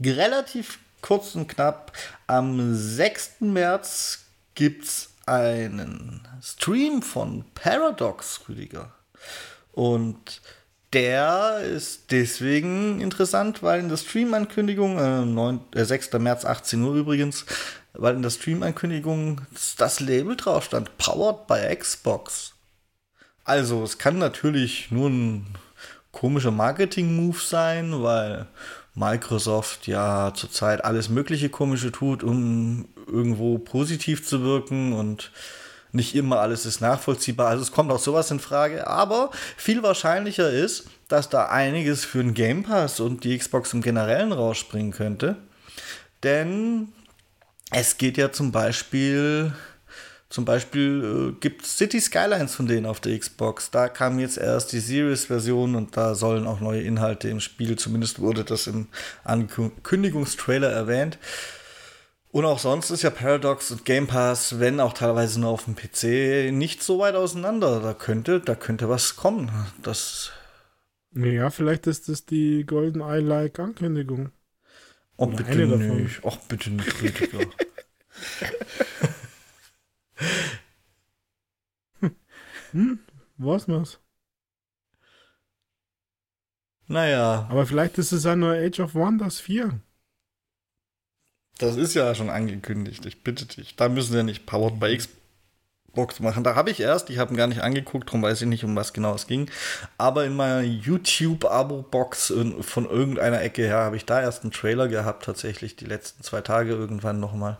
relativ 0.00 0.78
kurz 1.02 1.34
und 1.34 1.48
knapp 1.48 1.92
am 2.26 2.74
6. 2.74 3.40
März 3.40 4.24
gibt 4.54 4.84
es 4.84 5.10
einen 5.26 6.26
Stream 6.42 7.02
von 7.02 7.44
Paradox, 7.54 8.40
Rüdiger. 8.48 8.92
Und 9.72 10.40
der 10.92 11.60
ist 11.60 12.10
deswegen 12.10 13.00
interessant, 13.00 13.62
weil 13.62 13.80
in 13.80 13.88
der 13.88 13.96
Stream-Ankündigung, 13.96 14.98
äh, 15.74 15.78
äh, 15.78 15.84
6. 15.84 16.18
März 16.18 16.44
18 16.44 16.82
Uhr 16.82 16.94
übrigens, 16.94 17.46
weil 17.94 18.14
in 18.14 18.22
der 18.22 18.30
Stream-Ankündigung 18.30 19.40
das 19.78 20.00
Label 20.00 20.36
drauf 20.36 20.64
stand, 20.64 20.96
powered 20.98 21.46
by 21.46 21.74
Xbox. 21.74 22.54
Also, 23.44 23.82
es 23.82 23.98
kann 23.98 24.18
natürlich 24.18 24.90
nur 24.90 25.08
ein 25.08 25.46
komischer 26.12 26.50
Marketing-Move 26.50 27.38
sein, 27.38 28.02
weil 28.02 28.46
Microsoft 28.94 29.86
ja 29.86 30.32
zurzeit 30.34 30.84
alles 30.84 31.08
Mögliche 31.08 31.48
Komische 31.48 31.92
tut, 31.92 32.22
um 32.22 32.88
irgendwo 33.06 33.58
positiv 33.58 34.26
zu 34.26 34.42
wirken 34.42 34.92
und 34.92 35.30
nicht 35.92 36.14
immer 36.14 36.40
alles 36.40 36.66
ist 36.66 36.80
nachvollziehbar. 36.80 37.48
Also 37.48 37.62
es 37.62 37.72
kommt 37.72 37.92
auch 37.92 37.98
sowas 37.98 38.30
in 38.30 38.40
Frage. 38.40 38.86
Aber 38.86 39.30
viel 39.56 39.82
wahrscheinlicher 39.82 40.50
ist, 40.50 40.86
dass 41.08 41.28
da 41.28 41.46
einiges 41.46 42.04
für 42.04 42.22
den 42.22 42.34
Game 42.34 42.62
Pass 42.62 42.98
und 43.00 43.24
die 43.24 43.36
Xbox 43.36 43.74
im 43.74 43.82
Generellen 43.82 44.32
rausspringen 44.32 44.92
könnte. 44.92 45.36
Denn 46.22 46.88
es 47.70 47.98
geht 47.98 48.16
ja 48.16 48.32
zum 48.32 48.52
Beispiel, 48.52 49.52
zum 50.32 50.46
Beispiel 50.46 51.34
äh, 51.34 51.40
gibt 51.40 51.66
City 51.66 52.00
Skylines 52.00 52.54
von 52.54 52.66
denen 52.66 52.86
auf 52.86 53.00
der 53.00 53.18
Xbox. 53.18 53.70
Da 53.70 53.90
kam 53.90 54.18
jetzt 54.18 54.38
erst 54.38 54.72
die 54.72 54.80
Series-Version 54.80 55.74
und 55.74 55.94
da 55.94 56.14
sollen 56.14 56.46
auch 56.46 56.58
neue 56.58 56.80
Inhalte 56.80 57.28
im 57.28 57.38
Spiel, 57.38 57.76
zumindest 57.76 58.18
wurde 58.18 58.42
das 58.42 58.66
im 58.66 58.86
Ankündigungstrailer 59.24 60.72
erwähnt. 60.72 61.18
Und 62.30 62.46
auch 62.46 62.58
sonst 62.58 62.90
ist 62.90 63.02
ja 63.02 63.10
Paradox 63.10 63.72
und 63.72 63.84
Game 63.84 64.06
Pass, 64.06 64.58
wenn 64.58 64.80
auch 64.80 64.94
teilweise 64.94 65.38
nur 65.38 65.50
auf 65.50 65.66
dem 65.66 65.76
PC, 65.76 66.50
nicht 66.50 66.82
so 66.82 66.98
weit 66.98 67.14
auseinander. 67.14 67.80
Da 67.80 67.92
könnte, 67.92 68.40
da 68.40 68.54
könnte 68.54 68.88
was 68.88 69.16
kommen. 69.16 69.50
Das. 69.82 70.32
Ja, 71.14 71.50
vielleicht 71.50 71.86
ist 71.86 72.08
das 72.08 72.24
die 72.24 72.64
Golden 72.64 73.02
Eye 73.02 73.20
Like 73.20 73.58
Ankündigung. 73.58 74.30
Oh, 75.18 75.26
bitte 75.26 75.66
nicht. 75.66 76.22
Ach, 76.24 76.38
bitte 76.48 76.70
nicht, 76.70 77.02
Rüdiger. 77.02 77.40
Hm, 82.72 82.98
was 83.36 83.68
was? 83.68 83.98
Naja. 86.88 87.46
Aber 87.48 87.66
vielleicht 87.66 87.98
ist 87.98 88.12
es 88.12 88.24
ja 88.24 88.36
nur 88.36 88.52
Age 88.52 88.80
of 88.80 88.94
Wonders 88.94 89.40
4. 89.40 89.80
Das 91.58 91.76
ist 91.76 91.94
ja 91.94 92.14
schon 92.14 92.30
angekündigt, 92.30 93.06
ich 93.06 93.22
bitte 93.22 93.46
dich. 93.46 93.76
Da 93.76 93.88
müssen 93.88 94.14
wir 94.14 94.22
nicht 94.22 94.46
Powered 94.46 94.80
by 94.80 94.96
Xbox 94.96 96.20
machen. 96.20 96.44
Da 96.44 96.54
habe 96.54 96.70
ich 96.70 96.80
erst, 96.80 97.08
ich 97.08 97.18
habe 97.18 97.32
ihn 97.32 97.36
gar 97.36 97.46
nicht 97.46 97.62
angeguckt, 97.62 98.08
darum 98.08 98.22
weiß 98.22 98.42
ich 98.42 98.48
nicht, 98.48 98.64
um 98.64 98.74
was 98.74 98.92
genau 98.92 99.14
es 99.14 99.26
ging. 99.26 99.50
Aber 99.96 100.24
in 100.24 100.34
meiner 100.34 100.62
YouTube-Abo-Box 100.62 102.34
von 102.60 102.90
irgendeiner 102.90 103.40
Ecke 103.42 103.62
her 103.62 103.78
habe 103.78 103.96
ich 103.96 104.04
da 104.04 104.20
erst 104.20 104.42
einen 104.42 104.52
Trailer 104.52 104.88
gehabt, 104.88 105.24
tatsächlich 105.24 105.76
die 105.76 105.86
letzten 105.86 106.22
zwei 106.22 106.40
Tage 106.40 106.72
irgendwann 106.72 107.20
nochmal. 107.20 107.58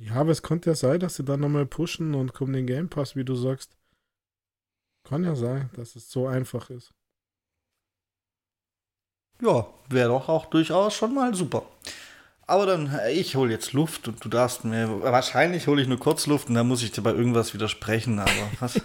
Ja, 0.00 0.14
aber 0.14 0.30
es 0.30 0.42
könnte 0.42 0.70
ja 0.70 0.74
sein, 0.74 0.98
dass 0.98 1.16
sie 1.16 1.24
dann 1.24 1.40
nochmal 1.40 1.66
pushen 1.66 2.14
und 2.14 2.32
kommen 2.32 2.54
den 2.54 2.66
Game 2.66 2.88
Pass, 2.88 3.16
wie 3.16 3.24
du 3.24 3.34
sagst. 3.34 3.76
Kann 5.04 5.24
ja 5.24 5.34
sein, 5.34 5.68
dass 5.74 5.94
es 5.94 6.10
so 6.10 6.26
einfach 6.26 6.70
ist. 6.70 6.94
Ja, 9.42 9.66
wäre 9.90 10.08
doch 10.08 10.28
auch 10.28 10.46
durchaus 10.46 10.94
schon 10.94 11.14
mal 11.14 11.34
super. 11.34 11.66
Aber 12.46 12.64
dann, 12.66 12.98
ich 13.12 13.36
hole 13.36 13.52
jetzt 13.52 13.74
Luft 13.74 14.08
und 14.08 14.24
du 14.24 14.30
darfst 14.30 14.64
mir, 14.64 15.02
wahrscheinlich 15.02 15.66
hole 15.66 15.82
ich 15.82 15.88
nur 15.88 15.98
kurz 15.98 16.26
Luft 16.26 16.48
und 16.48 16.54
dann 16.54 16.66
muss 16.66 16.82
ich 16.82 16.92
dir 16.92 17.02
bei 17.02 17.12
irgendwas 17.12 17.52
widersprechen, 17.52 18.18
aber 18.18 18.30
was? 18.60 18.80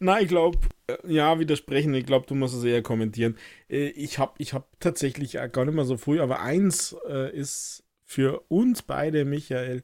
Nein, 0.00 0.24
ich 0.24 0.28
glaube, 0.28 0.58
äh, 0.88 0.96
ja, 1.06 1.38
widersprechen, 1.38 1.94
ich 1.94 2.04
glaube, 2.04 2.26
du 2.26 2.34
musst 2.34 2.54
es 2.54 2.64
eher 2.64 2.82
kommentieren. 2.82 3.38
Äh, 3.70 3.90
ich 3.90 4.18
habe 4.18 4.32
ich 4.38 4.54
hab 4.54 4.68
tatsächlich 4.80 5.38
gar 5.52 5.64
nicht 5.64 5.74
mehr 5.74 5.84
so 5.84 5.96
früh, 5.96 6.20
aber 6.20 6.40
eins 6.40 6.96
äh, 7.08 7.34
ist 7.34 7.84
für 8.04 8.44
uns 8.48 8.82
beide, 8.82 9.24
Michael, 9.24 9.82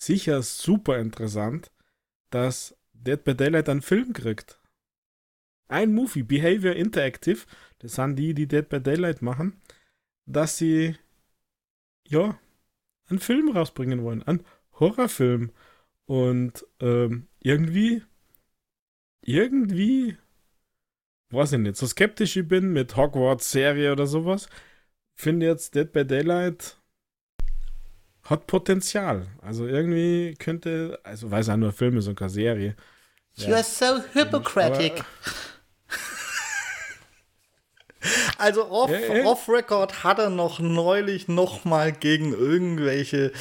sicher 0.00 0.42
super 0.42 0.98
interessant, 0.98 1.70
dass 2.30 2.76
Dead 2.92 3.22
by 3.22 3.34
Daylight 3.34 3.68
einen 3.68 3.82
Film 3.82 4.12
kriegt. 4.12 4.58
Ein 5.68 5.92
Movie, 5.92 6.22
Behavior 6.22 6.74
Interactive, 6.74 7.46
das 7.78 7.94
sind 7.94 8.16
die, 8.16 8.34
die 8.34 8.48
Dead 8.48 8.68
by 8.68 8.80
Daylight 8.80 9.22
machen, 9.22 9.60
dass 10.26 10.58
sie, 10.58 10.96
ja, 12.08 12.38
einen 13.08 13.18
Film 13.18 13.50
rausbringen 13.50 14.02
wollen, 14.02 14.22
einen 14.22 14.44
Horrorfilm. 14.78 15.52
Und 16.06 16.66
ähm, 16.80 17.28
irgendwie, 17.38 18.02
irgendwie, 19.22 20.16
weiß 21.30 21.52
ich 21.52 21.58
nicht, 21.60 21.76
so 21.76 21.86
skeptisch 21.86 22.36
ich 22.36 22.48
bin 22.48 22.72
mit 22.72 22.96
Hogwarts-Serie 22.96 23.92
oder 23.92 24.06
sowas, 24.06 24.48
finde 25.14 25.46
jetzt 25.46 25.74
Dead 25.74 25.90
by 25.92 26.04
Daylight 26.04 26.79
hat 28.24 28.46
Potenzial. 28.46 29.26
Also 29.42 29.66
irgendwie 29.66 30.34
könnte, 30.38 30.98
also 31.02 31.30
weiß 31.30 31.48
auch 31.50 31.56
nur 31.56 31.72
Film 31.72 31.98
ist 31.98 32.08
und 32.08 32.16
keine 32.16 32.30
Serie. 32.30 32.76
You 33.36 33.54
are 33.54 33.64
so 33.64 34.02
hypocritic. 34.12 34.92
Aber, 34.92 35.04
Also 38.40 38.70
off-record 38.70 39.90
off 39.90 40.04
hat 40.04 40.18
er 40.18 40.30
noch 40.30 40.58
neulich 40.60 41.28
noch 41.28 41.64
mal 41.64 41.92
gegen 41.92 42.32
irgendwelche 42.32 43.32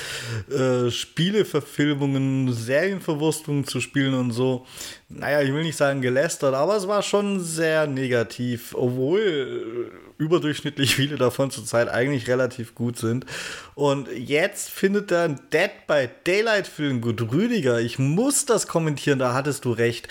äh, 0.52 0.92
Spieleverfilmungen, 0.92 2.52
Serienverwurstungen 2.54 3.66
zu 3.66 3.80
spielen 3.80 4.14
und 4.14 4.32
so. 4.32 4.66
Naja, 5.08 5.42
ich 5.42 5.54
will 5.54 5.64
nicht 5.64 5.78
sagen 5.78 6.02
gelästert, 6.02 6.54
aber 6.54 6.76
es 6.76 6.88
war 6.88 7.02
schon 7.02 7.40
sehr 7.40 7.88
negativ, 7.88 8.76
obwohl 8.76 9.90
äh, 9.90 10.24
überdurchschnittlich 10.24 10.96
viele 10.96 11.16
davon 11.16 11.50
zurzeit 11.50 11.88
eigentlich 11.90 12.28
relativ 12.28 12.76
gut 12.76 12.98
sind. 12.98 13.26
Und 13.74 14.10
jetzt 14.12 14.70
findet 14.70 15.12
er 15.12 15.24
ein 15.24 15.40
Dead 15.52 15.72
by 15.88 16.10
Daylight 16.26 16.68
Film 16.68 17.00
gut. 17.02 17.32
Rüdiger, 17.32 17.80
ich 17.80 17.98
muss 17.98 18.46
das 18.46 18.68
kommentieren, 18.68 19.18
da 19.18 19.34
hattest 19.34 19.66
du 19.66 19.72
recht. 19.72 20.10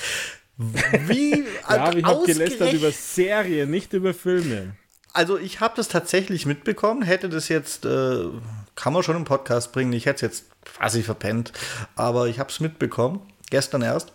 Wie 0.58 1.30
ja, 1.70 1.92
ich 1.94 2.04
habe 2.04 2.26
gelästert 2.26 2.72
über 2.72 2.90
Serien, 2.90 3.70
nicht 3.70 3.92
über 3.92 4.12
Filme. 4.12 4.74
Also 5.12 5.38
ich 5.38 5.60
habe 5.60 5.74
das 5.76 5.88
tatsächlich 5.88 6.46
mitbekommen, 6.46 7.02
hätte 7.02 7.28
das 7.28 7.48
jetzt, 7.48 7.84
äh, 7.84 8.24
kann 8.74 8.92
man 8.92 9.02
schon 9.02 9.16
im 9.16 9.24
Podcast 9.24 9.72
bringen, 9.72 9.92
ich 9.92 10.06
hätte 10.06 10.16
es 10.16 10.20
jetzt 10.20 10.44
quasi 10.64 11.02
verpennt, 11.02 11.52
aber 11.96 12.26
ich 12.28 12.38
habe 12.38 12.50
es 12.50 12.60
mitbekommen, 12.60 13.22
gestern 13.50 13.82
erst, 13.82 14.12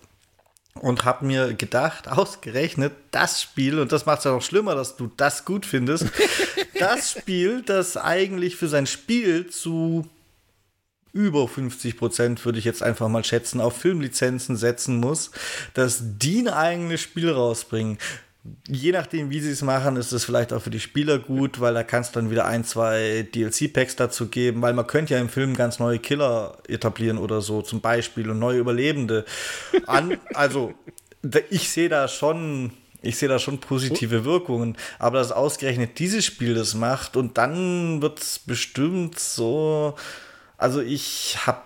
und 0.76 1.06
habe 1.06 1.26
mir 1.26 1.54
gedacht, 1.54 2.08
ausgerechnet 2.08 2.94
das 3.12 3.42
Spiel, 3.42 3.80
und 3.80 3.92
das 3.92 4.06
macht 4.06 4.20
es 4.20 4.26
ja 4.26 4.32
noch 4.32 4.42
schlimmer, 4.42 4.76
dass 4.76 4.96
du 4.96 5.10
das 5.18 5.46
gut 5.46 5.66
findest, 5.66 6.08
das 6.80 7.12
Spiel, 7.12 7.64
das 7.64 7.98
eigentlich 7.98 8.56
für 8.56 8.68
sein 8.68 8.86
Spiel 8.86 9.48
zu 9.48 10.08
über 11.14 11.48
50 11.48 11.98
Prozent, 11.98 12.44
würde 12.44 12.60
ich 12.60 12.66
jetzt 12.66 12.84
einfach 12.84 13.08
mal 13.08 13.24
schätzen, 13.24 13.62
auf 13.62 13.78
Filmlizenzen 13.78 14.58
setzen 14.58 15.00
muss, 15.00 15.32
dass 15.76 16.02
die 16.18 16.40
ein 16.40 16.50
eigenes 16.50 17.02
Spiel 17.02 17.30
rausbringen. 17.30 18.00
Je 18.68 18.92
nachdem, 18.92 19.30
wie 19.30 19.40
sie 19.40 19.52
es 19.52 19.62
machen, 19.62 19.96
ist 19.96 20.12
es 20.12 20.26
vielleicht 20.26 20.52
auch 20.52 20.62
für 20.62 20.70
die 20.70 20.82
Spieler 20.82 21.18
gut, 21.18 21.62
weil 21.62 21.74
da 21.74 21.84
kannst 21.84 22.14
du 22.14 22.20
dann 22.20 22.30
wieder 22.30 22.46
ein, 22.46 22.66
zwei 22.66 23.26
DLC-Packs 23.34 23.96
dazu 23.96 24.28
geben, 24.28 24.62
weil 24.62 24.74
man 24.74 24.88
könnte 24.88 25.14
ja 25.14 25.22
im 25.22 25.30
Film 25.30 25.56
ganz 25.56 25.80
neue 25.80 26.00
Killer 26.00 26.58
etablieren 26.68 27.20
oder 27.20 27.40
so, 27.40 27.62
zum 27.62 27.80
Beispiel, 27.80 28.30
und 28.30 28.40
neue 28.40 28.60
Überlebende. 28.60 29.24
An, 29.86 30.18
also, 30.34 30.74
ich 31.50 31.70
sehe 31.70 31.88
da 31.88 32.10
schon 32.10 32.74
ich 33.04 33.18
sehe 33.18 33.28
da 33.28 33.38
schon 33.38 33.60
positive 33.60 34.24
Wirkungen, 34.24 34.78
aber 34.98 35.18
dass 35.18 35.34
ausgerechnet 35.34 36.00
dieses 36.00 36.26
Spiel 36.26 36.56
das 36.56 36.74
macht 36.74 37.18
und 37.18 37.38
dann 37.38 38.02
wird 38.02 38.22
es 38.22 38.40
bestimmt 38.40 39.20
so 39.20 39.96
also 40.64 40.80
ich 40.82 41.46
habe 41.46 41.60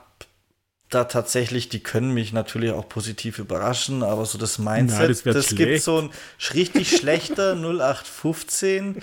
da 0.89 1.03
tatsächlich, 1.03 1.69
die 1.69 1.81
können 1.81 2.13
mich 2.13 2.33
natürlich 2.33 2.71
auch 2.71 2.89
positiv 2.89 3.37
überraschen, 3.37 4.01
aber 4.01 4.25
so 4.25 4.37
das 4.37 4.57
Mindset, 4.57 4.99
Nein, 4.99 5.07
das, 5.09 5.23
das 5.23 5.55
gibt 5.55 5.81
so 5.81 6.01
ein 6.01 6.09
richtig 6.53 6.97
schlechter 6.97 7.55
0815 7.55 9.01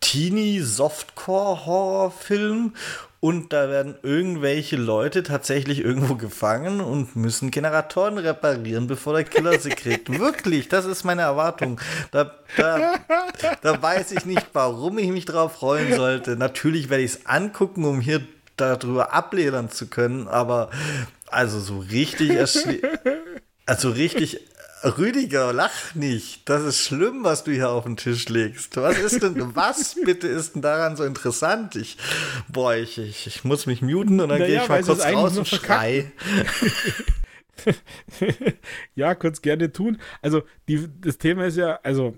Teenie 0.00 0.60
Softcore 0.60 1.66
Horrorfilm 1.66 2.72
und 3.20 3.52
da 3.52 3.68
werden 3.68 3.96
irgendwelche 4.02 4.76
Leute 4.76 5.22
tatsächlich 5.22 5.84
irgendwo 5.84 6.14
gefangen 6.14 6.80
und 6.80 7.16
müssen 7.16 7.50
Generatoren 7.50 8.16
reparieren, 8.16 8.86
bevor 8.86 9.12
der 9.12 9.24
Killer 9.24 9.58
sie 9.58 9.68
kriegt. 9.68 10.08
Wirklich, 10.18 10.70
das 10.70 10.86
ist 10.86 11.04
meine 11.04 11.22
Erwartung. 11.22 11.78
Da, 12.12 12.34
da, 12.56 12.94
da 13.60 13.82
weiß 13.82 14.12
ich 14.12 14.24
nicht, 14.24 14.46
warum 14.54 14.96
ich 14.96 15.10
mich 15.10 15.26
drauf 15.26 15.56
freuen 15.56 15.94
sollte. 15.94 16.36
Natürlich 16.36 16.88
werde 16.88 17.02
ich 17.02 17.12
es 17.12 17.26
angucken, 17.26 17.84
um 17.84 18.00
hier 18.00 18.22
darüber 18.60 19.12
abledern 19.12 19.70
zu 19.70 19.86
können, 19.88 20.28
aber 20.28 20.70
also 21.28 21.60
so 21.60 21.78
richtig, 21.78 22.30
also 23.66 23.90
richtig, 23.90 24.40
Rüdiger, 24.82 25.52
lach 25.52 25.94
nicht. 25.94 26.48
Das 26.48 26.62
ist 26.62 26.80
schlimm, 26.80 27.22
was 27.22 27.44
du 27.44 27.52
hier 27.52 27.70
auf 27.70 27.84
den 27.84 27.96
Tisch 27.96 28.28
legst. 28.28 28.76
Was 28.76 28.98
ist 28.98 29.22
denn, 29.22 29.54
was 29.54 29.94
bitte 30.04 30.26
ist 30.26 30.54
denn 30.54 30.62
daran 30.62 30.96
so 30.96 31.04
interessant? 31.04 31.76
Ich, 31.76 31.98
boah, 32.48 32.74
ich, 32.74 32.96
ich, 32.98 33.26
ich 33.26 33.44
muss 33.44 33.66
mich 33.66 33.82
muten 33.82 34.20
und 34.20 34.30
dann 34.30 34.38
naja, 34.38 34.46
gehe 34.46 34.62
ich 34.62 34.68
mal 34.68 34.82
kurz 34.82 35.04
raus 35.04 35.36
und 35.36 35.48
schrei. 35.48 36.12
ja, 38.94 39.14
kurz 39.14 39.42
gerne 39.42 39.70
tun. 39.70 40.00
Also, 40.22 40.42
die, 40.66 40.88
das 41.00 41.18
Thema 41.18 41.44
ist 41.44 41.58
ja, 41.58 41.78
also, 41.82 42.16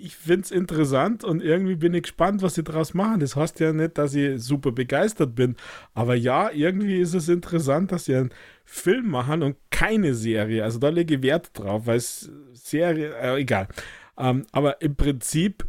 ich 0.00 0.16
finde 0.16 0.42
es 0.42 0.50
interessant 0.50 1.24
und 1.24 1.42
irgendwie 1.42 1.74
bin 1.74 1.92
ich 1.94 2.02
gespannt, 2.02 2.42
was 2.42 2.54
sie 2.54 2.62
daraus 2.62 2.94
machen. 2.94 3.20
Das 3.20 3.36
heißt 3.36 3.58
ja 3.60 3.72
nicht, 3.72 3.98
dass 3.98 4.14
ich 4.14 4.40
super 4.42 4.72
begeistert 4.72 5.34
bin. 5.34 5.56
Aber 5.94 6.14
ja, 6.14 6.50
irgendwie 6.50 7.00
ist 7.00 7.14
es 7.14 7.28
interessant, 7.28 7.92
dass 7.92 8.04
sie 8.04 8.14
einen 8.14 8.30
Film 8.64 9.08
machen 9.08 9.42
und 9.42 9.56
keine 9.70 10.14
Serie. 10.14 10.62
Also 10.62 10.78
da 10.78 10.88
lege 10.88 11.16
ich 11.16 11.22
Wert 11.22 11.50
drauf, 11.54 11.86
weil 11.86 11.96
es 11.96 12.30
Serie, 12.52 13.14
äh, 13.16 13.40
egal. 13.40 13.68
Ähm, 14.16 14.46
aber 14.52 14.80
im 14.82 14.94
Prinzip 14.94 15.66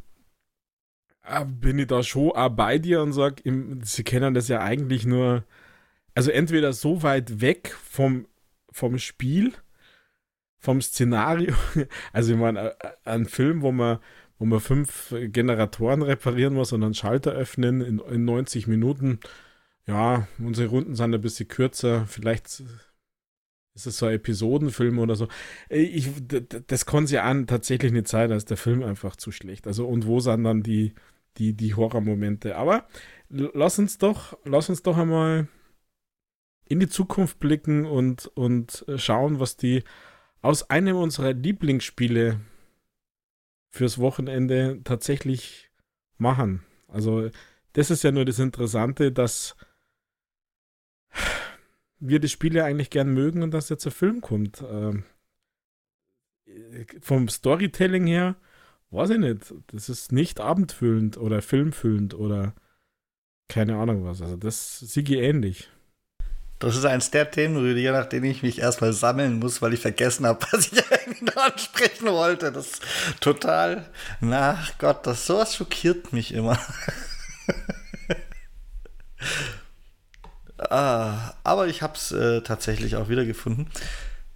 äh, 1.23 1.45
bin 1.45 1.79
ich 1.79 1.87
da 1.87 2.03
schon 2.03 2.31
auch 2.31 2.49
bei 2.49 2.77
dir 2.77 3.01
und 3.01 3.13
sage, 3.13 3.43
sie 3.83 4.03
kennen 4.03 4.33
das 4.33 4.47
ja 4.47 4.61
eigentlich 4.61 5.05
nur, 5.05 5.43
also 6.13 6.31
entweder 6.31 6.73
so 6.73 7.03
weit 7.03 7.41
weg 7.41 7.75
vom, 7.83 8.27
vom 8.71 8.99
Spiel, 8.99 9.53
vom 10.59 10.81
Szenario, 10.81 11.55
also 12.13 12.33
ich 12.33 12.39
meine, 12.39 12.71
äh, 12.79 12.89
ein 13.05 13.25
Film, 13.25 13.61
wo 13.61 13.71
man, 13.71 13.99
wo 14.37 14.45
man 14.45 14.59
fünf 14.59 15.13
Generatoren 15.17 16.01
reparieren 16.01 16.53
muss 16.53 16.73
und 16.73 16.83
einen 16.83 16.93
Schalter 16.93 17.31
öffnen 17.31 17.81
in, 17.81 17.99
in 17.99 18.25
90 18.25 18.67
Minuten, 18.67 19.19
ja, 19.87 20.27
unsere 20.37 20.69
Runden 20.69 20.95
sind 20.95 21.13
ein 21.13 21.21
bisschen 21.21 21.47
kürzer, 21.47 22.05
vielleicht 22.05 22.63
ist 23.75 23.85
es 23.87 23.97
so 23.97 24.05
ein 24.05 24.15
Episodenfilm 24.15 24.99
oder 24.99 25.15
so. 25.15 25.27
Äh, 25.69 25.81
ich, 25.81 26.09
das 26.67 26.85
kann 26.85 27.07
sich 27.07 27.19
an 27.19 27.47
tatsächlich 27.47 27.91
nicht 27.91 28.07
sein, 28.07 28.29
da 28.29 28.35
ist 28.35 28.49
der 28.49 28.57
Film 28.57 28.83
einfach 28.83 29.15
zu 29.15 29.31
schlecht. 29.31 29.67
Also, 29.67 29.87
und 29.87 30.05
wo 30.05 30.19
sind 30.19 30.43
dann 30.43 30.63
die, 30.63 30.93
die, 31.37 31.53
die 31.53 31.73
Horrormomente? 31.73 32.55
Aber 32.57 32.87
lass 33.29 33.79
uns 33.79 33.97
doch, 33.97 34.37
lass 34.43 34.69
uns 34.69 34.83
doch 34.83 34.97
einmal 34.97 35.47
in 36.67 36.79
die 36.79 36.89
Zukunft 36.89 37.39
blicken 37.39 37.85
und, 37.85 38.27
und 38.35 38.85
schauen, 38.97 39.39
was 39.39 39.57
die 39.57 39.83
aus 40.41 40.69
einem 40.69 40.97
unserer 40.97 41.33
Lieblingsspiele 41.33 42.39
fürs 43.69 43.99
Wochenende 43.99 44.81
tatsächlich 44.83 45.69
machen. 46.17 46.63
Also, 46.87 47.29
das 47.73 47.91
ist 47.91 48.03
ja 48.03 48.11
nur 48.11 48.25
das 48.25 48.39
Interessante, 48.39 49.11
dass 49.11 49.55
wir 51.99 52.19
die 52.19 52.29
Spiele 52.29 52.63
eigentlich 52.63 52.89
gern 52.89 53.13
mögen 53.13 53.43
und 53.43 53.51
dass 53.51 53.69
jetzt 53.69 53.85
ein 53.85 53.91
Film 53.91 54.21
kommt. 54.21 54.63
Ähm, 54.67 55.03
vom 57.01 57.27
Storytelling 57.27 58.07
her, 58.07 58.35
weiß 58.89 59.11
ich 59.11 59.17
nicht. 59.19 59.53
Das 59.67 59.89
ist 59.89 60.11
nicht 60.11 60.39
abendfüllend 60.39 61.17
oder 61.17 61.41
filmfüllend 61.41 62.13
oder 62.15 62.55
keine 63.47 63.77
Ahnung 63.77 64.05
was. 64.05 64.21
Also 64.21 64.37
das 64.37 64.79
Sigi 64.79 65.17
ähnlich. 65.17 65.69
Das 66.59 66.75
ist 66.75 66.85
eins 66.85 67.09
der 67.09 67.31
Themen, 67.31 67.55
Rüdiger, 67.55 67.93
nach 67.93 68.05
denen 68.05 68.25
ich 68.25 68.43
mich 68.43 68.59
erstmal 68.59 68.91
sammeln 68.91 69.39
muss, 69.39 69.61
weil 69.61 69.73
ich 69.73 69.79
vergessen 69.79 70.25
habe, 70.25 70.45
was 70.51 70.71
ich 70.71 70.91
eigentlich 70.91 71.37
ansprechen 71.37 72.07
wollte. 72.07 72.51
Das 72.51 72.67
ist 72.67 72.81
total, 73.21 73.85
na 74.19 74.59
Gott, 74.77 75.07
das 75.07 75.25
sowas 75.25 75.55
schockiert 75.55 76.13
mich 76.13 76.33
immer. 76.33 76.59
Ah, 80.69 81.33
aber 81.45 81.67
ich 81.67 81.81
habe 81.81 81.93
es 81.93 82.11
äh, 82.11 82.41
tatsächlich 82.41 82.97
auch 82.97 83.07
wieder 83.07 83.23
gefunden. 83.23 83.69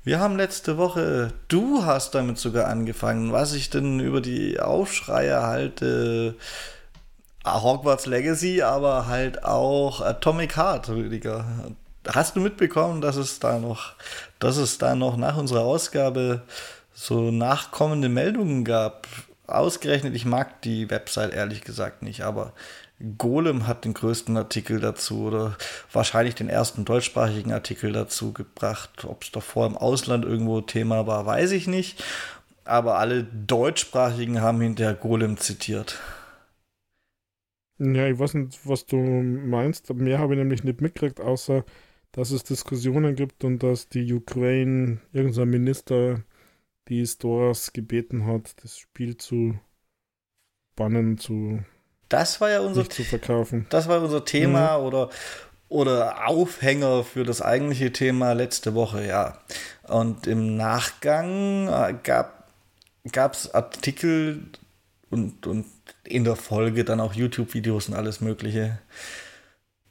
Wir 0.06 0.20
haben 0.22 0.38
letzte 0.38 0.78
Woche, 0.78 1.34
du 1.50 1.86
hast 1.86 2.16
damit 2.16 2.38
sogar 2.38 2.68
angefangen, 2.68 3.34
was 3.34 3.54
ich 3.54 3.70
denn 3.70 4.00
über 4.00 4.22
die 4.22 4.60
Aufschreie 4.60 5.42
halte. 5.42 6.36
Äh, 7.46 7.50
Hogwarts 7.50 8.06
Legacy, 8.06 8.62
aber 8.62 9.08
halt 9.08 9.44
auch 9.44 10.00
Atomic 10.00 10.56
Heart, 10.56 10.90
Rüdiger. 10.90 11.46
Hast 12.08 12.36
du 12.36 12.42
mitbekommen, 12.42 13.02
dass 13.02 13.16
es 13.16 13.40
da 13.40 13.60
noch, 13.60 13.94
dass 14.40 14.58
es 14.58 14.78
da 14.78 14.96
noch 14.96 15.18
nach 15.18 15.38
unserer 15.38 15.62
Ausgabe 15.62 16.42
so 16.94 17.32
nachkommende 17.32 18.10
Meldungen 18.10 18.66
gab? 18.66 19.08
Ausgerechnet, 19.48 20.16
ich 20.16 20.26
mag 20.26 20.62
die 20.62 20.90
Website 20.90 21.34
ehrlich 21.34 21.62
gesagt 21.62 22.02
nicht, 22.02 22.22
aber 22.22 22.54
Golem 23.18 23.68
hat 23.68 23.86
den 23.86 23.94
größten 23.94 24.38
Artikel 24.38 24.80
dazu 24.80 25.24
oder 25.26 25.58
wahrscheinlich 25.92 26.36
den 26.36 26.50
ersten 26.50 26.86
deutschsprachigen 26.86 27.52
Artikel 27.52 27.92
dazu 27.92 28.32
gebracht. 28.32 29.06
Ob 29.06 29.24
es 29.24 29.32
davor 29.32 29.68
im 29.68 29.78
Ausland 29.78 30.24
irgendwo 30.24 30.62
Thema 30.62 31.06
war, 31.08 31.26
weiß 31.26 31.52
ich 31.52 31.68
nicht. 31.68 32.04
Aber 32.66 32.98
alle 32.98 33.26
deutschsprachigen 33.26 34.42
haben 34.42 34.62
hinterher 34.62 34.94
Golem 34.94 35.38
zitiert. 35.38 36.00
Ja, 37.80 38.08
ich 38.08 38.18
weiß 38.18 38.36
nicht, 38.36 38.60
was 38.66 38.86
du 38.86 38.98
meinst. 38.98 39.94
Mehr 39.94 40.20
habe 40.20 40.34
ich 40.34 40.38
nämlich 40.38 40.64
nicht 40.64 40.80
mitgekriegt, 40.80 41.20
außer 41.20 41.66
dass 42.14 42.32
es 42.32 42.44
Diskussionen 42.44 43.16
gibt 43.16 43.44
und 43.44 43.62
dass 43.62 43.90
die 43.90 44.12
Ukraine, 44.14 45.00
irgendein 45.12 45.50
Minister, 45.50 46.24
die 46.88 47.06
Stores 47.06 47.74
gebeten 47.74 48.26
hat, 48.26 48.56
das 48.64 48.78
Spiel 48.78 49.18
zu 49.18 49.60
bannen, 50.76 51.18
zu 51.18 51.60
das 52.10 52.40
war 52.40 52.52
ja 52.52 52.60
unser, 52.60 52.88
zu 52.88 53.04
verkaufen. 53.04 53.66
Das 53.70 53.88
war 53.88 54.02
unser 54.02 54.24
Thema 54.24 54.78
mhm. 54.78 54.86
oder, 54.86 55.10
oder 55.68 56.28
Aufhänger 56.28 57.04
für 57.04 57.24
das 57.24 57.42
eigentliche 57.42 57.92
Thema 57.92 58.34
letzte 58.34 58.76
Woche, 58.76 59.06
ja. 59.06 59.40
Und 59.88 60.28
im 60.28 60.56
Nachgang 60.56 61.68
äh, 61.68 61.96
gab 62.04 63.34
es 63.34 63.54
Artikel 63.56 64.44
und, 65.10 65.48
und 65.48 65.66
in 66.04 66.24
der 66.24 66.36
Folge 66.36 66.84
dann 66.84 67.00
auch 67.00 67.14
YouTube-Videos 67.14 67.90
und 67.90 67.96
alles 67.96 68.22
Mögliche, 68.22 68.78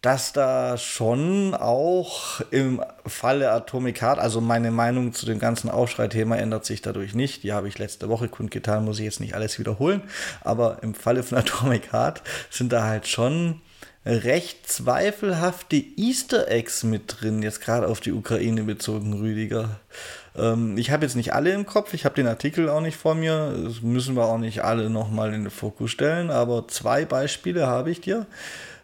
dass 0.03 0.33
da 0.33 0.77
schon 0.79 1.55
auch 1.55 2.41
im 2.51 2.83
Falle 3.07 3.53
Atomic 3.53 4.03
Heart, 4.03 4.19
also 4.19 4.41
meine 4.41 4.73
Meinung 4.73 5.13
zu 5.13 5.27
dem 5.27 5.39
ganzen 5.39 5.71
Aufschrei-Thema 5.71 6.37
ändert 6.39 6.67
sich 6.67 6.83
dadurch 6.83 7.15
nicht. 7.15 7.45
Die 7.45 7.53
habe 7.53 7.69
ich 7.69 7.79
letzte 7.79 8.09
Woche 8.09 8.29
kundgetan, 8.29 8.85
muss 8.85 8.99
ich 8.99 9.05
jetzt 9.05 9.21
nicht 9.21 9.37
alles 9.37 9.61
wiederholen. 9.61 10.03
Aber 10.41 10.83
im 10.83 10.95
Falle 10.95 11.23
von 11.23 11.39
Atomic 11.39 11.93
Heart 11.93 12.23
sind 12.51 12.73
da 12.73 12.83
halt 12.83 13.07
schon 13.07 13.61
recht 14.05 14.69
zweifelhafte 14.69 15.77
Easter 15.77 16.49
Eggs 16.49 16.83
mit 16.83 17.21
drin, 17.21 17.41
jetzt 17.41 17.61
gerade 17.61 17.87
auf 17.87 18.01
die 18.01 18.11
Ukraine 18.11 18.65
bezogen, 18.65 19.13
Rüdiger. 19.13 19.79
Ähm, 20.37 20.77
ich 20.77 20.91
habe 20.91 21.05
jetzt 21.05 21.15
nicht 21.15 21.33
alle 21.33 21.53
im 21.53 21.67
Kopf, 21.67 21.95
ich 21.95 22.05
habe 22.05 22.17
den 22.17 22.27
Artikel 22.27 22.69
auch 22.69 22.81
nicht 22.81 22.97
vor 22.97 23.15
mir, 23.15 23.55
das 23.65 23.83
müssen 23.83 24.17
wir 24.17 24.25
auch 24.25 24.39
nicht 24.39 24.65
alle 24.65 24.91
nochmal 24.91 25.33
in 25.33 25.45
den 25.45 25.51
Fokus 25.53 25.93
stellen, 25.93 26.31
aber 26.31 26.67
zwei 26.67 27.05
Beispiele 27.05 27.69
habe 27.69 27.93
ich 27.93 28.01
dir. 28.01 28.27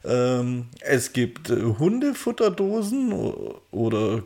Ähm, 0.04 0.66
es 0.80 1.12
gibt 1.12 1.50
äh, 1.50 1.60
Hundefutterdosen 1.78 3.12
oder 3.70 4.22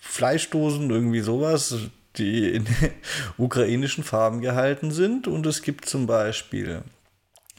Fleischdosen, 0.00 0.90
irgendwie 0.90 1.20
sowas, 1.20 1.76
die 2.16 2.50
in 2.50 2.66
ukrainischen 3.38 4.04
Farben 4.04 4.40
gehalten 4.40 4.90
sind. 4.90 5.26
Und 5.26 5.46
es 5.46 5.62
gibt 5.62 5.86
zum 5.86 6.06
Beispiel 6.06 6.82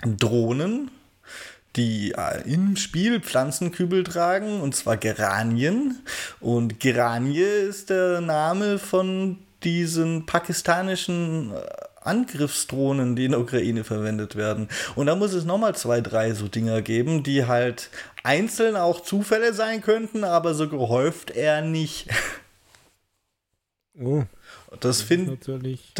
Drohnen, 0.03 0.91
die 1.76 2.13
äh, 2.18 2.41
im 2.51 2.76
Spiel 2.76 3.22
Pflanzenkübel 3.22 4.03
tragen, 4.03 4.61
und 4.61 4.76
zwar 4.76 4.97
Geranien. 4.97 5.99
Und 6.39 6.80
Geranie 6.80 7.39
ist 7.39 7.89
der 7.89 8.22
Name 8.22 8.77
von 8.77 9.38
diesen 9.63 10.26
pakistanischen 10.26 11.51
äh, 11.53 11.90
Angriffsdrohnen, 12.02 13.15
die 13.15 13.26
in 13.26 13.32
der 13.32 13.40
Ukraine 13.40 13.84
verwendet 13.84 14.36
werden. 14.36 14.68
Und 14.95 15.06
da 15.07 15.15
muss 15.15 15.34
es 15.34 15.45
nochmal 15.45 15.76
zwei, 15.76 16.02
drei 16.02 16.34
so 16.34 16.48
Dinger 16.48 16.82
geben, 16.82 17.23
die 17.23 17.45
halt 17.45 17.90
einzeln 18.23 18.76
auch 18.76 19.02
Zufälle 19.02 19.53
sein 19.53 19.82
könnten, 19.82 20.23
aber 20.23 20.53
so 20.53 20.68
gehäuft 20.68 21.32
eher 21.32 21.61
nicht. 21.61 22.10
Oh. 23.99 24.23
Das 24.80 25.02
finde 25.02 25.38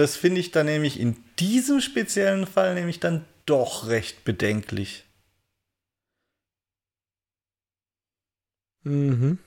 find 0.08 0.38
ich 0.38 0.52
dann 0.52 0.66
nämlich 0.66 1.00
in 1.00 1.18
diesem 1.40 1.82
speziellen 1.82 2.48
Fall 2.48 2.74
nämlich 2.74 3.00
dann 3.00 3.26
doch 3.46 3.88
recht 3.88 4.24
bedenklich. 4.24 5.04
Mhm. 8.84 9.38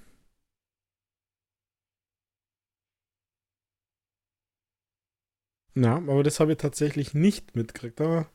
Ja, 5.74 5.96
aber 5.96 6.22
das 6.22 6.40
habe 6.40 6.52
ich 6.52 6.58
tatsächlich 6.58 7.14
nicht 7.14 7.56
mitgekriegt. 7.56 8.00
Aber, 8.00 8.28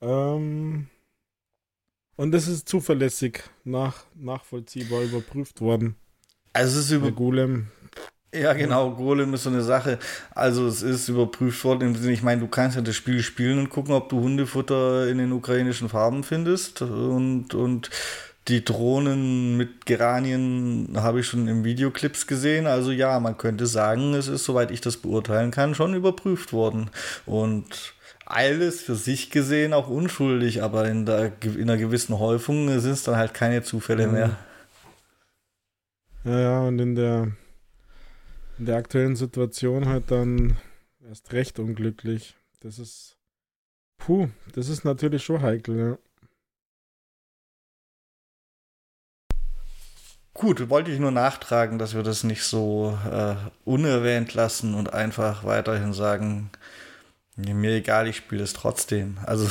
ähm, 0.00 0.88
und 2.16 2.32
das 2.32 2.48
ist 2.48 2.68
zuverlässig 2.68 3.42
nach, 3.64 4.04
nachvollziehbar 4.14 5.02
überprüft 5.02 5.60
worden. 5.60 5.96
Also 6.52 6.78
es 6.78 6.86
ist 6.86 6.92
über 6.92 7.10
Golem. 7.10 7.68
Ja, 8.32 8.52
genau, 8.52 8.94
Golem 8.94 9.34
ist 9.34 9.42
so 9.42 9.50
eine 9.50 9.62
Sache. 9.62 9.98
Also 10.30 10.66
es 10.68 10.82
ist 10.82 11.08
überprüft 11.08 11.64
worden 11.64 12.08
ich 12.08 12.22
meine, 12.22 12.40
du 12.40 12.46
kannst 12.46 12.76
ja 12.76 12.82
das 12.82 12.94
Spiel 12.94 13.22
spielen 13.22 13.58
und 13.58 13.70
gucken, 13.70 13.92
ob 13.92 14.08
du 14.08 14.20
Hundefutter 14.20 15.08
in 15.08 15.18
den 15.18 15.32
ukrainischen 15.32 15.88
Farben 15.88 16.22
findest. 16.22 16.82
Und, 16.82 17.54
und 17.54 17.90
die 18.50 18.64
Drohnen 18.64 19.56
mit 19.56 19.86
Geranien 19.86 20.92
habe 20.96 21.20
ich 21.20 21.26
schon 21.26 21.48
im 21.48 21.64
Videoclips 21.64 22.26
gesehen. 22.26 22.66
Also 22.66 22.90
ja, 22.90 23.18
man 23.20 23.38
könnte 23.38 23.66
sagen, 23.66 24.14
es 24.14 24.28
ist, 24.28 24.44
soweit 24.44 24.70
ich 24.70 24.80
das 24.80 24.96
beurteilen 24.96 25.50
kann, 25.50 25.74
schon 25.74 25.94
überprüft 25.94 26.52
worden. 26.52 26.90
Und 27.26 27.94
alles 28.26 28.82
für 28.82 28.94
sich 28.94 29.30
gesehen 29.30 29.72
auch 29.72 29.88
unschuldig, 29.88 30.62
aber 30.62 30.88
in, 30.88 31.06
der, 31.06 31.32
in 31.42 31.62
einer 31.62 31.76
gewissen 31.76 32.18
Häufung 32.18 32.68
sind 32.80 32.92
es 32.92 33.02
dann 33.04 33.16
halt 33.16 33.34
keine 33.34 33.62
Zufälle 33.62 34.06
mhm. 34.06 34.12
mehr. 34.12 34.36
Ja, 36.24 36.40
ja, 36.40 36.60
und 36.60 36.78
in 36.78 36.94
der, 36.94 37.32
in 38.58 38.66
der 38.66 38.76
aktuellen 38.76 39.16
Situation 39.16 39.86
halt 39.86 40.10
dann 40.10 40.56
erst 41.08 41.32
recht 41.32 41.58
unglücklich. 41.58 42.34
Das 42.60 42.78
ist 42.78 43.16
Puh, 44.00 44.28
das 44.54 44.68
ist 44.68 44.84
natürlich 44.84 45.22
schon 45.22 45.42
heikel, 45.42 45.78
ja. 45.78 45.98
Gut, 50.40 50.70
wollte 50.70 50.90
ich 50.90 50.98
nur 50.98 51.10
nachtragen, 51.10 51.78
dass 51.78 51.94
wir 51.94 52.02
das 52.02 52.24
nicht 52.24 52.44
so 52.44 52.98
äh, 53.12 53.34
unerwähnt 53.66 54.32
lassen 54.32 54.72
und 54.72 54.94
einfach 54.94 55.44
weiterhin 55.44 55.92
sagen, 55.92 56.48
mir 57.36 57.72
egal, 57.72 58.08
ich 58.08 58.16
spiele 58.16 58.42
es 58.42 58.54
trotzdem. 58.54 59.18
Also 59.26 59.50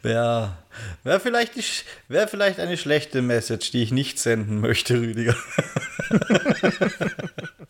wäre 0.00 0.56
wär 1.04 1.20
vielleicht, 1.20 1.52
wär 2.08 2.28
vielleicht 2.28 2.60
eine 2.60 2.78
schlechte 2.78 3.20
Message, 3.20 3.72
die 3.72 3.82
ich 3.82 3.92
nicht 3.92 4.18
senden 4.18 4.60
möchte, 4.60 4.94
Rüdiger. 4.94 5.36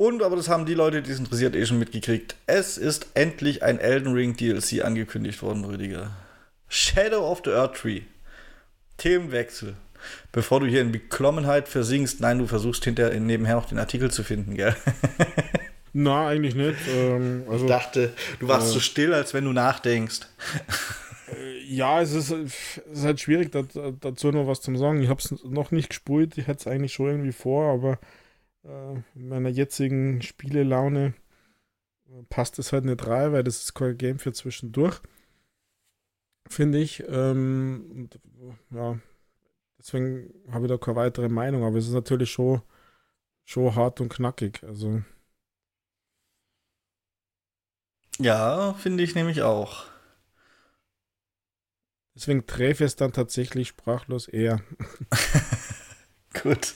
Und, 0.00 0.22
aber 0.22 0.36
das 0.36 0.48
haben 0.48 0.64
die 0.64 0.72
Leute, 0.72 1.02
die 1.02 1.10
es 1.10 1.18
interessiert, 1.18 1.54
eh 1.54 1.66
schon 1.66 1.78
mitgekriegt. 1.78 2.34
Es 2.46 2.78
ist 2.78 3.08
endlich 3.12 3.62
ein 3.62 3.78
Elden 3.78 4.14
Ring 4.14 4.34
DLC 4.34 4.82
angekündigt 4.82 5.42
worden, 5.42 5.62
Rüdiger. 5.62 6.12
Shadow 6.70 7.30
of 7.30 7.42
the 7.44 7.50
Earth 7.50 7.74
Tree. 7.74 8.00
Themenwechsel. 8.96 9.74
Bevor 10.32 10.60
du 10.60 10.64
hier 10.64 10.80
in 10.80 10.90
Beklommenheit 10.90 11.68
versinkst, 11.68 12.18
nein, 12.18 12.38
du 12.38 12.46
versuchst 12.46 12.82
hinterher 12.82 13.20
nebenher 13.20 13.56
noch 13.56 13.66
den 13.66 13.78
Artikel 13.78 14.10
zu 14.10 14.22
finden, 14.22 14.56
gell? 14.56 14.74
Na, 15.92 16.28
eigentlich 16.28 16.54
nicht. 16.54 16.78
Ähm, 16.88 17.44
also, 17.46 17.66
ich 17.66 17.70
dachte, 17.70 18.14
du 18.38 18.48
warst 18.48 18.68
äh, 18.68 18.72
so 18.72 18.80
still, 18.80 19.12
als 19.12 19.34
wenn 19.34 19.44
du 19.44 19.52
nachdenkst. 19.52 20.20
Äh, 21.30 21.74
ja, 21.74 22.00
es 22.00 22.14
ist, 22.14 22.30
es 22.30 22.80
ist 22.90 23.04
halt 23.04 23.20
schwierig, 23.20 23.52
dazu 23.52 24.30
noch 24.30 24.46
was 24.46 24.62
zu 24.62 24.74
sagen. 24.76 25.02
Ich 25.02 25.10
habe 25.10 25.20
es 25.20 25.44
noch 25.44 25.72
nicht 25.72 25.90
gespult. 25.90 26.38
Ich 26.38 26.46
hätte 26.46 26.60
es 26.60 26.66
eigentlich 26.66 26.94
schon 26.94 27.10
irgendwie 27.10 27.32
vor, 27.32 27.70
aber 27.70 27.98
äh, 28.64 28.94
in 29.14 29.28
meiner 29.28 29.48
jetzigen 29.48 30.22
Spielelaune 30.22 31.14
passt 32.28 32.58
es 32.58 32.72
halt 32.72 32.84
nicht 32.84 33.06
rein, 33.06 33.32
weil 33.32 33.44
das 33.44 33.62
ist 33.62 33.74
kein 33.74 33.96
Game 33.96 34.18
für 34.18 34.32
zwischendurch. 34.32 35.00
Finde 36.48 36.78
ich. 36.78 37.04
Ähm, 37.08 37.86
und, 37.90 38.20
ja, 38.70 38.98
deswegen 39.78 40.32
habe 40.50 40.66
ich 40.66 40.70
da 40.70 40.78
keine 40.78 40.96
weitere 40.96 41.28
Meinung, 41.28 41.64
aber 41.64 41.76
es 41.76 41.86
ist 41.86 41.92
natürlich 41.92 42.30
schon, 42.30 42.62
schon 43.44 43.74
hart 43.74 44.00
und 44.00 44.08
knackig. 44.08 44.62
Also. 44.64 45.02
Ja, 48.18 48.74
finde 48.74 49.02
ich 49.04 49.14
nämlich 49.14 49.42
auch. 49.42 49.86
Deswegen 52.14 52.46
treffe 52.46 52.84
ich 52.84 52.88
es 52.88 52.96
dann 52.96 53.12
tatsächlich 53.12 53.68
sprachlos 53.68 54.28
eher. 54.28 54.60
Gut. 56.42 56.74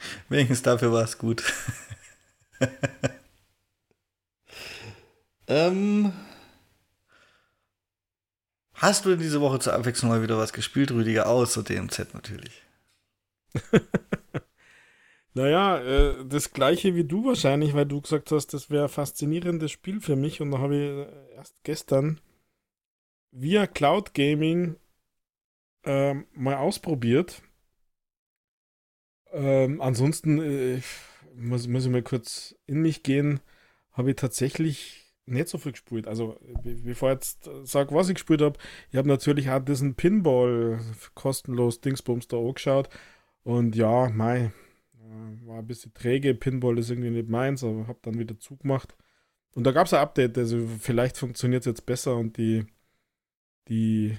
Wenigstens 0.28 0.62
dafür 0.62 0.92
war 0.92 1.04
es 1.04 1.18
gut. 1.18 1.42
ähm, 5.46 6.12
hast 8.74 9.04
du 9.04 9.10
in 9.10 9.18
diese 9.18 9.40
Woche 9.40 9.58
zur 9.58 9.74
Abwechslung 9.74 10.10
mal 10.10 10.22
wieder 10.22 10.38
was 10.38 10.52
gespielt, 10.52 10.90
Rüdiger? 10.90 11.28
Außer 11.28 11.62
DMZ 11.62 12.14
natürlich. 12.14 12.62
naja, 15.34 15.78
äh, 15.80 16.24
das 16.26 16.52
gleiche 16.52 16.94
wie 16.94 17.04
du 17.04 17.24
wahrscheinlich, 17.24 17.74
weil 17.74 17.86
du 17.86 18.00
gesagt 18.00 18.30
hast, 18.32 18.48
das 18.54 18.70
wäre 18.70 18.84
ein 18.84 18.90
faszinierendes 18.90 19.70
Spiel 19.70 20.00
für 20.00 20.16
mich. 20.16 20.40
Und 20.40 20.50
da 20.50 20.58
habe 20.58 20.76
ich 20.76 21.36
erst 21.36 21.62
gestern 21.64 22.20
via 23.32 23.66
Cloud 23.66 24.14
Gaming 24.14 24.76
äh, 25.84 26.14
mal 26.32 26.56
ausprobiert 26.56 27.42
ähm, 29.32 29.80
ansonsten 29.80 30.40
äh, 30.40 30.80
muss, 31.36 31.68
muss 31.68 31.84
ich 31.84 31.90
mal 31.90 32.02
kurz 32.02 32.54
in 32.66 32.82
mich 32.82 33.02
gehen. 33.02 33.40
Habe 33.92 34.10
ich 34.10 34.16
tatsächlich 34.16 35.00
nicht 35.26 35.48
so 35.48 35.58
viel 35.58 35.72
gespielt. 35.72 36.06
Also, 36.08 36.38
bevor 36.84 37.10
ich 37.10 37.14
jetzt 37.16 37.50
sage, 37.64 37.94
was 37.94 38.08
ich 38.08 38.14
gespielt 38.14 38.42
habe, 38.42 38.58
ich 38.90 38.96
habe 38.96 39.08
natürlich 39.08 39.50
auch 39.50 39.60
diesen 39.60 39.94
Pinball 39.94 40.80
kostenlos 41.14 41.80
Dingsbums 41.80 42.28
da 42.28 42.38
angeschaut. 42.38 42.88
Und 43.42 43.76
ja, 43.76 44.10
mei, 44.10 44.52
äh, 44.94 45.46
war 45.46 45.58
ein 45.58 45.66
bisschen 45.66 45.94
träge. 45.94 46.34
Pinball 46.34 46.78
ist 46.78 46.90
irgendwie 46.90 47.10
nicht 47.10 47.28
meins, 47.28 47.64
aber 47.64 47.86
habe 47.86 47.98
dann 48.02 48.18
wieder 48.18 48.38
zugemacht. 48.38 48.96
Und 49.52 49.64
da 49.64 49.72
gab 49.72 49.86
es 49.86 49.94
ein 49.94 50.00
Update, 50.00 50.38
also 50.38 50.66
vielleicht 50.78 51.16
funktioniert 51.16 51.62
es 51.62 51.66
jetzt 51.66 51.86
besser 51.86 52.16
und 52.16 52.36
die, 52.36 52.66
die 53.68 54.16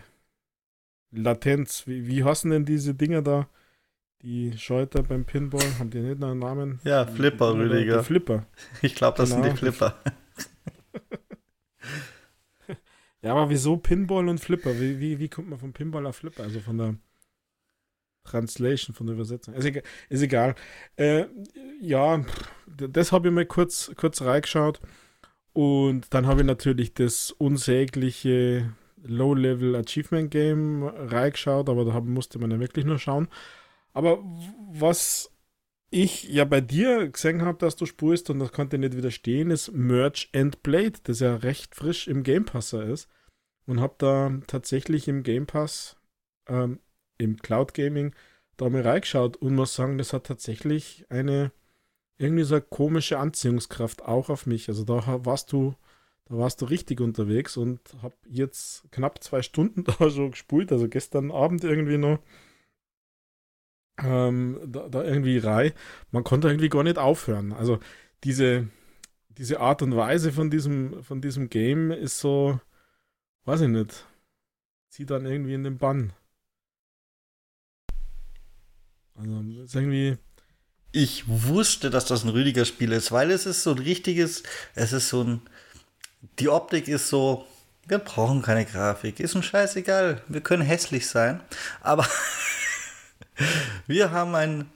Latenz, 1.11 1.87
wie, 1.87 2.07
wie 2.07 2.23
hassen 2.23 2.51
denn 2.51 2.65
diese 2.65 2.93
Dinger 2.95 3.21
da? 3.21 3.49
Die 4.23 4.55
Scheuter 4.57 5.01
beim 5.01 5.25
Pinball, 5.25 5.79
haben 5.79 5.89
die 5.89 5.99
nicht 5.99 6.23
einen 6.23 6.39
Namen? 6.39 6.79
Ja, 6.83 7.07
Flipper, 7.07 7.55
Rüdiger. 7.55 7.99
Die 7.99 8.03
Flipper. 8.03 8.45
Ich 8.81 8.93
glaube, 8.93 9.17
das 9.17 9.31
genau. 9.31 9.43
sind 9.43 9.53
die 9.53 9.57
Flipper. 9.57 9.95
ja, 13.23 13.31
aber 13.31 13.49
wieso 13.49 13.77
Pinball 13.77 14.27
und 14.29 14.37
Flipper? 14.37 14.79
Wie, 14.79 14.99
wie, 14.99 15.17
wie 15.17 15.29
kommt 15.29 15.49
man 15.49 15.57
vom 15.57 15.73
Pinball 15.73 16.05
auf 16.05 16.17
Flipper? 16.17 16.43
Also 16.43 16.59
von 16.59 16.77
der 16.77 16.95
Translation, 18.23 18.95
von 18.95 19.07
der 19.07 19.15
Übersetzung. 19.15 19.55
Ist 19.55 19.65
egal. 19.65 19.83
Ist 20.09 20.21
egal. 20.21 20.55
Äh, 20.97 21.25
ja, 21.79 22.23
das 22.67 23.11
habe 23.11 23.29
ich 23.29 23.33
mal 23.33 23.45
kurz, 23.47 23.91
kurz 23.95 24.21
reingeschaut. 24.21 24.79
Und 25.53 26.13
dann 26.13 26.27
habe 26.27 26.41
ich 26.41 26.47
natürlich 26.47 26.93
das 26.93 27.31
unsägliche 27.31 28.71
Low-Level 29.03 29.75
Achievement 29.75 30.29
Game 30.29 30.83
reingeschaut, 30.83 31.69
aber 31.69 31.85
da 31.85 31.99
musste 32.01 32.37
man 32.37 32.51
ja 32.51 32.59
wirklich 32.59 32.85
nur 32.85 32.99
schauen. 32.99 33.27
Aber 33.93 34.23
was 34.71 35.31
ich 35.89 36.23
ja 36.23 36.45
bei 36.45 36.61
dir 36.61 37.09
gesehen 37.09 37.41
habe, 37.41 37.57
dass 37.57 37.75
du 37.75 37.85
spurst 37.85 38.29
und 38.29 38.39
das 38.39 38.53
konnte 38.53 38.77
nicht 38.77 38.95
widerstehen, 38.95 39.51
ist 39.51 39.71
Merge 39.73 40.27
and 40.33 40.63
Blade, 40.63 40.93
das 41.03 41.19
ja 41.19 41.35
recht 41.35 41.75
frisch 41.75 42.07
im 42.07 42.23
Game 42.23 42.45
Passer 42.45 42.83
ist. 42.83 43.09
Und 43.65 43.79
habe 43.79 43.95
da 43.97 44.31
tatsächlich 44.47 45.07
im 45.07 45.23
Game 45.23 45.45
Pass, 45.45 45.97
ähm, 46.47 46.79
im 47.17 47.37
Cloud 47.37 47.73
Gaming, 47.73 48.13
da 48.57 48.69
mal 48.69 48.81
reingeschaut 48.81 49.37
und 49.37 49.55
muss 49.55 49.75
sagen, 49.75 49.97
das 49.97 50.13
hat 50.13 50.25
tatsächlich 50.25 51.05
eine 51.09 51.51
irgendwie 52.21 52.43
so 52.43 52.55
eine 52.55 52.61
komische 52.61 53.17
Anziehungskraft 53.17 54.03
auch 54.03 54.29
auf 54.29 54.45
mich. 54.45 54.69
Also 54.69 54.83
da 54.83 55.25
warst 55.25 55.51
du, 55.51 55.75
da 56.25 56.37
warst 56.37 56.61
du 56.61 56.65
richtig 56.65 57.01
unterwegs 57.01 57.57
und 57.57 57.79
habe 58.01 58.15
jetzt 58.29 58.83
knapp 58.91 59.23
zwei 59.23 59.41
Stunden 59.41 59.83
da 59.99 60.09
schon 60.09 60.31
gespult, 60.31 60.71
also 60.71 60.87
gestern 60.87 61.31
Abend 61.31 61.63
irgendwie 61.63 61.97
noch 61.97 62.19
ähm, 64.03 64.59
da, 64.67 64.87
da, 64.89 65.03
irgendwie 65.03 65.37
rein. 65.37 65.71
Man 66.11 66.23
konnte 66.23 66.47
irgendwie 66.47 66.69
gar 66.69 66.83
nicht 66.83 66.97
aufhören. 66.97 67.53
Also 67.53 67.79
diese, 68.23 68.67
diese 69.29 69.59
Art 69.59 69.81
und 69.81 69.95
Weise 69.95 70.31
von 70.31 70.49
diesem, 70.49 71.03
von 71.03 71.21
diesem 71.21 71.49
Game 71.49 71.91
ist 71.91 72.19
so, 72.19 72.59
weiß 73.45 73.61
ich 73.61 73.69
nicht, 73.69 74.05
zieht 74.89 75.09
dann 75.09 75.25
irgendwie 75.25 75.53
in 75.53 75.63
den 75.63 75.77
Bann. 75.77 76.13
Also 79.15 79.41
ist 79.63 79.75
irgendwie. 79.75 80.17
Ich 80.93 81.23
wusste, 81.27 81.89
dass 81.89 82.05
das 82.05 82.23
ein 82.23 82.29
Rüdiger 82.29 82.65
Spiel 82.65 82.91
ist, 82.91 83.13
weil 83.13 83.31
es 83.31 83.45
ist 83.45 83.63
so 83.63 83.71
ein 83.71 83.77
richtiges, 83.77 84.43
es 84.75 84.91
ist 84.91 85.07
so 85.07 85.23
ein, 85.23 85.41
die 86.37 86.49
Optik 86.49 86.89
ist 86.89 87.07
so, 87.07 87.45
wir 87.87 87.99
brauchen 87.99 88.41
keine 88.41 88.65
Grafik, 88.65 89.21
ist 89.21 89.35
ein 89.35 89.43
scheißegal, 89.43 90.21
wir 90.27 90.41
können 90.41 90.63
hässlich 90.63 91.07
sein, 91.07 91.39
aber 91.79 92.05
Wir 93.87 94.11
haben 94.11 94.35
ein, 94.35 94.69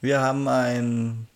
wir 0.00 0.20
haben 0.20 0.48
ein 0.48 1.28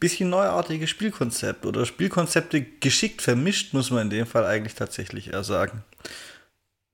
bisschen 0.00 0.30
neuartiges 0.30 0.90
Spielkonzept 0.90 1.66
oder 1.66 1.84
Spielkonzepte 1.86 2.62
geschickt 2.62 3.22
vermischt, 3.22 3.74
muss 3.74 3.90
man 3.90 4.02
in 4.02 4.10
dem 4.10 4.26
Fall 4.26 4.46
eigentlich 4.46 4.74
tatsächlich 4.74 5.32
eher 5.32 5.44
sagen. 5.44 5.84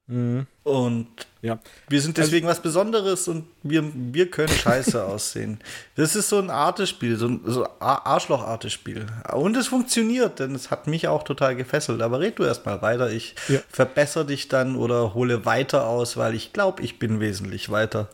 Mhm. 0.08 0.46
Und 0.62 1.08
ja. 1.42 1.58
wir 1.88 2.00
sind 2.00 2.16
deswegen 2.16 2.46
also, 2.46 2.58
was 2.58 2.62
Besonderes 2.62 3.28
und 3.28 3.46
wir, 3.62 3.84
wir 3.92 4.30
können 4.30 4.52
scheiße 4.52 5.04
aussehen. 5.06 5.58
Das 5.96 6.14
ist 6.14 6.28
so 6.28 6.38
ein 6.38 6.50
Artespiel, 6.50 7.16
so 7.16 7.28
ein 7.28 7.40
so 7.44 7.66
Arschloch-Artespiel. 7.80 9.06
Und 9.32 9.56
es 9.56 9.68
funktioniert, 9.68 10.38
denn 10.38 10.54
es 10.54 10.70
hat 10.70 10.86
mich 10.86 11.08
auch 11.08 11.24
total 11.24 11.56
gefesselt. 11.56 12.02
Aber 12.02 12.20
red 12.20 12.38
du 12.38 12.44
erstmal 12.44 12.82
weiter. 12.82 13.10
Ich 13.10 13.34
ja. 13.48 13.60
verbessere 13.68 14.26
dich 14.26 14.48
dann 14.48 14.76
oder 14.76 15.14
hole 15.14 15.44
weiter 15.44 15.86
aus, 15.86 16.16
weil 16.16 16.34
ich 16.34 16.52
glaube, 16.52 16.82
ich 16.82 16.98
bin 16.98 17.20
wesentlich 17.20 17.70
weiter. 17.70 18.08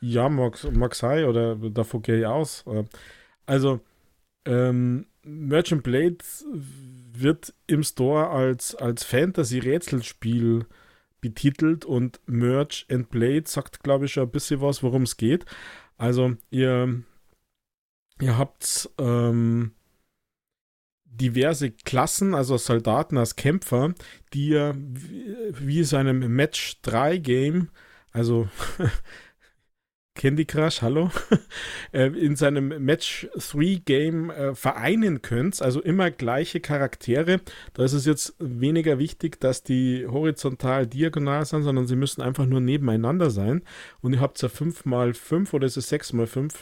Ja, 0.00 0.28
mag, 0.28 0.58
mag 0.72 0.94
sein, 0.94 1.24
oder 1.24 1.56
davon 1.56 2.02
gehe 2.02 2.20
ich 2.20 2.26
aus. 2.26 2.64
Also, 3.46 3.80
ähm, 4.44 5.06
Merchant 5.24 5.82
Blade 5.82 6.18
wird 7.12 7.54
im 7.66 7.82
Store 7.82 8.28
als, 8.28 8.74
als 8.74 9.04
Fantasy-Rätselspiel 9.04 10.66
betitelt 11.20 11.84
und 11.84 12.20
Merch 12.26 12.86
and 12.90 13.10
Blade 13.10 13.44
sagt, 13.46 13.82
glaube 13.82 14.04
ich, 14.04 14.12
schon 14.12 14.24
ein 14.24 14.30
bisschen 14.30 14.60
was, 14.60 14.82
worum 14.82 15.02
es 15.02 15.16
geht. 15.16 15.44
Also, 15.98 16.36
ihr, 16.50 17.02
ihr 18.20 18.38
habt 18.38 18.90
ähm, 18.98 19.72
diverse 21.04 21.70
Klassen, 21.70 22.34
also 22.34 22.56
Soldaten 22.56 23.16
als 23.16 23.36
Kämpfer, 23.36 23.94
die 24.32 24.50
ja 24.50 24.74
wie 24.76 25.80
in 25.80 25.96
einem 25.96 26.34
Match 26.34 26.80
3 26.82 27.18
Game, 27.18 27.70
also 28.12 28.48
Candy 30.16 30.46
Crush, 30.46 30.82
hallo, 30.82 31.10
äh, 31.92 32.06
in 32.06 32.34
seinem 32.34 32.84
Match 32.84 33.28
3 33.34 33.82
Game 33.84 34.30
äh, 34.30 34.54
vereinen 34.54 35.22
könnt, 35.22 35.62
also 35.62 35.80
immer 35.80 36.10
gleiche 36.10 36.60
Charaktere. 36.60 37.40
Da 37.74 37.84
ist 37.84 37.92
es 37.92 38.06
jetzt 38.06 38.34
weniger 38.38 38.98
wichtig, 38.98 39.38
dass 39.40 39.62
die 39.62 40.06
horizontal 40.06 40.86
diagonal 40.86 41.44
sind, 41.44 41.62
sondern 41.62 41.86
sie 41.86 41.96
müssen 41.96 42.22
einfach 42.22 42.46
nur 42.46 42.60
nebeneinander 42.60 43.30
sein. 43.30 43.62
Und 44.00 44.14
ihr 44.14 44.20
habt 44.20 44.40
ja 44.42 44.48
5x5 44.48 45.52
oder 45.52 45.66
ist 45.66 45.76
es 45.76 45.92
6x5? 45.92 46.54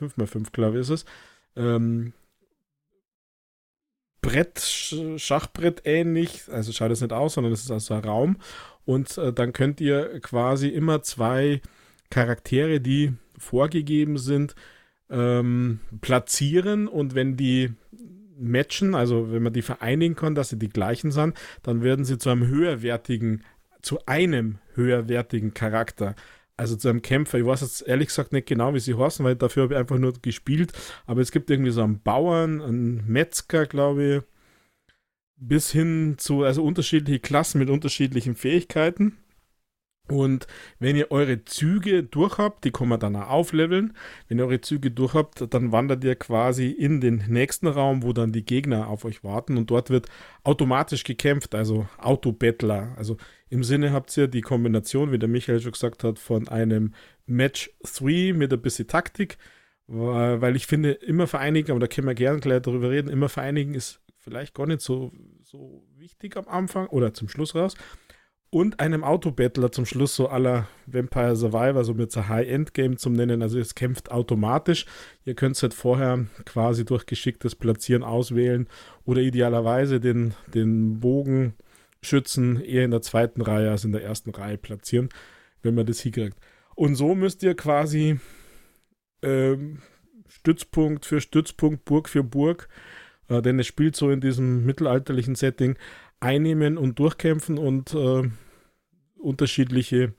5x5, 0.00 0.50
glaube 0.50 0.78
ich, 0.78 0.80
ist 0.80 0.90
es. 0.90 1.04
Ähm, 1.54 2.14
Brett, 4.22 4.60
Schachbrett 5.16 5.82
ähnlich, 5.84 6.44
also 6.50 6.72
schaut 6.72 6.92
es 6.92 7.00
nicht 7.00 7.12
aus, 7.12 7.34
sondern 7.34 7.52
es 7.52 7.62
ist 7.62 7.70
also 7.70 7.94
ein 7.94 8.04
Raum. 8.04 8.36
Und 8.84 9.18
äh, 9.18 9.32
dann 9.32 9.52
könnt 9.52 9.80
ihr 9.80 10.20
quasi 10.20 10.68
immer 10.68 11.02
zwei 11.02 11.60
Charaktere, 12.12 12.80
die 12.80 13.14
vorgegeben 13.38 14.18
sind, 14.18 14.54
ähm, 15.10 15.80
platzieren 16.02 16.86
und 16.86 17.14
wenn 17.14 17.36
die 17.36 17.70
matchen, 18.38 18.94
also 18.94 19.32
wenn 19.32 19.42
man 19.42 19.52
die 19.52 19.62
vereinigen 19.62 20.14
kann, 20.14 20.34
dass 20.34 20.50
sie 20.50 20.58
die 20.58 20.68
gleichen 20.68 21.10
sind, 21.10 21.36
dann 21.62 21.82
werden 21.82 22.04
sie 22.04 22.18
zu 22.18 22.28
einem 22.28 22.46
höherwertigen, 22.46 23.44
zu 23.80 24.04
einem 24.06 24.58
höherwertigen 24.74 25.54
Charakter. 25.54 26.14
Also 26.58 26.76
zu 26.76 26.90
einem 26.90 27.00
Kämpfer. 27.00 27.38
Ich 27.38 27.46
weiß 27.46 27.62
jetzt 27.62 27.88
ehrlich 27.88 28.08
gesagt 28.08 28.32
nicht 28.32 28.46
genau, 28.46 28.74
wie 28.74 28.78
sie 28.78 28.94
heißen, 28.94 29.24
weil 29.24 29.36
dafür 29.36 29.64
habe 29.64 29.74
ich 29.74 29.80
einfach 29.80 29.98
nur 29.98 30.12
gespielt. 30.20 30.72
Aber 31.06 31.22
es 31.22 31.32
gibt 31.32 31.50
irgendwie 31.50 31.70
so 31.70 31.82
einen 31.82 32.02
Bauern, 32.02 32.60
einen 32.60 33.04
Metzger, 33.10 33.66
glaube 33.66 34.04
ich, 34.04 34.22
bis 35.36 35.72
hin 35.72 36.16
zu, 36.18 36.44
also 36.44 36.62
unterschiedliche 36.62 37.20
Klassen 37.20 37.58
mit 37.58 37.70
unterschiedlichen 37.70 38.36
Fähigkeiten. 38.36 39.16
Und 40.08 40.46
wenn 40.78 40.96
ihr 40.96 41.10
eure 41.10 41.44
Züge 41.44 42.02
durch 42.02 42.36
habt, 42.36 42.64
die 42.64 42.70
kann 42.70 42.88
man 42.88 43.00
dann 43.00 43.16
auch 43.16 43.28
aufleveln. 43.28 43.96
Wenn 44.28 44.38
ihr 44.38 44.46
eure 44.46 44.60
Züge 44.60 44.90
durch 44.90 45.14
habt, 45.14 45.54
dann 45.54 45.72
wandert 45.72 46.02
ihr 46.04 46.16
quasi 46.16 46.70
in 46.70 47.00
den 47.00 47.24
nächsten 47.28 47.68
Raum, 47.68 48.02
wo 48.02 48.12
dann 48.12 48.32
die 48.32 48.44
Gegner 48.44 48.88
auf 48.88 49.04
euch 49.04 49.22
warten. 49.22 49.56
Und 49.56 49.70
dort 49.70 49.90
wird 49.90 50.08
automatisch 50.42 51.04
gekämpft, 51.04 51.54
also 51.54 51.86
Autobattler. 51.98 52.94
Also 52.96 53.16
im 53.48 53.62
Sinne 53.62 53.92
habt 53.92 54.14
ihr 54.16 54.26
die 54.26 54.40
Kombination, 54.40 55.12
wie 55.12 55.18
der 55.18 55.28
Michael 55.28 55.60
schon 55.60 55.72
gesagt 55.72 56.04
hat, 56.04 56.18
von 56.18 56.48
einem 56.48 56.94
Match 57.26 57.70
3 57.82 58.32
mit 58.34 58.52
ein 58.52 58.60
bisschen 58.60 58.88
Taktik. 58.88 59.38
Weil 59.86 60.56
ich 60.56 60.66
finde, 60.66 60.92
immer 60.92 61.26
vereinigen, 61.26 61.70
aber 61.70 61.80
da 61.80 61.86
können 61.86 62.06
wir 62.06 62.14
gerne 62.14 62.40
gleich 62.40 62.62
darüber 62.62 62.90
reden, 62.90 63.08
immer 63.08 63.28
vereinigen 63.28 63.74
ist 63.74 64.00
vielleicht 64.16 64.54
gar 64.54 64.66
nicht 64.66 64.80
so, 64.80 65.12
so 65.42 65.84
wichtig 65.96 66.36
am 66.36 66.46
Anfang 66.48 66.86
oder 66.86 67.12
zum 67.12 67.28
Schluss 67.28 67.54
raus 67.54 67.74
und 68.52 68.80
einem 68.80 69.02
Autobattler 69.02 69.72
zum 69.72 69.86
Schluss 69.86 70.14
so 70.14 70.28
aller 70.28 70.68
Vampire 70.84 71.36
Survivor, 71.36 71.84
so 71.84 71.94
mit 71.94 72.12
so 72.12 72.28
High-End-Game 72.28 72.98
zum 72.98 73.14
Nennen. 73.14 73.40
Also 73.40 73.58
es 73.58 73.74
kämpft 73.74 74.10
automatisch. 74.10 74.84
Ihr 75.24 75.34
könnt 75.34 75.56
es 75.56 75.62
halt 75.62 75.72
vorher 75.72 76.26
quasi 76.44 76.84
durch 76.84 77.06
geschicktes 77.06 77.54
Platzieren 77.54 78.02
auswählen 78.02 78.68
oder 79.06 79.22
idealerweise 79.22 80.00
den, 80.00 80.34
den 80.52 81.00
Bogenschützen 81.00 82.60
eher 82.60 82.84
in 82.84 82.90
der 82.90 83.00
zweiten 83.00 83.40
Reihe 83.40 83.70
als 83.70 83.86
in 83.86 83.92
der 83.92 84.04
ersten 84.04 84.28
Reihe 84.28 84.58
platzieren, 84.58 85.08
wenn 85.62 85.74
man 85.74 85.86
das 85.86 86.00
hinkriegt. 86.00 86.36
Und 86.74 86.96
so 86.96 87.14
müsst 87.14 87.42
ihr 87.42 87.54
quasi 87.54 88.20
ähm, 89.22 89.78
Stützpunkt 90.28 91.06
für 91.06 91.22
Stützpunkt, 91.22 91.86
Burg 91.86 92.06
für 92.06 92.22
Burg, 92.22 92.68
äh, 93.28 93.40
denn 93.40 93.58
es 93.58 93.66
spielt 93.66 93.96
so 93.96 94.10
in 94.10 94.20
diesem 94.20 94.66
mittelalterlichen 94.66 95.36
Setting, 95.36 95.78
einnehmen 96.22 96.78
und 96.78 96.98
durchkämpfen 96.98 97.58
und 97.58 97.94
äh, 97.94 98.22
unterschiedliche 99.18 100.14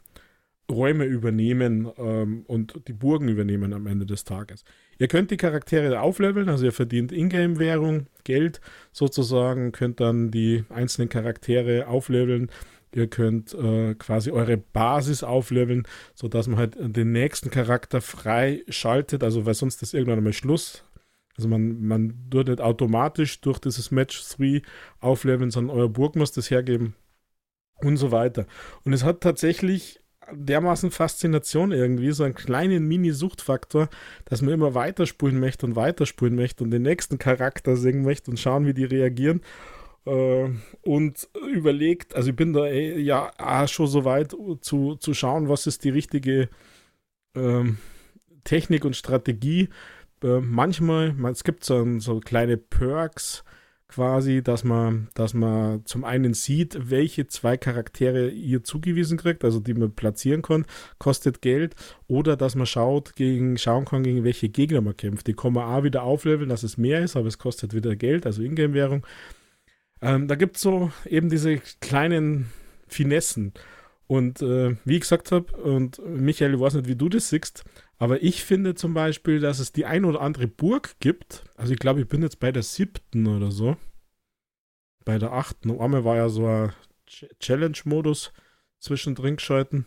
Räume 0.70 1.06
übernehmen 1.06 1.90
ähm, 1.98 2.44
und 2.48 2.88
die 2.88 2.94
Burgen 2.94 3.28
übernehmen 3.30 3.74
am 3.74 3.88
Ende 3.88 4.06
des 4.06 4.24
Tages. 4.24 4.64
Ihr 4.98 5.08
könnt 5.08 5.32
die 5.32 5.38
Charaktere 5.38 6.02
aufleveln, 6.02 6.50
also 6.50 6.66
ihr 6.66 6.72
verdient 6.72 7.12
Ingame-Währung, 7.12 8.08
Geld 8.24 8.62
sozusagen, 8.92 9.72
könnt 9.72 10.00
dann 10.00 10.32
die 10.32 10.64
einzelnen 10.70 11.10
Charaktere 11.10 11.88
aufleveln. 11.88 12.50
Ihr 12.96 13.08
könnt 13.08 13.54
äh, 13.56 13.96
quasi 13.96 14.30
eure 14.32 14.58
Basis 14.58 15.24
aufleveln, 15.24 15.88
sodass 16.14 16.48
man 16.48 16.60
halt 16.60 16.76
den 16.80 17.12
nächsten 17.12 17.50
Charakter 17.50 18.02
frei 18.02 18.64
schaltet, 18.70 19.24
also 19.24 19.46
weil 19.46 19.56
sonst 19.56 19.82
ist 19.82 19.94
irgendwann 19.94 20.20
einmal 20.20 20.34
Schluss 20.34 20.84
also 21.38 21.50
man, 21.50 21.82
man 21.82 22.30
tut 22.30 22.48
nicht 22.48 22.62
automatisch 22.62 23.42
durch 23.42 23.60
dieses 23.60 23.92
Match 23.92 24.22
3 24.38 24.62
aufleveln, 25.00 25.52
sondern 25.52 25.76
euer 25.76 25.90
Burg 25.90 26.16
muss 26.16 26.32
das 26.32 26.52
hergeben 26.52 26.96
und 27.82 27.98
so 27.98 28.12
weiter. 28.12 28.46
Und 28.84 28.94
es 28.94 29.04
hat 29.04 29.22
tatsächlich 29.22 30.00
dermaßen 30.32 30.92
Faszination 30.92 31.72
irgendwie, 31.72 32.12
so 32.12 32.24
einen 32.24 32.36
kleinen 32.36 32.88
Mini-Suchtfaktor, 32.88 33.90
dass 34.26 34.42
man 34.42 34.54
immer 34.54 34.74
weiterspulen 34.74 35.40
möchte 35.40 35.66
und 35.66 35.76
weiterspulen 35.76 36.36
möchte 36.36 36.64
und 36.64 36.72
den 36.72 36.84
nächsten 36.84 37.18
Charakter 37.18 37.76
singen 37.76 38.04
möchte 38.04 38.32
und 38.32 38.40
schauen, 38.40 38.66
wie 38.66 38.74
die 38.74 38.86
reagieren. 38.86 39.42
Äh, 40.06 40.50
und 40.82 41.30
überlegt, 41.52 42.16
also 42.16 42.30
ich 42.30 42.36
bin 42.36 42.54
da 42.54 42.66
eh, 42.66 43.00
ja 43.00 43.32
schon 43.68 43.88
so 43.88 44.06
weit 44.06 44.36
zu, 44.62 44.96
zu 44.96 45.14
schauen, 45.14 45.50
was 45.50 45.68
ist 45.68 45.84
die 45.84 45.90
richtige 45.90 46.50
ähm, 47.36 47.78
Technik 48.44 48.86
und 48.86 48.96
Strategie, 48.96 49.70
äh, 50.24 50.40
manchmal, 50.40 51.16
es 51.32 51.44
gibt 51.44 51.64
so, 51.64 52.00
so 52.00 52.20
kleine 52.20 52.58
Perks 52.58 53.44
quasi, 53.94 54.42
dass 54.42 54.64
man, 54.64 55.10
dass 55.14 55.36
man 55.36 55.86
zum 55.86 56.04
einen 56.04 56.34
sieht, 56.34 56.90
welche 56.90 57.28
zwei 57.28 57.58
Charaktere 57.58 58.30
ihr 58.30 58.64
zugewiesen 58.64 59.18
kriegt, 59.18 59.44
also 59.44 59.60
die 59.60 59.76
man 59.76 59.94
platzieren 59.94 60.42
kann, 60.42 60.66
kostet 60.98 61.42
Geld, 61.42 61.76
oder 62.08 62.36
dass 62.36 62.56
man 62.56 62.66
schaut, 62.66 63.16
gegen, 63.16 63.58
schauen 63.58 63.86
kann, 63.86 64.04
gegen 64.04 64.24
welche 64.24 64.50
Gegner 64.50 64.82
man 64.82 64.98
kämpft. 64.98 65.28
Die 65.28 65.36
kann 65.36 65.54
man 65.54 65.66
auch 65.66 65.84
wieder 65.84 66.04
aufleveln, 66.04 66.50
dass 66.50 66.64
es 66.64 66.78
mehr 66.78 67.02
ist, 67.02 67.16
aber 67.16 67.28
es 67.28 67.38
kostet 67.38 67.76
wieder 67.76 67.96
Geld, 67.96 68.26
also 68.26 68.42
Ingame-Währung. 68.42 69.06
Ähm, 70.02 70.28
da 70.28 70.36
gibt 70.36 70.56
es 70.56 70.64
so 70.64 70.92
eben 71.06 71.30
diese 71.30 71.58
kleinen 71.80 72.52
Finessen. 72.88 73.54
Und 74.08 74.42
äh, 74.42 74.76
wie 74.86 74.96
ich 74.96 75.02
gesagt 75.02 75.32
habe, 75.32 75.54
und 75.54 76.02
Michael, 76.06 76.56
ich 76.56 76.60
weiß 76.60 76.74
nicht, 76.74 76.88
wie 76.88 76.96
du 76.96 77.10
das 77.10 77.30
siehst, 77.30 77.64
aber 77.98 78.24
ich 78.24 78.44
finde 78.44 78.76
zum 78.76 78.94
Beispiel, 78.94 79.40
dass 79.40 79.60
es 79.60 79.72
die 79.72 79.86
ein 79.86 80.06
oder 80.06 80.22
andere 80.22 80.48
Burg 80.48 80.96
gibt. 81.00 81.44
Also 81.56 81.74
ich 81.74 81.80
glaube, 81.80 82.02
ich 82.02 82.08
bin 82.08 82.22
jetzt 82.22 82.40
bei 82.40 82.52
der 82.52 82.64
siebten 82.64 83.28
oder 83.28 83.52
so. 83.52 83.78
Bei 85.06 85.20
der 85.20 85.32
achten. 85.34 85.72
Einmal 85.80 86.04
war 86.04 86.16
ja 86.16 86.30
so 86.30 86.48
ein 86.48 86.74
Challenge-Modus 87.40 88.34
zwischendrin 88.80 89.38
geschalten. 89.38 89.86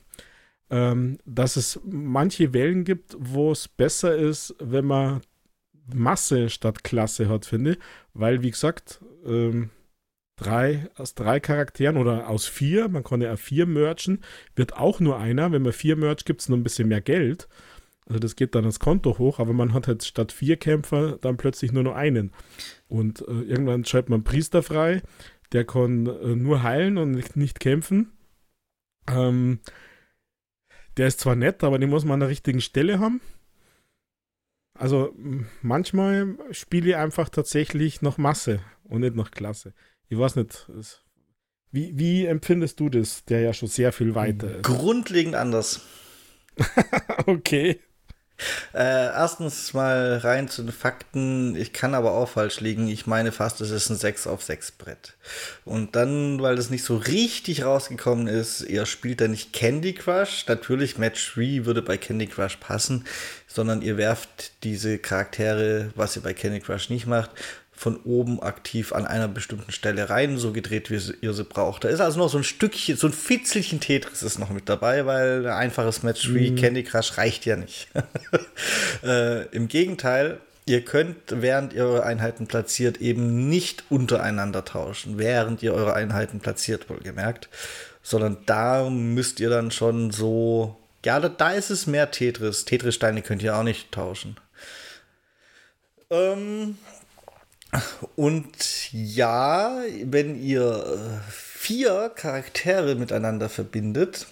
Ähm, 0.69 1.19
dass 1.25 1.57
es 1.57 1.81
manche 1.85 2.53
Wellen 2.53 2.85
gibt, 2.85 3.17
wo 3.19 3.53
es 3.53 3.69
besser 3.69 4.17
ist, 4.17 4.55
wenn 4.59 4.85
man 4.85 5.21
Masse 5.95 6.49
statt 6.51 6.83
Klasse 6.83 7.29
hat, 7.29 7.47
finde 7.47 7.73
ich. 7.73 7.79
Weil, 8.15 8.43
wie 8.43 8.51
gesagt, 8.51 9.01
ähm, 9.25 9.71
drei, 10.37 10.89
aus 10.97 11.15
drei 11.15 11.39
Charakteren 11.41 11.97
oder 11.97 12.29
aus 12.29 12.47
vier, 12.47 12.89
man 12.89 13.05
kann 13.05 13.21
ja 13.21 13.37
vier 13.37 13.67
merchen, 13.67 14.23
wird 14.55 14.77
auch 14.77 15.01
nur 15.01 15.19
einer. 15.19 15.53
Wenn 15.53 15.63
man 15.63 15.73
vier 15.73 15.97
merch, 15.97 16.25
gibt 16.25 16.41
es 16.41 16.49
nur 16.49 16.59
ein 16.59 16.65
bisschen 16.65 16.89
mehr 16.89 17.01
Geld. 17.01 17.49
Also 18.07 18.21
das 18.21 18.37
geht 18.37 18.55
dann 18.55 18.65
das 18.65 18.79
Konto 18.79 19.19
hoch, 19.19 19.41
aber 19.41 19.53
man 19.53 19.73
hat 19.73 19.89
halt 19.89 20.05
statt 20.05 20.31
vier 20.31 20.57
Kämpfer 20.57 21.19
dann 21.21 21.37
plötzlich 21.37 21.73
nur 21.73 21.83
noch 21.83 21.97
einen. 21.97 22.33
Und 22.89 23.21
äh, 23.23 23.43
irgendwann 23.43 23.85
schreibt 23.85 24.09
man 24.09 24.23
Priester 24.23 24.63
frei, 24.63 25.03
der 25.53 25.65
kann 25.65 26.07
äh, 26.07 26.37
nur 26.37 26.63
heilen 26.63 26.99
und 26.99 27.11
nicht, 27.11 27.37
nicht 27.37 27.59
kämpfen. 27.59 28.13
Ähm, 29.09 29.59
der 30.97 31.09
ist 31.09 31.21
zwar 31.21 31.35
nett, 31.37 31.65
aber 31.65 31.79
den 31.79 31.91
muss 31.91 32.05
man 32.05 32.15
an 32.15 32.21
der 32.21 32.29
richtigen 32.29 32.61
Stelle 32.61 33.01
haben. 33.01 33.21
Also 34.75 35.15
manchmal 35.63 36.37
spiele 36.51 36.91
ich 36.91 36.97
einfach 36.97 37.29
tatsächlich 37.29 38.03
noch 38.03 38.19
Masse 38.19 38.61
und 38.85 39.01
nicht 39.01 39.17
noch 39.17 39.31
Klasse. 39.31 39.75
Ich 40.09 40.19
weiß 40.19 40.37
nicht. 40.37 40.71
Wie, 41.73 41.99
wie 41.99 42.27
empfindest 42.27 42.79
du 42.79 42.89
das, 42.89 43.25
der 43.25 43.41
ja 43.41 43.53
schon 43.53 43.69
sehr 43.69 43.93
viel 43.93 44.15
weiter 44.15 44.57
ist? 44.57 44.63
Grundlegend 44.63 45.35
anders. 45.35 45.83
okay. 47.27 47.81
Äh, 48.75 49.07
erstens 49.07 49.73
mal 49.73 50.19
rein 50.19 50.49
zu 50.49 50.63
den 50.63 50.73
Fakten. 50.73 51.57
Ich 51.57 51.73
kann 51.73 51.95
aber 51.95 52.13
auch 52.13 52.29
falsch 52.29 52.61
liegen. 52.61 52.89
Ich 52.89 53.07
meine 53.07 53.33
fast, 53.33 53.61
es 53.61 53.71
ist 53.71 53.89
ein 53.89 53.97
6 53.97 54.27
auf 54.27 54.43
6 54.43 54.73
Brett. 54.73 55.15
Und 55.65 55.97
dann, 55.97 56.41
weil 56.43 56.57
das 56.57 56.71
nicht 56.71 56.85
so 56.85 56.97
richtig 56.97 57.65
rausgekommen 57.65 58.27
ist, 58.27 58.61
ihr 58.63 58.87
spielt 58.87 59.21
da 59.21 59.29
nicht 59.29 59.53
Candy 59.53 59.95
Crush. 59.95 60.45
Natürlich, 60.47 60.99
Match 60.99 61.35
3 61.35 61.65
würde 61.65 61.83
bei 61.83 61.97
Candy 61.97 62.27
Crush 62.27 62.57
passen, 62.57 63.05
sondern 63.47 63.81
ihr 63.81 63.97
werft 63.97 64.53
diese 64.65 64.99
Charaktere, 64.99 65.91
was 65.95 66.17
ihr 66.17 66.23
bei 66.23 66.35
Candy 66.35 66.61
Crush 66.61 66.91
nicht 66.91 67.07
macht, 67.07 67.31
von 67.77 67.99
oben 68.05 68.43
aktiv 68.43 68.95
an 68.95 69.07
einer 69.07 69.29
bestimmten 69.29 69.71
Stelle 69.71 70.09
rein, 70.09 70.39
so 70.39 70.53
gedreht, 70.53 70.91
wie 70.91 70.99
ihr 71.21 71.35
sie 71.35 71.45
braucht. 71.45 71.85
Da 71.85 71.89
ist 71.91 72.01
also 72.01 72.19
noch 72.19 72.31
so 72.31 72.39
ein 72.39 72.45
Stückchen, 72.45 72.97
so 72.97 73.07
ein 73.07 73.13
Fitzelchen 73.13 73.81
Tetris 73.81 74.23
ist 74.23 74.39
noch 74.39 74.49
mit 74.49 74.69
dabei, 74.69 75.05
weil 75.05 75.47
ein 75.47 75.53
einfaches 75.53 76.03
Match 76.03 76.33
wie 76.33 76.53
mhm. 76.53 76.57
Candy 76.57 76.83
Crush 76.85 77.19
reicht 77.19 77.45
ja 77.45 77.57
nicht. 77.57 77.89
äh, 79.05 79.45
Im 79.49 79.69
Gegenteil, 79.69 80.41
ihr 80.65 80.87
könnt, 80.87 81.17
während 81.29 81.75
ihr 81.75 81.85
eure 81.85 82.05
Einheiten 82.05 82.47
platziert, 82.47 83.03
eben 83.03 83.49
nicht 83.51 83.85
untereinander 83.91 84.65
tauschen, 84.65 85.19
während 85.19 85.63
ihr 85.63 85.75
eure 85.75 85.93
Einheiten 85.93 86.41
platziert, 86.41 86.89
wohlgemerkt, 86.89 87.51
sondern 88.03 88.39
da 88.47 88.89
müsst 88.89 89.39
ihr 89.39 89.51
dann 89.51 89.71
schon 89.71 90.13
so, 90.13 90.77
ja, 91.05 91.21
da, 91.21 91.29
da 91.29 91.53
ist 91.53 91.69
es 91.69 91.87
mehr 91.87 92.11
Tetris. 92.11 92.65
Tetris-Steine 92.65 93.21
könnt 93.21 93.43
ihr 93.43 93.55
auch 93.55 93.63
nicht 93.63 93.93
tauschen. 93.93 94.37
Ähm, 96.09 96.79
und 98.15 98.93
ja, 98.93 99.83
wenn 100.05 100.41
ihr 100.41 101.23
vier 101.29 102.11
Charaktere 102.15 102.95
miteinander 102.95 103.49
verbindet, 103.49 104.27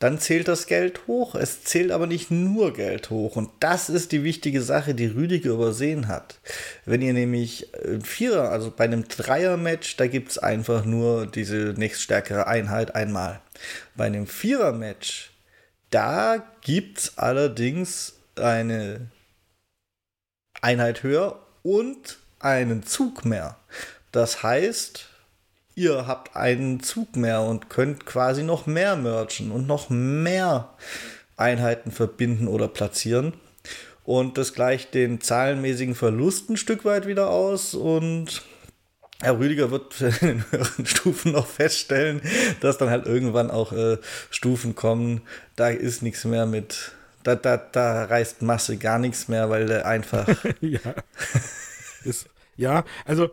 dann 0.00 0.18
zählt 0.18 0.48
das 0.48 0.66
Geld 0.66 1.06
hoch. 1.06 1.34
Es 1.34 1.64
zählt 1.64 1.90
aber 1.90 2.06
nicht 2.06 2.30
nur 2.30 2.74
Geld 2.74 3.10
hoch. 3.10 3.36
Und 3.36 3.50
das 3.60 3.88
ist 3.88 4.12
die 4.12 4.24
wichtige 4.24 4.60
Sache, 4.60 4.94
die 4.94 5.06
Rüdiger 5.06 5.52
übersehen 5.52 6.08
hat. 6.08 6.40
Wenn 6.84 7.00
ihr 7.00 7.14
nämlich 7.14 7.72
äh, 7.74 8.00
Vierer, 8.00 8.50
also 8.50 8.70
bei 8.70 8.84
einem 8.84 9.08
Dreier-Match, 9.08 9.96
da 9.96 10.06
gibt 10.06 10.32
es 10.32 10.38
einfach 10.38 10.84
nur 10.84 11.26
diese 11.26 11.74
nächststärkere 11.76 12.46
Einheit 12.46 12.94
einmal. 12.94 13.40
Bei 13.94 14.04
einem 14.04 14.26
Vierer-Match, 14.26 15.30
da 15.90 16.44
gibt 16.60 16.98
es 16.98 17.18
allerdings 17.18 18.14
eine 18.36 19.08
Einheit 20.60 21.02
höher 21.02 21.40
und 21.62 22.18
einen 22.44 22.84
Zug 22.84 23.24
mehr. 23.24 23.56
Das 24.12 24.42
heißt, 24.42 25.06
ihr 25.74 26.06
habt 26.06 26.36
einen 26.36 26.80
Zug 26.80 27.16
mehr 27.16 27.40
und 27.42 27.70
könnt 27.70 28.06
quasi 28.06 28.42
noch 28.42 28.66
mehr 28.66 28.96
merchen 28.96 29.50
und 29.50 29.66
noch 29.66 29.90
mehr 29.90 30.74
Einheiten 31.36 31.90
verbinden 31.90 32.46
oder 32.46 32.68
platzieren. 32.68 33.34
Und 34.04 34.36
das 34.36 34.52
gleicht 34.52 34.94
den 34.94 35.20
zahlenmäßigen 35.20 35.94
Verlust 35.94 36.50
ein 36.50 36.56
Stück 36.56 36.84
weit 36.84 37.06
wieder 37.06 37.30
aus 37.30 37.74
und 37.74 38.42
Herr 39.20 39.38
Rüdiger 39.38 39.70
wird 39.70 40.00
in 40.00 40.18
den 40.20 40.44
höheren 40.50 40.86
Stufen 40.86 41.32
noch 41.32 41.46
feststellen, 41.46 42.20
dass 42.60 42.76
dann 42.76 42.90
halt 42.90 43.06
irgendwann 43.06 43.50
auch 43.50 43.72
äh, 43.72 43.98
Stufen 44.30 44.74
kommen. 44.74 45.22
Da 45.56 45.68
ist 45.68 46.02
nichts 46.02 46.24
mehr 46.24 46.44
mit. 46.44 46.92
Da, 47.22 47.34
da, 47.34 47.56
da 47.56 48.04
reißt 48.04 48.42
Masse 48.42 48.76
gar 48.76 48.98
nichts 48.98 49.28
mehr, 49.28 49.48
weil 49.48 49.66
der 49.66 49.86
einfach. 49.86 50.28
ja. 50.60 50.80
ist, 52.04 52.26
ja, 52.56 52.84
also 53.04 53.30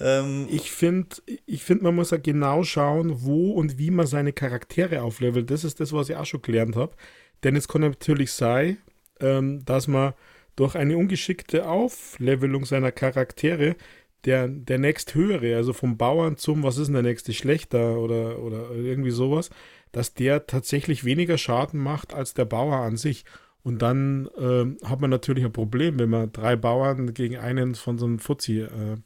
ähm, 0.00 0.46
ich 0.50 0.70
finde, 0.70 1.16
ich 1.46 1.62
find, 1.62 1.82
man 1.82 1.94
muss 1.94 2.10
ja 2.10 2.18
genau 2.18 2.62
schauen, 2.64 3.22
wo 3.24 3.52
und 3.52 3.78
wie 3.78 3.90
man 3.90 4.06
seine 4.06 4.32
Charaktere 4.32 5.02
auflevelt. 5.02 5.50
Das 5.50 5.64
ist 5.64 5.80
das, 5.80 5.92
was 5.92 6.08
ich 6.08 6.16
auch 6.16 6.26
schon 6.26 6.42
gelernt 6.42 6.76
habe. 6.76 6.94
Denn 7.44 7.56
es 7.56 7.68
kann 7.68 7.82
natürlich 7.82 8.32
sein, 8.32 8.78
ähm, 9.20 9.64
dass 9.64 9.88
man 9.88 10.14
durch 10.56 10.74
eine 10.74 10.96
ungeschickte 10.96 11.68
Auflevelung 11.68 12.64
seiner 12.64 12.92
Charaktere 12.92 13.76
der, 14.24 14.48
der 14.48 14.78
nächst 14.78 15.14
höhere, 15.14 15.56
also 15.56 15.72
vom 15.72 15.96
Bauern 15.96 16.36
zum, 16.36 16.62
was 16.62 16.78
ist 16.78 16.86
denn 16.86 16.94
der 16.94 17.02
nächste, 17.02 17.32
schlechter 17.32 17.98
oder, 17.98 18.40
oder 18.40 18.70
irgendwie 18.70 19.10
sowas, 19.10 19.50
dass 19.92 20.14
der 20.14 20.46
tatsächlich 20.46 21.04
weniger 21.04 21.38
Schaden 21.38 21.80
macht 21.80 22.12
als 22.12 22.34
der 22.34 22.44
Bauer 22.46 22.78
an 22.78 22.96
sich. 22.96 23.24
Und 23.66 23.82
dann 23.82 24.28
äh, 24.38 24.86
hat 24.86 25.00
man 25.00 25.10
natürlich 25.10 25.44
ein 25.44 25.52
Problem, 25.52 25.98
wenn 25.98 26.08
man 26.08 26.30
drei 26.30 26.54
Bauern 26.54 27.14
gegen 27.14 27.36
einen 27.36 27.74
von 27.74 27.98
so 27.98 28.06
einem 28.06 28.20
Fuzzi 28.20 28.60
äh, 28.60 28.96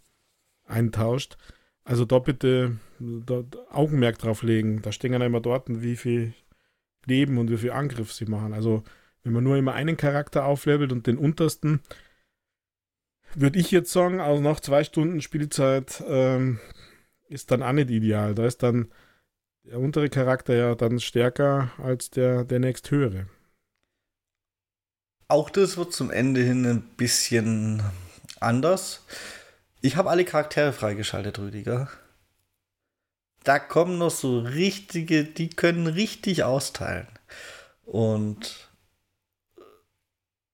eintauscht. 0.66 1.38
Also 1.82 2.04
da 2.04 2.18
bitte 2.18 2.76
da, 2.98 3.42
Augenmerk 3.70 4.18
drauf 4.18 4.42
legen. 4.42 4.82
Da 4.82 4.92
stehen 4.92 5.12
dann 5.12 5.22
immer 5.22 5.40
dort, 5.40 5.68
wie 5.68 5.96
viel 5.96 6.34
Leben 7.06 7.38
und 7.38 7.50
wie 7.50 7.56
viel 7.56 7.70
Angriff 7.70 8.12
sie 8.12 8.26
machen. 8.26 8.52
Also 8.52 8.82
wenn 9.22 9.32
man 9.32 9.44
nur 9.44 9.56
immer 9.56 9.72
einen 9.72 9.96
Charakter 9.96 10.44
auflevelt 10.44 10.92
und 10.92 11.06
den 11.06 11.16
untersten, 11.16 11.80
würde 13.34 13.58
ich 13.58 13.70
jetzt 13.70 13.90
sagen, 13.90 14.20
also 14.20 14.42
nach 14.42 14.60
zwei 14.60 14.84
Stunden 14.84 15.22
Spielzeit 15.22 16.04
ähm, 16.06 16.60
ist 17.30 17.50
dann 17.50 17.62
auch 17.62 17.72
nicht 17.72 17.88
ideal. 17.88 18.34
Da 18.34 18.44
ist 18.44 18.62
dann 18.62 18.92
der 19.64 19.78
untere 19.78 20.10
Charakter 20.10 20.54
ja 20.54 20.74
dann 20.74 21.00
stärker 21.00 21.72
als 21.78 22.10
der, 22.10 22.44
der 22.44 22.58
nächsthöhere. 22.58 23.24
Auch 25.30 25.48
das 25.48 25.76
wird 25.76 25.92
zum 25.92 26.10
Ende 26.10 26.40
hin 26.40 26.66
ein 26.66 26.82
bisschen 26.82 27.84
anders. 28.40 29.04
Ich 29.80 29.94
habe 29.94 30.10
alle 30.10 30.24
Charaktere 30.24 30.72
freigeschaltet, 30.72 31.38
Rüdiger. 31.38 31.88
Da 33.44 33.60
kommen 33.60 33.96
noch 33.98 34.10
so 34.10 34.40
richtige, 34.40 35.22
die 35.22 35.48
können 35.48 35.86
richtig 35.86 36.42
austeilen. 36.42 37.06
Und 37.84 38.68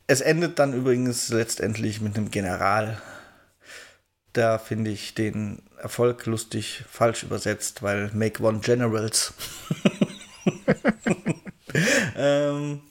es 0.09 0.21
endet 0.21 0.59
dann 0.59 0.75
übrigens 0.75 1.31
letztendlich 1.31 2.03
mit 2.03 2.19
einem 2.19 2.31
General. 2.31 3.01
Da 4.35 4.59
finde 4.59 4.91
ich 4.91 5.15
den 5.15 5.63
Erfolg 5.79 6.27
lustig 6.27 6.85
falsch 6.87 7.23
übersetzt, 7.23 7.83
weil 7.83 8.11
Make 8.13 8.43
One 8.43 8.61
Generals. 8.61 9.33
ähm, 12.17 12.83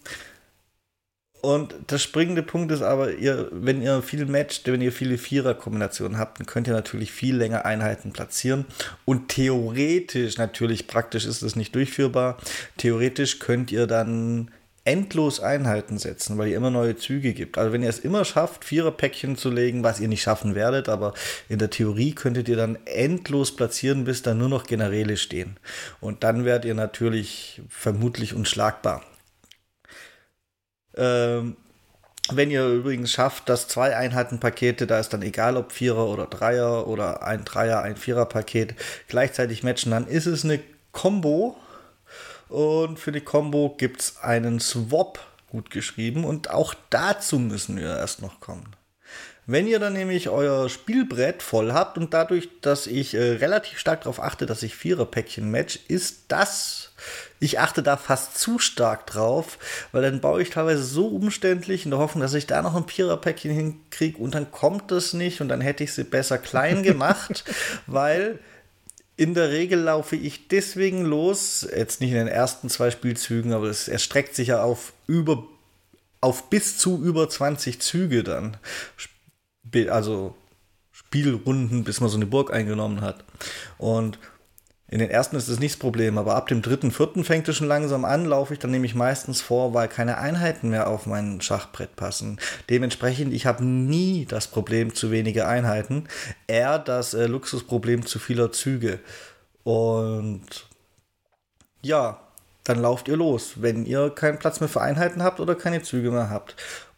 und 1.45 1.75
der 1.91 1.99
springende 1.99 2.41
Punkt 2.41 2.71
ist 2.71 2.81
aber, 2.81 3.13
ihr, 3.13 3.49
wenn 3.51 3.81
ihr 3.81 4.01
viel 4.01 4.25
matcht, 4.25 4.65
wenn 4.65 4.81
ihr 4.81 4.91
viele 4.91 5.19
Vierer-Kombinationen 5.19 6.17
habt, 6.17 6.39
dann 6.39 6.47
könnt 6.47 6.67
ihr 6.67 6.73
natürlich 6.73 7.11
viel 7.11 7.35
länger 7.35 7.65
Einheiten 7.65 8.11
platzieren. 8.13 8.65
Und 9.05 9.29
theoretisch, 9.29 10.37
natürlich 10.37 10.87
praktisch 10.87 11.25
ist 11.25 11.43
das 11.43 11.55
nicht 11.55 11.75
durchführbar, 11.75 12.37
theoretisch 12.77 13.37
könnt 13.37 13.71
ihr 13.71 13.85
dann 13.85 14.49
endlos 14.85 15.39
Einheiten 15.39 15.97
setzen, 15.97 16.37
weil 16.37 16.49
ihr 16.49 16.57
immer 16.57 16.71
neue 16.71 16.95
Züge 16.95 17.33
gibt. 17.33 17.57
Also 17.57 17.73
wenn 17.73 17.83
ihr 17.83 17.89
es 17.89 17.99
immer 17.99 18.25
schafft, 18.25 18.65
Vierer-Päckchen 18.65 19.35
zu 19.35 19.49
legen, 19.51 19.83
was 19.83 19.99
ihr 19.99 20.07
nicht 20.07 20.23
schaffen 20.23 20.55
werdet, 20.55 20.89
aber 20.89 21.13
in 21.47 21.59
der 21.59 21.69
Theorie 21.69 22.13
könntet 22.13 22.49
ihr 22.49 22.57
dann 22.57 22.77
endlos 22.85 23.55
platzieren, 23.55 24.05
bis 24.05 24.21
dann 24.23 24.37
nur 24.37 24.49
noch 24.49 24.65
Generäle 24.65 25.17
stehen. 25.17 25.57
Und 26.01 26.23
dann 26.23 26.43
werdet 26.43 26.65
ihr 26.65 26.75
natürlich 26.75 27.61
vermutlich 27.69 28.33
unschlagbar. 28.33 29.03
Ähm, 30.97 31.57
wenn 32.31 32.49
ihr 32.49 32.67
übrigens 32.67 33.11
schafft, 33.11 33.49
dass 33.49 33.67
zwei 33.67 33.95
Einheitenpakete, 33.95 34.87
da 34.87 34.99
ist 34.99 35.09
dann 35.09 35.21
egal 35.21 35.57
ob 35.57 35.71
Vierer 35.71 36.07
oder 36.07 36.25
Dreier 36.25 36.87
oder 36.87 37.21
ein 37.23 37.45
Dreier, 37.45 37.81
ein 37.83 37.97
Vierer-Paket 37.97 38.75
gleichzeitig 39.07 39.63
matchen, 39.63 39.91
dann 39.91 40.07
ist 40.07 40.25
es 40.25 40.43
eine 40.43 40.59
Combo. 40.91 41.55
Und 42.49 42.99
für 42.99 43.11
die 43.11 43.21
Combo 43.21 43.75
gibt 43.77 44.01
es 44.01 44.17
einen 44.21 44.59
Swap 44.59 45.19
gut 45.49 45.69
geschrieben 45.69 46.25
und 46.25 46.49
auch 46.49 46.73
dazu 46.89 47.39
müssen 47.39 47.77
wir 47.77 47.97
erst 47.97 48.21
noch 48.21 48.39
kommen. 48.39 48.75
Wenn 49.47 49.67
ihr 49.67 49.79
dann 49.79 49.93
nämlich 49.93 50.29
euer 50.29 50.69
Spielbrett 50.69 51.43
voll 51.43 51.71
habt 51.71 51.97
und 51.97 52.13
dadurch, 52.13 52.49
dass 52.61 52.87
ich 52.87 53.13
äh, 53.13 53.33
relativ 53.33 53.77
stark 53.77 54.01
darauf 54.01 54.19
achte, 54.19 54.45
dass 54.45 54.63
ich 54.63 54.75
Vierer-Päckchen 54.75 55.49
match, 55.49 55.79
ist 55.87 56.25
das 56.29 56.85
ich 57.39 57.59
achte 57.59 57.83
da 57.83 57.97
fast 57.97 58.37
zu 58.37 58.59
stark 58.59 59.07
drauf, 59.07 59.57
weil 59.91 60.01
dann 60.01 60.21
baue 60.21 60.41
ich 60.41 60.49
teilweise 60.49 60.83
so 60.83 61.07
umständlich 61.07 61.85
in 61.85 61.91
der 61.91 61.99
Hoffnung, 61.99 62.21
dass 62.21 62.33
ich 62.33 62.47
da 62.47 62.61
noch 62.61 62.75
ein 62.75 62.87
Viererpäckchen 62.87 63.51
hinkriege 63.51 64.17
und 64.17 64.35
dann 64.35 64.51
kommt 64.51 64.91
das 64.91 65.13
nicht 65.13 65.41
und 65.41 65.49
dann 65.49 65.61
hätte 65.61 65.83
ich 65.83 65.93
sie 65.93 66.03
besser 66.03 66.37
klein 66.37 66.83
gemacht, 66.83 67.43
weil 67.87 68.39
in 69.17 69.33
der 69.33 69.51
Regel 69.51 69.79
laufe 69.79 70.15
ich 70.15 70.47
deswegen 70.47 71.05
los, 71.05 71.67
jetzt 71.75 72.01
nicht 72.01 72.11
in 72.11 72.17
den 72.17 72.27
ersten 72.27 72.69
zwei 72.69 72.91
Spielzügen, 72.91 73.53
aber 73.53 73.67
es 73.67 73.87
erstreckt 73.87 74.35
sich 74.35 74.49
ja 74.49 74.63
auf 74.63 74.93
über 75.07 75.43
auf 76.21 76.49
bis 76.49 76.79
zu 76.79 76.99
über 77.03 77.29
20 77.29 77.81
Züge 77.81 78.23
dann. 78.23 78.57
Also 79.89 80.35
Spielrunden, 80.91 81.83
bis 81.83 81.99
man 81.99 82.09
so 82.09 82.17
eine 82.17 82.25
Burg 82.25 82.53
eingenommen 82.53 83.01
hat. 83.01 83.25
Und 83.77 84.17
in 84.87 84.99
den 84.99 85.09
ersten 85.09 85.35
ist 85.35 85.47
es 85.47 85.59
nicht 85.59 85.75
das 85.75 85.79
Problem, 85.79 86.17
aber 86.17 86.35
ab 86.35 86.47
dem 86.47 86.61
dritten, 86.61 86.91
vierten 86.91 87.23
fängt 87.23 87.49
es 87.49 87.57
schon 87.57 87.67
langsam 87.67 88.05
an, 88.05 88.25
laufe 88.25 88.53
ich 88.53 88.59
dann 88.59 88.71
nämlich 88.71 88.93
meistens 88.93 89.41
vor, 89.41 89.73
weil 89.73 89.87
keine 89.87 90.19
Einheiten 90.19 90.69
mehr 90.69 90.87
auf 90.87 91.07
mein 91.07 91.41
Schachbrett 91.41 91.95
passen. 91.95 92.39
Dementsprechend, 92.69 93.33
ich 93.33 93.45
habe 93.47 93.65
nie 93.65 94.25
das 94.25 94.47
Problem 94.47 94.93
zu 94.93 95.09
wenige 95.09 95.47
Einheiten, 95.47 96.07
eher 96.47 96.77
das 96.77 97.15
äh, 97.15 97.25
Luxusproblem 97.25 98.05
zu 98.05 98.19
vieler 98.19 98.51
Züge. 98.51 98.99
Und 99.63 100.67
ja, 101.81 102.21
dann 102.63 102.79
lauft 102.79 103.07
ihr 103.07 103.17
los, 103.17 103.53
wenn 103.61 103.85
ihr 103.85 104.11
keinen 104.11 104.39
Platz 104.39 104.59
mehr 104.59 104.69
für 104.69 104.81
Einheiten 104.81 105.23
habt 105.23 105.39
oder 105.39 105.55
keine 105.55 105.81
Züge 105.81 106.11
mehr 106.11 106.29
habt. 106.29 106.55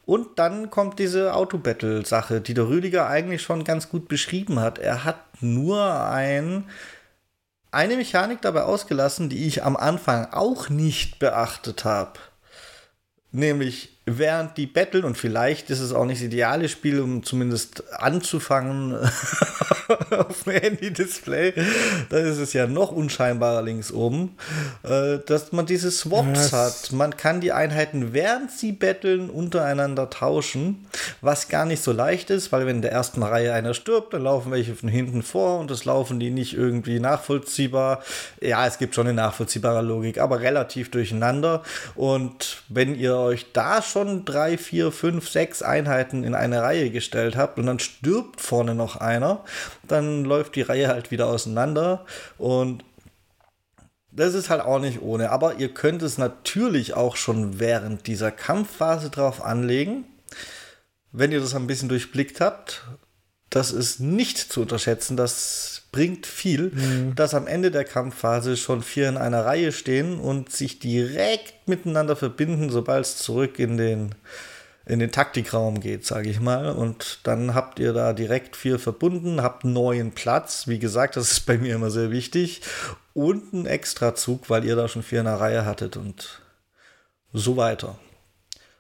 Und 0.08 0.40
dann 0.40 0.70
kommt 0.70 1.00
diese 1.00 1.34
Autobattle-Sache, 1.34 2.40
die 2.40 2.54
der 2.54 2.70
Rüdiger 2.70 3.08
eigentlich 3.08 3.42
schon 3.42 3.66
ganz 3.66 3.90
gut 3.90 4.08
beschrieben 4.08 4.62
hat. 4.62 4.80
Er 4.80 5.04
hat 5.04 5.20
nur 5.42 5.84
ein 6.06 6.64
eine 7.72 7.98
Mechanik 7.98 8.42
dabei 8.42 8.64
ausgelassen, 8.64 9.28
die 9.28 9.46
ich 9.46 9.66
am 9.66 9.76
Anfang 9.76 10.32
auch 10.32 10.70
nicht 10.70 11.20
beachtet 11.20 11.84
habe. 11.84 12.14
Nämlich, 13.34 13.97
während 14.08 14.58
die 14.58 14.66
betteln 14.66 15.04
und 15.04 15.18
vielleicht 15.18 15.70
ist 15.70 15.82
es 15.82 15.92
auch 15.92 16.06
nicht 16.06 16.22
das 16.22 16.26
ideale 16.26 16.70
Spiel, 16.70 17.02
um 17.02 17.24
zumindest 17.24 17.84
anzufangen 17.94 18.96
auf 20.12 20.44
dem 20.44 20.54
Handy-Display, 20.54 21.54
da 22.10 22.18
ist 22.18 22.38
es 22.38 22.54
ja 22.54 22.68
noch 22.68 22.92
unscheinbarer 22.92 23.62
links 23.62 23.92
oben, 23.92 24.36
äh, 24.84 25.20
dass 25.26 25.52
man 25.52 25.66
diese 25.66 25.92
Swaps 25.92 26.52
yes. 26.52 26.54
hat. 26.54 26.92
Man 26.94 27.18
kann 27.18 27.42
die 27.42 27.52
Einheiten, 27.52 28.14
während 28.14 28.52
sie 28.52 28.72
betteln, 28.72 29.30
untereinander 29.30 30.10
tauschen, 30.10 30.88
was 31.20 31.50
gar 31.50 31.66
nicht 31.66 31.84
so 31.84 31.92
leicht 31.92 32.30
ist, 32.30 32.52
weil 32.54 32.66
wenn 32.66 32.78
in 32.78 32.82
der 32.82 32.94
ersten 32.94 33.24
Reihe 33.24 33.54
einer 33.54 33.74
stirbt, 33.74 34.14
dann 34.14 34.24
laufen 34.24 34.52
welche 34.52 34.74
von 34.76 34.90
hinten 34.90 35.22
vor 35.22 35.60
und 35.60 35.70
das 35.70 35.84
laufen 35.84 36.20
die 36.20 36.30
nicht 36.30 36.54
irgendwie 36.54 37.00
nachvollziehbar. 37.00 38.04
Ja, 38.40 38.66
es 38.66 38.78
gibt 38.78 38.96
schon 38.96 39.08
eine 39.08 39.16
nachvollziehbare 39.16 39.82
Logik, 39.82 40.18
aber 40.18 40.40
relativ 40.40 40.92
durcheinander. 40.92 41.64
Und 41.96 42.64
wenn 42.70 42.96
ihr 42.96 43.18
euch 43.18 43.48
da 43.52 43.82
schon 43.82 43.97
schon 43.98 44.26
drei, 44.26 44.58
vier, 44.58 44.92
fünf, 44.92 45.28
sechs 45.28 45.64
Einheiten 45.64 46.24
in 46.24 46.36
eine 46.36 46.62
Reihe 46.62 46.92
gestellt 46.92 47.36
habt 47.36 47.58
und 47.58 47.66
dann 47.66 47.80
stirbt 47.80 48.42
vorne 48.42 48.76
noch 48.76 48.98
einer, 48.98 49.44
dann 49.88 50.24
läuft 50.24 50.56
die 50.56 50.62
Reihe 50.62 50.88
halt 50.88 51.10
wieder 51.10 51.28
auseinander 51.28 52.06
und 52.38 52.84
das 54.12 54.36
ist 54.36 54.50
halt 54.50 54.62
auch 54.62 54.80
nicht 54.80 55.02
ohne. 55.02 55.32
Aber 55.32 55.56
ihr 55.56 55.74
könnt 55.74 56.02
es 56.02 56.18
natürlich 56.18 56.94
auch 56.94 57.16
schon 57.16 57.60
während 57.60 58.08
dieser 58.08 58.32
Kampfphase 58.32 59.10
drauf 59.10 59.44
anlegen. 59.44 60.06
Wenn 61.12 61.32
ihr 61.32 61.40
das 61.40 61.56
ein 61.56 61.68
bisschen 61.68 61.90
durchblickt 61.90 62.40
habt, 62.42 62.84
das 63.50 63.72
ist 63.72 64.00
nicht 64.00 64.38
zu 64.38 64.62
unterschätzen. 64.62 65.18
Das 65.18 65.77
bringt 65.98 66.28
viel, 66.28 66.70
mhm. 66.76 67.16
dass 67.16 67.34
am 67.34 67.48
Ende 67.48 67.72
der 67.72 67.84
Kampfphase 67.84 68.56
schon 68.56 68.84
vier 68.84 69.10
in 69.10 69.18
einer 69.18 69.46
Reihe 69.46 69.72
stehen 69.72 70.20
und 70.20 70.52
sich 70.52 70.78
direkt 70.78 71.68
miteinander 71.68 72.16
verbinden, 72.16 72.70
sobald 72.70 73.04
es 73.04 73.18
zurück 73.18 73.58
in 73.58 73.78
den, 73.78 74.14
in 74.86 75.00
den 75.00 75.12
Taktikraum 75.12 75.80
geht, 75.80 76.06
sage 76.06 76.30
ich 76.30 76.40
mal. 76.40 76.70
Und 76.70 77.22
dann 77.24 77.56
habt 77.56 77.80
ihr 77.80 77.94
da 77.94 78.14
direkt 78.14 78.56
vier 78.56 78.78
verbunden, 78.78 79.42
habt 79.42 79.66
neuen 79.66 80.12
Platz. 80.12 80.68
Wie 80.68 80.78
gesagt, 80.78 81.16
das 81.16 81.32
ist 81.32 81.48
bei 81.48 81.58
mir 81.58 81.74
immer 81.74 81.90
sehr 81.90 82.12
wichtig. 82.12 82.62
Und 83.16 83.56
einen 83.56 83.66
Extrazug, 83.66 84.52
weil 84.52 84.66
ihr 84.66 84.76
da 84.76 84.88
schon 84.88 85.02
vier 85.02 85.22
in 85.22 85.26
der 85.26 85.40
Reihe 85.40 85.66
hattet 85.66 85.98
und 85.98 86.42
so 87.34 87.58
weiter. 87.58 87.98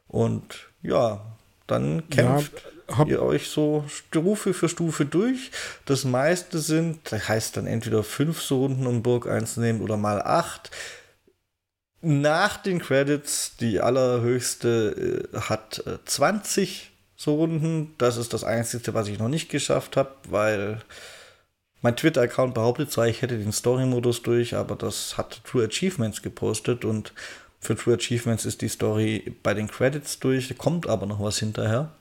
Und 0.08 0.68
ja, 0.84 1.26
dann 1.66 2.08
kämpft. 2.12 2.54
Ja 2.64 2.77
habt 2.88 3.10
ihr 3.10 3.22
euch 3.22 3.50
so 3.50 3.84
Stufe 3.88 4.54
für 4.54 4.70
Stufe 4.70 5.06
durch. 5.06 5.52
Das 5.86 6.06
meiste 6.06 6.60
sind, 6.60 7.00
das 7.12 7.28
heißt 7.28 7.58
dann 7.58 7.68
entweder 7.68 8.04
fünf 8.04 8.42
so 8.42 8.62
Runden, 8.62 8.88
um 8.88 9.04
Burg 9.04 9.28
einzunehmen, 9.28 9.82
oder 9.82 9.98
mal 9.98 10.22
acht. 10.22 10.72
Nach 12.02 12.58
den 12.58 12.80
Credits, 12.80 13.58
die 13.58 13.82
allerhöchste 13.82 15.28
äh, 15.34 15.40
hat 15.40 15.84
äh, 15.86 15.98
20 16.06 16.92
so 17.16 17.36
Runden. 17.36 17.96
Das 17.98 18.18
ist 18.18 18.34
das 18.34 18.44
Einzige, 18.44 18.94
was 18.94 19.08
ich 19.08 19.20
noch 19.20 19.30
nicht 19.30 19.50
geschafft 19.50 19.98
habe, 19.98 20.12
weil 20.30 20.80
mein 21.82 21.96
Twitter-Account 21.96 22.54
behauptet 22.54 22.92
zwar, 22.92 23.08
ich 23.08 23.22
hätte 23.22 23.38
den 23.38 23.52
Story-Modus 23.52 24.24
durch, 24.24 24.56
aber 24.56 24.76
das 24.76 25.18
hat 25.18 25.42
True 25.44 25.66
Achievements 25.66 26.22
gepostet 26.22 26.86
und 26.86 27.14
für 27.60 27.76
True 27.76 27.96
Achievements 27.96 28.46
ist 28.46 28.62
die 28.62 28.70
Story 28.70 29.36
bei 29.44 29.54
den 29.54 29.68
Credits 29.68 30.20
durch, 30.20 30.56
kommt 30.58 30.88
aber 30.88 31.06
noch 31.06 31.22
was 31.22 31.40
hinterher. 31.40 31.92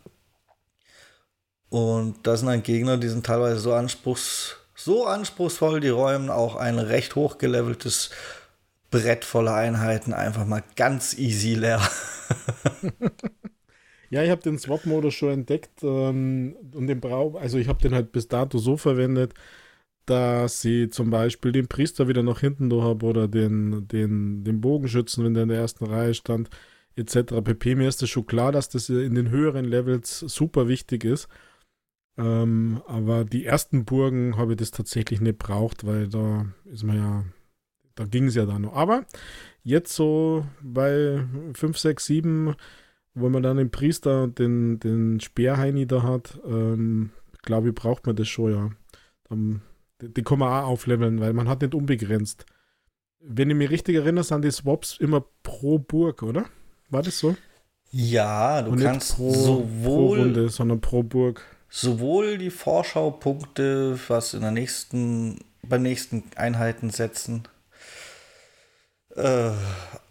Und 1.69 2.27
das 2.27 2.41
sind 2.41 2.49
dann 2.49 2.63
Gegner, 2.63 2.97
die 2.97 3.09
sind 3.09 3.27
teilweise 3.27 3.59
so, 3.59 3.73
anspruchs, 3.73 4.57
so 4.75 5.07
anspruchsvoll, 5.07 5.81
die 5.81 5.89
räumen 5.89 6.31
auch 6.31 6.57
ein 6.57 6.79
recht 6.79 7.17
hochgeleveltes 7.17 8.11
Brett 8.91 9.25
voller 9.25 9.55
Einheiten 9.55 10.15
einfach 10.15 10.47
mal 10.47 10.63
ganz 10.77 11.19
easy 11.19 11.55
leer. 11.55 11.81
ja, 14.11 14.23
ich 14.23 14.31
habe 14.31 14.43
den 14.43 14.59
Swap-Modus 14.59 15.15
schon 15.15 15.31
entdeckt 15.31 15.83
ähm, 15.83 16.57
und 16.73 16.87
den 16.87 17.01
Brauch, 17.01 17.35
also 17.35 17.59
ich 17.59 17.69
habe 17.69 17.83
den 17.83 17.95
halt 17.95 18.13
bis 18.13 18.29
dato 18.29 18.59
so 18.59 18.77
verwendet, 18.77 19.35
dass 20.07 20.63
sie 20.63 20.89
zum 20.89 21.11
Beispiel 21.11 21.51
den 21.51 21.67
Priester 21.67 22.07
wieder 22.07 22.23
nach 22.23 22.41
hinten 22.41 22.71
da 22.71 22.81
habe 22.81 23.05
oder 23.07 23.27
den, 23.27 23.89
den, 23.89 24.45
den 24.45 24.61
Bogenschützen, 24.61 25.25
wenn 25.25 25.35
der 25.35 25.43
in 25.43 25.49
der 25.49 25.59
ersten 25.59 25.85
Reihe 25.85 26.15
stand, 26.15 26.49
etc. 26.95 27.43
pp. 27.43 27.75
Mir 27.75 27.89
ist 27.89 28.03
das 28.03 28.09
schon 28.09 28.27
klar, 28.27 28.53
dass 28.53 28.69
das 28.69 28.89
in 28.89 29.17
den 29.17 29.31
höheren 29.31 29.65
Levels 29.65 30.21
super 30.21 30.69
wichtig 30.69 31.05
ist. 31.05 31.29
Ähm, 32.19 32.83
aber 32.87 33.25
die 33.25 33.45
ersten 33.45 33.85
Burgen 33.85 34.37
habe 34.37 34.53
ich 34.53 34.59
das 34.59 34.71
tatsächlich 34.71 35.21
nicht 35.21 35.39
braucht, 35.39 35.87
weil 35.87 36.09
da 36.09 36.47
ist 36.65 36.85
man 36.85 36.97
ja, 36.97 37.25
da 37.95 38.05
ging 38.05 38.27
es 38.27 38.35
ja 38.35 38.47
da 38.47 38.59
noch. 38.59 38.75
Aber 38.75 39.05
jetzt 39.63 39.95
so 39.95 40.47
bei 40.63 41.25
5, 41.55 41.79
6, 41.79 42.07
7, 42.07 42.55
wo 43.15 43.29
man 43.29 43.43
dann 43.43 43.59
den 43.59 43.71
Priester 43.71 44.25
und 44.25 44.39
den, 44.39 44.79
den 44.79 45.21
Speerheini 45.21 45.87
da 45.87 46.03
hat, 46.03 46.41
ähm, 46.47 47.11
glaube 47.43 47.69
ich, 47.69 47.75
braucht 47.75 48.07
man 48.07 48.17
das 48.17 48.29
schon, 48.29 48.53
ja. 48.53 48.71
Dann, 49.29 49.63
die, 50.01 50.13
die 50.13 50.23
kann 50.23 50.39
man 50.39 50.49
auch 50.49 50.69
aufleveln, 50.69 51.21
weil 51.21 51.33
man 51.33 51.49
hat 51.49 51.63
nicht 51.63 51.75
unbegrenzt. 51.75 52.47
Wenn 53.21 53.51
ich 53.51 53.57
mich 53.57 53.71
richtig 53.71 53.97
erinnere, 53.97 54.25
sind 54.25 54.45
die 54.45 54.51
Swaps 54.51 54.99
immer 54.99 55.25
pro 55.43 55.79
Burg, 55.79 56.23
oder? 56.23 56.47
War 56.91 57.03
das 57.03 57.19
so? 57.19 57.37
Ja, 57.91 58.63
du 58.63 58.73
und 58.73 58.81
kannst 58.81 59.17
pro, 59.17 59.33
sowohl 59.33 59.85
pro 59.85 60.23
Runde, 60.23 60.49
sondern 60.49 60.81
pro 60.81 61.03
Burg 61.03 61.43
sowohl 61.69 62.39
die 62.39 62.51
Vorschaupunkte, 62.51 63.99
was 64.09 64.35
in 64.35 64.43
der 64.43 64.51
nächsten, 64.51 65.39
beim 65.63 65.83
nächsten 65.83 66.25
Einheiten 66.37 66.91
setzen, 66.91 67.49
äh, 69.17 69.51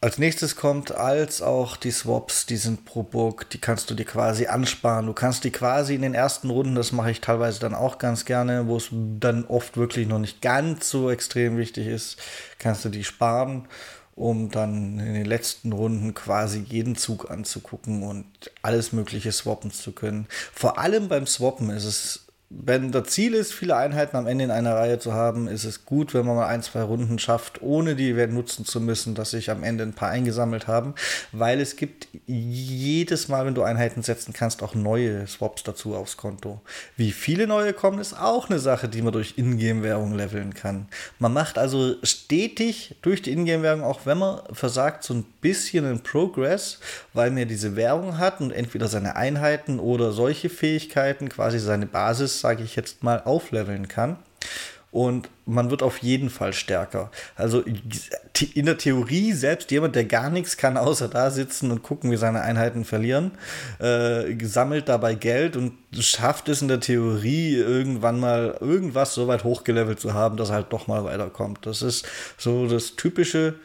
als 0.01 0.17
nächstes 0.17 0.55
kommt, 0.55 0.91
als 0.91 1.41
auch 1.41 1.77
die 1.77 1.91
Swaps, 1.91 2.45
die 2.45 2.57
sind 2.57 2.85
pro 2.85 3.03
Burg, 3.03 3.49
die 3.51 3.59
kannst 3.59 3.89
du 3.89 3.95
dir 3.95 4.05
quasi 4.05 4.47
ansparen. 4.47 5.05
Du 5.05 5.13
kannst 5.13 5.43
die 5.43 5.51
quasi 5.51 5.95
in 5.95 6.01
den 6.01 6.13
ersten 6.13 6.49
Runden, 6.49 6.75
das 6.75 6.91
mache 6.91 7.11
ich 7.11 7.21
teilweise 7.21 7.59
dann 7.59 7.75
auch 7.75 7.97
ganz 7.97 8.25
gerne, 8.25 8.67
wo 8.67 8.77
es 8.77 8.89
dann 8.91 9.45
oft 9.45 9.77
wirklich 9.77 10.07
noch 10.07 10.19
nicht 10.19 10.41
ganz 10.41 10.89
so 10.89 11.09
extrem 11.09 11.57
wichtig 11.57 11.87
ist, 11.87 12.17
kannst 12.59 12.83
du 12.85 12.89
die 12.89 13.03
sparen 13.03 13.67
um 14.15 14.49
dann 14.49 14.99
in 14.99 15.13
den 15.13 15.25
letzten 15.25 15.73
Runden 15.73 16.13
quasi 16.13 16.59
jeden 16.59 16.95
Zug 16.95 17.29
anzugucken 17.29 18.03
und 18.03 18.25
alles 18.61 18.93
Mögliche 18.93 19.31
swappen 19.31 19.71
zu 19.71 19.91
können. 19.91 20.27
Vor 20.53 20.77
allem 20.79 21.09
beim 21.09 21.27
Swappen 21.27 21.69
ist 21.69 21.83
es 21.83 22.24
wenn 22.63 22.91
das 22.91 23.09
Ziel 23.09 23.33
ist, 23.33 23.53
viele 23.53 23.75
Einheiten 23.75 24.15
am 24.15 24.27
Ende 24.27 24.45
in 24.45 24.51
einer 24.51 24.75
Reihe 24.75 24.99
zu 24.99 25.13
haben, 25.13 25.47
ist 25.47 25.65
es 25.65 25.85
gut, 25.85 26.13
wenn 26.13 26.25
man 26.25 26.35
mal 26.35 26.47
ein, 26.47 26.61
zwei 26.61 26.83
Runden 26.83 27.19
schafft, 27.19 27.61
ohne 27.61 27.95
die 27.95 28.15
Wert 28.15 28.31
nutzen 28.31 28.65
zu 28.65 28.79
müssen, 28.79 29.15
dass 29.15 29.31
sich 29.31 29.51
am 29.51 29.63
Ende 29.63 29.83
ein 29.83 29.93
paar 29.93 30.09
eingesammelt 30.09 30.67
haben, 30.67 30.95
weil 31.31 31.59
es 31.59 31.75
gibt 31.75 32.07
jedes 32.27 33.27
Mal, 33.27 33.45
wenn 33.45 33.55
du 33.55 33.63
Einheiten 33.63 34.03
setzen 34.03 34.33
kannst, 34.33 34.63
auch 34.63 34.73
neue 34.75 35.27
Swaps 35.27 35.63
dazu 35.63 35.95
aufs 35.95 36.17
Konto. 36.17 36.61
Wie 36.95 37.11
viele 37.11 37.47
neue 37.47 37.73
kommen, 37.73 37.99
ist 37.99 38.13
auch 38.13 38.49
eine 38.49 38.59
Sache, 38.59 38.87
die 38.87 39.01
man 39.01 39.13
durch 39.13 39.37
Ingame-Währung 39.37 40.13
leveln 40.13 40.53
kann. 40.53 40.87
Man 41.19 41.33
macht 41.33 41.57
also 41.57 41.95
stetig 42.03 42.95
durch 43.01 43.21
die 43.21 43.31
Ingame-Währung, 43.31 43.83
auch 43.83 44.01
wenn 44.05 44.17
man 44.17 44.39
versagt, 44.53 45.03
so 45.03 45.13
ein 45.13 45.25
bisschen 45.41 45.89
in 45.89 46.01
Progress, 46.01 46.79
weil 47.13 47.31
man 47.31 47.47
diese 47.47 47.75
Währung 47.75 48.17
hat 48.17 48.39
und 48.39 48.51
entweder 48.51 48.87
seine 48.87 49.15
Einheiten 49.15 49.79
oder 49.79 50.11
solche 50.11 50.49
Fähigkeiten, 50.49 51.29
quasi 51.29 51.59
seine 51.59 51.85
Basis 51.85 52.44
sage 52.45 52.63
ich 52.63 52.75
jetzt 52.75 53.01
mal, 53.01 53.23
aufleveln 53.25 53.87
kann. 53.87 54.17
Und 54.91 55.29
man 55.47 55.71
wird 55.71 55.81
auf 55.81 55.97
jeden 55.97 56.29
Fall 56.29 56.53
stärker. 56.53 57.09
Also 57.35 57.63
in 58.53 58.65
der 58.67 58.77
Theorie, 58.77 59.33
selbst 59.33 59.71
jemand, 59.71 59.95
der 59.95 60.05
gar 60.05 60.29
nichts 60.29 60.55
kann, 60.55 60.77
außer 60.77 61.07
da 61.07 61.31
sitzen 61.31 61.71
und 61.71 61.81
gucken, 61.81 62.11
wie 62.11 62.17
seine 62.17 62.41
Einheiten 62.41 62.85
verlieren, 62.85 63.31
äh, 63.79 64.35
sammelt 64.45 64.87
dabei 64.87 65.15
Geld 65.15 65.57
und 65.57 65.73
schafft 65.99 66.47
es 66.49 66.61
in 66.61 66.67
der 66.67 66.81
Theorie 66.81 67.55
irgendwann 67.55 68.19
mal 68.19 68.57
irgendwas 68.61 69.15
so 69.15 69.27
weit 69.27 69.43
hochgelevelt 69.43 69.99
zu 69.99 70.13
haben, 70.13 70.37
dass 70.37 70.49
er 70.49 70.55
halt 70.55 70.71
doch 70.71 70.85
mal 70.85 71.03
weiterkommt. 71.03 71.65
Das 71.65 71.81
ist 71.81 72.07
so 72.37 72.67
das 72.67 72.95
typische, 72.95 73.55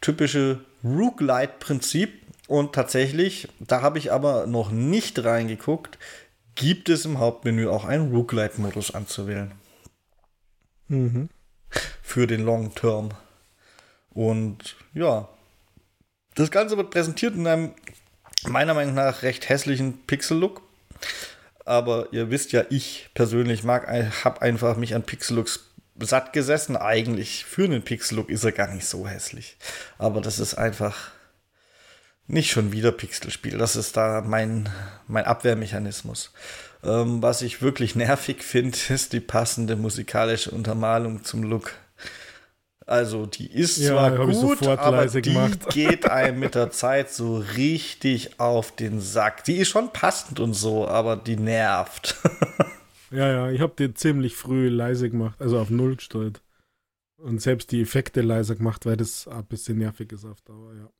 typische 0.00 0.60
Rook-Light-Prinzip. 0.84 2.12
Und 2.46 2.72
tatsächlich, 2.74 3.48
da 3.60 3.82
habe 3.82 3.98
ich 3.98 4.12
aber 4.12 4.46
noch 4.46 4.70
nicht 4.72 5.22
reingeguckt, 5.22 5.98
gibt 6.60 6.90
es 6.90 7.06
im 7.06 7.18
Hauptmenü 7.18 7.68
auch 7.68 7.86
einen 7.86 8.12
Roguelite-Modus 8.12 8.94
anzuwählen. 8.94 9.52
Mhm. 10.88 11.30
Für 12.02 12.26
den 12.26 12.44
Long 12.44 12.74
Term. 12.74 13.10
Und 14.10 14.76
ja, 14.92 15.28
das 16.34 16.50
Ganze 16.50 16.76
wird 16.76 16.90
präsentiert 16.90 17.34
in 17.34 17.46
einem 17.46 17.74
meiner 18.46 18.74
Meinung 18.74 18.94
nach 18.94 19.22
recht 19.22 19.48
hässlichen 19.48 20.04
Pixel-Look. 20.06 20.60
Aber 21.64 22.08
ihr 22.12 22.30
wisst 22.30 22.52
ja, 22.52 22.64
ich 22.68 23.08
persönlich 23.14 23.64
mag, 23.64 23.88
habe 24.24 24.42
einfach 24.42 24.76
mich 24.76 24.94
an 24.94 25.02
Pixel-Looks 25.02 25.60
satt 25.98 26.34
gesessen. 26.34 26.76
Eigentlich 26.76 27.46
für 27.46 27.64
einen 27.64 27.82
Pixel-Look 27.82 28.28
ist 28.28 28.44
er 28.44 28.52
gar 28.52 28.68
nicht 28.68 28.86
so 28.86 29.08
hässlich. 29.08 29.56
Aber 29.96 30.20
das 30.20 30.38
ist 30.38 30.54
einfach 30.56 31.10
nicht 32.30 32.50
schon 32.50 32.72
wieder 32.72 32.92
Pixelspiel. 32.92 33.58
Das 33.58 33.76
ist 33.76 33.96
da 33.96 34.22
mein, 34.26 34.68
mein 35.06 35.24
Abwehrmechanismus. 35.24 36.32
Ähm, 36.82 37.22
was 37.22 37.42
ich 37.42 37.62
wirklich 37.62 37.94
nervig 37.94 38.42
finde, 38.42 38.78
ist 38.88 39.12
die 39.12 39.20
passende 39.20 39.76
musikalische 39.76 40.50
Untermalung 40.50 41.24
zum 41.24 41.42
Look. 41.42 41.72
Also 42.86 43.26
die 43.26 43.46
ist 43.46 43.78
ja, 43.78 43.90
zwar 43.90 44.26
gut, 44.26 44.66
aber 44.66 45.06
die 45.06 45.22
gemacht. 45.22 45.68
geht 45.70 46.06
einem 46.10 46.40
mit 46.40 46.54
der 46.54 46.70
Zeit 46.70 47.12
so 47.12 47.38
richtig 47.56 48.40
auf 48.40 48.74
den 48.74 49.00
Sack. 49.00 49.44
Die 49.44 49.56
ist 49.56 49.68
schon 49.68 49.92
passend 49.92 50.40
und 50.40 50.54
so, 50.54 50.88
aber 50.88 51.16
die 51.16 51.36
nervt. 51.36 52.16
ja, 53.12 53.28
ja, 53.28 53.50
ich 53.50 53.60
habe 53.60 53.74
die 53.78 53.94
ziemlich 53.94 54.34
früh 54.34 54.68
leise 54.68 55.08
gemacht, 55.08 55.40
also 55.40 55.58
auf 55.60 55.70
Null 55.70 55.96
gestellt. 55.96 56.42
Und 57.16 57.40
selbst 57.40 57.70
die 57.70 57.82
Effekte 57.82 58.22
leiser 58.22 58.56
gemacht, 58.56 58.86
weil 58.86 58.96
das 58.96 59.28
ein 59.28 59.44
bisschen 59.44 59.78
nervig 59.78 60.10
ist 60.10 60.24
auf 60.24 60.40
Dauer, 60.40 60.72
ja. 60.74 60.90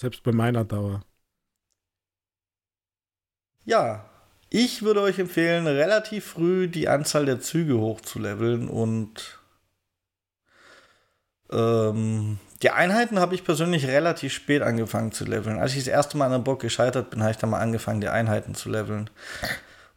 Selbst 0.00 0.22
bei 0.22 0.32
meiner 0.32 0.64
Dauer. 0.64 1.02
Ja, 3.66 4.08
ich 4.48 4.82
würde 4.82 5.02
euch 5.02 5.18
empfehlen, 5.18 5.66
relativ 5.66 6.24
früh 6.24 6.68
die 6.68 6.88
Anzahl 6.88 7.26
der 7.26 7.40
Züge 7.40 7.78
hochzuleveln 7.78 8.68
und 8.68 9.38
ähm, 11.50 12.38
die 12.62 12.70
Einheiten 12.70 13.20
habe 13.20 13.34
ich 13.34 13.44
persönlich 13.44 13.88
relativ 13.88 14.32
spät 14.32 14.62
angefangen 14.62 15.12
zu 15.12 15.26
leveln. 15.26 15.58
Als 15.58 15.72
ich 15.72 15.80
das 15.80 15.88
erste 15.88 16.16
Mal 16.16 16.26
an 16.26 16.32
der 16.32 16.38
Bock 16.38 16.60
gescheitert 16.60 17.10
bin, 17.10 17.20
habe 17.20 17.32
ich 17.32 17.36
dann 17.36 17.50
mal 17.50 17.60
angefangen, 17.60 18.00
die 18.00 18.08
Einheiten 18.08 18.54
zu 18.54 18.70
leveln. 18.70 19.10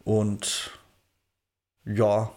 Und 0.04 0.72
ja, 1.86 2.30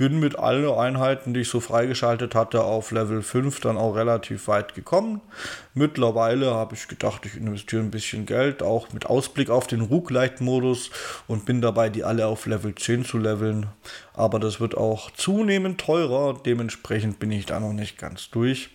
bin 0.00 0.18
mit 0.18 0.38
allen 0.38 0.72
Einheiten, 0.72 1.34
die 1.34 1.40
ich 1.40 1.50
so 1.50 1.60
freigeschaltet 1.60 2.34
hatte, 2.34 2.64
auf 2.64 2.90
Level 2.90 3.20
5 3.20 3.60
dann 3.60 3.76
auch 3.76 3.96
relativ 3.96 4.48
weit 4.48 4.74
gekommen. 4.74 5.20
Mittlerweile 5.74 6.54
habe 6.54 6.74
ich 6.74 6.88
gedacht, 6.88 7.26
ich 7.26 7.36
investiere 7.36 7.82
ein 7.82 7.90
bisschen 7.90 8.24
Geld, 8.24 8.62
auch 8.62 8.94
mit 8.94 9.04
Ausblick 9.04 9.50
auf 9.50 9.66
den 9.66 9.82
Roguelite-Modus 9.82 10.90
und 11.26 11.44
bin 11.44 11.60
dabei, 11.60 11.90
die 11.90 12.02
alle 12.02 12.28
auf 12.28 12.46
Level 12.46 12.74
10 12.74 13.04
zu 13.04 13.18
leveln. 13.18 13.66
Aber 14.14 14.40
das 14.40 14.58
wird 14.58 14.74
auch 14.74 15.10
zunehmend 15.10 15.78
teurer, 15.78 16.40
dementsprechend 16.46 17.18
bin 17.18 17.30
ich 17.30 17.44
da 17.44 17.60
noch 17.60 17.74
nicht 17.74 17.98
ganz 17.98 18.30
durch. 18.30 18.70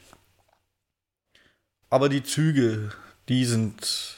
Aber 1.89 2.07
die 2.07 2.21
Züge, 2.21 2.91
die 3.29 3.45
sind 3.45 4.14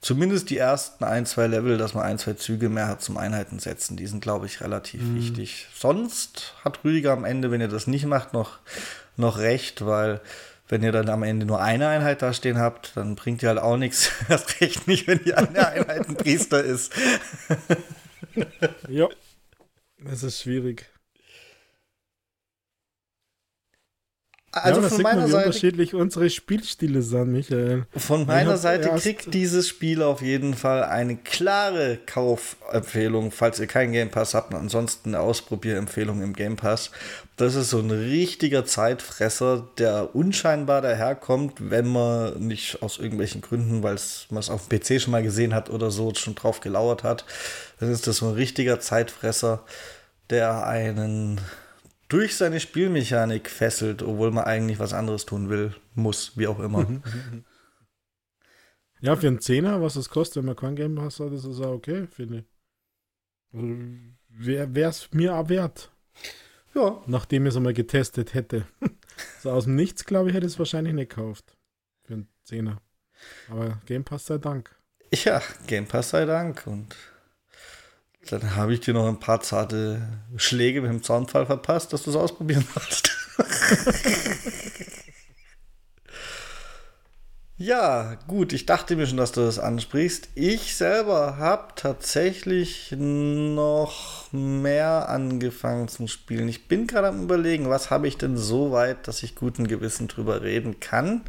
zumindest 0.00 0.50
die 0.50 0.58
ersten 0.58 1.04
ein, 1.04 1.26
zwei 1.26 1.46
Level, 1.46 1.78
dass 1.78 1.94
man 1.94 2.04
ein, 2.04 2.18
zwei 2.18 2.34
Züge 2.34 2.68
mehr 2.68 2.88
hat 2.88 3.02
zum 3.02 3.16
Einheiten 3.16 3.58
setzen. 3.58 3.96
Die 3.96 4.06
sind, 4.06 4.20
glaube 4.20 4.46
ich, 4.46 4.60
relativ 4.60 5.02
mhm. 5.02 5.16
wichtig. 5.16 5.66
Sonst 5.74 6.54
hat 6.64 6.84
Rüdiger 6.84 7.12
am 7.12 7.24
Ende, 7.24 7.50
wenn 7.50 7.60
ihr 7.60 7.68
das 7.68 7.86
nicht 7.86 8.06
macht, 8.06 8.32
noch, 8.32 8.58
noch 9.16 9.38
recht, 9.38 9.84
weil 9.84 10.20
wenn 10.68 10.82
ihr 10.82 10.92
dann 10.92 11.08
am 11.08 11.22
Ende 11.22 11.46
nur 11.46 11.60
eine 11.60 11.88
Einheit 11.88 12.22
da 12.22 12.32
stehen 12.32 12.58
habt, 12.58 12.96
dann 12.96 13.16
bringt 13.16 13.42
ihr 13.42 13.48
halt 13.48 13.58
auch 13.58 13.76
nichts. 13.76 14.10
Erst 14.28 14.60
recht 14.60 14.86
nicht, 14.86 15.06
wenn 15.06 15.22
die 15.24 15.34
eine 15.34 15.66
Einheit 15.66 16.08
ein 16.08 16.16
Priester 16.16 16.62
ist. 16.62 16.92
ja, 18.88 19.08
das 19.98 20.22
ist 20.22 20.42
schwierig. 20.42 20.90
Also 24.58 24.80
ja, 24.80 24.88
von 24.88 25.02
meiner 25.02 25.20
man, 25.22 25.30
Seite. 25.30 25.46
unterschiedlich 25.46 25.94
unsere 25.94 26.30
Spielstile 26.30 27.02
sind, 27.02 27.32
Michael. 27.32 27.86
Von 27.96 28.26
meiner 28.26 28.56
Seite 28.56 28.90
kriegt 28.90 29.32
dieses 29.34 29.68
Spiel 29.68 30.02
auf 30.02 30.22
jeden 30.22 30.54
Fall 30.54 30.84
eine 30.84 31.16
klare 31.16 31.98
Kaufempfehlung, 32.06 33.30
falls 33.30 33.60
ihr 33.60 33.66
keinen 33.66 33.92
Game 33.92 34.10
Pass 34.10 34.34
habt. 34.34 34.54
Ansonsten 34.54 35.14
eine 35.14 35.20
Ausprobierempfehlung 35.20 36.22
im 36.22 36.32
Game 36.32 36.56
Pass. 36.56 36.90
Das 37.36 37.54
ist 37.54 37.70
so 37.70 37.78
ein 37.78 37.90
richtiger 37.90 38.64
Zeitfresser, 38.64 39.68
der 39.78 40.16
unscheinbar 40.16 40.82
daherkommt, 40.82 41.70
wenn 41.70 41.86
man 41.86 42.38
nicht 42.40 42.82
aus 42.82 42.98
irgendwelchen 42.98 43.42
Gründen, 43.42 43.84
weil 43.84 43.96
man 44.30 44.40
es 44.40 44.50
auf 44.50 44.66
dem 44.66 44.80
PC 44.80 45.00
schon 45.00 45.12
mal 45.12 45.22
gesehen 45.22 45.54
hat 45.54 45.70
oder 45.70 45.92
so, 45.92 46.12
schon 46.14 46.34
drauf 46.34 46.60
gelauert 46.60 47.04
hat. 47.04 47.24
Dann 47.78 47.92
ist 47.92 48.08
das 48.08 48.16
so 48.16 48.26
ein 48.26 48.34
richtiger 48.34 48.80
Zeitfresser, 48.80 49.62
der 50.30 50.66
einen 50.66 51.40
durch 52.08 52.36
seine 52.36 52.60
Spielmechanik 52.60 53.50
fesselt, 53.50 54.02
obwohl 54.02 54.30
man 54.30 54.44
eigentlich 54.44 54.78
was 54.78 54.94
anderes 54.94 55.26
tun 55.26 55.50
will, 55.50 55.74
muss, 55.94 56.36
wie 56.36 56.46
auch 56.46 56.58
immer. 56.58 56.88
Mhm. 56.88 57.02
Ja, 59.00 59.14
für 59.14 59.28
einen 59.28 59.40
Zehner, 59.40 59.80
was 59.80 59.96
es 59.96 60.08
kostet, 60.08 60.38
wenn 60.38 60.46
man 60.46 60.56
kein 60.56 60.74
Game 60.74 60.96
Pass 60.96 61.20
hat, 61.20 61.32
ist 61.32 61.44
es 61.44 61.60
auch 61.60 61.72
okay, 61.72 62.06
finde 62.08 62.38
ich. 62.38 62.44
Also, 63.52 63.76
Wäre 64.30 64.90
es 64.90 65.08
mir 65.12 65.36
auch 65.36 65.48
wert. 65.48 65.90
Ja. 66.74 67.02
Nachdem 67.06 67.46
ich 67.46 67.50
es 67.50 67.56
einmal 67.56 67.74
getestet 67.74 68.34
hätte. 68.34 68.66
so 69.40 69.50
aus 69.50 69.64
dem 69.64 69.76
Nichts, 69.76 70.04
glaube 70.04 70.28
ich, 70.28 70.34
hätte 70.34 70.46
ich 70.46 70.52
es 70.52 70.58
wahrscheinlich 70.58 70.94
nicht 70.94 71.10
gekauft. 71.10 71.56
Für 72.04 72.14
einen 72.14 72.28
Zehner. 72.44 72.82
Aber 73.48 73.80
Game 73.86 74.04
Pass 74.04 74.26
sei 74.26 74.38
Dank. 74.38 74.74
Ja, 75.12 75.42
Game 75.66 75.86
Pass 75.86 76.10
sei 76.10 76.24
Dank. 76.24 76.66
Und 76.66 76.94
dann 78.30 78.56
habe 78.56 78.74
ich 78.74 78.80
dir 78.80 78.94
noch 78.94 79.08
ein 79.08 79.20
paar 79.20 79.40
zarte 79.40 80.02
Schläge 80.36 80.80
mit 80.80 80.90
dem 80.90 81.02
Zaunfall 81.02 81.46
verpasst, 81.46 81.92
dass 81.92 82.02
du 82.04 82.10
es 82.10 82.16
ausprobieren 82.16 82.66
sollst. 82.74 83.10
ja, 87.56 88.14
gut, 88.26 88.52
ich 88.52 88.66
dachte 88.66 88.96
mir 88.96 89.06
schon, 89.06 89.16
dass 89.16 89.32
du 89.32 89.40
das 89.40 89.58
ansprichst. 89.58 90.28
Ich 90.34 90.76
selber 90.76 91.38
habe 91.38 91.72
tatsächlich 91.76 92.94
noch 92.96 94.32
mehr 94.32 95.08
angefangen 95.08 95.88
zum 95.88 96.08
Spielen. 96.08 96.48
Ich 96.48 96.68
bin 96.68 96.86
gerade 96.86 97.08
am 97.08 97.22
Überlegen, 97.22 97.68
was 97.68 97.90
habe 97.90 98.08
ich 98.08 98.18
denn 98.18 98.36
so 98.36 98.72
weit, 98.72 99.08
dass 99.08 99.22
ich 99.22 99.34
guten 99.34 99.66
Gewissen 99.66 100.08
drüber 100.08 100.42
reden 100.42 100.80
kann. 100.80 101.22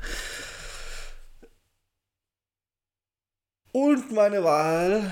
Und 3.71 4.11
meine 4.11 4.43
Wahl 4.43 5.11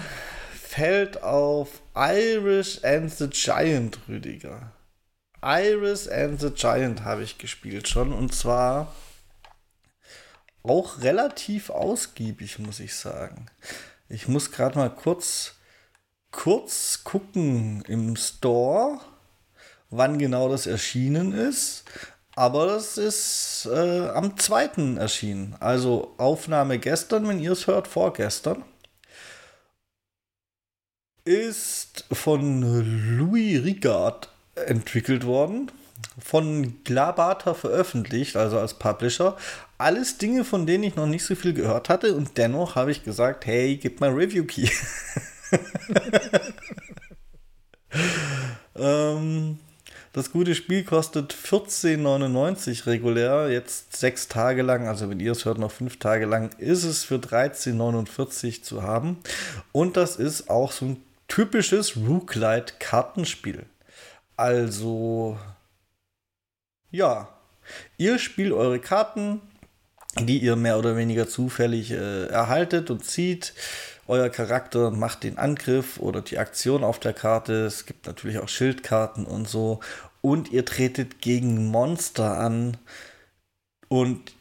fällt 0.78 1.24
auf 1.24 1.82
Iris 1.95 2.84
and 2.84 3.12
the 3.12 3.28
Giant, 3.28 3.98
Rüdiger. 4.08 4.74
Iris 5.41 6.08
and 6.08 6.40
the 6.40 6.52
Giant 6.52 7.04
habe 7.04 7.24
ich 7.24 7.40
gespielt 7.40 7.88
schon 7.88 8.14
und 8.14 8.32
zwar 8.36 8.94
auch 10.62 11.02
relativ 11.02 11.72
ausgiebig, 11.72 12.60
muss 12.60 12.80
ich 12.80 12.94
sagen. 12.94 13.48
Ich 14.08 14.28
muss 14.28 14.52
gerade 14.52 14.78
mal 14.78 14.91
kurz, 14.91 15.56
kurz 16.30 17.04
gucken 17.04 17.82
im 17.88 18.16
Store, 18.16 18.99
wann 19.90 20.20
genau 20.20 20.48
das 20.48 20.68
erschienen 20.68 21.34
ist. 21.34 21.86
Aber 22.36 22.68
das 22.68 22.99
ist 22.99 23.68
äh, 23.72 24.10
am 24.10 24.38
2. 24.38 24.98
erschienen. 24.99 25.56
Also 25.60 26.14
Aufnahme 26.20 26.78
gestern, 26.78 27.28
wenn 27.28 27.40
ihr 27.40 27.54
es 27.54 27.66
hört, 27.66 27.88
vorgestern 27.88 28.64
ist 31.28 32.06
von 32.12 32.62
Louis 33.18 33.64
Rigard 33.64 34.30
entwickelt 34.56 35.26
worden, 35.26 35.70
von 36.18 36.84
Glabata 36.86 37.54
veröffentlicht, 37.54 38.38
also 38.38 38.58
als 38.58 38.76
Publisher. 38.76 39.36
Alles 39.78 40.18
Dinge, 40.18 40.45
von 40.45 40.66
denen 40.66 40.86
ich 40.86 40.95
noch 40.95 41.06
nicht 41.06 41.26
so 41.26 41.36
viel 41.36 41.54
gehört 41.54 41.90
hatte 41.90 42.16
und 42.16 42.38
dennoch 42.38 42.76
habe 42.76 42.91
ich 42.91 43.04
gesagt, 43.04 43.45
hey, 43.45 43.76
gib 43.76 43.99
mal 43.99 44.12
Review 44.12 44.45
Key. 44.45 44.70
ähm, 48.76 49.60
das 50.14 50.32
gute 50.32 50.56
Spiel 50.56 50.84
kostet 50.84 51.34
14,99 51.34 52.88
regulär, 52.88 53.49
jetzt 53.52 53.95
sechs 53.98 54.28
Tage 54.30 54.64
lang, 54.64 54.88
also 54.88 55.10
wenn 55.10 55.20
ihr 55.20 55.34
es 55.34 55.45
hört, 55.45 55.60
noch 55.60 55.72
fünf 55.72 55.99
Tage 55.99 56.26
lang, 56.26 56.49
ist 56.58 56.86
es 56.86 57.04
für 57.04 57.18
13,49 57.18 58.64
zu 58.64 58.82
haben. 58.82 59.18
Und 59.74 59.98
das 59.98 60.16
ist 60.16 60.49
auch 60.49 60.72
so 60.72 60.86
ein 60.86 61.04
typisches 61.28 61.98
Rooklight-Kartenspiel. 61.98 63.66
Also, 64.36 65.38
ja, 66.91 67.30
ihr 67.98 68.20
spielt 68.20 68.54
eure 68.54 68.80
Karten, 68.80 69.41
die 70.20 70.40
ihr 70.40 70.56
mehr 70.56 70.80
oder 70.80 70.95
weniger 70.95 71.28
zufällig 71.28 71.91
äh, 71.91 72.28
erhaltet 72.28 72.90
und 72.90 73.06
zieht. 73.06 73.54
Euer 74.08 74.30
Charakter 74.30 74.90
macht 74.90 75.24
den 75.24 75.38
Angriff 75.38 75.99
oder 75.99 76.22
die 76.22 76.38
Aktion 76.38 76.84
auf 76.84 76.99
der 76.99 77.14
Karte. 77.14 77.66
Es 77.66 77.86
gibt 77.86 78.08
natürlich 78.08 78.40
auch 78.40 78.48
Schildkarten 78.48 79.26
und 79.26 79.49
so. 79.49 79.82
Und 80.22 80.52
ihr 80.52 80.66
tretet 80.66 81.22
gegen 81.22 81.68
Monster 81.68 82.40
an. 82.40 82.78
Und 83.90 84.34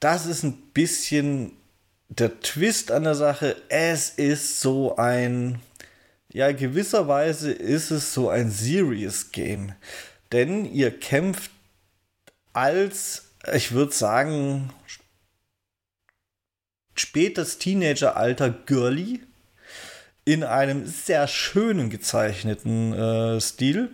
das 0.00 0.26
ist 0.26 0.42
ein 0.42 0.56
bisschen 0.74 1.52
der 2.08 2.40
Twist 2.40 2.90
an 2.90 3.04
der 3.04 3.14
Sache. 3.14 3.56
Es 3.68 4.10
ist 4.10 4.60
so 4.60 4.96
ein 4.96 5.60
ja, 6.36 6.52
gewisserweise 6.52 7.50
ist 7.50 7.90
es 7.90 8.12
so 8.12 8.28
ein 8.28 8.50
Serious 8.50 9.32
Game. 9.32 9.72
Denn 10.32 10.66
ihr 10.66 10.90
kämpft 10.90 11.50
als, 12.52 13.30
ich 13.54 13.72
würde 13.72 13.94
sagen, 13.94 14.70
spätes 16.94 17.56
Teenageralter 17.56 18.50
Girlie 18.50 19.20
in 20.26 20.44
einem 20.44 20.84
sehr 20.84 21.26
schönen 21.26 21.88
gezeichneten 21.88 22.92
äh, 22.92 23.40
Stil 23.40 23.88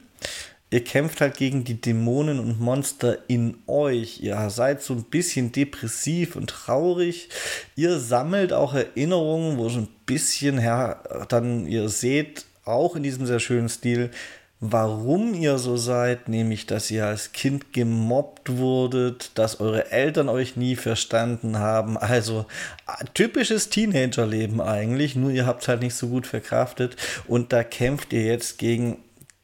ihr 0.73 0.83
kämpft 0.83 1.21
halt 1.21 1.37
gegen 1.37 1.65
die 1.65 1.81
Dämonen 1.81 2.41
und 2.41 2.59
Monster 2.59 3.19
in 3.29 3.59
euch. 3.67 4.21
Ihr 4.23 4.49
seid 4.49 4.83
so 4.83 4.95
ein 4.95 5.05
bisschen 5.05 5.53
depressiv 5.53 6.35
und 6.35 6.49
traurig. 6.49 7.29
Ihr 7.77 7.99
sammelt 7.99 8.55
auch 8.55 8.73
Erinnerungen, 8.75 9.59
wo 9.59 9.69
so 9.69 9.81
ein 9.81 9.89
bisschen 10.07 10.59
her, 10.59 11.27
dann 11.29 11.67
ihr 11.67 11.91
seht, 11.91 12.47
auch 12.65 12.97
in 12.97 13.03
diesem 13.03 13.27
sehr 13.27 13.39
schönen 13.39 13.69
Stil, 13.69 14.11
warum 14.61 15.35
ihr 15.35 15.59
so 15.59 15.77
seid, 15.77 16.29
nämlich 16.29 16.67
dass 16.67 16.91
ihr 16.91 17.05
als 17.05 17.33
Kind 17.33 17.75
gemobbt 17.75 18.57
wurdet, 18.57 19.33
dass 19.35 19.61
eure 19.61 19.91
Eltern 19.91 20.31
euch 20.31 20.57
nie 20.57 20.77
verstanden 20.77 21.59
haben. 21.59 21.99
Also 21.99 22.47
typisches 23.13 23.69
Teenagerleben 23.69 24.61
eigentlich, 24.63 25.17
nur 25.17 25.33
ihr 25.33 25.47
habt 25.47 25.63
es 25.63 25.69
halt 25.69 25.83
nicht 25.83 25.97
so 25.97 26.09
gut 26.09 26.27
verkraftet 26.27 26.97
und 27.27 27.53
da 27.53 27.63
kämpft 27.63 28.13
ihr 28.15 28.25
jetzt 28.25 28.57
gegen, 28.57 28.99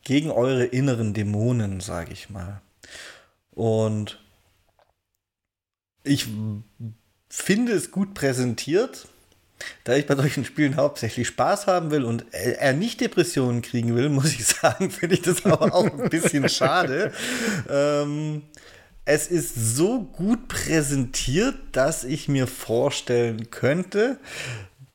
gegen 0.08 0.30
eure 0.30 0.64
inneren 0.64 1.14
Dämonen, 1.14 1.80
sage 1.80 2.12
ich 2.12 2.30
mal. 2.30 2.60
Und 3.52 4.18
ich 6.02 6.26
finde 7.28 7.72
es 7.72 7.90
gut 7.90 8.14
präsentiert 8.14 9.06
da 9.84 9.94
ich 9.96 10.06
bei 10.06 10.16
solchen 10.16 10.44
Spielen 10.44 10.76
hauptsächlich 10.76 11.26
Spaß 11.28 11.66
haben 11.66 11.90
will 11.90 12.04
und 12.04 12.26
er 12.32 12.72
nicht 12.72 13.00
Depressionen 13.00 13.62
kriegen 13.62 13.94
will, 13.94 14.08
muss 14.08 14.32
ich 14.32 14.46
sagen, 14.46 14.90
finde 14.90 15.16
ich 15.16 15.22
das 15.22 15.44
aber 15.44 15.74
auch 15.74 15.84
ein 15.84 16.10
bisschen 16.10 16.48
schade. 16.48 17.12
Ähm, 17.68 18.42
es 19.04 19.28
ist 19.28 19.54
so 19.54 20.02
gut 20.02 20.48
präsentiert, 20.48 21.56
dass 21.72 22.04
ich 22.04 22.28
mir 22.28 22.46
vorstellen 22.46 23.50
könnte, 23.50 24.18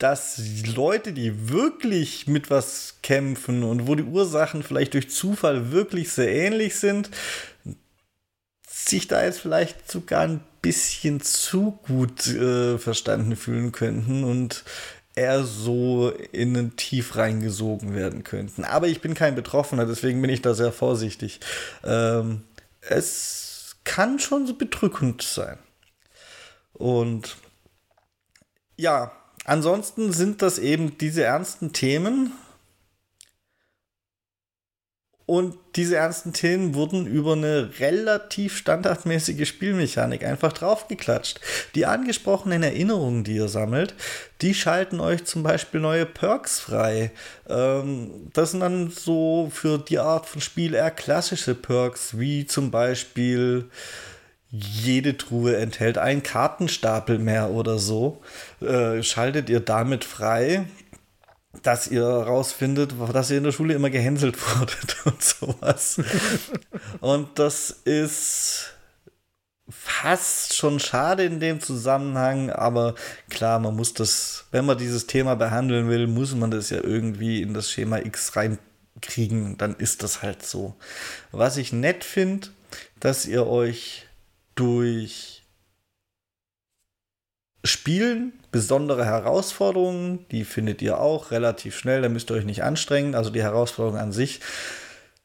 dass 0.03 0.41
Leute, 0.75 1.13
die 1.13 1.47
wirklich 1.47 2.27
mit 2.27 2.49
was 2.49 2.95
kämpfen 3.03 3.63
und 3.63 3.88
wo 3.88 3.95
die 3.95 4.03
Ursachen 4.03 4.61
vielleicht 4.61 4.95
durch 4.95 5.09
Zufall 5.09 5.71
wirklich 5.71 6.11
sehr 6.11 6.30
ähnlich 6.30 6.75
sind, 6.75 7.09
sich 8.67 9.07
da 9.07 9.23
jetzt 9.23 9.39
vielleicht 9.39 9.89
sogar 9.89 10.23
ein 10.23 10.41
bisschen 10.61 11.21
zu 11.21 11.80
gut 11.88 12.27
äh, 12.27 12.77
verstanden 12.80 13.38
fühlen 13.38 13.71
könnten 13.71 14.25
und 14.25 14.65
eher 15.15 15.45
so 15.45 16.09
in 16.09 16.53
ein 16.57 16.75
Tief 16.75 17.15
reingesogen 17.15 17.95
werden 17.95 18.25
könnten. 18.25 18.65
Aber 18.65 18.88
ich 18.88 18.99
bin 18.99 19.13
kein 19.13 19.35
Betroffener, 19.35 19.85
deswegen 19.85 20.21
bin 20.21 20.30
ich 20.30 20.41
da 20.41 20.53
sehr 20.53 20.73
vorsichtig. 20.73 21.39
Ähm, 21.85 22.43
es 22.81 23.77
kann 23.85 24.19
schon 24.19 24.47
so 24.47 24.55
bedrückend 24.55 25.21
sein. 25.21 25.59
Und 26.73 27.38
ja, 28.75 29.13
ansonsten 29.45 30.11
sind 30.11 30.41
das 30.41 30.60
eben 30.60 30.98
diese 30.98 31.24
ernsten 31.24 31.74
Themen, 31.74 32.34
und 35.26 35.56
diese 35.78 35.95
ernsten 35.95 36.34
Themen 36.34 36.76
wurden 36.76 37.07
über 37.07 37.34
eine 37.34 37.80
relativ 37.80 38.57
standardmäßige 38.57 39.48
Spielmechanik 39.48 40.26
einfach 40.26 40.52
draufgeklatscht. 40.52 41.40
Die 41.76 41.86
angesprochenen 41.86 42.61
Erinnerungen, 42.61 43.24
die 43.24 43.38
ihr 43.38 43.48
sammelt, 43.48 43.95
die 44.41 44.53
schalten 44.53 44.99
euch 44.99 45.24
zum 45.24 45.41
Beispiel 45.41 45.80
neue 45.80 46.06
Perks 46.06 46.60
frei. 46.60 47.11
Ähm, 47.48 48.30
das 48.34 48.52
sind 48.52 48.60
dann 48.60 48.91
so 48.91 49.49
für 49.52 49.78
die 49.78 49.99
Art 49.99 50.26
von 50.26 50.41
Spiel 50.41 50.74
eher 50.74 50.91
klassische 50.91 51.56
Perks, 51.56 52.20
wie 52.20 52.45
zum 52.45 52.70
Beispiel 52.70 53.70
jede 54.55 55.17
Truhe 55.17 55.57
enthält 55.57 55.97
einen 55.97 56.21
Kartenstapel 56.21 57.17
mehr 57.17 57.49
oder 57.49 57.80
so. 57.80 58.21
Äh, 58.61 59.01
schaltet 59.01 59.49
ihr 59.49 59.59
damit 59.59 60.05
frei 60.05 60.65
dass 61.61 61.88
ihr 61.88 62.03
rausfindet, 62.03 62.95
dass 63.13 63.30
ihr 63.30 63.38
in 63.38 63.43
der 63.43 63.51
Schule 63.51 63.75
immer 63.75 63.89
gehänselt 63.89 64.38
wurdet 64.59 64.97
und 65.05 65.23
sowas. 65.23 66.01
und 66.99 67.38
das 67.38 67.69
ist 67.69 68.73
fast 69.69 70.55
schon 70.55 70.80
schade 70.80 71.23
in 71.23 71.39
dem 71.39 71.61
Zusammenhang, 71.61 72.49
aber 72.49 72.95
klar, 73.30 73.59
man 73.59 73.75
muss 73.75 73.93
das, 73.93 74.45
wenn 74.51 74.65
man 74.65 74.77
dieses 74.77 75.07
Thema 75.07 75.35
behandeln 75.35 75.88
will, 75.89 76.07
muss 76.07 76.35
man 76.35 76.51
das 76.51 76.69
ja 76.69 76.84
irgendwie 76.84 77.41
in 77.41 77.53
das 77.53 77.71
Schema 77.71 77.99
X 77.99 78.35
reinkriegen, 78.35 79.57
dann 79.57 79.75
ist 79.75 80.03
das 80.03 80.21
halt 80.21 80.43
so. 80.45 80.75
Was 81.31 81.57
ich 81.57 81.71
nett 81.71 82.03
finde, 82.03 82.49
dass 82.99 83.25
ihr 83.25 83.47
euch 83.47 84.05
durch 84.55 85.43
Spielen 87.65 88.34
besondere 88.51 89.05
Herausforderungen, 89.05 90.25
die 90.31 90.43
findet 90.43 90.81
ihr 90.81 90.99
auch 90.99 91.31
relativ 91.31 91.77
schnell, 91.77 92.01
da 92.01 92.09
müsst 92.09 92.30
ihr 92.30 92.35
euch 92.35 92.45
nicht 92.45 92.61
anstrengen. 92.61 93.15
Also 93.15 93.30
die 93.30 93.41
Herausforderung 93.41 93.97
an 93.97 94.11
sich 94.11 94.41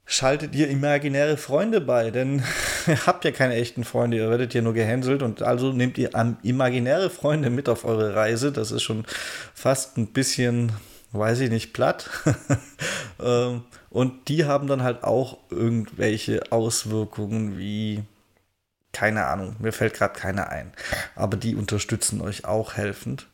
schaltet 0.07 0.55
ihr 0.55 0.69
imaginäre 0.69 1.37
Freunde 1.37 1.81
bei, 1.81 2.13
denn 2.13 2.45
ihr 2.87 2.99
habt 3.07 3.25
ja 3.25 3.33
keine 3.33 3.55
echten 3.55 3.83
Freunde, 3.83 4.17
ihr 4.17 4.31
werdet 4.31 4.55
ja 4.55 4.63
nur 4.63 4.73
gehänselt 4.73 5.23
und 5.23 5.43
also 5.43 5.73
nehmt 5.73 5.99
ihr 5.99 6.11
imaginäre 6.45 7.11
Freunde 7.11 7.51
mit 7.51 7.69
auf 7.69 7.85
eure 7.85 8.15
Reise. 8.15 8.53
Das 8.53 8.71
ist 8.71 8.83
schon 8.83 9.05
fast 9.53 9.99
ein 9.99 10.13
bisschen, 10.13 10.71
weiß 11.13 11.41
ich 11.41 11.51
nicht, 11.51 11.73
platt. 11.73 12.09
Ähm, 13.21 13.65
und 13.91 14.29
die 14.29 14.45
haben 14.45 14.69
dann 14.69 14.85
halt 14.85 15.03
auch 15.03 15.39
irgendwelche 15.51 16.53
Auswirkungen 16.53 17.59
wie 17.59 18.05
keine 18.99 19.27
Ahnung, 19.27 19.55
mir 19.61 19.71
fällt 19.71 19.95
gerade 19.95 20.19
keiner 20.19 20.49
ein. 20.49 20.73
Aber 21.15 21.37
die 21.37 21.55
unterstützen 21.55 22.21
euch 22.21 22.45
auch 22.47 22.75
helfend. 22.75 23.29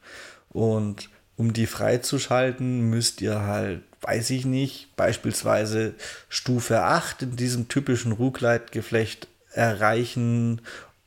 Und 0.51 1.09
um 1.37 1.55
die 1.55 1.67
freizuschalten, 1.67 2.91
müsst 2.91 3.23
ihr 3.23 3.41
halt, 3.41 3.81
weiß 4.03 4.29
ich 4.29 4.45
nicht, 4.45 4.95
beispielsweise 4.95 5.95
Stufe 6.29 6.83
8 6.83 7.23
in 7.23 7.37
diesem 7.37 7.69
typischen 7.69 8.13
Rugleit-Geflecht 8.13 9.27
erreichen, 9.53 10.61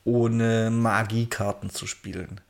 ohne 0.04 0.72
Magiekarten 0.72 1.70
zu 1.70 1.86
spielen. 1.86 2.42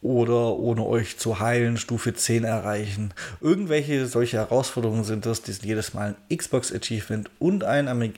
Oder 0.00 0.56
ohne 0.56 0.86
euch 0.86 1.18
zu 1.18 1.40
heilen, 1.40 1.76
Stufe 1.76 2.14
10 2.14 2.44
erreichen. 2.44 3.12
Irgendwelche 3.42 4.06
solche 4.06 4.38
Herausforderungen 4.38 5.04
sind 5.04 5.26
das, 5.26 5.42
die 5.42 5.52
sind 5.52 5.66
jedes 5.66 5.92
Mal 5.92 6.14
ein 6.30 6.36
Xbox-Achievement 6.36 7.28
und 7.38 7.64
einen 7.64 8.14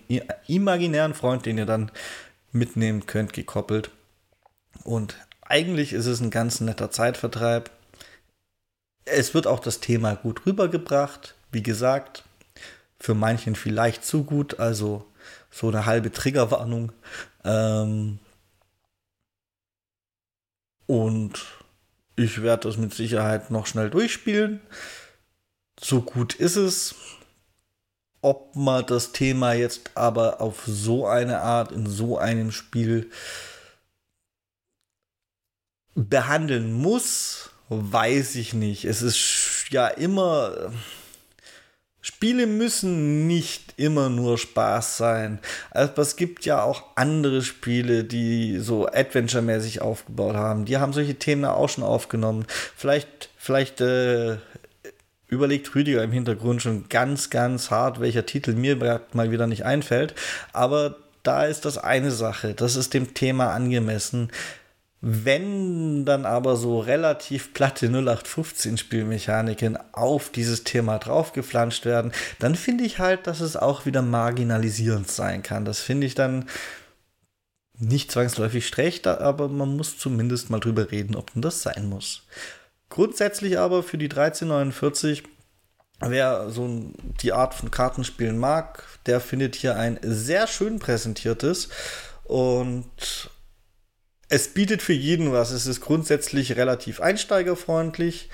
imaginären 0.46 1.14
Freund, 1.14 1.44
den 1.44 1.58
ihr 1.58 1.66
dann 1.66 1.90
mitnehmen 2.52 3.06
könnt, 3.06 3.32
gekoppelt. 3.32 3.90
Und 4.84 5.16
eigentlich 5.42 5.92
ist 5.92 6.06
es 6.06 6.20
ein 6.20 6.30
ganz 6.30 6.60
netter 6.60 6.90
Zeitvertreib. 6.90 7.70
Es 9.04 9.34
wird 9.34 9.46
auch 9.46 9.60
das 9.60 9.80
Thema 9.80 10.14
gut 10.14 10.46
rübergebracht. 10.46 11.34
Wie 11.50 11.62
gesagt, 11.62 12.24
für 13.00 13.14
manchen 13.14 13.54
vielleicht 13.54 14.04
zu 14.04 14.24
gut, 14.24 14.58
also 14.58 15.06
so 15.50 15.68
eine 15.68 15.86
halbe 15.86 16.12
Triggerwarnung. 16.12 16.92
Ähm 17.44 18.18
und 20.86 21.46
ich 22.16 22.42
werde 22.42 22.68
das 22.68 22.76
mit 22.76 22.92
Sicherheit 22.92 23.50
noch 23.50 23.66
schnell 23.66 23.90
durchspielen. 23.90 24.60
So 25.80 26.02
gut 26.02 26.34
ist 26.34 26.56
es. 26.56 26.94
Ob 28.20 28.56
man 28.56 28.84
das 28.86 29.12
Thema 29.12 29.52
jetzt 29.52 29.90
aber 29.94 30.40
auf 30.40 30.64
so 30.66 31.06
eine 31.06 31.40
Art 31.40 31.70
in 31.72 31.86
so 31.86 32.18
einem 32.18 32.50
Spiel 32.50 33.10
behandeln 35.94 36.72
muss, 36.72 37.50
weiß 37.68 38.36
ich 38.36 38.54
nicht. 38.54 38.84
Es 38.84 39.02
ist 39.02 39.66
ja 39.70 39.88
immer. 39.88 40.72
Spiele 42.00 42.46
müssen 42.46 43.26
nicht 43.26 43.74
immer 43.76 44.08
nur 44.08 44.38
Spaß 44.38 44.96
sein. 44.96 45.40
Also 45.70 46.00
es 46.00 46.16
gibt 46.16 46.44
ja 46.44 46.62
auch 46.62 46.84
andere 46.94 47.42
Spiele, 47.42 48.04
die 48.04 48.58
so 48.58 48.86
Adventure-mäßig 48.86 49.82
aufgebaut 49.82 50.34
haben. 50.34 50.64
Die 50.64 50.78
haben 50.78 50.92
solche 50.92 51.16
Themen 51.16 51.44
auch 51.44 51.68
schon 51.68 51.84
aufgenommen. 51.84 52.46
Vielleicht, 52.76 53.30
vielleicht 53.36 53.80
äh, 53.80 54.38
überlegt 55.28 55.74
Rüdiger 55.74 56.02
im 56.02 56.12
Hintergrund 56.12 56.62
schon 56.62 56.88
ganz, 56.88 57.30
ganz 57.30 57.70
hart, 57.70 58.00
welcher 58.00 58.26
Titel 58.26 58.54
mir 58.54 59.02
mal 59.12 59.30
wieder 59.30 59.46
nicht 59.46 59.64
einfällt. 59.64 60.14
Aber 60.52 60.96
da 61.22 61.44
ist 61.44 61.64
das 61.64 61.78
eine 61.78 62.10
Sache, 62.10 62.54
das 62.54 62.76
ist 62.76 62.94
dem 62.94 63.14
Thema 63.14 63.52
angemessen. 63.52 64.30
Wenn 65.00 66.04
dann 66.04 66.26
aber 66.26 66.56
so 66.56 66.80
relativ 66.80 67.54
platte 67.54 67.86
0815 67.86 68.78
Spielmechaniken 68.78 69.78
auf 69.92 70.30
dieses 70.30 70.64
Thema 70.64 70.98
draufgeflanscht 70.98 71.84
werden, 71.84 72.10
dann 72.40 72.56
finde 72.56 72.82
ich 72.82 72.98
halt, 72.98 73.28
dass 73.28 73.40
es 73.40 73.56
auch 73.56 73.86
wieder 73.86 74.02
marginalisierend 74.02 75.08
sein 75.08 75.44
kann. 75.44 75.64
Das 75.64 75.78
finde 75.80 76.06
ich 76.06 76.16
dann 76.16 76.46
nicht 77.78 78.10
zwangsläufig 78.10 78.66
schlecht, 78.66 79.06
aber 79.06 79.48
man 79.48 79.76
muss 79.76 79.98
zumindest 79.98 80.50
mal 80.50 80.58
drüber 80.58 80.90
reden, 80.90 81.14
ob 81.14 81.32
denn 81.32 81.42
das 81.42 81.62
sein 81.62 81.88
muss. 81.88 82.24
Grundsätzlich 82.88 83.58
aber 83.58 83.82
für 83.82 83.98
die 83.98 84.06
1349, 84.06 85.24
wer 86.00 86.50
so 86.50 86.92
die 87.22 87.32
Art 87.32 87.54
von 87.54 87.70
Kartenspielen 87.70 88.38
mag, 88.38 88.84
der 89.06 89.20
findet 89.20 89.56
hier 89.56 89.76
ein 89.76 89.98
sehr 90.02 90.46
schön 90.46 90.78
präsentiertes 90.78 91.68
und 92.24 93.30
es 94.28 94.48
bietet 94.48 94.82
für 94.82 94.92
jeden 94.92 95.32
was. 95.32 95.50
Es 95.50 95.66
ist 95.66 95.80
grundsätzlich 95.80 96.56
relativ 96.56 97.00
einsteigerfreundlich, 97.00 98.28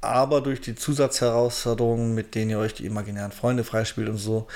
aber 0.00 0.40
durch 0.40 0.60
die 0.60 0.74
Zusatzherausforderungen, 0.74 2.14
mit 2.14 2.34
denen 2.34 2.50
ihr 2.50 2.58
euch 2.58 2.74
die 2.74 2.86
imaginären 2.86 3.32
Freunde 3.32 3.64
freispielt 3.64 4.08
und 4.08 4.18
so, 4.18 4.48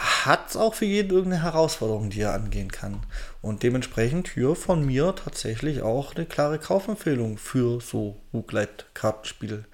hat 0.00 0.48
es 0.48 0.56
auch 0.56 0.74
für 0.74 0.86
jeden 0.86 1.10
irgendeine 1.10 1.42
Herausforderung, 1.42 2.08
die 2.08 2.22
er 2.22 2.32
angehen 2.32 2.72
kann. 2.72 3.04
Und 3.42 3.62
dementsprechend 3.62 4.28
hier 4.28 4.54
von 4.54 4.84
mir 4.84 5.14
tatsächlich 5.14 5.82
auch 5.82 6.14
eine 6.14 6.24
klare 6.24 6.58
Kaufempfehlung 6.58 7.36
für 7.36 7.80
so 7.80 8.20
Roguelite-Kartenspiel. 8.32 9.66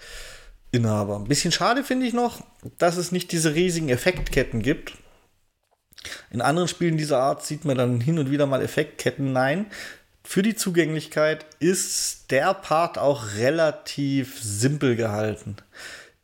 Ein 0.75 1.25
bisschen 1.25 1.53
schade 1.53 1.85
finde 1.85 2.07
ich 2.07 2.13
noch, 2.13 2.45
dass 2.77 2.97
es 2.97 3.13
nicht 3.13 3.33
diese 3.33 3.55
riesigen 3.55 3.89
Effektketten 3.89 4.61
gibt. 4.61 4.95
In 6.31 6.43
anderen 6.43 6.69
Spielen 6.69 6.99
dieser 6.99 7.19
Art 7.19 7.47
sieht 7.47 7.65
man 7.65 7.79
dann 7.79 8.01
hin 8.01 8.19
und 8.19 8.31
wieder 8.31 8.47
mal 8.47 8.61
Effektketten. 8.61 9.33
Nein, 9.33 9.67
für 10.23 10.43
die 10.43 10.57
Zugänglichkeit 10.57 11.47
ist 11.61 12.31
der 12.31 12.53
Part 12.53 12.99
auch 12.99 13.37
relativ 13.37 14.43
simpel 14.43 14.97
gehalten. 14.97 15.57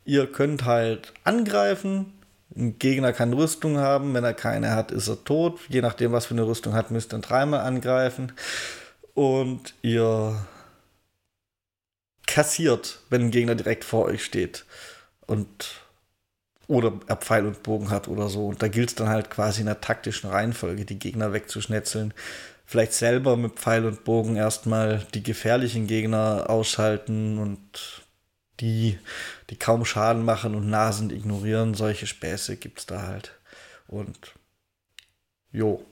Ihr 0.05 0.27
könnt 0.27 0.65
halt 0.65 1.15
angreifen. 1.25 2.13
Ein 2.57 2.79
Gegner 2.79 3.13
kann 3.13 3.33
Rüstung 3.33 3.79
haben. 3.79 4.15
Wenn 4.15 4.25
er 4.25 4.35
keine 4.35 4.75
hat, 4.75 4.91
ist 4.91 5.09
er 5.09 5.23
tot. 5.25 5.61
Je 5.69 5.81
nachdem, 5.81 6.13
was 6.13 6.27
für 6.27 6.35
eine 6.35 6.47
Rüstung 6.47 6.75
hat, 6.75 6.91
müsst 6.91 7.13
ihr 7.13 7.19
dreimal 7.19 7.61
angreifen. 7.61 8.33
Und 9.15 9.75
ihr 9.83 10.47
kassiert, 12.27 13.01
wenn 13.11 13.23
ein 13.23 13.31
Gegner 13.31 13.55
direkt 13.55 13.85
vor 13.85 14.07
euch 14.07 14.25
steht. 14.25 14.65
Und 15.27 15.83
oder 16.69 16.93
er 17.07 17.17
Pfeil 17.17 17.45
und 17.47 17.63
Bogen 17.63 17.91
hat 17.91 18.09
oder 18.09 18.29
so. 18.29 18.49
Und 18.49 18.63
da 18.63 18.69
gilt 18.69 18.91
es 18.91 18.95
dann 18.95 19.09
halt 19.09 19.31
quasi 19.31 19.61
in 19.61 19.67
der 19.67 19.81
taktischen 19.81 20.31
Reihenfolge, 20.31 20.85
die 20.85 20.99
Gegner 20.99 21.33
wegzuschnetzeln. 21.33 22.15
Vielleicht 22.65 22.95
selber 22.95 23.37
mit 23.37 23.59
Pfeil 23.59 23.85
und 23.85 24.05
Bogen 24.05 24.37
erstmal 24.37 25.07
die 25.13 25.23
gefährlichen 25.23 25.87
Gegner 25.87 26.47
ausschalten 26.49 27.39
und 27.39 28.03
die, 28.61 28.99
die 29.53 29.59
kaum 29.59 29.85
Schaden 29.85 30.25
machen 30.25 30.55
und 30.55 30.71
nah 30.71 30.93
sind, 30.93 31.13
ignorieren. 31.13 31.75
Solche 31.75 32.07
Späße 32.07 32.57
gibt 32.57 32.79
es 32.79 32.87
da 32.87 33.03
halt. 33.03 33.39
Und 33.87 34.35
jo. 35.51 35.85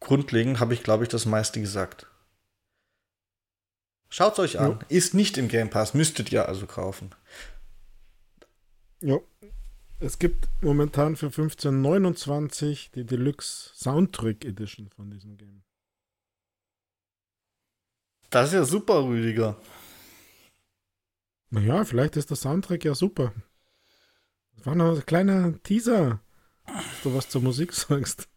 Grundlegend 0.00 0.58
habe 0.58 0.74
ich, 0.74 0.82
glaube 0.82 1.04
ich, 1.04 1.08
das 1.08 1.24
meiste 1.24 1.60
gesagt. 1.60 2.08
Schaut 4.08 4.40
euch 4.40 4.58
an. 4.58 4.72
Ja. 4.72 4.78
Ist 4.88 5.14
nicht 5.14 5.38
im 5.38 5.46
Game 5.46 5.70
Pass, 5.70 5.94
müsstet 5.94 6.32
ihr 6.32 6.48
also 6.48 6.66
kaufen. 6.66 7.14
Ja. 9.00 9.20
Es 10.00 10.18
gibt 10.18 10.48
momentan 10.60 11.14
für 11.14 11.28
15,29 11.28 12.90
die 12.92 13.04
Deluxe 13.06 13.70
Soundtrack 13.76 14.44
Edition 14.44 14.90
von 14.90 15.12
diesem 15.12 15.36
Game. 15.36 15.62
Das 18.30 18.48
ist 18.48 18.54
ja 18.54 18.64
super, 18.64 19.04
Rüdiger. 19.04 19.56
Naja, 21.50 21.84
vielleicht 21.84 22.16
ist 22.16 22.30
der 22.30 22.36
Soundtrack 22.36 22.84
ja 22.84 22.94
super. 22.94 23.32
Das 24.56 24.66
war 24.66 24.74
noch 24.74 24.96
ein 24.96 25.06
kleiner 25.06 25.54
Teaser, 25.62 26.20
dass 26.66 27.02
du 27.02 27.14
was 27.14 27.28
zur 27.28 27.42
Musik 27.42 27.72
sagst. 27.74 28.28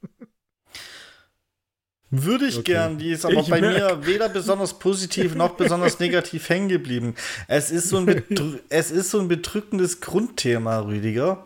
Würde 2.13 2.45
ich 2.45 2.57
okay. 2.57 2.73
gern, 2.73 2.97
die 2.97 3.11
ist 3.11 3.23
aber 3.23 3.35
ich 3.35 3.49
bei 3.49 3.61
merk. 3.61 4.01
mir 4.01 4.05
weder 4.05 4.27
besonders 4.27 4.77
positiv 4.79 5.33
noch 5.33 5.51
besonders 5.51 5.97
negativ 5.99 6.49
hängen 6.49 6.67
geblieben. 6.67 7.15
Es 7.47 7.71
ist, 7.71 7.87
so 7.87 7.97
ein 7.97 8.23
es 8.67 8.91
ist 8.91 9.11
so 9.11 9.19
ein 9.19 9.29
bedrückendes 9.29 10.01
Grundthema, 10.01 10.79
Rüdiger. 10.79 11.45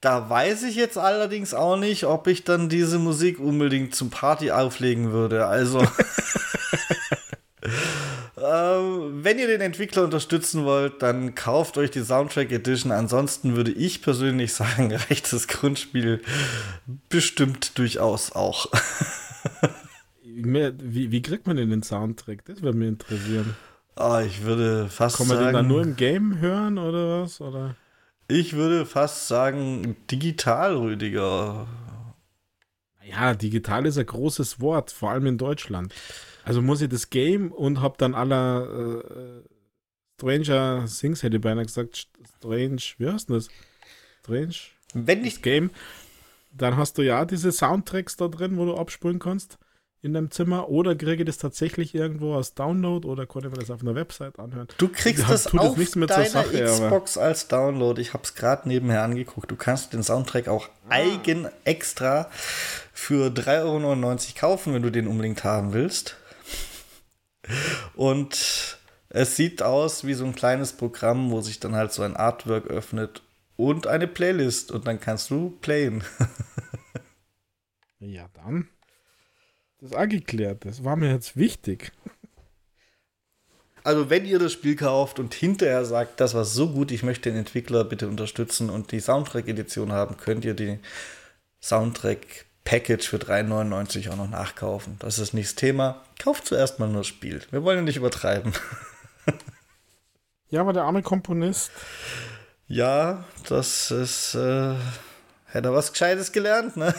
Da 0.00 0.30
weiß 0.30 0.62
ich 0.62 0.76
jetzt 0.76 0.96
allerdings 0.96 1.52
auch 1.52 1.76
nicht, 1.76 2.04
ob 2.04 2.28
ich 2.28 2.44
dann 2.44 2.68
diese 2.68 3.00
Musik 3.00 3.40
unbedingt 3.40 3.96
zum 3.96 4.10
Party 4.10 4.52
auflegen 4.52 5.10
würde. 5.10 5.46
Also. 5.46 5.84
ähm, 8.48 9.24
wenn 9.24 9.38
ihr 9.38 9.46
den 9.46 9.60
Entwickler 9.60 10.04
unterstützen 10.04 10.64
wollt, 10.64 11.02
dann 11.02 11.34
kauft 11.34 11.76
euch 11.76 11.90
die 11.90 12.02
Soundtrack 12.02 12.50
Edition. 12.50 12.92
Ansonsten 12.92 13.56
würde 13.56 13.72
ich 13.72 14.02
persönlich 14.02 14.54
sagen, 14.54 14.92
reicht 15.08 15.32
das 15.32 15.48
Grundspiel 15.48 16.22
bestimmt 17.08 17.78
durchaus 17.78 18.32
auch. 18.32 18.66
wie, 20.22 21.10
wie 21.10 21.22
kriegt 21.22 21.46
man 21.46 21.56
denn 21.56 21.70
den 21.70 21.82
Soundtrack? 21.82 22.44
Das 22.44 22.62
würde 22.62 22.78
mich 22.78 22.88
interessieren. 22.88 23.56
Ah, 23.96 24.22
ich 24.22 24.42
würde 24.44 24.88
fast 24.88 25.18
Kann 25.18 25.26
man 25.26 25.36
sagen, 25.36 25.48
den 25.48 25.54
dann 25.54 25.68
nur 25.68 25.82
im 25.82 25.96
Game 25.96 26.38
hören 26.38 26.78
oder 26.78 27.22
was? 27.22 27.40
Oder? 27.40 27.74
Ich 28.28 28.54
würde 28.54 28.86
fast 28.86 29.26
sagen, 29.26 29.96
digital, 30.10 30.76
Rüdiger. 30.76 31.66
Ja, 33.04 33.34
digital 33.34 33.86
ist 33.86 33.98
ein 33.98 34.06
großes 34.06 34.60
Wort, 34.60 34.92
vor 34.92 35.10
allem 35.10 35.26
in 35.26 35.38
Deutschland. 35.38 35.94
Also 36.48 36.62
muss 36.62 36.80
ich 36.80 36.88
das 36.88 37.10
Game 37.10 37.52
und 37.52 37.82
hab 37.82 37.98
dann 37.98 38.14
aller 38.14 39.02
äh, 39.04 39.42
Stranger 40.16 40.86
Things, 40.86 41.22
hätte 41.22 41.36
ich 41.36 41.42
beinahe 41.42 41.66
gesagt, 41.66 42.08
Strange, 42.38 42.80
wie 42.96 43.06
heißt 43.06 43.28
das? 43.28 43.48
Strange? 44.22 44.54
Wenn 44.94 45.20
nicht. 45.20 45.42
Game. 45.42 45.70
Dann 46.50 46.78
hast 46.78 46.96
du 46.96 47.02
ja 47.02 47.26
diese 47.26 47.52
Soundtracks 47.52 48.16
da 48.16 48.28
drin, 48.28 48.56
wo 48.56 48.64
du 48.64 48.76
abspulen 48.78 49.18
kannst 49.18 49.58
in 50.00 50.14
deinem 50.14 50.30
Zimmer 50.30 50.70
oder 50.70 50.94
kriege 50.94 51.22
ich 51.22 51.26
das 51.26 51.36
tatsächlich 51.36 51.94
irgendwo 51.94 52.34
als 52.34 52.54
Download 52.54 53.06
oder 53.06 53.26
konnte 53.26 53.50
man 53.50 53.58
das 53.58 53.70
auf 53.70 53.82
einer 53.82 53.94
Website 53.94 54.38
anhören? 54.38 54.68
Du 54.78 54.88
kriegst 54.88 55.28
das 55.28 55.54
auf 55.54 55.84
deiner 55.84 56.24
Sache, 56.24 56.64
Xbox 56.64 57.18
aber. 57.18 57.26
als 57.26 57.48
Download. 57.48 58.00
Ich 58.00 58.14
habe 58.14 58.22
es 58.22 58.34
gerade 58.34 58.66
nebenher 58.66 59.02
angeguckt. 59.02 59.50
Du 59.50 59.56
kannst 59.56 59.92
den 59.92 60.02
Soundtrack 60.02 60.48
auch 60.48 60.68
ah. 60.88 60.94
eigen 60.94 61.46
extra 61.64 62.30
für 62.94 63.26
3,99 63.26 63.64
Euro 63.64 64.16
kaufen, 64.34 64.72
wenn 64.72 64.82
du 64.82 64.90
den 64.90 65.08
unbedingt 65.08 65.44
haben 65.44 65.74
willst. 65.74 66.16
Und 67.94 68.78
es 69.08 69.36
sieht 69.36 69.62
aus 69.62 70.04
wie 70.04 70.14
so 70.14 70.24
ein 70.24 70.34
kleines 70.34 70.72
Programm, 70.72 71.30
wo 71.30 71.40
sich 71.40 71.60
dann 71.60 71.74
halt 71.74 71.92
so 71.92 72.02
ein 72.02 72.16
Artwork 72.16 72.66
öffnet 72.66 73.22
und 73.56 73.86
eine 73.86 74.06
Playlist 74.06 74.70
und 74.70 74.86
dann 74.86 75.00
kannst 75.00 75.30
du 75.30 75.50
playen. 75.60 76.04
ja, 77.98 78.28
dann 78.34 78.68
das 79.80 79.92
angeklärt. 79.92 80.64
Das 80.64 80.84
war 80.84 80.96
mir 80.96 81.12
jetzt 81.12 81.36
wichtig. 81.36 81.92
Also, 83.84 84.10
wenn 84.10 84.26
ihr 84.26 84.38
das 84.38 84.52
Spiel 84.52 84.76
kauft 84.76 85.18
und 85.18 85.34
hinterher 85.34 85.84
sagt, 85.84 86.20
das 86.20 86.34
war 86.34 86.44
so 86.44 86.70
gut, 86.70 86.90
ich 86.90 87.02
möchte 87.02 87.30
den 87.30 87.38
Entwickler 87.38 87.84
bitte 87.84 88.08
unterstützen 88.08 88.70
und 88.70 88.92
die 88.92 89.00
Soundtrack-Edition 89.00 89.92
haben, 89.92 90.16
könnt 90.16 90.44
ihr 90.44 90.54
die 90.54 90.78
Soundtrack-Package 92.68 93.08
für 93.08 93.16
3,99 93.16 94.10
auch 94.10 94.16
noch 94.16 94.30
nachkaufen. 94.30 94.96
Das 94.98 95.18
ist 95.18 95.34
nicht 95.34 95.48
das 95.48 95.54
Thema. 95.54 96.02
Kauft 96.18 96.46
zuerst 96.46 96.78
mal 96.78 96.88
nur 96.88 96.98
das 96.98 97.06
Spiel. 97.06 97.40
Wir 97.50 97.64
wollen 97.64 97.78
ja 97.78 97.82
nicht 97.82 97.96
übertreiben. 97.96 98.52
Ja, 100.50 100.62
aber 100.62 100.72
der 100.72 100.84
arme 100.84 101.02
Komponist. 101.02 101.70
Ja, 102.68 103.24
das 103.50 103.90
ist. 103.90 104.34
Äh, 104.34 104.76
hätte 105.44 105.68
er 105.68 105.74
was 105.74 105.92
Gescheites 105.92 106.32
gelernt, 106.32 106.74
ne? 106.78 106.94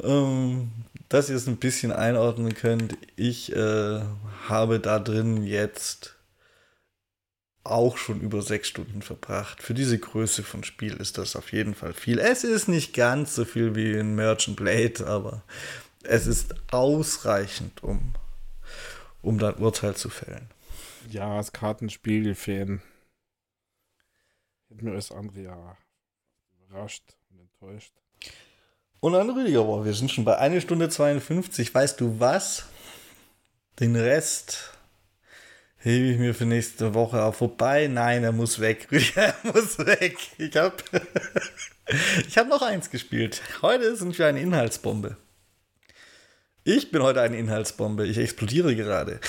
um, 0.00 0.70
dass 1.08 1.28
ihr 1.30 1.34
es 1.34 1.48
ein 1.48 1.56
bisschen 1.56 1.90
einordnen 1.90 2.54
könnt, 2.54 2.96
ich 3.16 3.52
äh, 3.56 4.00
habe 4.48 4.78
da 4.78 5.00
drin 5.00 5.42
jetzt 5.42 6.14
auch 7.64 7.96
schon 7.96 8.20
über 8.20 8.42
sechs 8.42 8.68
Stunden 8.68 9.02
verbracht. 9.02 9.62
Für 9.62 9.74
diese 9.74 9.98
Größe 9.98 10.42
von 10.42 10.64
Spiel 10.64 10.94
ist 10.94 11.18
das 11.18 11.36
auf 11.36 11.52
jeden 11.52 11.74
Fall 11.74 11.92
viel. 11.92 12.18
Es 12.18 12.44
ist 12.44 12.68
nicht 12.68 12.94
ganz 12.94 13.34
so 13.34 13.44
viel 13.44 13.74
wie 13.74 13.92
in 13.92 14.14
Merchant 14.14 14.56
Blade, 14.56 15.06
aber 15.06 15.42
es 16.02 16.26
ist 16.26 16.54
ausreichend, 16.72 17.82
um, 17.82 18.14
um 19.22 19.38
dann 19.38 19.56
Urteil 19.56 19.94
zu 19.96 20.08
fällen. 20.08 20.48
Ja, 21.10 21.36
als 21.36 21.52
Kartenspiel-Fan 21.52 22.80
hätte 24.68 24.84
mir 24.84 24.94
das 24.94 25.10
andere 25.10 25.40
ja 25.40 25.76
überrascht 26.52 27.16
und 27.30 27.40
enttäuscht. 27.40 27.92
Und 29.00 29.12
dann 29.12 29.30
Rüdiger, 29.30 29.64
boah, 29.64 29.84
wir 29.84 29.94
sind 29.94 30.10
schon 30.10 30.24
bei 30.24 30.38
1 30.38 30.62
Stunde 30.62 30.88
52. 30.88 31.72
Weißt 31.72 32.00
du 32.00 32.18
was? 32.18 32.66
Den 33.78 33.94
Rest 33.94 34.77
hebe 35.78 36.06
ich 36.06 36.18
mir 36.18 36.34
für 36.34 36.44
nächste 36.44 36.94
Woche 36.94 37.22
auf. 37.22 37.40
Wobei, 37.40 37.86
nein, 37.86 38.24
er 38.24 38.32
muss 38.32 38.60
weg. 38.60 38.88
Er 39.14 39.34
muss 39.44 39.78
weg. 39.78 40.16
Ich 40.38 40.56
habe 40.56 40.76
ich 42.28 42.36
hab 42.36 42.48
noch 42.48 42.62
eins 42.62 42.90
gespielt. 42.90 43.40
Heute 43.62 43.96
sind 43.96 44.18
wir 44.18 44.26
eine 44.26 44.40
Inhaltsbombe. 44.40 45.16
Ich 46.64 46.90
bin 46.90 47.02
heute 47.02 47.22
eine 47.22 47.38
Inhaltsbombe. 47.38 48.06
Ich 48.06 48.18
explodiere 48.18 48.76
gerade. 48.76 49.20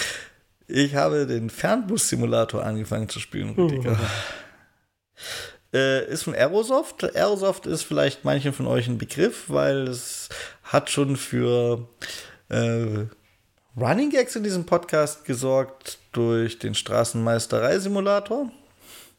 Ich 0.67 0.95
habe 0.95 1.25
den 1.25 1.49
Fernbus-Simulator 1.49 2.63
angefangen 2.63 3.09
zu 3.09 3.19
spielen, 3.19 3.51
Rüdiger. 3.51 3.97
Oh. 3.99 4.05
Äh, 5.71 6.11
ist 6.11 6.23
von 6.23 6.33
Aerosoft. 6.33 7.15
Aerosoft 7.15 7.67
ist 7.67 7.83
vielleicht 7.83 8.25
manchen 8.25 8.53
von 8.53 8.65
euch 8.65 8.87
ein 8.87 8.97
Begriff, 8.97 9.43
weil 9.49 9.87
es 9.87 10.29
hat 10.63 10.89
schon 10.89 11.15
für 11.15 11.87
äh, 12.49 13.05
Running 13.77 14.09
Gags 14.09 14.35
in 14.35 14.43
diesem 14.43 14.65
Podcast 14.65 15.25
gesorgt 15.25 15.99
durch 16.11 16.59
den 16.59 16.75
Straßenmeisterei-Simulator. 16.75 18.51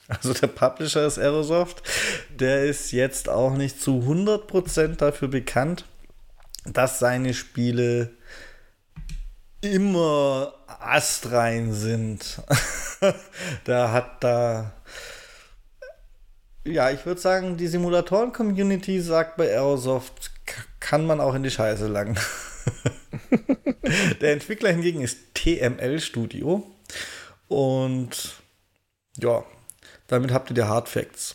Also 0.09 0.33
der 0.33 0.49
Publisher 0.49 1.07
ist 1.07 1.19
Aerosoft. 1.19 1.83
Der 2.31 2.65
ist 2.65 2.91
jetzt 2.93 3.29
auch 3.29 3.55
nicht 3.55 3.81
zu 3.81 4.01
100% 4.01 4.97
dafür 4.97 5.29
bekannt, 5.29 5.85
dass 6.65 6.99
seine 6.99 7.33
Spiele 7.33 8.11
immer 9.61 10.55
astrein 10.67 11.73
sind. 11.73 12.43
der 13.67 13.93
hat 13.93 14.25
da 14.25 14.73
ja, 16.65 16.91
ich 16.91 17.07
würde 17.07 17.21
sagen, 17.21 17.57
die 17.57 17.69
Simulatoren-Community 17.69 19.01
sagt 19.01 19.39
bei 19.39 19.49
Aerosoft, 19.49 20.31
kann 20.79 21.07
man 21.07 21.21
auch 21.21 21.35
in 21.35 21.43
die 21.43 21.51
Scheiße 21.51 21.87
langen. 21.87 22.19
Der 24.21 24.33
Entwickler 24.33 24.71
hingegen 24.71 25.01
ist 25.01 25.35
TML 25.35 26.01
Studio. 26.01 26.65
Und 27.49 28.35
ja, 29.19 29.45
damit 30.07 30.33
habt 30.33 30.51
ihr 30.51 30.55
die 30.55 30.63
Hard 30.63 30.89
Facts. 30.89 31.35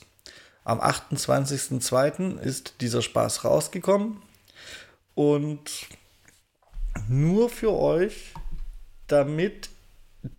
Am 0.64 0.80
28.02. 0.80 2.40
ist 2.40 2.76
dieser 2.82 3.02
Spaß 3.02 3.46
rausgekommen. 3.46 4.22
Und 5.14 5.88
nur 7.08 7.50
für 7.50 7.72
euch, 7.72 8.34
damit, 9.08 9.70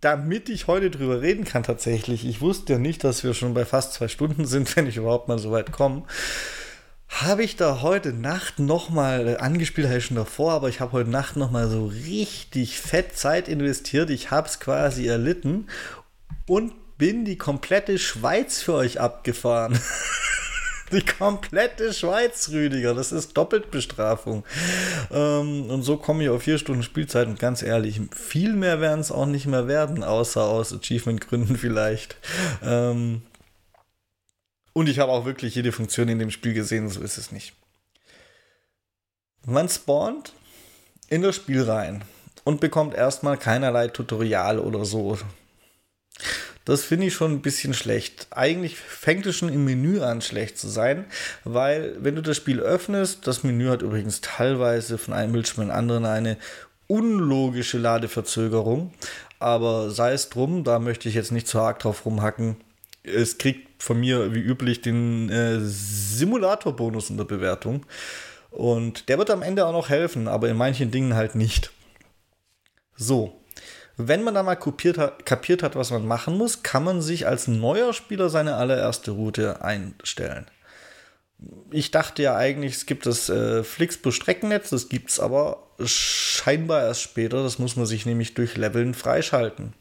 damit 0.01 0.49
ich 0.49 0.67
heute 0.67 0.91
drüber 0.91 1.21
reden 1.21 1.45
kann 1.45 1.63
tatsächlich. 1.63 2.25
Ich 2.25 2.41
wusste 2.41 2.73
ja 2.73 2.79
nicht, 2.79 3.03
dass 3.03 3.23
wir 3.23 3.33
schon 3.33 3.53
bei 3.53 3.65
fast 3.65 3.93
zwei 3.93 4.07
Stunden 4.07 4.45
sind, 4.45 4.75
wenn 4.75 4.87
ich 4.87 4.97
überhaupt 4.97 5.27
mal 5.27 5.39
so 5.39 5.51
weit 5.51 5.71
komme. 5.71 6.03
Habe 7.09 7.43
ich 7.43 7.55
da 7.55 7.81
heute 7.81 8.13
Nacht 8.13 8.59
nochmal, 8.59 9.27
äh, 9.27 9.35
angespielt 9.37 9.87
habe 9.87 9.97
ich 9.97 10.05
schon 10.05 10.17
davor, 10.17 10.53
aber 10.53 10.69
ich 10.69 10.81
habe 10.81 10.91
heute 10.91 11.09
Nacht 11.09 11.35
nochmal 11.35 11.69
so 11.69 11.85
richtig 11.85 12.79
fett 12.79 13.17
Zeit 13.17 13.47
investiert. 13.47 14.09
Ich 14.09 14.29
habe 14.29 14.47
es 14.47 14.59
quasi 14.59 15.07
erlitten 15.07 15.67
und 16.47 16.73
bin 16.97 17.25
die 17.25 17.37
komplette 17.37 17.97
Schweiz 17.97 18.61
für 18.61 18.73
euch 18.73 18.99
abgefahren. 18.99 19.79
die 20.91 21.05
komplette 21.05 21.93
Schweiz, 21.93 22.49
Rüdiger. 22.51 22.93
Das 22.93 23.11
ist 23.11 23.33
Doppeltbestrafung. 23.37 24.43
Ähm, 25.11 25.69
und 25.69 25.83
so 25.83 25.97
komme 25.97 26.23
ich 26.23 26.29
auf 26.29 26.43
vier 26.43 26.57
Stunden 26.57 26.83
Spielzeit. 26.83 27.27
Und 27.27 27.39
ganz 27.39 27.61
ehrlich, 27.61 28.01
viel 28.11 28.53
mehr 28.53 28.81
werden 28.81 29.01
es 29.01 29.11
auch 29.11 29.25
nicht 29.25 29.47
mehr 29.47 29.67
werden, 29.67 30.03
außer 30.03 30.43
aus 30.43 30.73
Achievement-Gründen 30.73 31.57
vielleicht. 31.57 32.17
Ähm, 32.63 33.21
und 34.77 34.87
ich 34.87 34.99
habe 34.99 35.11
auch 35.11 35.25
wirklich 35.25 35.55
jede 35.55 35.71
Funktion 35.71 36.07
in 36.07 36.19
dem 36.19 36.29
Spiel 36.29 36.53
gesehen, 36.53 36.87
so 36.87 37.01
ist 37.01 37.17
es 37.17 37.31
nicht. 37.31 37.53
Man 39.43 39.67
spawnt 39.69 40.33
in 41.09 41.23
das 41.23 41.35
Spiel 41.35 41.63
rein 41.63 42.03
und 42.43 42.61
bekommt 42.61 42.93
erstmal 42.93 43.37
keinerlei 43.37 43.87
Tutorial 43.87 44.59
oder 44.59 44.85
so. 44.85 45.17
Das 46.63 46.83
finde 46.83 47.07
ich 47.07 47.15
schon 47.15 47.31
ein 47.31 47.41
bisschen 47.41 47.73
schlecht. 47.73 48.27
Eigentlich 48.29 48.77
fängt 48.77 49.25
es 49.25 49.35
schon 49.35 49.49
im 49.49 49.65
Menü 49.65 50.01
an, 50.01 50.21
schlecht 50.21 50.59
zu 50.59 50.67
sein, 50.67 51.05
weil 51.43 51.95
wenn 51.99 52.13
du 52.13 52.21
das 52.21 52.37
Spiel 52.37 52.59
öffnest, 52.59 53.25
das 53.25 53.41
Menü 53.41 53.69
hat 53.69 53.81
übrigens 53.81 54.21
teilweise 54.21 54.99
von 54.99 55.15
einem 55.15 55.31
Bildschirm 55.31 55.63
in 55.63 55.71
anderen 55.71 56.05
eine 56.05 56.37
unlogische 56.85 57.79
Ladeverzögerung. 57.79 58.93
Aber 59.39 59.89
sei 59.89 60.13
es 60.13 60.29
drum, 60.29 60.63
da 60.63 60.77
möchte 60.77 61.09
ich 61.09 61.15
jetzt 61.15 61.31
nicht 61.31 61.47
zu 61.47 61.59
arg 61.59 61.79
drauf 61.79 62.05
rumhacken. 62.05 62.57
Es 63.07 63.37
kriegt 63.37 63.81
von 63.81 63.99
mir 63.99 64.33
wie 64.33 64.39
üblich 64.39 64.81
den 64.81 65.29
äh, 65.29 65.59
Simulator-Bonus 65.61 67.09
in 67.09 67.17
der 67.17 67.25
Bewertung. 67.25 67.85
Und 68.51 69.09
der 69.09 69.17
wird 69.17 69.29
am 69.29 69.41
Ende 69.41 69.65
auch 69.65 69.71
noch 69.71 69.89
helfen, 69.89 70.27
aber 70.27 70.49
in 70.49 70.57
manchen 70.57 70.91
Dingen 70.91 71.15
halt 71.15 71.35
nicht. 71.35 71.71
So, 72.95 73.39
wenn 73.97 74.23
man 74.23 74.35
da 74.35 74.43
mal 74.43 74.57
hat, 74.57 75.25
kapiert 75.25 75.63
hat, 75.63 75.75
was 75.75 75.91
man 75.91 76.05
machen 76.05 76.37
muss, 76.37 76.63
kann 76.63 76.83
man 76.83 77.01
sich 77.01 77.27
als 77.27 77.47
neuer 77.47 77.93
Spieler 77.93 78.29
seine 78.29 78.55
allererste 78.55 79.11
Route 79.11 79.63
einstellen. 79.63 80.45
Ich 81.71 81.91
dachte 81.91 82.23
ja 82.23 82.35
eigentlich, 82.35 82.73
es 82.75 82.85
gibt 82.85 83.05
das 83.05 83.29
äh, 83.29 83.63
Flixbus 83.63 84.15
Streckennetz, 84.15 84.69
das 84.69 84.89
gibt 84.89 85.09
es 85.11 85.19
aber 85.19 85.67
scheinbar 85.83 86.83
erst 86.83 87.01
später. 87.01 87.43
Das 87.43 87.59
muss 87.59 87.75
man 87.75 87.85
sich 87.85 88.05
nämlich 88.05 88.33
durch 88.33 88.55
Leveln 88.55 88.93
freischalten. 88.93 89.73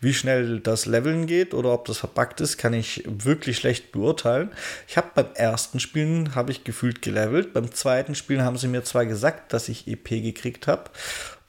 Wie 0.00 0.14
schnell 0.14 0.60
das 0.60 0.86
Leveln 0.86 1.26
geht 1.26 1.54
oder 1.54 1.72
ob 1.72 1.84
das 1.86 1.98
verbuggt 1.98 2.40
ist, 2.40 2.58
kann 2.58 2.74
ich 2.74 3.04
wirklich 3.06 3.56
schlecht 3.56 3.92
beurteilen. 3.92 4.50
Ich 4.88 4.96
habe 4.96 5.10
beim 5.14 5.32
ersten 5.34 5.80
Spielen 5.80 6.34
habe 6.34 6.52
ich 6.52 6.64
gefühlt 6.64 7.02
gelevelt, 7.02 7.52
beim 7.52 7.72
zweiten 7.72 8.14
Spielen 8.14 8.42
haben 8.42 8.58
sie 8.58 8.68
mir 8.68 8.84
zwar 8.84 9.06
gesagt, 9.06 9.52
dass 9.52 9.68
ich 9.68 9.86
EP 9.88 10.08
gekriegt 10.08 10.66
habe 10.66 10.90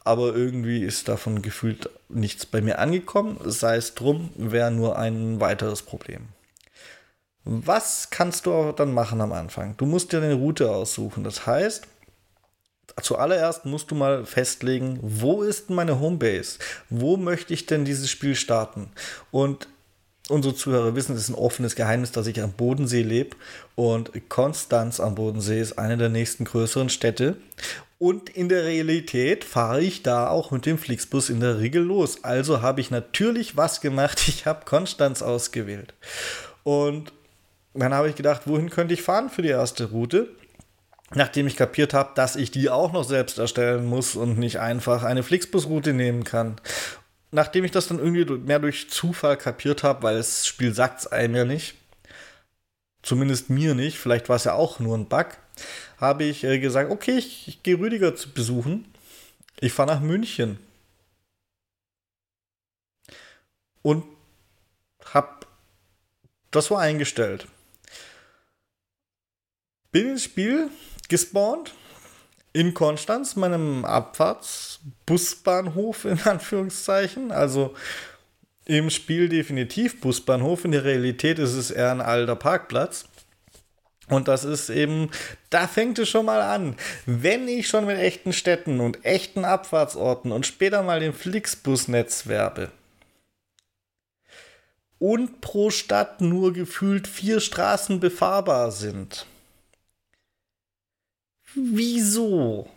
aber 0.04 0.36
irgendwie 0.36 0.84
ist 0.84 1.08
davon 1.08 1.42
gefühlt 1.42 1.90
nichts 2.10 2.46
bei 2.46 2.62
mir 2.62 2.80
angekommen. 2.80 3.38
Sei 3.46 3.76
es 3.76 3.94
drum, 3.94 4.32
wäre 4.36 4.72
nur 4.72 4.98
ein 4.98 5.40
weiteres 5.40 5.84
Problem. 5.84 6.30
Was 7.44 8.10
kannst 8.10 8.46
du 8.46 8.72
dann 8.72 8.94
machen 8.94 9.22
am 9.22 9.32
Anfang? 9.32 9.76
Du 9.78 9.86
musst 9.86 10.12
dir 10.12 10.22
eine 10.22 10.36
Route 10.36 10.72
aussuchen. 10.72 11.24
Das 11.24 11.46
heißt, 11.46 11.88
zuallererst 13.02 13.66
musst 13.66 13.92
du 13.92 13.96
mal 13.96 14.26
festlegen, 14.26 15.00
wo 15.02 15.44
ist 15.44 15.70
meine 15.70 16.00
Homebase? 16.00 16.60
Wo 16.90 17.18
möchte 17.18 17.54
ich 17.54 17.66
denn 17.66 17.86
dieses 17.86 18.10
Spiel 18.10 18.36
starten? 18.36 18.90
Und 19.32 19.68
unsere 20.30 20.56
Zuhörer 20.56 20.96
wissen, 20.96 21.16
es 21.16 21.24
ist 21.24 21.30
ein 21.30 21.36
offenes 21.36 21.76
Geheimnis, 21.76 22.12
dass 22.12 22.28
ich 22.28 22.42
am 22.42 22.54
Bodensee 22.54 23.04
lebe. 23.04 23.36
Und 23.76 24.12
Konstanz 24.30 25.00
am 25.00 25.16
Bodensee 25.16 25.60
ist 25.60 25.78
eine 25.78 25.98
der 25.98 26.10
nächsten 26.10 26.46
größeren 26.46 26.90
Städte. 26.90 27.36
Und 28.00 28.30
in 28.30 28.50
der 28.50 28.66
Realität 28.66 29.44
fahre 29.44 29.82
ich 29.82 30.02
da 30.02 30.28
auch 30.28 30.50
mit 30.50 30.66
dem 30.66 30.80
Flixbus 30.80 31.30
in 31.30 31.40
der 31.40 31.60
Regel 31.60 31.84
los. 31.84 32.24
Also 32.24 32.62
habe 32.62 32.82
ich 32.82 32.90
natürlich 32.90 33.58
was 33.58 33.82
gemacht. 33.82 34.24
Ich 34.28 34.46
habe 34.46 34.66
Konstanz 34.66 35.22
ausgewählt. 35.22 35.94
Und 36.64 37.12
dann 37.74 37.94
habe 37.94 38.10
ich 38.10 38.16
gedacht, 38.16 38.44
wohin 38.46 38.70
könnte 38.70 38.94
ich 38.94 39.02
fahren 39.02 39.30
für 39.30 39.42
die 39.42 39.50
erste 39.50 39.92
Route? 39.92 40.30
Nachdem 41.14 41.48
ich 41.48 41.58
kapiert 41.58 41.94
habe, 41.94 42.12
dass 42.16 42.36
ich 42.36 42.52
die 42.52 42.70
auch 42.70 42.94
noch 42.94 43.04
selbst 43.04 43.38
erstellen 43.38 43.86
muss 43.86 44.16
und 44.16 44.38
nicht 44.38 44.60
einfach 44.60 45.04
eine 45.04 45.24
Flixbus-Route 45.24 45.94
nehmen 45.94 46.24
kann. 46.24 46.56
Nachdem 47.32 47.66
ich 47.66 47.72
das 47.72 47.88
dann 47.88 48.00
irgendwie 48.00 48.26
mehr 48.26 48.60
durch 48.60 48.90
Zufall 48.90 49.38
kapiert 49.38 49.84
habe, 49.84 50.04
weil 50.04 50.18
das 50.18 50.48
Spiel 50.48 50.74
sagt 50.74 51.02
es 51.02 51.08
einem 51.08 51.36
ja 51.36 51.46
nicht, 51.46 51.76
zumindest 53.04 53.50
mir 53.50 53.76
nicht, 53.76 53.98
vielleicht 53.98 54.30
war 54.30 54.36
es 54.36 54.46
ja 54.46 54.54
auch 54.54 54.80
nur 54.80 54.98
ein 54.98 55.08
Bug, 55.08 55.28
habe 55.98 56.24
ich 56.24 56.44
äh, 56.44 56.60
gesagt, 56.60 56.92
okay, 56.92 57.18
ich, 57.18 57.48
ich 57.48 57.64
gehe 57.64 57.80
Rüdiger 57.80 58.16
zu 58.16 58.30
besuchen. 58.30 58.86
Ich 59.60 59.74
fahre 59.74 59.94
nach 59.94 60.02
München. 60.02 60.60
Und 63.82 64.06
habe 65.06 65.46
das 66.52 66.70
war 66.70 66.80
eingestellt. 66.80 67.48
Bin 69.92 70.10
ins 70.10 70.24
Spiel 70.24 70.70
gespawnt 71.12 71.76
in 72.54 72.74
Konstanz, 72.74 73.36
meinem 73.36 73.86
Abfahrtsbusbahnhof 73.86 76.06
in 76.06 76.20
Anführungszeichen. 76.24 77.32
Also 77.32 77.76
im 78.66 78.90
Spiel 78.90 79.30
definitiv 79.30 80.02
Busbahnhof, 80.02 80.66
in 80.66 80.72
der 80.72 80.86
Realität 80.86 81.38
ist 81.38 81.54
es 81.54 81.70
eher 81.70 81.92
ein 81.92 82.02
alter 82.02 82.36
Parkplatz. 82.36 83.06
Und 84.08 84.28
das 84.28 84.44
ist 84.44 84.70
eben, 84.70 85.12
da 85.50 85.68
fängt 85.68 85.98
es 86.00 86.10
schon 86.10 86.26
mal 86.26 86.42
an. 86.42 86.76
Wenn 87.06 87.48
ich 87.48 87.68
schon 87.68 87.86
mit 87.86 87.98
echten 87.98 88.34
Städten 88.34 88.80
und 88.80 89.06
echten 89.06 89.46
Abfahrtsorten 89.46 90.32
und 90.32 90.46
später 90.46 90.84
mal 90.84 91.00
dem 91.00 91.14
Flixbus-Netz 91.14 92.28
werbe 92.28 92.72
und 95.00 95.42
pro 95.42 95.72
Stadt 95.72 96.22
nur 96.22 96.54
gefühlt 96.54 97.08
vier 97.08 97.40
Straßen 97.40 98.00
befahrbar 98.00 98.72
sind, 98.72 99.26
wieso 101.56 102.70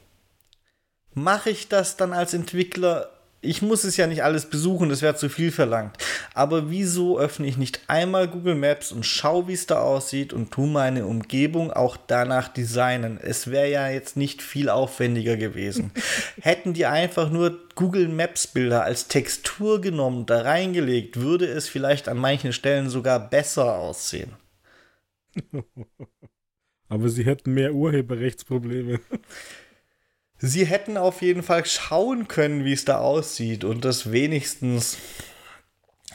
mache 1.15 1.51
ich 1.51 1.69
das 1.69 1.97
dann 1.97 2.13
als 2.13 2.35
Entwickler 2.35 3.11
ich 3.45 3.63
muss 3.63 3.85
es 3.85 3.97
ja 3.97 4.07
nicht 4.07 4.25
alles 4.25 4.47
besuchen, 4.47 4.89
das 4.89 5.03
wäre 5.03 5.17
zu 5.17 5.29
viel 5.29 5.53
verlangt. 5.53 5.97
Aber 6.33 6.71
wieso 6.71 7.19
öffne 7.19 7.47
ich 7.47 7.57
nicht 7.57 7.81
einmal 7.89 8.27
Google 8.27 8.55
Maps 8.55 8.91
und 8.91 9.05
schaue, 9.05 9.49
wie 9.49 9.53
es 9.53 9.67
da 9.67 9.81
aussieht 9.81 10.33
und 10.33 10.51
tu 10.51 10.67
meine 10.67 11.07
Umgebung 11.07 11.73
auch 11.73 11.97
danach 11.97 12.49
designen? 12.49 13.19
Es 13.21 13.51
wäre 13.51 13.71
ja 13.71 13.89
jetzt 13.89 14.17
nicht 14.17 14.43
viel 14.43 14.69
aufwendiger 14.69 15.37
gewesen. 15.37 15.93
Hätten 16.41 16.73
die 16.73 16.87
einfach 16.87 17.31
nur 17.31 17.59
Google 17.75 18.09
Maps 18.09 18.47
Bilder 18.47 18.83
als 18.83 19.09
Textur 19.09 19.81
genommen, 19.81 20.27
da 20.27 20.43
reingelegt, 20.43 21.21
würde 21.21 21.47
es 21.47 21.69
vielleicht 21.69 22.09
an 22.09 22.19
manchen 22.19 22.53
Stellen 22.53 22.89
sogar 22.89 23.21
besser 23.21 23.77
aussehen. 23.77 24.33
Aber 26.95 27.09
sie 27.09 27.25
hätten 27.25 27.53
mehr 27.53 27.75
Urheberrechtsprobleme. 27.75 29.01
sie 30.39 30.65
hätten 30.65 30.97
auf 30.97 31.23
jeden 31.23 31.43
Fall 31.43 31.67
schauen 31.67 32.29
können, 32.29 32.65
wie 32.65 32.73
es 32.73 32.85
da 32.85 32.99
aussieht 32.99 33.65
und 33.65 33.85
das 33.85 34.13
wenigstens 34.13 34.97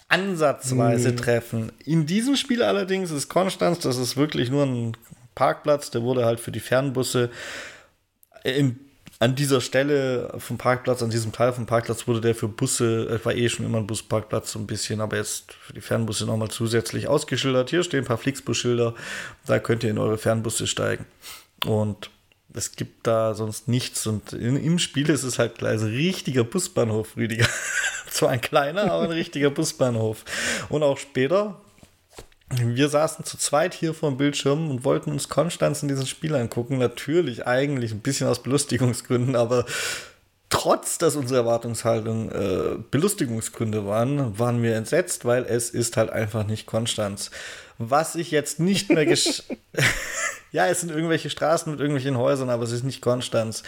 ansatzweise 0.07 1.11
mhm. 1.11 1.17
treffen. 1.17 1.71
In 1.85 2.05
diesem 2.05 2.35
Spiel 2.35 2.63
allerdings 2.63 3.11
ist 3.11 3.29
Konstanz, 3.29 3.79
das 3.79 3.97
ist 3.97 4.17
wirklich 4.17 4.49
nur 4.49 4.65
ein 4.65 4.97
Parkplatz, 5.35 5.91
der 5.91 6.01
wurde 6.01 6.25
halt 6.25 6.39
für 6.39 6.51
die 6.51 6.59
Fernbusse 6.59 7.29
in, 8.43 8.79
an 9.21 9.35
dieser 9.35 9.59
Stelle 9.59 10.33
vom 10.37 10.57
Parkplatz, 10.57 11.03
an 11.03 11.09
diesem 11.09 11.33
Teil 11.33 11.51
vom 11.51 11.65
Parkplatz 11.65 12.07
wurde 12.07 12.21
der 12.21 12.35
für 12.35 12.47
Busse, 12.47 13.19
war 13.23 13.35
eh 13.35 13.49
schon 13.49 13.65
immer 13.65 13.77
ein 13.77 13.87
Busparkplatz 13.87 14.53
so 14.53 14.59
ein 14.59 14.67
bisschen, 14.67 15.01
aber 15.01 15.17
jetzt 15.17 15.51
für 15.51 15.73
die 15.73 15.81
Fernbusse 15.81 16.25
nochmal 16.25 16.49
zusätzlich 16.49 17.09
ausgeschildert. 17.09 17.69
Hier 17.69 17.83
stehen 17.83 18.03
ein 18.03 18.07
paar 18.07 18.17
Flixbus-Schilder, 18.17 18.95
da 19.45 19.59
könnt 19.59 19.83
ihr 19.83 19.89
in 19.89 19.97
eure 19.97 20.17
Fernbusse 20.17 20.67
steigen. 20.67 21.05
Und 21.65 22.09
es 22.53 22.71
gibt 22.77 23.05
da 23.05 23.33
sonst 23.33 23.67
nichts. 23.67 24.07
Und 24.07 24.31
in, 24.31 24.55
im 24.55 24.79
Spiel 24.79 25.09
ist 25.09 25.23
es 25.23 25.37
halt 25.37 25.57
gleich 25.57 25.81
ein 25.81 25.87
richtiger 25.87 26.45
Busbahnhof, 26.45 27.17
Rüdiger. 27.17 27.47
Zwar 28.09 28.29
ein 28.29 28.41
kleiner, 28.41 28.91
aber 28.91 29.03
ein 29.03 29.11
richtiger 29.11 29.49
Busbahnhof. 29.49 30.23
Und 30.69 30.81
auch 30.81 30.97
später, 30.97 31.59
wir 32.51 32.89
saßen 32.89 33.25
zu 33.25 33.37
zweit 33.37 33.73
hier 33.73 33.93
vor 33.93 34.09
dem 34.09 34.17
Bildschirm 34.17 34.71
und 34.71 34.83
wollten 34.83 35.11
uns 35.11 35.29
Konstanz 35.29 35.83
in 35.83 35.87
diesem 35.87 36.07
Spiel 36.07 36.35
angucken. 36.35 36.79
Natürlich 36.79 37.45
eigentlich 37.45 37.91
ein 37.91 38.01
bisschen 38.01 38.27
aus 38.27 38.41
Belustigungsgründen, 38.41 39.35
aber 39.35 39.65
trotz 40.49 40.97
dass 40.97 41.15
unsere 41.15 41.41
Erwartungshaltung 41.41 42.31
äh, 42.31 42.77
Belustigungsgründe 42.91 43.85
waren, 43.85 44.37
waren 44.37 44.61
wir 44.61 44.75
entsetzt, 44.75 45.25
weil 45.25 45.45
es 45.45 45.69
ist 45.69 45.97
halt 45.97 46.09
einfach 46.09 46.45
nicht 46.45 46.65
Konstanz. 46.65 47.31
Was 47.77 48.15
ich 48.15 48.31
jetzt 48.31 48.59
nicht 48.59 48.89
mehr 48.89 49.05
gesch 49.05 49.43
Ja, 50.51 50.65
es 50.65 50.81
sind 50.81 50.89
irgendwelche 50.89 51.29
Straßen 51.29 51.71
mit 51.71 51.79
irgendwelchen 51.79 52.17
Häusern, 52.17 52.49
aber 52.49 52.63
es 52.63 52.71
ist 52.71 52.83
nicht 52.83 53.01
Konstanz. 53.01 53.61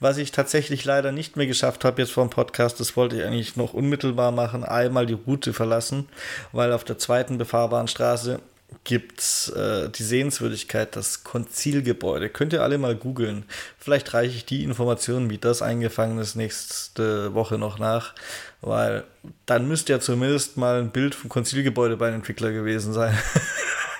Was 0.00 0.16
ich 0.16 0.32
tatsächlich 0.32 0.84
leider 0.84 1.12
nicht 1.12 1.36
mehr 1.36 1.46
geschafft 1.46 1.84
habe 1.84 2.02
jetzt 2.02 2.10
vor 2.10 2.24
dem 2.24 2.30
Podcast, 2.30 2.80
das 2.80 2.96
wollte 2.96 3.16
ich 3.16 3.22
eigentlich 3.22 3.54
noch 3.54 3.72
unmittelbar 3.72 4.32
machen, 4.32 4.64
einmal 4.64 5.06
die 5.06 5.14
Route 5.14 5.52
verlassen, 5.52 6.08
weil 6.50 6.72
auf 6.72 6.82
der 6.82 6.98
zweiten 6.98 7.38
befahrbaren 7.38 7.86
Straße 7.86 8.40
gibt's 8.82 9.48
äh, 9.50 9.88
die 9.90 10.02
Sehenswürdigkeit, 10.02 10.96
das 10.96 11.22
Konzilgebäude. 11.24 12.28
Könnt 12.28 12.52
ihr 12.52 12.62
alle 12.62 12.78
mal 12.78 12.96
googeln. 12.96 13.44
Vielleicht 13.78 14.12
reiche 14.14 14.36
ich 14.36 14.44
die 14.44 14.64
Informationen, 14.64 15.30
wie 15.30 15.38
das 15.38 15.62
eingefangen 15.62 16.18
ist, 16.18 16.34
nächste 16.34 17.34
Woche 17.34 17.58
noch 17.58 17.78
nach, 17.78 18.14
weil 18.60 19.04
dann 19.46 19.68
müsste 19.68 19.92
ja 19.92 20.00
zumindest 20.00 20.56
mal 20.56 20.80
ein 20.80 20.90
Bild 20.90 21.14
vom 21.14 21.28
Konzilgebäude 21.28 21.96
bei 21.96 22.08
einem 22.08 22.16
Entwickler 22.16 22.52
gewesen 22.52 22.92
sein. 22.92 23.16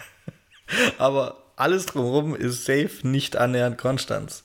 Aber 0.98 1.36
alles 1.56 1.86
drumherum 1.86 2.34
ist 2.34 2.64
safe 2.64 2.90
nicht 3.02 3.36
annähernd 3.36 3.78
Konstanz. 3.78 4.44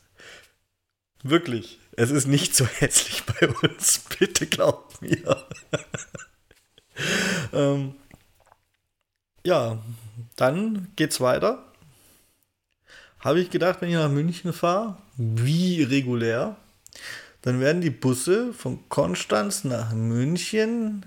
Wirklich. 1.23 1.80
Es 1.91 2.11
ist 2.11 2.27
nicht 2.27 2.56
so 2.56 2.65
hässlich 2.65 3.23
bei 3.26 3.47
uns. 3.47 4.01
Bitte 4.19 4.47
glaubt 4.47 5.01
mir. 5.01 5.45
ähm, 7.53 7.95
ja, 9.45 9.80
dann 10.40 10.88
geht's 10.95 11.20
weiter. 11.20 11.64
Habe 13.20 13.41
ich 13.41 13.49
gedacht, 13.49 13.82
wenn 13.82 13.90
ich 13.90 13.95
nach 13.95 14.10
München 14.10 14.53
fahre, 14.53 14.98
wie 15.18 15.84
regulär, 15.84 16.56
dann 17.41 17.60
werden 17.60 17.82
die 17.82 17.90
Busse 17.90 18.53
von 18.53 18.88
Konstanz 18.90 19.64
nach 19.64 19.94
München 19.94 21.06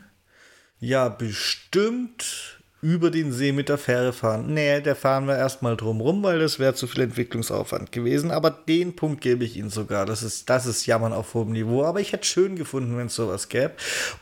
ja 0.78 1.08
bestimmt 1.08 2.61
über 2.82 3.12
den 3.12 3.32
See 3.32 3.52
mit 3.52 3.68
der 3.68 3.78
Fähre 3.78 4.12
fahren. 4.12 4.52
Nee, 4.52 4.80
der 4.80 4.96
fahren 4.96 5.26
wir 5.28 5.36
erstmal 5.36 5.76
drumrum, 5.76 6.24
weil 6.24 6.40
das 6.40 6.58
wäre 6.58 6.74
zu 6.74 6.88
viel 6.88 7.02
Entwicklungsaufwand 7.02 7.92
gewesen. 7.92 8.32
Aber 8.32 8.50
den 8.50 8.96
Punkt 8.96 9.20
gebe 9.20 9.44
ich 9.44 9.56
Ihnen 9.56 9.70
sogar. 9.70 10.04
Das 10.04 10.24
ist, 10.24 10.50
das 10.50 10.66
ist 10.66 10.84
Jammern 10.84 11.12
auf 11.12 11.32
hohem 11.32 11.52
Niveau. 11.52 11.84
Aber 11.84 12.00
ich 12.00 12.12
hätte 12.12 12.26
schön 12.26 12.56
gefunden, 12.56 12.98
wenn 12.98 13.06
es 13.06 13.14
sowas 13.14 13.48
gäbe. 13.48 13.74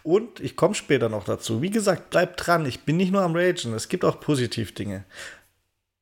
Und 0.03 0.41
ich 0.41 0.57
komme 0.57 0.74
später 0.74 1.09
noch 1.09 1.24
dazu. 1.24 1.62
Wie 1.62 1.70
gesagt, 1.70 2.11
bleibt 2.11 2.47
dran. 2.47 2.66
Ich 2.66 2.81
bin 2.81 2.99
nicht 2.99 3.12
nur 3.12 3.23
am 3.23 3.35
Ragen. 3.35 3.73
Es 3.73 3.89
gibt 3.89 4.05
auch 4.05 4.20
Positivdinge. 4.20 5.05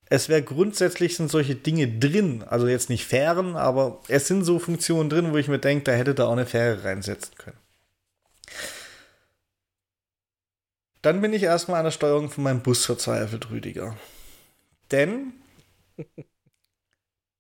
Es 0.07 0.29
wäre 0.29 0.43
grundsätzlich 0.43 1.17
sind 1.17 1.31
solche 1.31 1.55
Dinge 1.55 1.87
drin. 1.87 2.43
Also 2.45 2.67
jetzt 2.67 2.91
nicht 2.91 3.07
Fähren, 3.07 3.55
aber 3.55 4.01
es 4.09 4.27
sind 4.27 4.43
so 4.43 4.59
Funktionen 4.59 5.11
drin, 5.11 5.33
wo 5.33 5.37
ich 5.37 5.47
mir 5.47 5.61
denke, 5.61 5.85
da 5.85 5.93
hätte 5.93 6.15
da 6.15 6.27
auch 6.27 6.33
eine 6.33 6.47
Fähre 6.47 6.83
reinsetzen 6.83 7.35
können. 7.39 7.59
Dann 11.03 11.21
bin 11.21 11.33
ich 11.33 11.43
erstmal 11.43 11.79
an 11.79 11.85
der 11.85 11.93
Steuerung 11.93 12.31
von 12.31 12.45
meinem 12.45 12.63
Bus 12.63 12.85
verzweifelt, 12.85 13.51
Rüdiger. 13.51 13.97
Denn 14.91 15.33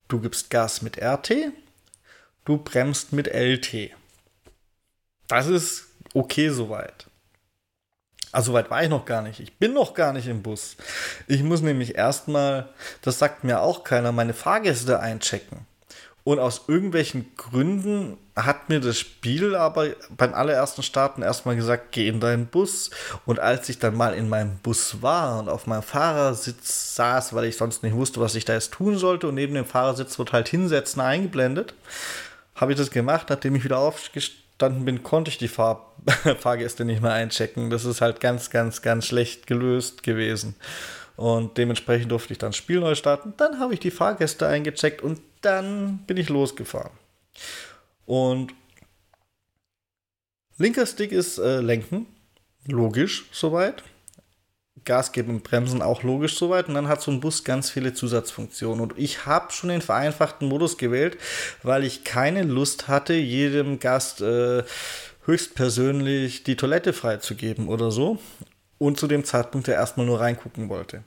du 0.09 0.21
gibst 0.21 0.51
Gas 0.51 0.83
mit 0.83 0.99
RT, 1.03 1.53
du 2.45 2.59
bremst 2.59 3.13
mit 3.13 3.27
LT. 3.27 3.91
Das 5.29 5.47
ist 5.47 5.89
okay 6.15 6.51
soweit. 6.51 7.07
Also 8.31 8.53
weit 8.53 8.71
war 8.71 8.83
ich 8.83 8.89
noch 8.91 9.07
gar 9.07 9.23
nicht. 9.23 9.41
Ich 9.41 9.57
bin 9.57 9.73
noch 9.73 9.95
gar 9.95 10.13
nicht 10.13 10.27
im 10.27 10.43
Bus. 10.43 10.77
Ich 11.27 11.43
muss 11.43 11.63
nämlich 11.63 11.95
erstmal, 11.97 12.73
das 13.03 13.19
sagt 13.19 13.45
mir 13.45 13.61
auch 13.63 13.85
keiner, 13.85 14.13
meine 14.13 14.35
Fahrgäste 14.35 15.01
einchecken. 15.01 15.67
Und 16.29 16.41
aus 16.41 16.65
irgendwelchen 16.69 17.35
Gründen 17.39 18.19
hat 18.37 18.69
mir 18.69 18.81
das 18.81 18.99
Spiel 18.99 19.55
aber 19.55 19.87
beim 20.11 20.35
allerersten 20.35 20.83
Starten 20.83 21.23
erstmal 21.23 21.57
gesagt, 21.57 21.91
geh 21.93 22.07
in 22.07 22.21
deinen 22.21 22.49
Bus. 22.49 22.91
Und 23.25 23.41
als 23.41 23.67
ich 23.71 23.79
dann 23.79 23.97
mal 23.97 24.13
in 24.13 24.29
meinem 24.29 24.59
Bus 24.59 25.01
war 25.01 25.39
und 25.39 25.49
auf 25.49 25.67
meinem 25.67 25.83
Fahrersitz 25.83 26.97
saß, 26.97 27.33
weil 27.33 27.47
ich 27.47 27.57
sonst 27.57 27.83
nicht 27.83 27.95
wusste, 27.95 28.21
was 28.21 28.35
ich 28.35 28.45
da 28.45 28.53
jetzt 28.53 28.73
tun 28.73 28.99
sollte, 28.99 29.27
und 29.27 29.37
neben 29.37 29.55
dem 29.55 29.65
Fahrersitz 29.65 30.19
wird 30.19 30.35
halt 30.35 30.51
hinsetzen 30.51 31.01
eingeblendet, 31.01 31.73
habe 32.55 32.73
ich 32.73 32.79
das 32.79 32.91
gemacht. 32.91 33.29
Nachdem 33.31 33.55
ich 33.55 33.65
wieder 33.65 33.79
aufgestanden 33.79 34.85
bin, 34.85 35.03
konnte 35.03 35.31
ich 35.31 35.39
die 35.39 35.49
Fahr 35.49 35.95
Fahrgäste 36.41 36.85
nicht 36.85 37.01
mehr 37.01 37.15
einchecken. 37.15 37.71
Das 37.71 37.87
ist 37.87 38.03
halt 38.03 38.21
ganz, 38.21 38.51
ganz, 38.51 38.83
ganz 38.83 39.07
schlecht 39.07 39.47
gelöst 39.47 40.03
gewesen. 40.03 40.57
Und 41.19 41.59
dementsprechend 41.59 42.13
durfte 42.13 42.33
ich 42.33 42.39
dann 42.39 42.51
das 42.51 42.57
Spiel 42.57 42.79
neu 42.79 42.95
starten. 42.95 43.35
Dann 43.37 43.59
habe 43.59 43.75
ich 43.75 43.81
die 43.81 43.91
Fahrgäste 43.91 44.47
eingecheckt 44.47 45.03
und 45.03 45.21
dann 45.41 45.99
bin 46.07 46.17
ich 46.17 46.29
losgefahren. 46.29 46.93
Und 48.07 48.55
linker 50.59 50.87
Stick 50.87 51.11
ist 51.11 51.39
äh, 51.39 51.59
Lenken, 51.61 52.07
logisch 52.69 53.27
soweit. 53.33 53.83
Gas 54.85 55.11
geben 55.11 55.31
und 55.31 55.43
Bremsen 55.43 55.83
auch 55.83 56.05
logisch 56.05 56.39
soweit. 56.39 56.69
Und 56.69 56.75
dann 56.75 56.87
hat 56.87 57.03
so 57.03 57.11
ein 57.11 57.19
Bus 57.19 57.43
ganz 57.43 57.69
viele 57.69 57.93
Zusatzfunktionen. 57.95 58.81
Und 58.81 58.95
ich 58.97 59.27
habe 59.27 59.51
schon 59.51 59.71
den 59.71 59.83
vereinfachten 59.83 60.47
Modus 60.47 60.79
gewählt, 60.79 61.19
weil 61.65 61.83
ich 61.83 62.05
keine 62.05 62.45
Lust 62.45 62.87
hatte, 62.87 63.15
jedem 63.15 63.81
Gast 63.81 64.21
äh, 64.21 64.63
höchstpersönlich 65.25 66.45
die 66.45 66.55
Toilette 66.55 66.93
freizugeben 66.93 67.67
oder 67.67 67.91
so. 67.91 68.21
Und 68.79 69.01
zu 69.01 69.09
dem 69.09 69.25
Zeitpunkt 69.25 69.67
der 69.67 69.75
erstmal 69.75 70.07
nur 70.07 70.21
reingucken 70.21 70.69
wollte. 70.69 71.03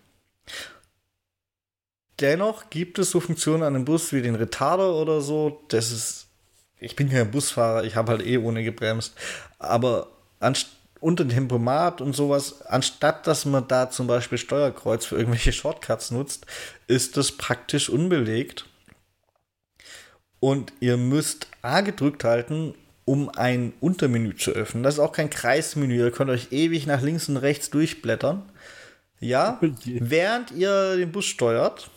Dennoch 2.19 2.69
gibt 2.69 2.99
es 2.99 3.11
so 3.11 3.19
Funktionen 3.19 3.63
an 3.63 3.75
einem 3.75 3.85
Bus 3.85 4.13
wie 4.13 4.21
den 4.21 4.35
Retarder 4.35 4.93
oder 4.95 5.21
so. 5.21 5.63
Das 5.69 5.91
ist. 5.91 6.27
Ich 6.79 6.95
bin 6.95 7.09
kein 7.09 7.29
Busfahrer, 7.29 7.83
ich 7.83 7.95
habe 7.95 8.11
halt 8.11 8.25
eh 8.25 8.37
ohne 8.37 8.63
gebremst. 8.63 9.13
Aber 9.59 10.07
unter 10.99 11.25
dem 11.25 11.29
Tempomat 11.29 12.01
und 12.01 12.15
sowas, 12.15 12.61
anstatt 12.63 13.27
dass 13.27 13.45
man 13.45 13.67
da 13.67 13.89
zum 13.91 14.07
Beispiel 14.07 14.37
Steuerkreuz 14.37 15.05
für 15.05 15.17
irgendwelche 15.17 15.53
Shortcuts 15.53 16.11
nutzt, 16.11 16.45
ist 16.87 17.17
das 17.17 17.33
praktisch 17.33 17.89
unbelegt. 17.89 18.65
Und 20.39 20.73
ihr 20.79 20.97
müsst 20.97 21.47
A 21.61 21.81
gedrückt 21.81 22.23
halten, 22.23 22.73
um 23.05 23.29
ein 23.29 23.73
Untermenü 23.79 24.35
zu 24.35 24.51
öffnen. 24.51 24.83
Das 24.83 24.95
ist 24.95 24.99
auch 24.99 25.11
kein 25.11 25.29
Kreismenü. 25.29 25.97
Ihr 25.97 26.11
könnt 26.11 26.31
euch 26.31 26.51
ewig 26.51 26.87
nach 26.87 27.01
links 27.01 27.29
und 27.29 27.37
rechts 27.37 27.69
durchblättern. 27.69 28.50
Ja, 29.21 29.57
während 29.85 30.51
ihr 30.51 30.97
den 30.97 31.11
Bus 31.13 31.25
steuert 31.25 31.89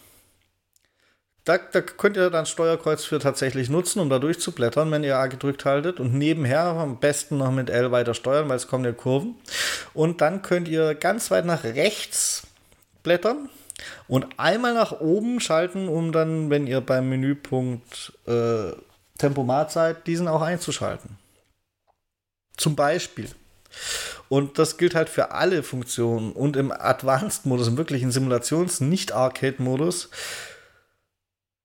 da, 1.44 1.58
da, 1.58 1.82
könnt 1.82 2.16
ihr 2.16 2.30
dann 2.30 2.46
Steuerkreuz 2.46 3.04
für 3.04 3.18
tatsächlich 3.18 3.68
nutzen, 3.68 4.00
um 4.00 4.08
da 4.08 4.18
durchzublättern, 4.18 4.90
wenn 4.90 5.04
ihr 5.04 5.18
A 5.18 5.26
gedrückt 5.26 5.66
haltet. 5.66 6.00
Und 6.00 6.14
nebenher 6.14 6.64
am 6.64 6.98
besten 6.98 7.36
noch 7.38 7.50
mit 7.50 7.68
L 7.68 7.92
weiter 7.92 8.14
steuern, 8.14 8.48
weil 8.48 8.56
es 8.56 8.66
kommen 8.66 8.84
ja 8.84 8.92
Kurven. 8.92 9.34
Und 9.92 10.22
dann 10.22 10.40
könnt 10.40 10.68
ihr 10.68 10.94
ganz 10.94 11.30
weit 11.30 11.44
nach 11.44 11.64
rechts 11.64 12.46
blättern 13.02 13.50
und 14.08 14.26
einmal 14.38 14.72
nach 14.72 15.00
oben 15.00 15.38
schalten, 15.40 15.88
um 15.88 16.12
dann, 16.12 16.48
wenn 16.48 16.66
ihr 16.66 16.80
beim 16.80 17.10
Menüpunkt 17.10 18.14
äh, 18.26 18.72
Tempomat 19.18 19.70
seid, 19.70 20.06
diesen 20.06 20.28
auch 20.28 20.40
einzuschalten. 20.40 21.18
Zum 22.56 22.74
Beispiel. 22.74 23.28
Und 24.28 24.58
das 24.58 24.78
gilt 24.78 24.94
halt 24.94 25.08
für 25.08 25.32
alle 25.32 25.62
Funktionen. 25.62 26.32
Und 26.32 26.56
im 26.56 26.72
Advanced-Modus, 26.72 27.68
im 27.68 27.76
wirklichen 27.76 28.10
Simulations-, 28.10 28.80
nicht-Arcade-Modus, 28.82 30.10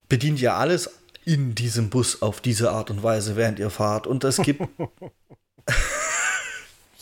bedient 0.07 0.41
ja 0.41 0.57
alles 0.57 0.89
in 1.25 1.55
diesem 1.55 1.89
Bus 1.89 2.21
auf 2.21 2.41
diese 2.41 2.71
Art 2.71 2.89
und 2.89 3.03
Weise, 3.03 3.35
während 3.35 3.59
ihr 3.59 3.69
fahrt. 3.69 4.07
Und 4.07 4.23
es 4.23 4.37
gibt. 4.37 4.61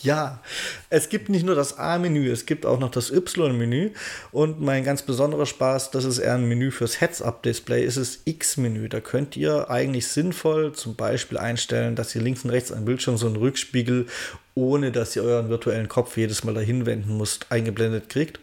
ja, 0.03 0.41
es 0.89 1.09
gibt 1.09 1.29
nicht 1.29 1.45
nur 1.45 1.55
das 1.55 1.77
A-Menü, 1.77 2.29
es 2.29 2.45
gibt 2.45 2.65
auch 2.65 2.79
noch 2.79 2.91
das 2.91 3.09
Y-Menü. 3.11 3.91
Und 4.31 4.61
mein 4.61 4.83
ganz 4.83 5.01
besonderer 5.01 5.45
Spaß, 5.45 5.91
das 5.91 6.05
ist 6.05 6.19
eher 6.19 6.35
ein 6.35 6.47
Menü 6.47 6.71
fürs 6.71 7.01
Heads-Up-Display, 7.01 7.83
ist 7.83 7.97
das 7.97 8.19
X-Menü. 8.25 8.89
Da 8.89 8.99
könnt 8.99 9.35
ihr 9.35 9.71
eigentlich 9.71 10.07
sinnvoll 10.07 10.73
zum 10.73 10.95
Beispiel 10.95 11.37
einstellen, 11.37 11.95
dass 11.95 12.13
ihr 12.15 12.21
links 12.21 12.43
und 12.43 12.51
rechts 12.51 12.71
am 12.71 12.85
Bildschirm 12.85 13.17
so 13.17 13.25
einen 13.25 13.37
Rückspiegel, 13.37 14.05
ohne 14.53 14.91
dass 14.91 15.15
ihr 15.15 15.23
euren 15.23 15.49
virtuellen 15.49 15.87
Kopf 15.87 16.15
jedes 16.15 16.43
Mal 16.43 16.53
dahin 16.53 16.85
wenden 16.85 17.17
müsst, 17.17 17.51
eingeblendet 17.51 18.09
kriegt. 18.09 18.39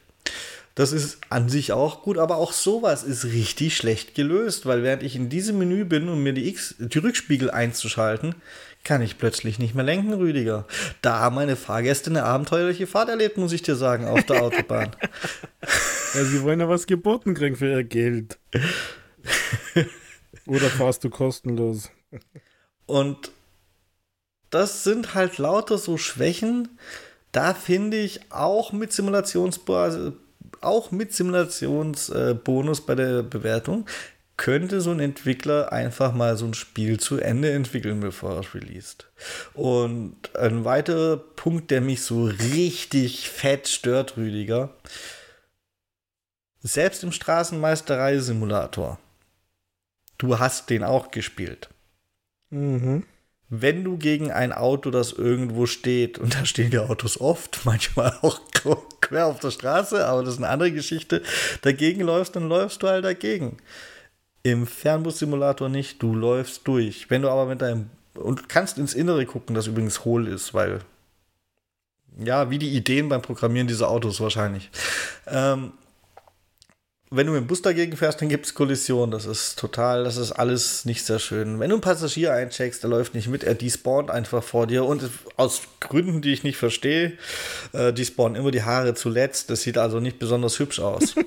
Das 0.74 0.92
ist 0.92 1.18
an 1.30 1.48
sich 1.48 1.72
auch 1.72 2.02
gut, 2.02 2.18
aber 2.18 2.36
auch 2.36 2.52
sowas 2.52 3.04
ist 3.04 3.24
richtig 3.26 3.76
schlecht 3.76 4.16
gelöst, 4.16 4.66
weil 4.66 4.82
während 4.82 5.04
ich 5.04 5.14
in 5.14 5.28
diesem 5.28 5.58
Menü 5.58 5.84
bin, 5.84 6.08
um 6.08 6.22
mir 6.22 6.32
die, 6.32 6.48
X, 6.48 6.74
die 6.78 6.98
Rückspiegel 6.98 7.48
einzuschalten, 7.50 8.34
kann 8.82 9.00
ich 9.00 9.16
plötzlich 9.16 9.60
nicht 9.60 9.76
mehr 9.76 9.84
lenken, 9.84 10.12
Rüdiger. 10.12 10.66
Da 11.00 11.20
haben 11.20 11.36
meine 11.36 11.54
Fahrgäste 11.54 12.10
eine 12.10 12.24
abenteuerliche 12.24 12.88
Fahrt 12.88 13.08
erlebt, 13.08 13.38
muss 13.38 13.52
ich 13.52 13.62
dir 13.62 13.76
sagen, 13.76 14.08
auf 14.08 14.24
der 14.24 14.42
Autobahn. 14.42 14.96
ja, 16.14 16.24
sie 16.24 16.42
wollen 16.42 16.60
ja 16.60 16.68
was 16.68 16.86
geboten 16.86 17.34
kriegen 17.34 17.56
für 17.56 17.70
ihr 17.70 17.84
Geld. 17.84 18.38
Oder 20.46 20.68
fahrst 20.70 21.04
du 21.04 21.08
kostenlos? 21.08 21.90
Und 22.86 23.30
das 24.50 24.82
sind 24.82 25.14
halt 25.14 25.38
lauter 25.38 25.78
so 25.78 25.96
Schwächen, 25.96 26.78
da 27.32 27.54
finde 27.54 27.96
ich 27.96 28.30
auch 28.30 28.72
mit 28.72 28.92
Simulationsbasis 28.92 30.12
auch 30.64 30.90
mit 30.90 31.12
Simulationsbonus 31.12 32.86
bei 32.86 32.94
der 32.94 33.22
Bewertung, 33.22 33.86
könnte 34.36 34.80
so 34.80 34.90
ein 34.90 35.00
Entwickler 35.00 35.72
einfach 35.72 36.12
mal 36.12 36.36
so 36.36 36.46
ein 36.46 36.54
Spiel 36.54 36.98
zu 36.98 37.18
Ende 37.18 37.52
entwickeln, 37.52 38.00
bevor 38.00 38.34
er 38.34 38.40
es 38.40 38.54
released. 38.54 39.06
Und 39.54 40.16
ein 40.34 40.64
weiterer 40.64 41.16
Punkt, 41.16 41.70
der 41.70 41.80
mich 41.80 42.02
so 42.02 42.24
richtig 42.24 43.30
fett 43.30 43.68
stört, 43.68 44.16
Rüdiger, 44.16 44.74
selbst 46.60 47.04
im 47.04 47.12
Straßenmeisterei-Simulator, 47.12 48.98
du 50.18 50.38
hast 50.38 50.70
den 50.70 50.82
auch 50.82 51.10
gespielt. 51.10 51.68
Mhm. 52.50 53.04
Wenn 53.50 53.84
du 53.84 53.98
gegen 53.98 54.32
ein 54.32 54.52
Auto, 54.52 54.90
das 54.90 55.12
irgendwo 55.12 55.66
steht, 55.66 56.18
und 56.18 56.34
da 56.34 56.44
stehen 56.44 56.70
die 56.70 56.78
Autos 56.78 57.20
oft, 57.20 57.60
manchmal 57.64 58.18
auch 58.22 58.40
quer 59.14 59.26
auf 59.26 59.38
der 59.38 59.52
Straße, 59.52 60.04
aber 60.04 60.24
das 60.24 60.34
ist 60.34 60.38
eine 60.38 60.48
andere 60.48 60.72
Geschichte, 60.72 61.22
dagegen 61.62 62.00
läufst, 62.00 62.34
dann 62.34 62.48
läufst 62.48 62.82
du 62.82 62.88
halt 62.88 63.04
dagegen. 63.04 63.58
Im 64.42 64.66
Fernbus-Simulator 64.66 65.68
nicht, 65.68 66.02
du 66.02 66.14
läufst 66.14 66.66
durch. 66.66 67.08
Wenn 67.10 67.22
du 67.22 67.30
aber 67.30 67.46
mit 67.46 67.62
deinem. 67.62 67.90
Und 68.14 68.48
kannst 68.48 68.76
ins 68.76 68.92
Innere 68.92 69.24
gucken, 69.24 69.54
das 69.54 69.68
übrigens 69.68 70.04
hohl 70.04 70.26
ist, 70.26 70.52
weil. 70.52 70.80
Ja, 72.18 72.50
wie 72.50 72.58
die 72.58 72.74
Ideen 72.74 73.08
beim 73.08 73.22
Programmieren 73.22 73.68
dieser 73.68 73.88
Autos 73.88 74.20
wahrscheinlich. 74.20 74.70
Ähm, 75.28 75.72
wenn 77.16 77.26
du 77.26 77.32
mit 77.32 77.42
dem 77.42 77.46
Bus 77.46 77.62
dagegen 77.62 77.96
fährst, 77.96 78.20
dann 78.20 78.28
gibt 78.28 78.46
es 78.46 78.54
Kollision. 78.54 79.10
Das 79.10 79.26
ist 79.26 79.58
total, 79.58 80.04
das 80.04 80.16
ist 80.16 80.32
alles 80.32 80.84
nicht 80.84 81.04
sehr 81.04 81.18
schön. 81.18 81.60
Wenn 81.60 81.70
du 81.70 81.76
einen 81.76 81.82
Passagier 81.82 82.32
eincheckst, 82.32 82.82
der 82.82 82.90
läuft 82.90 83.14
nicht 83.14 83.28
mit, 83.28 83.44
er 83.44 83.54
despawnt 83.54 84.10
einfach 84.10 84.42
vor 84.42 84.66
dir 84.66 84.84
und 84.84 85.08
aus 85.36 85.62
Gründen, 85.80 86.22
die 86.22 86.32
ich 86.32 86.42
nicht 86.44 86.56
verstehe, 86.56 87.18
äh, 87.72 87.92
despawnen 87.92 88.36
immer 88.36 88.50
die 88.50 88.62
Haare 88.62 88.94
zuletzt. 88.94 89.50
Das 89.50 89.62
sieht 89.62 89.78
also 89.78 90.00
nicht 90.00 90.18
besonders 90.18 90.58
hübsch 90.58 90.80
aus. 90.80 91.14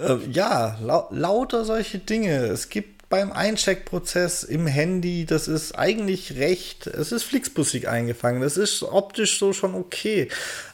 Äh, 0.00 0.16
ja, 0.30 0.78
lau 0.80 1.08
lauter 1.10 1.64
solche 1.64 1.98
Dinge. 1.98 2.46
Es 2.46 2.70
gibt 2.70 2.99
beim 3.10 3.32
Eincheckprozess 3.32 4.44
im 4.44 4.68
Handy, 4.68 5.26
das 5.26 5.48
ist 5.48 5.72
eigentlich 5.72 6.36
recht, 6.36 6.86
es 6.86 7.10
ist 7.10 7.24
Flixbusig 7.24 7.88
eingefangen, 7.88 8.40
das 8.40 8.56
ist 8.56 8.84
optisch 8.84 9.38
so 9.38 9.52
schon 9.52 9.74
okay. 9.74 10.28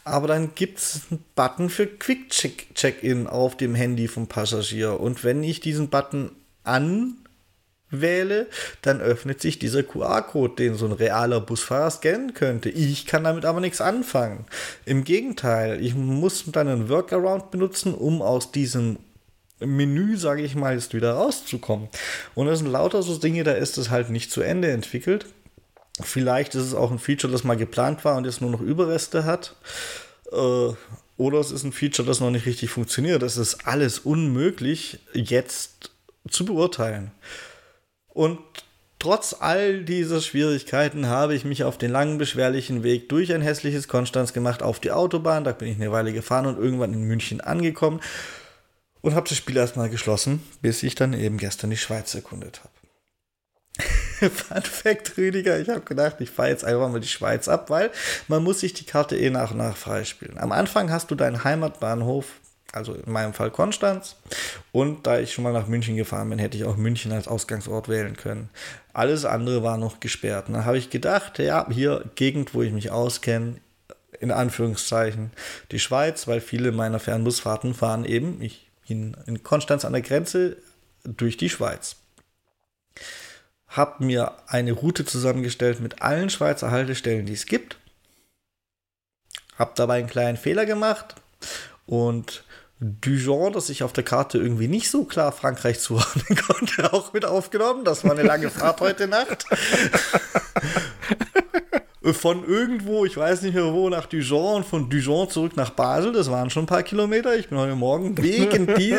Aber 0.05 0.29
dann 0.29 0.55
gibt 0.55 0.79
es 0.79 1.01
einen 1.11 1.25
Button 1.35 1.71
für 1.71 1.87
Quick-Check-In 1.87 3.27
auf 3.27 3.57
dem 3.57 3.75
Handy 3.75 4.07
vom 4.07 4.27
Passagier. 4.27 5.01
Und 5.01 5.25
wenn 5.25 5.43
ich 5.43 5.61
diesen 5.61 5.89
Button 5.89 6.31
anwähle, 6.63 8.49
dann 8.83 9.01
öffnet 9.01 9.41
sich 9.41 9.59
dieser 9.59 9.83
QR-Code, 9.83 10.57
den 10.57 10.75
so 10.75 10.85
ein 10.85 10.93
realer 10.93 11.41
Busfahrer 11.41 11.91
scannen 11.91 12.35
könnte. 12.35 12.69
Ich 12.69 13.07
kann 13.07 13.25
damit 13.25 13.47
aber 13.47 13.61
nichts 13.63 13.81
anfangen. 13.81 14.45
Im 14.85 15.05
Gegenteil, 15.05 15.83
ich 15.83 15.95
muss 15.95 16.45
dann 16.49 16.69
einen 16.69 16.91
Workaround 16.91 17.51
benutzen, 17.51 17.95
um 17.95 18.21
aus 18.21 18.53
diesem 18.53 18.99
Menü, 19.61 20.17
sage 20.17 20.43
ich 20.43 20.55
mal, 20.55 20.75
jetzt 20.75 20.95
wieder 20.95 21.15
rauszukommen. 21.15 21.89
Und 22.35 22.47
das 22.47 22.59
sind 22.59 22.71
lauter 22.71 23.03
so 23.03 23.17
Dinge, 23.17 23.45
da 23.45 23.53
ist 23.53 23.79
es 23.79 23.91
halt 23.91 24.11
nicht 24.11 24.31
zu 24.31 24.43
Ende 24.43 24.71
entwickelt. 24.71 25.27
Vielleicht 26.03 26.55
ist 26.55 26.65
es 26.65 26.75
auch 26.75 26.91
ein 26.91 26.99
Feature, 26.99 27.33
das 27.33 27.45
mal 27.45 27.57
geplant 27.57 28.05
war 28.05 28.17
und 28.17 28.27
jetzt 28.27 28.43
nur 28.43 28.51
noch 28.51 28.61
Überreste 28.61 29.25
hat. 29.25 29.57
Äh, 30.31 30.75
oder 31.17 31.41
es 31.41 31.51
ist 31.51 31.65
ein 31.65 31.73
Feature, 31.73 32.07
das 32.07 32.21
noch 32.21 32.31
nicht 32.31 32.45
richtig 32.45 32.69
funktioniert. 32.71 33.23
Das 33.23 33.39
ist 33.39 33.67
alles 33.67 34.01
unmöglich 34.01 34.99
jetzt 35.15 35.91
zu 36.29 36.45
beurteilen. 36.45 37.13
Und 38.09 38.39
trotz 38.99 39.35
all 39.39 39.85
dieser 39.85 40.21
Schwierigkeiten 40.21 41.07
habe 41.07 41.35
ich 41.35 41.47
mich 41.47 41.65
auf 41.65 41.79
den 41.79 41.91
langen, 41.91 42.19
beschwerlichen 42.19 42.83
Weg 42.83 43.09
durch 43.09 43.33
ein 43.33 43.41
hässliches 43.41 43.89
Konstanz 43.89 44.35
gemacht 44.35 44.63
auf 44.63 44.81
die 44.81 44.93
Autobahn. 44.93 45.45
Da 45.45 45.53
bin 45.53 45.69
ich 45.69 45.77
eine 45.77 45.93
Weile 45.93 46.13
gefahren 46.13 46.45
und 46.45 46.59
irgendwann 46.59 46.93
in 46.93 47.05
München 47.05 47.41
angekommen 47.41 48.01
und 49.07 49.15
habe 49.15 49.29
das 49.29 49.39
Spiel 49.39 49.57
erstmal 49.57 49.89
geschlossen, 49.89 50.43
bis 50.63 50.83
ich 50.83 50.97
dann 50.97 51.13
eben 51.13 51.39
gestern 51.39 51.71
die 51.71 51.77
Schweiz 51.77 52.13
erkundet 52.17 52.61
habe. 52.65 52.73
Fun 54.31 54.63
Fact, 54.63 55.17
Rüdiger, 55.17 55.61
ich 55.61 55.69
habe 55.69 55.83
gedacht, 55.83 56.17
ich 56.19 56.29
fahre 56.29 56.49
jetzt 56.49 56.65
einfach 56.65 56.89
mal 56.89 56.99
die 56.99 57.07
Schweiz 57.07 57.47
ab, 57.47 57.71
weil 57.71 57.93
man 58.27 58.43
muss 58.43 58.59
sich 58.59 58.75
die 58.75 58.85
Karte 58.85 59.17
eh 59.17 59.31
nach 59.31 59.53
und 59.53 59.59
nach 59.59 59.77
freispielen. 59.77 60.39
Am 60.39 60.51
Anfang 60.51 60.91
hast 60.91 61.09
du 61.13 61.15
deinen 61.15 61.45
Heimatbahnhof, 61.45 62.27
also 62.73 62.95
in 62.95 63.13
meinem 63.13 63.33
Fall 63.33 63.53
Konstanz, 63.53 64.17
und 64.73 65.07
da 65.07 65.21
ich 65.21 65.33
schon 65.33 65.45
mal 65.45 65.53
nach 65.53 65.69
München 65.69 65.95
gefahren 65.95 66.29
bin, 66.31 66.41
hätte 66.41 66.57
ich 66.57 66.65
auch 66.65 66.77
München 66.77 67.13
als 67.13 67.29
Ausgangsort 67.29 67.89
wählen 67.89 68.17
können. 68.17 68.51
Alles 68.93 69.25
andere 69.25 69.63
war 69.63 69.79
noch 69.79 70.01
gesperrt. 70.01 70.49
Und 70.49 70.55
dann 70.55 70.65
habe 70.65 70.79
ich 70.79 70.91
gedacht, 70.91 71.39
ja, 71.39 71.65
hier 71.71 72.11
Gegend, 72.17 72.55
wo 72.55 72.63
ich 72.63 72.73
mich 72.73 72.91
auskenne, 72.91 73.61
in 74.19 74.33
Anführungszeichen 74.33 75.31
die 75.71 75.79
Schweiz, 75.79 76.27
weil 76.27 76.41
viele 76.41 76.73
meiner 76.73 76.99
Fernbusfahrten 76.99 77.73
fahren 77.73 78.05
eben, 78.05 78.43
ich 78.43 78.66
in, 78.87 79.17
in 79.27 79.43
Konstanz 79.43 79.85
an 79.85 79.93
der 79.93 80.03
Grenze 80.03 80.57
durch 81.05 81.37
die 81.37 81.51
Schweiz. 81.51 81.97
Hab 83.69 84.01
mir 84.01 84.33
eine 84.47 84.73
Route 84.73 85.05
zusammengestellt 85.05 85.81
mit 85.81 86.03
allen 86.03 86.31
Schweizer 86.31 86.71
Haltestellen, 86.71 87.27
die 87.27 87.35
es 87.35 87.47
gibt. 87.47 87.79
Hab 89.59 89.75
dabei 89.75 89.99
einen 89.99 90.09
kleinen 90.09 90.37
Fehler 90.37 90.67
gemacht 90.67 91.15
und 91.87 92.45
Dijon, 92.79 93.55
das 93.55 93.71
ich 93.71 93.83
auf 93.83 93.95
der 93.95 94.05
Karte 94.05 94.37
irgendwie 94.37 94.69
nicht 94.69 94.91
so 94.91 95.05
klar 95.05 95.33
Frankreich 95.33 95.81
zuordnen 95.81 96.37
konnte, 96.47 96.93
auch 96.93 97.13
mit 97.15 97.25
aufgenommen. 97.25 97.85
Das 97.85 98.05
war 98.05 98.13
eine 98.13 98.23
lange 98.23 98.51
Fahrt 98.51 98.81
heute 98.81 99.09
Nacht. 99.09 99.47
von 102.13 102.45
irgendwo, 102.47 103.05
ich 103.05 103.17
weiß 103.17 103.43
nicht 103.43 103.55
mehr 103.55 103.73
wo, 103.73 103.89
nach 103.89 104.07
Dijon 104.07 104.57
und 104.57 104.67
von 104.67 104.89
Dijon 104.89 105.29
zurück 105.29 105.57
nach 105.57 105.71
Basel. 105.71 106.13
Das 106.13 106.31
waren 106.31 106.51
schon 106.51 106.65
ein 106.65 106.69
paar 106.69 106.83
Kilometer. 106.83 107.37
Ich 107.37 107.49
bin 107.49 107.59
heute 107.59 107.75
Morgen 107.75 108.17
wegen, 108.23 108.67
die, 108.75 108.97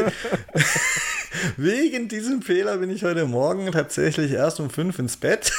wegen 1.58 2.08
diesem 2.08 2.42
Fehler 2.42 2.78
bin 2.78 2.90
ich 2.90 3.04
heute 3.04 3.26
Morgen 3.26 3.72
tatsächlich 3.72 4.32
erst 4.32 4.60
um 4.60 4.70
fünf 4.70 5.00
ins 5.00 5.18
Bett. 5.18 5.52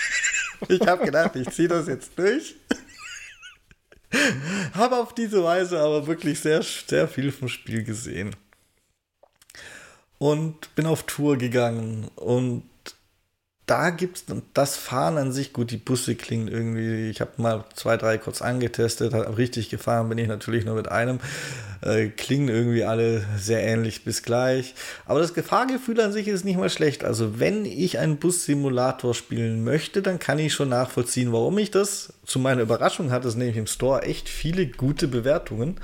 ich 0.68 0.80
habe 0.86 1.04
gedacht, 1.04 1.36
ich 1.36 1.48
ziehe 1.50 1.68
das 1.68 1.86
jetzt 1.88 2.12
durch. 2.16 2.56
habe 4.74 4.96
auf 4.96 5.14
diese 5.14 5.42
Weise 5.42 5.80
aber 5.80 6.06
wirklich 6.06 6.40
sehr, 6.40 6.62
sehr 6.62 7.08
viel 7.08 7.32
vom 7.32 7.48
Spiel 7.48 7.82
gesehen. 7.84 8.36
Und 10.18 10.74
bin 10.76 10.86
auf 10.86 11.02
Tour 11.04 11.36
gegangen 11.36 12.08
und 12.14 12.62
da 13.72 13.88
gibt 13.88 14.18
es 14.18 14.24
das 14.52 14.76
Fahren 14.76 15.16
an 15.16 15.32
sich, 15.32 15.54
gut, 15.54 15.70
die 15.70 15.78
Busse 15.78 16.14
klingen 16.14 16.46
irgendwie, 16.46 17.08
ich 17.08 17.22
habe 17.22 17.30
mal 17.38 17.64
zwei, 17.74 17.96
drei 17.96 18.18
kurz 18.18 18.42
angetestet, 18.42 19.14
richtig 19.14 19.70
gefahren 19.70 20.10
bin 20.10 20.18
ich 20.18 20.28
natürlich 20.28 20.66
nur 20.66 20.74
mit 20.74 20.88
einem, 20.92 21.20
äh, 21.80 22.08
klingen 22.08 22.50
irgendwie 22.50 22.84
alle 22.84 23.24
sehr 23.38 23.62
ähnlich 23.62 24.04
bis 24.04 24.22
gleich. 24.22 24.74
Aber 25.06 25.20
das 25.20 25.32
Gefahrgefühl 25.32 26.02
an 26.02 26.12
sich 26.12 26.28
ist 26.28 26.44
nicht 26.44 26.58
mal 26.58 26.68
schlecht. 26.68 27.02
Also 27.02 27.40
wenn 27.40 27.64
ich 27.64 27.98
einen 27.98 28.18
Bus-Simulator 28.18 29.14
spielen 29.14 29.64
möchte, 29.64 30.02
dann 30.02 30.18
kann 30.18 30.38
ich 30.38 30.52
schon 30.52 30.68
nachvollziehen, 30.68 31.32
warum 31.32 31.56
ich 31.56 31.70
das. 31.70 32.12
Zu 32.26 32.40
meiner 32.40 32.60
Überraschung 32.60 33.10
hat 33.10 33.24
es 33.24 33.36
nämlich 33.36 33.56
im 33.56 33.66
Store 33.66 34.02
echt 34.02 34.28
viele 34.28 34.66
gute 34.66 35.08
Bewertungen 35.08 35.80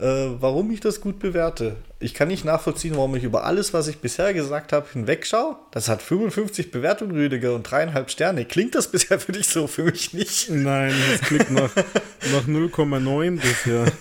äh, 0.00 0.40
warum 0.40 0.70
ich 0.70 0.80
das 0.80 1.00
gut 1.00 1.18
bewerte. 1.18 1.76
Ich 1.98 2.14
kann 2.14 2.28
nicht 2.28 2.44
nachvollziehen, 2.44 2.96
warum 2.96 3.14
ich 3.16 3.24
über 3.24 3.44
alles, 3.44 3.74
was 3.74 3.86
ich 3.86 3.98
bisher 3.98 4.32
gesagt 4.32 4.72
habe, 4.72 4.86
hinwegschaue. 4.90 5.56
Das 5.72 5.88
hat 5.88 6.00
55 6.00 6.70
Bewertungen, 6.70 7.12
Rüdiger, 7.12 7.54
und 7.54 7.64
dreieinhalb 7.64 8.10
Sterne. 8.10 8.46
Klingt 8.46 8.74
das 8.74 8.90
bisher 8.90 9.20
für 9.20 9.32
dich 9.32 9.48
so? 9.48 9.66
Für 9.66 9.84
mich 9.84 10.14
nicht. 10.14 10.48
Nein, 10.48 10.94
das 11.12 11.20
klingt 11.20 11.50
nach, 11.50 11.74
nach 11.76 12.46
0,9 12.46 13.40
bisher. 13.40 13.92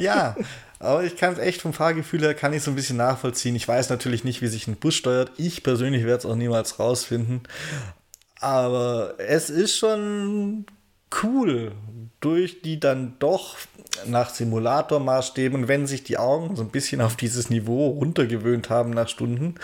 ja, 0.00 0.36
aber 0.78 1.02
ich 1.04 1.16
kann 1.16 1.32
es 1.32 1.38
echt 1.40 1.60
vom 1.62 1.72
Fahrgefühl 1.72 2.20
her, 2.20 2.34
kann 2.34 2.52
ich 2.52 2.62
so 2.62 2.70
ein 2.70 2.76
bisschen 2.76 2.96
nachvollziehen. 2.96 3.56
Ich 3.56 3.66
weiß 3.66 3.90
natürlich 3.90 4.22
nicht, 4.22 4.42
wie 4.42 4.48
sich 4.48 4.68
ein 4.68 4.76
Bus 4.76 4.94
steuert. 4.94 5.32
Ich 5.36 5.62
persönlich 5.62 6.04
werde 6.04 6.18
es 6.18 6.26
auch 6.26 6.36
niemals 6.36 6.78
rausfinden. 6.78 7.42
Aber 8.38 9.14
es 9.18 9.50
ist 9.50 9.76
schon 9.76 10.64
cool, 11.22 11.72
durch 12.20 12.62
die 12.62 12.78
dann 12.78 13.16
doch 13.18 13.56
nach 14.06 14.30
Simulatormaßstäben, 14.30 15.68
wenn 15.68 15.86
sich 15.86 16.04
die 16.04 16.18
Augen 16.18 16.56
so 16.56 16.62
ein 16.62 16.70
bisschen 16.70 17.00
auf 17.00 17.16
dieses 17.16 17.50
Niveau 17.50 17.88
runtergewöhnt 17.88 18.70
haben 18.70 18.90
nach 18.90 19.08
Stunden, 19.08 19.56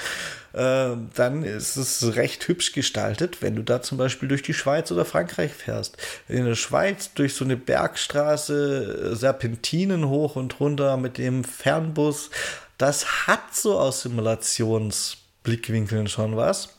äh, 0.53 0.91
dann 1.15 1.43
ist 1.43 1.77
es 1.77 2.17
recht 2.17 2.47
hübsch 2.49 2.73
gestaltet, 2.73 3.43
wenn 3.43 3.57
du 3.57 3.63
da 3.63 3.83
zum 3.83 3.99
Beispiel 3.99 4.29
durch 4.29 4.43
die 4.43 4.55
Schweiz 4.55 4.91
oder 4.91 5.05
Frankreich 5.05 5.53
fährst. 5.53 5.97
In 6.29 6.45
der 6.45 6.55
Schweiz 6.55 7.13
durch 7.15 7.35
so 7.35 7.45
eine 7.45 7.57
Bergstraße, 7.57 9.13
äh, 9.13 9.17
Serpentinen 9.17 10.09
hoch 10.09 10.37
und 10.37 10.59
runter 10.61 10.97
mit 10.97 11.19
dem 11.19 11.45
Fernbus, 11.45 12.31
das 12.79 13.27
hat 13.27 13.55
so 13.55 13.79
aus 13.79 14.03
Simulationsblickwinkeln 14.03 16.09
schon 16.09 16.37
was. 16.37 16.76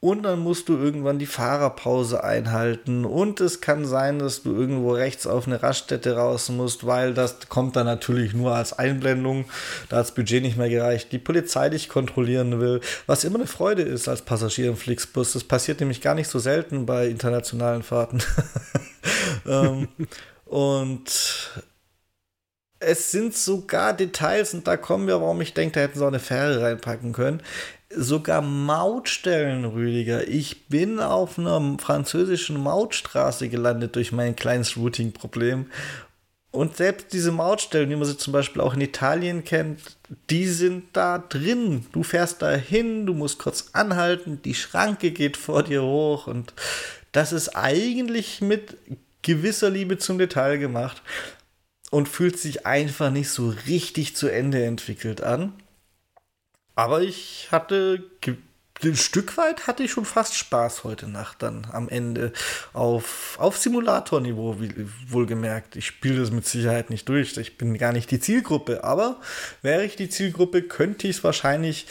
Und 0.00 0.22
dann 0.22 0.38
musst 0.38 0.68
du 0.68 0.76
irgendwann 0.76 1.18
die 1.18 1.26
Fahrerpause 1.26 2.22
einhalten. 2.22 3.04
Und 3.04 3.40
es 3.40 3.60
kann 3.60 3.84
sein, 3.84 4.20
dass 4.20 4.44
du 4.44 4.54
irgendwo 4.54 4.92
rechts 4.92 5.26
auf 5.26 5.48
eine 5.48 5.60
Raststätte 5.60 6.16
raus 6.16 6.50
musst, 6.50 6.86
weil 6.86 7.14
das 7.14 7.48
kommt 7.48 7.74
dann 7.74 7.86
natürlich 7.86 8.32
nur 8.32 8.54
als 8.54 8.72
Einblendung. 8.72 9.46
Da 9.88 9.96
hat 9.96 10.04
das 10.04 10.14
Budget 10.14 10.42
nicht 10.42 10.56
mehr 10.56 10.68
gereicht. 10.68 11.10
Die 11.10 11.18
Polizei 11.18 11.68
dich 11.68 11.88
kontrollieren 11.88 12.60
will. 12.60 12.80
Was 13.06 13.24
immer 13.24 13.40
eine 13.40 13.48
Freude 13.48 13.82
ist 13.82 14.08
als 14.08 14.22
Passagier 14.22 14.68
im 14.68 14.76
Flixbus. 14.76 15.32
Das 15.32 15.42
passiert 15.42 15.80
nämlich 15.80 16.00
gar 16.00 16.14
nicht 16.14 16.28
so 16.28 16.38
selten 16.38 16.86
bei 16.86 17.08
internationalen 17.08 17.82
Fahrten. 17.82 18.22
ähm, 19.48 19.88
und 20.44 21.10
es 22.80 23.10
sind 23.10 23.34
sogar 23.34 23.92
Details, 23.92 24.54
und 24.54 24.66
da 24.66 24.76
kommen 24.76 25.06
wir, 25.08 25.20
warum 25.20 25.40
ich 25.40 25.54
denke, 25.54 25.74
da 25.74 25.80
hätten 25.80 25.98
sie 25.98 26.04
auch 26.04 26.08
eine 26.08 26.20
Fähre 26.20 26.62
reinpacken 26.62 27.12
können. 27.12 27.42
Sogar 27.90 28.42
Mautstellen, 28.42 29.64
Rüdiger. 29.64 30.28
Ich 30.28 30.68
bin 30.68 31.00
auf 31.00 31.38
einer 31.38 31.76
französischen 31.78 32.58
Mautstraße 32.58 33.48
gelandet 33.48 33.96
durch 33.96 34.12
mein 34.12 34.36
kleines 34.36 34.76
Routing-Problem. 34.76 35.66
Und 36.50 36.76
selbst 36.76 37.12
diese 37.12 37.32
Mautstellen, 37.32 37.88
wie 37.90 37.96
man 37.96 38.04
sie 38.04 38.16
zum 38.16 38.32
Beispiel 38.32 38.60
auch 38.62 38.74
in 38.74 38.80
Italien 38.80 39.44
kennt, 39.44 39.96
die 40.28 40.46
sind 40.46 40.84
da 40.94 41.18
drin. 41.18 41.86
Du 41.92 42.02
fährst 42.02 42.42
da 42.42 42.52
hin, 42.52 43.06
du 43.06 43.14
musst 43.14 43.38
kurz 43.38 43.70
anhalten, 43.72 44.40
die 44.42 44.54
Schranke 44.54 45.10
geht 45.10 45.36
vor 45.36 45.62
dir 45.62 45.82
hoch 45.82 46.26
und 46.26 46.54
das 47.12 47.32
ist 47.32 47.56
eigentlich 47.56 48.40
mit 48.40 48.76
gewisser 49.22 49.70
Liebe 49.70 49.98
zum 49.98 50.18
Detail 50.18 50.58
gemacht 50.58 51.02
und 51.90 52.08
fühlt 52.08 52.38
sich 52.38 52.66
einfach 52.66 53.10
nicht 53.10 53.30
so 53.30 53.54
richtig 53.66 54.16
zu 54.16 54.28
Ende 54.28 54.64
entwickelt 54.64 55.22
an. 55.22 55.52
Aber 56.78 57.02
ich 57.02 57.48
hatte 57.50 58.04
ein 58.84 58.94
Stück 58.94 59.36
weit 59.36 59.66
hatte 59.66 59.82
ich 59.82 59.90
schon 59.90 60.04
fast 60.04 60.36
Spaß 60.36 60.84
heute 60.84 61.08
Nacht 61.08 61.42
dann 61.42 61.66
am 61.72 61.88
Ende 61.88 62.32
auf, 62.72 63.36
auf 63.40 63.58
Simulatorniveau 63.58 64.58
wohlgemerkt. 65.08 65.74
Ich 65.74 65.86
spiele 65.86 66.20
das 66.20 66.30
mit 66.30 66.46
Sicherheit 66.46 66.88
nicht 66.88 67.08
durch. 67.08 67.36
Ich 67.36 67.58
bin 67.58 67.76
gar 67.78 67.92
nicht 67.92 68.12
die 68.12 68.20
Zielgruppe, 68.20 68.84
aber 68.84 69.20
wäre 69.60 69.84
ich 69.84 69.96
die 69.96 70.08
Zielgruppe, 70.08 70.62
könnte 70.62 71.08
ich 71.08 71.16
es 71.16 71.24
wahrscheinlich. 71.24 71.88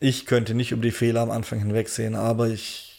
Ich 0.00 0.24
könnte 0.24 0.54
nicht 0.54 0.72
über 0.72 0.80
die 0.80 0.90
Fehler 0.90 1.20
am 1.20 1.30
Anfang 1.30 1.58
hinwegsehen, 1.58 2.14
aber 2.14 2.48
ich 2.48 2.93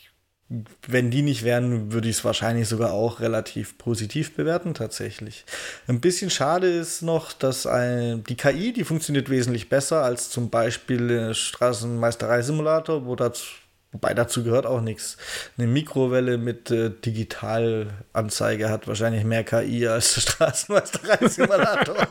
wenn 0.87 1.09
die 1.09 1.23
nicht 1.23 1.43
wären, 1.43 1.91
würde 1.91 2.07
ich 2.07 2.17
es 2.17 2.25
wahrscheinlich 2.25 2.67
sogar 2.67 2.93
auch 2.93 3.19
relativ 3.19 3.79
positiv 3.79 4.35
bewerten, 4.35 4.75
tatsächlich. 4.75 5.43
Ein 5.87 6.01
bisschen 6.01 6.29
schade 6.29 6.67
ist 6.67 7.01
noch, 7.01 7.33
dass 7.33 7.65
ein, 7.65 8.23
die 8.25 8.35
KI, 8.35 8.71
die 8.71 8.83
funktioniert 8.83 9.29
wesentlich 9.29 9.69
besser 9.69 10.03
als 10.03 10.29
zum 10.29 10.51
Beispiel 10.51 11.33
Straßenmeisterei-Simulator, 11.33 13.07
wo 13.07 13.15
das, 13.15 13.43
wobei 13.91 14.13
dazu 14.13 14.43
gehört 14.43 14.67
auch 14.67 14.81
nichts. 14.81 15.17
Eine 15.57 15.65
Mikrowelle 15.65 16.37
mit 16.37 16.69
äh, 16.69 16.91
Digitalanzeige 16.91 18.69
hat 18.69 18.87
wahrscheinlich 18.87 19.23
mehr 19.23 19.43
KI 19.43 19.87
als 19.87 20.13
der 20.13 20.21
Straßenmeisterei-Simulator. 20.21 22.07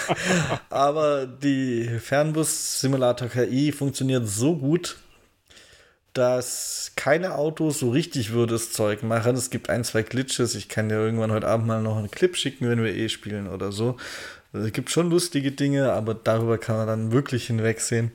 Aber 0.70 1.24
die 1.24 1.88
Fernbus-Simulator 2.00 3.28
KI 3.28 3.70
funktioniert 3.70 4.26
so 4.26 4.56
gut, 4.56 4.96
dass 6.12 6.92
keine 6.96 7.36
Autos 7.36 7.78
so 7.78 7.90
richtig 7.90 8.32
würdes 8.32 8.72
Zeug 8.72 9.02
machen. 9.02 9.36
Es 9.36 9.50
gibt 9.50 9.70
ein, 9.70 9.84
zwei 9.84 10.02
Glitches. 10.02 10.54
Ich 10.54 10.68
kann 10.68 10.88
dir 10.88 10.96
irgendwann 10.96 11.32
heute 11.32 11.48
Abend 11.48 11.66
mal 11.66 11.82
noch 11.82 11.96
einen 11.96 12.10
Clip 12.10 12.36
schicken, 12.36 12.68
wenn 12.68 12.82
wir 12.82 12.94
eh 12.94 13.08
spielen 13.08 13.48
oder 13.48 13.72
so. 13.72 13.96
Also 14.52 14.66
es 14.66 14.72
gibt 14.72 14.90
schon 14.90 15.10
lustige 15.10 15.52
Dinge, 15.52 15.92
aber 15.92 16.14
darüber 16.14 16.58
kann 16.58 16.76
man 16.76 16.86
dann 16.86 17.12
wirklich 17.12 17.46
hinwegsehen. 17.46 18.12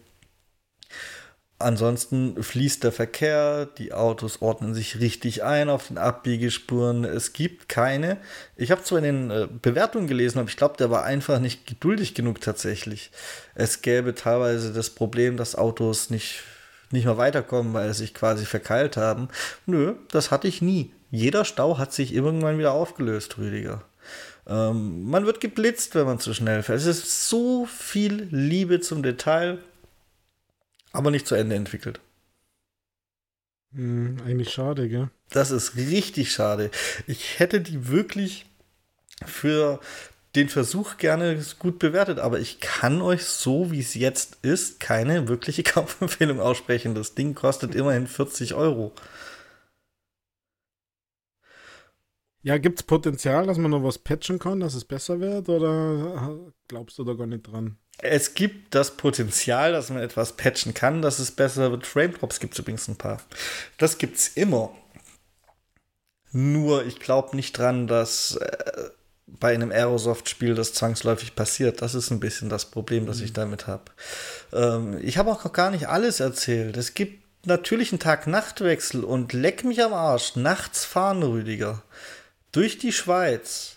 Ansonsten 1.57 2.43
fließt 2.43 2.83
der 2.83 2.91
Verkehr, 2.91 3.65
die 3.65 3.93
Autos 3.93 4.41
ordnen 4.41 4.73
sich 4.73 4.99
richtig 4.99 5.43
ein 5.43 5.69
auf 5.69 5.87
den 5.87 5.97
Abbiegespuren. 5.97 7.05
Es 7.05 7.31
gibt 7.31 7.69
keine. 7.69 8.17
Ich 8.57 8.71
habe 8.71 8.83
zwar 8.83 8.97
in 8.97 9.03
den 9.05 9.31
äh, 9.31 9.47
Bewertungen 9.61 10.07
gelesen, 10.07 10.39
aber 10.39 10.49
ich 10.49 10.57
glaube, 10.57 10.75
der 10.75 10.91
war 10.91 11.05
einfach 11.05 11.39
nicht 11.39 11.65
geduldig 11.65 12.13
genug 12.13 12.41
tatsächlich. 12.41 13.09
Es 13.55 13.81
gäbe 13.81 14.15
teilweise 14.15 14.73
das 14.73 14.89
Problem, 14.89 15.37
dass 15.37 15.55
Autos 15.55 16.09
nicht 16.09 16.43
nicht 16.95 17.05
mehr 17.05 17.17
weiterkommen, 17.17 17.73
weil 17.73 17.93
sie 17.93 17.99
sich 17.99 18.13
quasi 18.13 18.45
verkeilt 18.45 18.97
haben. 18.97 19.29
Nö, 19.65 19.95
das 20.09 20.31
hatte 20.31 20.47
ich 20.47 20.61
nie. 20.61 20.91
Jeder 21.11 21.45
Stau 21.45 21.77
hat 21.77 21.93
sich 21.93 22.13
irgendwann 22.13 22.57
wieder 22.57 22.73
aufgelöst, 22.73 23.37
Rüdiger. 23.37 23.83
Ähm, 24.47 25.03
man 25.09 25.25
wird 25.25 25.41
geblitzt, 25.41 25.95
wenn 25.95 26.05
man 26.05 26.19
zu 26.19 26.33
schnell 26.33 26.63
fährt. 26.63 26.79
Es 26.79 26.85
ist 26.85 27.29
so 27.29 27.65
viel 27.65 28.27
Liebe 28.31 28.79
zum 28.79 29.03
Detail, 29.03 29.59
aber 30.91 31.11
nicht 31.11 31.27
zu 31.27 31.35
Ende 31.35 31.55
entwickelt. 31.55 31.99
Hm, 33.73 34.17
eigentlich 34.25 34.51
schade, 34.51 34.87
gell? 34.87 35.09
Das 35.29 35.51
ist 35.51 35.75
richtig 35.75 36.31
schade. 36.31 36.71
Ich 37.07 37.39
hätte 37.39 37.61
die 37.61 37.89
wirklich 37.89 38.45
für 39.25 39.79
den 40.35 40.49
Versuch 40.49 40.97
gerne 40.97 41.43
gut 41.59 41.79
bewertet, 41.79 42.19
aber 42.19 42.39
ich 42.39 42.59
kann 42.59 43.01
euch 43.01 43.23
so, 43.25 43.71
wie 43.71 43.79
es 43.79 43.95
jetzt 43.95 44.37
ist, 44.41 44.79
keine 44.79 45.27
wirkliche 45.27 45.63
Kaufempfehlung 45.63 46.39
aussprechen. 46.39 46.95
Das 46.95 47.15
Ding 47.15 47.35
kostet 47.35 47.75
immerhin 47.75 48.07
40 48.07 48.53
Euro. 48.53 48.91
Ja, 52.41 52.59
gibt 52.59 52.79
es 52.79 52.85
Potenzial, 52.85 53.47
dass 53.47 53.57
man 53.57 53.71
noch 53.71 53.83
was 53.83 53.97
patchen 53.97 54.37
kann, 54.37 54.59
dass 54.59 54.75
es 54.75 54.85
besser 54.85 55.19
wird, 55.19 55.49
oder 55.49 56.39
glaubst 56.67 56.99
du 56.99 57.03
da 57.03 57.13
gar 57.13 57.25
nicht 57.25 57.47
dran? 57.47 57.77
Es 57.97 58.35
gibt 58.35 58.75
das 58.75 58.97
Potenzial, 58.97 59.71
dass 59.71 59.89
man 59.89 59.99
etwas 59.99 60.33
patchen 60.33 60.73
kann, 60.73 61.01
dass 61.01 61.17
es 61.17 61.31
besser 61.31 61.71
wird. 61.71 61.87
Frame 61.87 62.13
Drops 62.13 62.39
gibt 62.39 62.53
es 62.53 62.59
übrigens 62.59 62.87
ein 62.87 62.97
paar. 62.97 63.19
Das 63.77 63.97
gibt 63.97 64.17
es 64.17 64.27
immer. 64.27 64.75
Nur 66.31 66.85
ich 66.85 66.99
glaube 66.99 67.35
nicht 67.35 67.57
dran, 67.57 67.87
dass 67.87 68.35
äh, 68.35 68.89
bei 69.27 69.53
einem 69.53 69.71
Aerosoft-Spiel 69.71 70.55
das 70.55 70.73
zwangsläufig 70.73 71.35
passiert. 71.35 71.81
Das 71.81 71.95
ist 71.95 72.11
ein 72.11 72.19
bisschen 72.19 72.49
das 72.49 72.65
Problem, 72.65 73.05
das 73.05 73.21
ich 73.21 73.31
mhm. 73.31 73.35
damit 73.35 73.67
habe. 73.67 73.83
Ähm, 74.53 74.99
ich 75.01 75.17
habe 75.17 75.31
auch 75.31 75.43
noch 75.43 75.53
gar 75.53 75.71
nicht 75.71 75.87
alles 75.87 76.19
erzählt. 76.19 76.77
Es 76.77 76.93
gibt 76.93 77.23
natürlich 77.45 77.91
einen 77.91 77.99
Tag-Nacht-Wechsel 77.99 79.03
und 79.03 79.33
leck 79.33 79.63
mich 79.63 79.83
am 79.83 79.93
Arsch. 79.93 80.35
Nachts 80.35 80.85
fahren, 80.85 81.23
Rüdiger. 81.23 81.81
Durch 82.51 82.77
die 82.77 82.93
Schweiz 82.93 83.74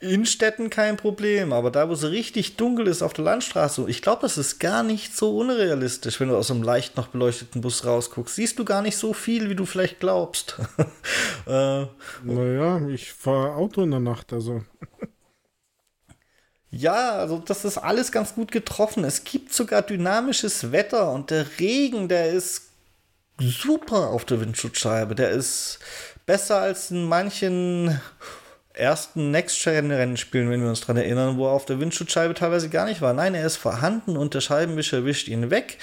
in 0.00 0.24
Städten 0.24 0.70
kein 0.70 0.96
Problem, 0.96 1.52
aber 1.52 1.70
da, 1.70 1.88
wo 1.88 1.92
es 1.92 2.04
richtig 2.04 2.56
dunkel 2.56 2.86
ist 2.86 3.02
auf 3.02 3.12
der 3.12 3.24
Landstraße, 3.24 3.84
ich 3.86 4.00
glaube, 4.00 4.22
das 4.22 4.38
ist 4.38 4.58
gar 4.58 4.82
nicht 4.82 5.14
so 5.14 5.36
unrealistisch, 5.36 6.18
wenn 6.20 6.28
du 6.28 6.36
aus 6.36 6.50
einem 6.50 6.62
leicht 6.62 6.96
noch 6.96 7.08
beleuchteten 7.08 7.60
Bus 7.60 7.84
rausguckst. 7.84 8.34
Siehst 8.34 8.58
du 8.58 8.64
gar 8.64 8.80
nicht 8.80 8.96
so 8.96 9.12
viel, 9.12 9.50
wie 9.50 9.54
du 9.54 9.66
vielleicht 9.66 10.00
glaubst. 10.00 10.56
äh, 11.46 11.84
naja, 12.24 12.88
ich 12.88 13.12
fahre 13.12 13.54
Auto 13.54 13.82
in 13.82 13.90
der 13.90 14.00
Nacht, 14.00 14.32
also. 14.32 14.62
Ja, 16.70 17.12
also 17.12 17.38
das 17.38 17.64
ist 17.66 17.76
alles 17.76 18.10
ganz 18.10 18.34
gut 18.34 18.52
getroffen. 18.52 19.04
Es 19.04 19.24
gibt 19.24 19.52
sogar 19.52 19.82
dynamisches 19.82 20.72
Wetter 20.72 21.12
und 21.12 21.30
der 21.30 21.44
Regen, 21.58 22.08
der 22.08 22.30
ist 22.30 22.70
super 23.38 24.08
auf 24.10 24.24
der 24.24 24.40
Windschutzscheibe. 24.40 25.14
Der 25.14 25.30
ist 25.30 25.78
besser 26.26 26.60
als 26.60 26.90
in 26.90 27.04
manchen 27.04 28.00
ersten 28.72 29.30
Next-Gen-Rennspielen, 29.30 30.50
wenn 30.50 30.62
wir 30.62 30.68
uns 30.68 30.80
daran 30.80 30.98
erinnern, 30.98 31.36
wo 31.36 31.46
er 31.46 31.52
auf 31.52 31.66
der 31.66 31.80
Windschutzscheibe 31.80 32.34
teilweise 32.34 32.68
gar 32.68 32.86
nicht 32.86 33.00
war. 33.00 33.12
Nein, 33.12 33.34
er 33.34 33.46
ist 33.46 33.56
vorhanden 33.56 34.16
und 34.16 34.34
der 34.34 34.40
Scheibenwischer 34.40 35.04
wischt 35.04 35.28
ihn 35.28 35.50
weg. 35.50 35.78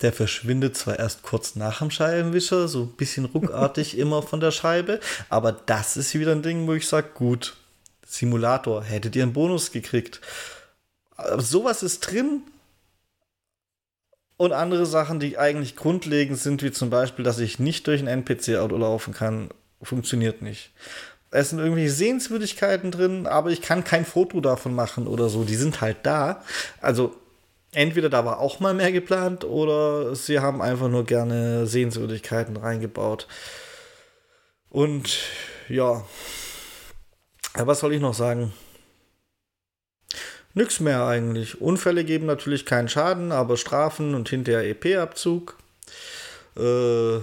Der 0.00 0.12
verschwindet 0.12 0.76
zwar 0.76 0.98
erst 0.98 1.22
kurz 1.22 1.56
nach 1.56 1.80
dem 1.80 1.90
Scheibenwischer, 1.90 2.68
so 2.68 2.84
ein 2.84 2.96
bisschen 2.96 3.26
ruckartig 3.26 3.98
immer 3.98 4.22
von 4.22 4.40
der 4.40 4.50
Scheibe, 4.50 5.00
aber 5.28 5.52
das 5.52 5.96
ist 5.96 6.14
wieder 6.14 6.32
ein 6.32 6.42
Ding, 6.42 6.66
wo 6.66 6.72
ich 6.72 6.88
sage, 6.88 7.10
gut, 7.14 7.56
Simulator, 8.06 8.82
hättet 8.82 9.14
ihr 9.14 9.22
einen 9.22 9.34
Bonus 9.34 9.70
gekriegt. 9.72 10.20
Aber 11.16 11.42
sowas 11.42 11.82
ist 11.82 12.00
drin. 12.00 12.42
Und 14.38 14.52
andere 14.52 14.86
Sachen, 14.86 15.20
die 15.20 15.36
eigentlich 15.36 15.76
grundlegend 15.76 16.38
sind, 16.38 16.62
wie 16.62 16.72
zum 16.72 16.88
Beispiel, 16.88 17.24
dass 17.26 17.38
ich 17.38 17.58
nicht 17.58 17.86
durch 17.86 18.00
ein 18.00 18.06
NPC-Auto 18.06 18.74
laufen 18.74 19.12
kann, 19.12 19.50
funktioniert 19.82 20.40
nicht 20.40 20.72
es 21.30 21.50
sind 21.50 21.60
irgendwelche 21.60 21.90
Sehenswürdigkeiten 21.90 22.90
drin, 22.90 23.26
aber 23.26 23.50
ich 23.50 23.62
kann 23.62 23.84
kein 23.84 24.04
Foto 24.04 24.40
davon 24.40 24.74
machen 24.74 25.06
oder 25.06 25.28
so. 25.28 25.44
Die 25.44 25.54
sind 25.54 25.80
halt 25.80 25.98
da. 26.02 26.42
Also 26.80 27.14
entweder 27.72 28.10
da 28.10 28.24
war 28.24 28.40
auch 28.40 28.60
mal 28.60 28.74
mehr 28.74 28.90
geplant 28.90 29.44
oder 29.44 30.14
sie 30.16 30.40
haben 30.40 30.60
einfach 30.60 30.88
nur 30.88 31.04
gerne 31.04 31.66
Sehenswürdigkeiten 31.66 32.56
reingebaut. 32.56 33.28
Und 34.70 35.18
ja, 35.68 36.04
was 37.54 37.80
soll 37.80 37.94
ich 37.94 38.00
noch 38.00 38.14
sagen? 38.14 38.52
Nix 40.54 40.80
mehr 40.80 41.06
eigentlich. 41.06 41.60
Unfälle 41.60 42.04
geben 42.04 42.26
natürlich 42.26 42.66
keinen 42.66 42.88
Schaden, 42.88 43.30
aber 43.30 43.56
Strafen 43.56 44.14
und 44.14 44.28
hinterher 44.28 44.68
EP-Abzug. 44.68 45.56
Äh, 46.56 47.18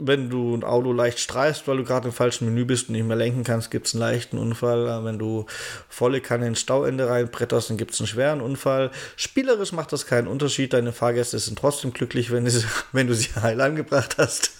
wenn 0.00 0.30
du 0.30 0.54
ein 0.54 0.64
Auto 0.64 0.92
leicht 0.92 1.18
streichst, 1.18 1.68
weil 1.68 1.76
du 1.76 1.84
gerade 1.84 2.08
im 2.08 2.14
falschen 2.14 2.46
Menü 2.46 2.64
bist 2.64 2.88
und 2.88 2.94
nicht 2.94 3.06
mehr 3.06 3.16
lenken 3.16 3.44
kannst, 3.44 3.70
gibt 3.70 3.86
es 3.86 3.94
einen 3.94 4.00
leichten 4.00 4.38
Unfall. 4.38 5.04
Wenn 5.04 5.18
du 5.18 5.46
volle 5.88 6.20
Kanne 6.20 6.46
ins 6.48 6.60
Stauende 6.60 7.08
reinbretterst, 7.08 7.70
dann 7.70 7.76
gibt 7.76 7.92
es 7.92 8.00
einen 8.00 8.06
schweren 8.06 8.40
Unfall. 8.40 8.90
Spielerisch 9.16 9.72
macht 9.72 9.92
das 9.92 10.06
keinen 10.06 10.26
Unterschied. 10.26 10.72
Deine 10.72 10.92
Fahrgäste 10.92 11.38
sind 11.38 11.58
trotzdem 11.58 11.92
glücklich, 11.92 12.30
wenn, 12.30 12.48
sie, 12.48 12.64
wenn 12.92 13.06
du 13.06 13.14
sie 13.14 13.28
heil 13.40 13.60
angebracht 13.60 14.16
hast. 14.18 14.50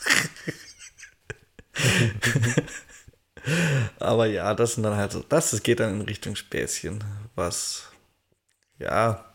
Aber 3.99 4.27
ja, 4.27 4.55
das 4.55 4.75
sind 4.75 4.83
dann 4.83 4.97
halt 4.97 5.13
so, 5.13 5.25
das 5.29 5.63
geht 5.63 5.81
dann 5.81 6.01
in 6.01 6.03
Richtung 6.03 6.37
Späßchen, 6.37 7.03
was 7.35 7.89
ja 8.79 9.30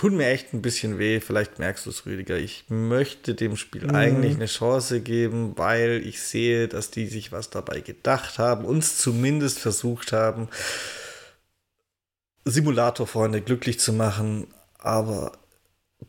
tut 0.00 0.14
mir 0.14 0.28
echt 0.28 0.54
ein 0.54 0.62
bisschen 0.62 0.98
weh. 0.98 1.20
Vielleicht 1.20 1.58
merkst 1.58 1.84
du 1.84 1.90
es, 1.90 2.06
Rüdiger. 2.06 2.38
Ich 2.38 2.64
möchte 2.68 3.34
dem 3.34 3.58
Spiel 3.58 3.84
mhm. 3.84 3.94
eigentlich 3.94 4.34
eine 4.34 4.46
Chance 4.46 5.02
geben, 5.02 5.52
weil 5.58 6.00
ich 6.06 6.22
sehe, 6.22 6.68
dass 6.68 6.90
die 6.90 7.06
sich 7.06 7.32
was 7.32 7.50
dabei 7.50 7.80
gedacht 7.80 8.38
haben, 8.38 8.64
uns 8.64 8.96
zumindest 8.96 9.58
versucht 9.58 10.12
haben, 10.12 10.48
Simulatorfreunde 12.46 13.42
glücklich 13.42 13.78
zu 13.78 13.92
machen. 13.92 14.46
Aber 14.78 15.32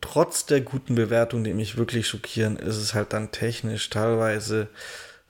trotz 0.00 0.46
der 0.46 0.62
guten 0.62 0.94
Bewertung, 0.94 1.44
die 1.44 1.52
mich 1.52 1.76
wirklich 1.76 2.08
schockieren, 2.08 2.56
ist 2.56 2.78
es 2.78 2.94
halt 2.94 3.12
dann 3.12 3.30
technisch 3.30 3.90
teilweise 3.90 4.70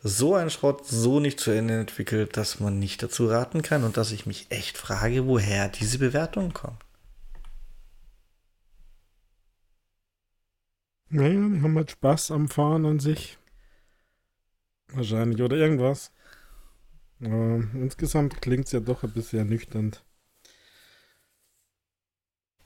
so 0.04 0.36
ein 0.36 0.50
Schrott 0.50 0.86
so 0.86 1.18
nicht 1.18 1.40
zu 1.40 1.50
Ende 1.50 1.80
entwickelt, 1.80 2.36
dass 2.36 2.60
man 2.60 2.78
nicht 2.78 3.02
dazu 3.02 3.26
raten 3.26 3.62
kann 3.62 3.82
und 3.82 3.96
dass 3.96 4.12
ich 4.12 4.24
mich 4.24 4.46
echt 4.50 4.78
frage, 4.78 5.26
woher 5.26 5.68
diese 5.68 5.98
Bewertungen 5.98 6.54
kommen. 6.54 6.78
Naja, 11.14 11.48
die 11.48 11.60
haben 11.60 11.76
halt 11.76 11.90
Spaß 11.90 12.30
am 12.30 12.48
Fahren 12.48 12.86
an 12.86 12.98
sich. 12.98 13.36
Wahrscheinlich 14.88 15.42
oder 15.42 15.56
irgendwas. 15.56 16.10
Aber 17.20 17.62
insgesamt 17.74 18.40
klingt 18.40 18.64
es 18.64 18.72
ja 18.72 18.80
doch 18.80 19.02
ein 19.02 19.12
bisschen 19.12 19.40
ernüchternd. 19.40 20.02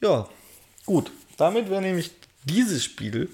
Ja, 0.01 0.29
gut. 0.87 1.11
Damit 1.37 1.69
wäre 1.69 1.83
nämlich 1.83 2.13
dieses 2.45 2.85
Spiel 2.85 3.29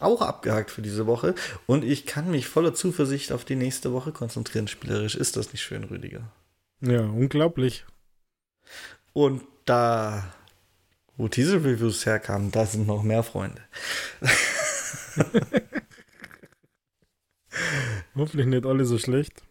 auch 0.00 0.22
abgehakt 0.22 0.70
für 0.70 0.82
diese 0.82 1.06
Woche 1.06 1.34
und 1.66 1.84
ich 1.84 2.06
kann 2.06 2.30
mich 2.30 2.48
voller 2.48 2.74
Zuversicht 2.74 3.32
auf 3.32 3.44
die 3.44 3.56
nächste 3.56 3.92
Woche 3.92 4.12
konzentrieren. 4.12 4.66
Spielerisch 4.66 5.14
ist 5.14 5.36
das 5.36 5.52
nicht 5.52 5.62
schön, 5.62 5.84
Rüdiger. 5.84 6.32
Ja, 6.80 7.02
unglaublich. 7.02 7.84
Und 9.12 9.44
da, 9.66 10.34
wo 11.16 11.28
diese 11.28 11.56
Reviews 11.64 12.06
herkamen, 12.06 12.50
da 12.50 12.66
sind 12.66 12.86
noch 12.86 13.02
mehr 13.02 13.22
Freunde. 13.22 13.62
Hoffentlich 18.16 18.46
nicht 18.46 18.66
alle 18.66 18.84
so 18.84 18.98
schlecht. 18.98 19.42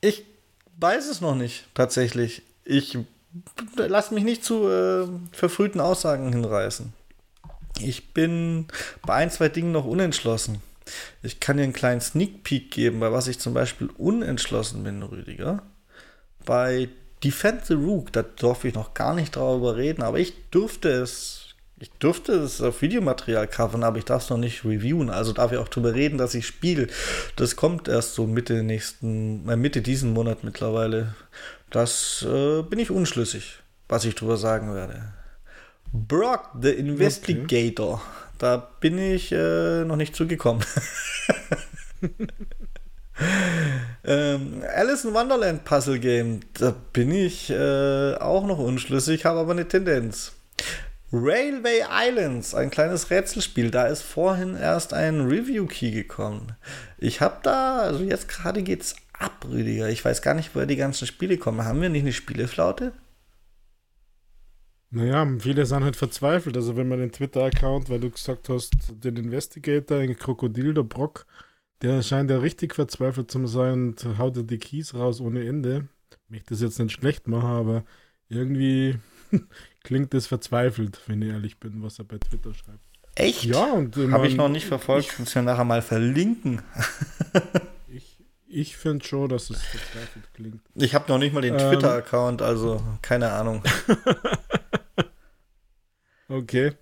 Ich 0.00 0.24
weiß 0.76 1.08
es 1.08 1.20
noch 1.20 1.34
nicht, 1.34 1.66
tatsächlich. 1.74 2.42
Ich 2.64 2.98
lasse 3.76 4.14
mich 4.14 4.24
nicht 4.24 4.44
zu 4.44 4.68
äh, 4.68 5.06
verfrühten 5.32 5.80
Aussagen 5.80 6.32
hinreißen. 6.32 6.92
Ich 7.80 8.12
bin 8.12 8.66
bei 9.06 9.14
ein, 9.14 9.30
zwei 9.30 9.48
Dingen 9.48 9.72
noch 9.72 9.84
unentschlossen. 9.84 10.62
Ich 11.22 11.38
kann 11.38 11.58
dir 11.58 11.64
einen 11.64 11.72
kleinen 11.72 12.00
Sneak 12.00 12.42
Peek 12.44 12.70
geben, 12.70 13.00
bei 13.00 13.12
was 13.12 13.28
ich 13.28 13.38
zum 13.38 13.54
Beispiel 13.54 13.90
unentschlossen 13.98 14.82
bin, 14.84 15.02
Rüdiger. 15.02 15.62
Bei 16.44 16.88
Defend 17.24 17.64
the 17.66 17.74
Rook, 17.74 18.12
da 18.12 18.22
durfte 18.22 18.68
ich 18.68 18.74
noch 18.74 18.94
gar 18.94 19.14
nicht 19.14 19.36
darüber 19.36 19.76
reden, 19.76 20.02
aber 20.02 20.18
ich 20.18 20.34
durfte 20.50 20.88
es, 20.88 21.54
ich 21.80 21.90
durfte 21.98 22.32
es 22.32 22.60
auf 22.60 22.82
Videomaterial 22.82 23.48
covern, 23.48 23.82
aber 23.82 23.98
ich 23.98 24.04
darf 24.04 24.24
es 24.24 24.30
noch 24.30 24.38
nicht 24.38 24.64
reviewen, 24.64 25.10
also 25.10 25.32
darf 25.32 25.52
ich 25.52 25.58
auch 25.58 25.68
darüber 25.68 25.94
reden, 25.94 26.18
dass 26.18 26.34
ich 26.34 26.46
spiele. 26.46 26.86
Das 27.36 27.56
kommt 27.56 27.88
erst 27.88 28.14
so 28.14 28.26
Mitte 28.26 28.62
nächsten, 28.62 29.48
äh, 29.48 29.56
Mitte 29.56 29.82
diesen 29.82 30.12
Monat 30.12 30.44
mittlerweile. 30.44 31.14
Das 31.70 32.24
äh, 32.28 32.62
bin 32.62 32.78
ich 32.78 32.90
unschlüssig, 32.90 33.58
was 33.88 34.04
ich 34.04 34.14
darüber 34.14 34.36
sagen 34.36 34.74
werde. 34.74 35.12
Brock, 35.92 36.50
the 36.60 36.70
Investigator. 36.70 37.94
Okay. 37.94 38.02
Da 38.38 38.56
bin 38.80 38.98
ich 38.98 39.32
äh, 39.32 39.84
noch 39.84 39.96
nicht 39.96 40.14
zugekommen. 40.14 40.64
ähm, 44.04 44.62
Alice 44.74 45.04
in 45.04 45.14
Wonderland 45.14 45.64
Puzzle 45.64 45.98
Game. 45.98 46.40
Da 46.54 46.74
bin 46.92 47.10
ich 47.10 47.50
äh, 47.50 48.14
auch 48.14 48.46
noch 48.46 48.58
unschlüssig, 48.58 49.24
habe 49.24 49.40
aber 49.40 49.52
eine 49.52 49.68
Tendenz. 49.68 50.32
Railway 51.12 51.84
Islands, 51.90 52.54
ein 52.54 52.70
kleines 52.70 53.10
Rätselspiel. 53.10 53.70
Da 53.70 53.86
ist 53.86 54.02
vorhin 54.02 54.56
erst 54.56 54.92
ein 54.92 55.22
Review 55.22 55.66
Key 55.66 55.90
gekommen. 55.90 56.52
Ich 56.98 57.20
habe 57.20 57.38
da, 57.42 57.78
also 57.78 58.04
jetzt 58.04 58.28
gerade 58.28 58.62
geht's 58.62 58.94
ab, 59.18 59.46
Rüdiger. 59.48 59.88
Ich 59.88 60.04
weiß 60.04 60.20
gar 60.20 60.34
nicht, 60.34 60.54
woher 60.54 60.66
die 60.66 60.76
ganzen 60.76 61.06
Spiele 61.06 61.38
kommen. 61.38 61.64
Haben 61.64 61.80
wir 61.80 61.88
nicht 61.88 62.02
eine 62.02 62.12
Spieleflaute? 62.12 62.92
Naja, 64.90 65.26
viele 65.38 65.66
sind 65.66 65.84
halt 65.84 65.96
verzweifelt. 65.96 66.56
Also 66.56 66.76
wenn 66.76 66.88
man 66.88 66.98
den 66.98 67.12
Twitter-Account, 67.12 67.88
weil 67.88 68.00
du 68.00 68.10
gesagt 68.10 68.48
hast, 68.48 68.72
den 68.90 69.16
Investigator, 69.16 69.98
den 69.98 70.16
Krokodil, 70.16 70.74
der 70.74 70.82
Brock, 70.82 71.26
der 71.82 72.02
scheint 72.02 72.30
ja 72.30 72.38
richtig 72.38 72.74
verzweifelt 72.74 73.30
zu 73.30 73.46
sein 73.46 73.88
und 73.88 74.18
haut 74.18 74.50
die 74.50 74.58
Keys 74.58 74.94
raus 74.94 75.20
ohne 75.20 75.46
Ende. 75.46 75.88
Ich 76.10 76.30
möchte 76.30 76.50
das 76.50 76.60
jetzt 76.60 76.78
nicht 76.78 76.92
schlecht 76.92 77.28
machen, 77.28 77.48
aber 77.48 77.84
irgendwie 78.28 78.98
klingt 79.82 80.14
das 80.14 80.26
verzweifelt, 80.26 81.00
wenn 81.06 81.22
ich 81.22 81.28
ehrlich 81.28 81.58
bin, 81.58 81.82
was 81.82 81.98
er 81.98 82.04
bei 82.04 82.18
Twitter 82.18 82.54
schreibt. 82.54 82.80
Echt? 83.14 83.44
Ja, 83.44 83.72
und 83.72 83.96
habe 83.96 84.28
ich 84.28 84.36
noch 84.36 84.48
nicht 84.48 84.66
verfolgt. 84.66 85.08
Ich 85.12 85.18
muss 85.18 85.34
ja 85.34 85.42
nachher 85.42 85.64
mal 85.64 85.82
verlinken. 85.82 86.62
ich 87.88 88.16
ich 88.46 88.76
finde 88.76 89.04
schon, 89.04 89.28
dass 89.28 89.50
es 89.50 89.60
verzweifelt 89.60 90.32
klingt. 90.34 90.60
Ich 90.74 90.94
habe 90.94 91.10
noch 91.10 91.18
nicht 91.18 91.34
mal 91.34 91.40
den 91.40 91.54
ähm, 91.54 91.60
Twitter-Account, 91.60 92.42
also 92.42 92.80
keine 93.02 93.32
Ahnung. 93.32 93.62
Okay. 96.28 96.72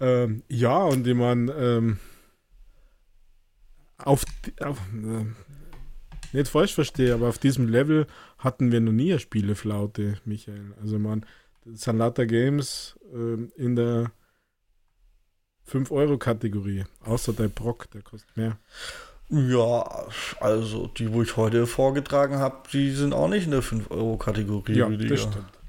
Ähm, 0.00 0.42
ja, 0.48 0.78
und 0.78 1.06
ich 1.06 1.14
meine, 1.14 1.52
ähm, 1.52 1.98
auf, 4.04 4.24
auf 4.60 4.78
äh, 4.92 5.24
nicht 6.32 6.48
falsch 6.48 6.74
verstehe, 6.74 7.14
aber 7.14 7.28
auf 7.28 7.38
diesem 7.38 7.68
Level 7.68 8.06
hatten 8.38 8.70
wir 8.72 8.80
noch 8.80 8.92
nie 8.92 9.10
eine 9.12 9.20
Spieleflaute, 9.20 10.18
Michael. 10.24 10.74
Also 10.80 10.98
man, 10.98 11.26
das 11.64 11.82
sind 11.82 11.98
lauter 11.98 12.26
Games 12.26 12.98
äh, 13.12 13.62
in 13.62 13.76
der 13.76 14.12
5-Euro-Kategorie, 15.68 16.84
außer 17.04 17.32
der 17.32 17.48
Brock, 17.48 17.90
der 17.92 18.02
kostet 18.02 18.36
mehr. 18.36 18.58
Ja, 19.28 20.08
also 20.40 20.88
die, 20.88 21.12
wo 21.12 21.22
ich 21.22 21.36
heute 21.36 21.66
vorgetragen 21.66 22.38
habe, 22.38 22.68
die 22.72 22.90
sind 22.90 23.12
auch 23.12 23.28
nicht 23.28 23.44
in 23.44 23.52
der 23.52 23.62
5-Euro-Kategorie. 23.62 24.74
Ja, 24.74 24.88
das 24.88 25.20
stimmt. 25.22 25.59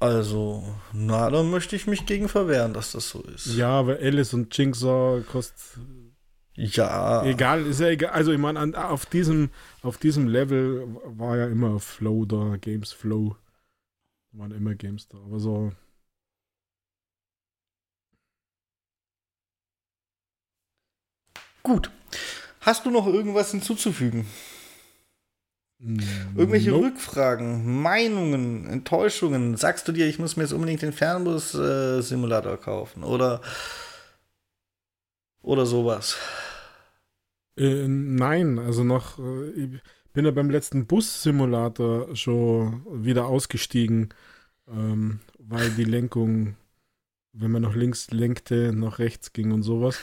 Also, 0.00 0.62
na, 0.92 1.28
da 1.28 1.42
möchte 1.42 1.74
ich 1.74 1.88
mich 1.88 2.06
gegen 2.06 2.28
verwehren, 2.28 2.72
dass 2.72 2.92
das 2.92 3.08
so 3.10 3.22
ist. 3.22 3.46
Ja, 3.56 3.70
aber 3.70 3.98
Alice 3.98 4.32
und 4.32 4.56
Jigsaw 4.56 5.22
kostet. 5.22 5.80
Ja. 6.54 7.24
Egal, 7.24 7.66
ist 7.66 7.80
ja 7.80 7.88
egal. 7.88 8.10
Also, 8.10 8.32
ich 8.32 8.38
meine, 8.38 8.88
auf 8.88 9.06
diesem, 9.06 9.50
auf 9.82 9.98
diesem 9.98 10.28
Level 10.28 10.86
war 11.04 11.36
ja 11.36 11.46
immer 11.46 11.80
Flow 11.80 12.24
da, 12.24 12.56
Games 12.60 12.92
Flow. 12.92 13.36
Waren 14.32 14.52
immer 14.52 14.74
Games 14.76 15.08
da. 15.08 15.18
Aber 15.18 15.40
so. 15.40 15.72
Gut. 21.64 21.90
Hast 22.60 22.86
du 22.86 22.90
noch 22.90 23.06
irgendwas 23.06 23.50
hinzuzufügen? 23.50 24.26
Irgendwelche 25.80 26.70
nope. 26.70 26.86
Rückfragen, 26.86 27.80
Meinungen, 27.82 28.66
Enttäuschungen? 28.66 29.56
Sagst 29.56 29.86
du 29.86 29.92
dir, 29.92 30.06
ich 30.06 30.18
muss 30.18 30.36
mir 30.36 30.42
jetzt 30.42 30.52
unbedingt 30.52 30.82
den 30.82 30.92
Fernbus-Simulator 30.92 32.56
kaufen? 32.56 33.04
Oder, 33.04 33.40
oder 35.40 35.66
sowas? 35.66 36.16
Äh, 37.56 37.86
nein, 37.86 38.58
also 38.58 38.82
noch, 38.82 39.18
äh, 39.20 39.50
ich 39.50 39.80
bin 40.12 40.24
ja 40.24 40.32
beim 40.32 40.50
letzten 40.50 40.86
Bus-Simulator 40.86 42.14
schon 42.16 42.84
wieder 43.04 43.26
ausgestiegen, 43.26 44.08
ähm, 44.68 45.20
weil 45.38 45.70
die 45.70 45.84
Lenkung, 45.84 46.56
wenn 47.32 47.50
man 47.50 47.62
nach 47.62 47.74
links 47.74 48.10
lenkte, 48.10 48.72
nach 48.72 48.98
rechts 48.98 49.32
ging 49.32 49.52
und 49.52 49.62
sowas. 49.62 50.00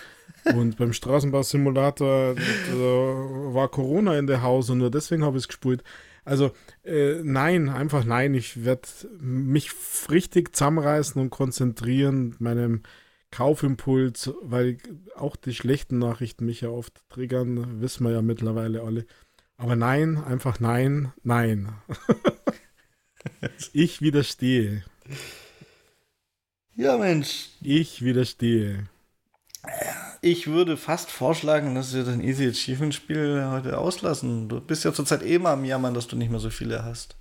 Und 0.53 0.77
beim 0.77 0.93
Straßenbau-Simulator 0.93 2.35
war 2.35 3.69
Corona 3.69 4.17
in 4.17 4.27
der 4.27 4.43
Haus 4.43 4.69
und 4.69 4.77
nur 4.77 4.91
deswegen 4.91 5.23
habe 5.23 5.37
ich 5.37 5.43
es 5.43 5.47
gespult. 5.47 5.83
Also 6.23 6.51
äh, 6.83 7.21
nein, 7.23 7.69
einfach 7.69 8.03
nein. 8.03 8.33
Ich 8.33 8.63
werde 8.63 8.87
mich 9.19 9.71
richtig 10.09 10.55
zusammenreißen 10.55 11.21
und 11.21 11.29
konzentrieren 11.29 12.35
meinem 12.39 12.81
Kaufimpuls, 13.31 14.31
weil 14.41 14.77
auch 15.15 15.35
die 15.35 15.53
schlechten 15.53 15.99
Nachrichten 15.99 16.45
mich 16.45 16.61
ja 16.61 16.69
oft 16.69 17.03
triggern, 17.09 17.81
wissen 17.81 18.05
wir 18.05 18.13
ja 18.13 18.21
mittlerweile 18.21 18.81
alle. 18.81 19.05
Aber 19.57 19.75
nein, 19.75 20.17
einfach 20.17 20.59
nein, 20.59 21.11
nein. 21.23 21.73
ich 23.73 24.01
widerstehe. 24.01 24.83
Ja, 26.75 26.97
Mensch. 26.97 27.49
Ich 27.61 28.03
widerstehe. 28.03 28.87
Ich 30.21 30.47
würde 30.47 30.75
fast 30.75 31.09
vorschlagen, 31.09 31.73
dass 31.73 31.93
wir 31.93 32.03
dein 32.03 32.21
Easy 32.21 32.47
Achievement 32.47 32.93
Spiel 32.93 33.47
heute 33.49 33.77
auslassen. 33.77 34.49
Du 34.49 34.59
bist 34.59 34.83
ja 34.83 34.93
zurzeit 34.93 35.23
eh 35.23 35.39
mal 35.39 35.53
am 35.53 35.63
Jammern, 35.63 35.93
dass 35.93 36.07
du 36.07 36.15
nicht 36.15 36.29
mehr 36.29 36.39
so 36.39 36.49
viele 36.49 36.83
hast. 36.83 37.15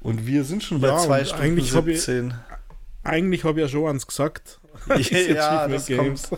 Und 0.00 0.26
wir 0.26 0.44
sind 0.44 0.62
schon 0.62 0.80
bei 0.80 0.88
ja, 0.88 0.98
zwei 0.98 1.24
Stunden 1.24 1.44
eigentlich 1.44 1.72
17. 1.72 2.32
Hab 2.32 2.60
ich, 3.04 3.10
eigentlich 3.10 3.44
habe 3.44 3.60
ich 3.60 3.66
ja 3.66 3.68
schon 3.70 3.88
eins 3.88 4.06
gesagt. 4.06 4.60
ja, 4.88 5.66
das 5.66 5.86
kommt, 5.88 6.28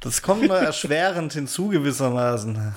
das 0.00 0.22
kommt 0.22 0.46
nur 0.46 0.58
erschwerend 0.58 1.32
hinzu 1.32 1.68
gewissermaßen. 1.68 2.74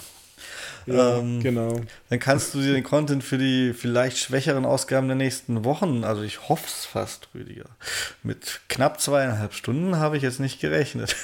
Ja, 0.86 1.20
ähm, 1.20 1.42
genau. 1.42 1.80
Dann 2.10 2.20
kannst 2.20 2.54
du 2.54 2.62
dir 2.62 2.74
den 2.74 2.84
Content 2.84 3.24
für 3.24 3.38
die 3.38 3.74
vielleicht 3.74 4.18
schwächeren 4.18 4.66
Ausgaben 4.66 5.08
der 5.08 5.16
nächsten 5.16 5.64
Wochen, 5.66 6.04
also 6.04 6.22
ich 6.22 6.50
hoffe 6.50 6.66
es 6.68 6.86
fast, 6.86 7.30
Rüdiger. 7.34 7.70
Mit 8.24 8.62
knapp 8.70 9.00
zweieinhalb 9.00 9.54
Stunden 9.54 9.98
habe 9.98 10.18
ich 10.18 10.24
jetzt 10.24 10.40
nicht 10.40 10.60
gerechnet. 10.60 11.16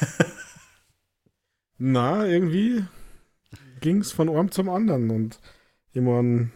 Na, 1.78 2.26
irgendwie 2.26 2.84
ging 3.82 4.00
es 4.00 4.12
von 4.12 4.30
einem 4.30 4.52
zum 4.52 4.70
anderen 4.70 5.10
und 5.10 5.40
meine, 5.94 6.50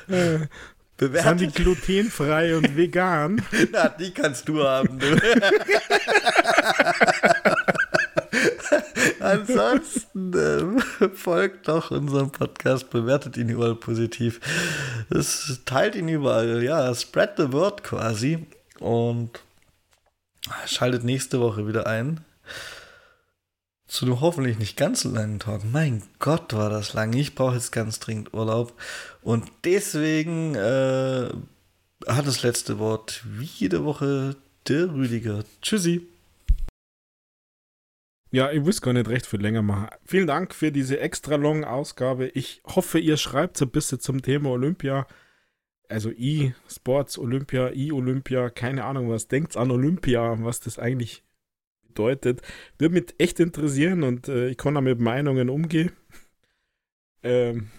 bewertet. 0.99 1.40
Sind 1.40 1.41
die 1.41 1.64
glutenfrei 1.64 2.56
und 2.56 2.75
vegan? 2.75 3.41
Na, 3.72 3.90
die 3.90 4.11
kannst 4.11 4.48
du 4.48 4.64
haben. 4.64 4.99
Du. 4.99 5.08
Ansonsten 9.19 10.34
äh, 10.34 11.09
folgt 11.14 11.68
doch 11.68 11.92
unserem 11.92 12.32
Podcast, 12.32 12.90
bewertet 12.90 13.38
ihn 13.38 13.50
überall 13.50 13.76
positiv. 13.76 14.40
Es 15.09 15.61
teilt 15.66 15.95
ihn 15.95 16.08
überall, 16.08 16.64
ja, 16.64 16.93
spread 16.93 17.34
the 17.38 17.51
word 17.51 17.84
quasi. 17.84 18.48
Und 18.80 19.42
schaltet 20.66 21.03
nächste 21.03 21.40
Woche 21.40 21.68
wieder 21.68 21.88
ein. 21.88 22.22
Zu 23.88 24.06
einem 24.06 24.22
hoffentlich 24.22 24.59
nicht 24.59 24.77
ganz 24.77 25.01
so 25.01 25.09
langen 25.09 25.40
Talk. 25.40 25.64
Mein 25.66 26.03
Gott, 26.19 26.53
war 26.53 26.69
das 26.69 26.93
lang. 26.93 27.11
Ich 27.14 27.34
brauche 27.34 27.56
jetzt 27.56 27.72
ganz 27.72 28.00
dringend 28.00 28.34
Urlaub. 28.34 28.74
Und 29.24 29.51
deswegen 29.64 30.53
äh, 30.56 31.30
hat 32.08 32.27
das 32.27 32.43
letzte 32.43 32.77
Wort 32.77 33.24
wie 33.26 33.45
jede 33.45 33.84
Woche 33.84 34.35
der 34.68 34.93
Rüdiger. 34.93 35.43
Tschüssi. 35.61 36.08
Ja, 38.32 38.51
ich 38.51 38.64
wusste 38.64 38.82
gar 38.82 38.93
nicht 38.93 39.09
recht 39.09 39.25
viel 39.25 39.41
länger 39.41 39.64
machen. 39.64 39.88
Vielen 40.06 40.27
Dank 40.27 40.53
für 40.53 40.72
diese 40.72 40.99
extra 40.99 41.35
long 41.35 41.64
Ausgabe. 41.64 42.27
Ich 42.27 42.61
hoffe, 42.64 42.99
ihr 42.99 43.17
schreibt 43.17 43.59
ein 43.61 43.72
bisschen 43.72 43.99
zum 43.99 44.22
Thema 44.22 44.51
Olympia. 44.51 45.08
Also 45.88 46.11
E-Sports, 46.11 47.17
Olympia, 47.17 47.72
E-Olympia, 47.74 48.51
keine 48.51 48.85
Ahnung 48.85 49.09
was. 49.09 49.27
Denkt 49.27 49.58
an 49.58 49.72
Olympia, 49.72 50.38
was 50.43 50.59
das 50.59 50.77
eigentlich 50.77 51.24
bedeutet. 51.82 52.43
Würde 52.77 52.93
mich 52.93 53.16
echt 53.17 53.40
interessieren 53.40 54.03
und 54.03 54.27
äh, 54.27 54.49
ich 54.49 54.58
kann 54.58 54.75
da 54.75 54.82
mit 54.82 54.99
Meinungen 54.99 55.49
umgehen. 55.49 55.91
ähm, 57.24 57.69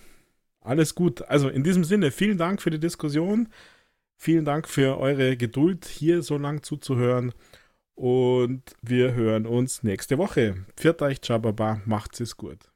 alles 0.60 0.96
gut. 0.96 1.22
Also 1.22 1.48
in 1.48 1.62
diesem 1.62 1.84
Sinne, 1.84 2.10
vielen 2.10 2.38
Dank 2.38 2.60
für 2.60 2.70
die 2.70 2.80
Diskussion. 2.80 3.48
Vielen 4.16 4.44
Dank 4.44 4.68
für 4.68 4.98
eure 4.98 5.36
Geduld, 5.36 5.86
hier 5.86 6.22
so 6.22 6.36
lang 6.36 6.62
zuzuhören. 6.62 7.32
Und 8.00 8.62
wir 8.80 9.12
hören 9.12 9.44
uns 9.44 9.82
nächste 9.82 10.16
Woche. 10.16 10.64
Pfiat 10.74 11.02
euch, 11.02 11.20
Chababa, 11.20 11.82
macht's 11.84 12.20
es 12.20 12.34
gut. 12.34 12.69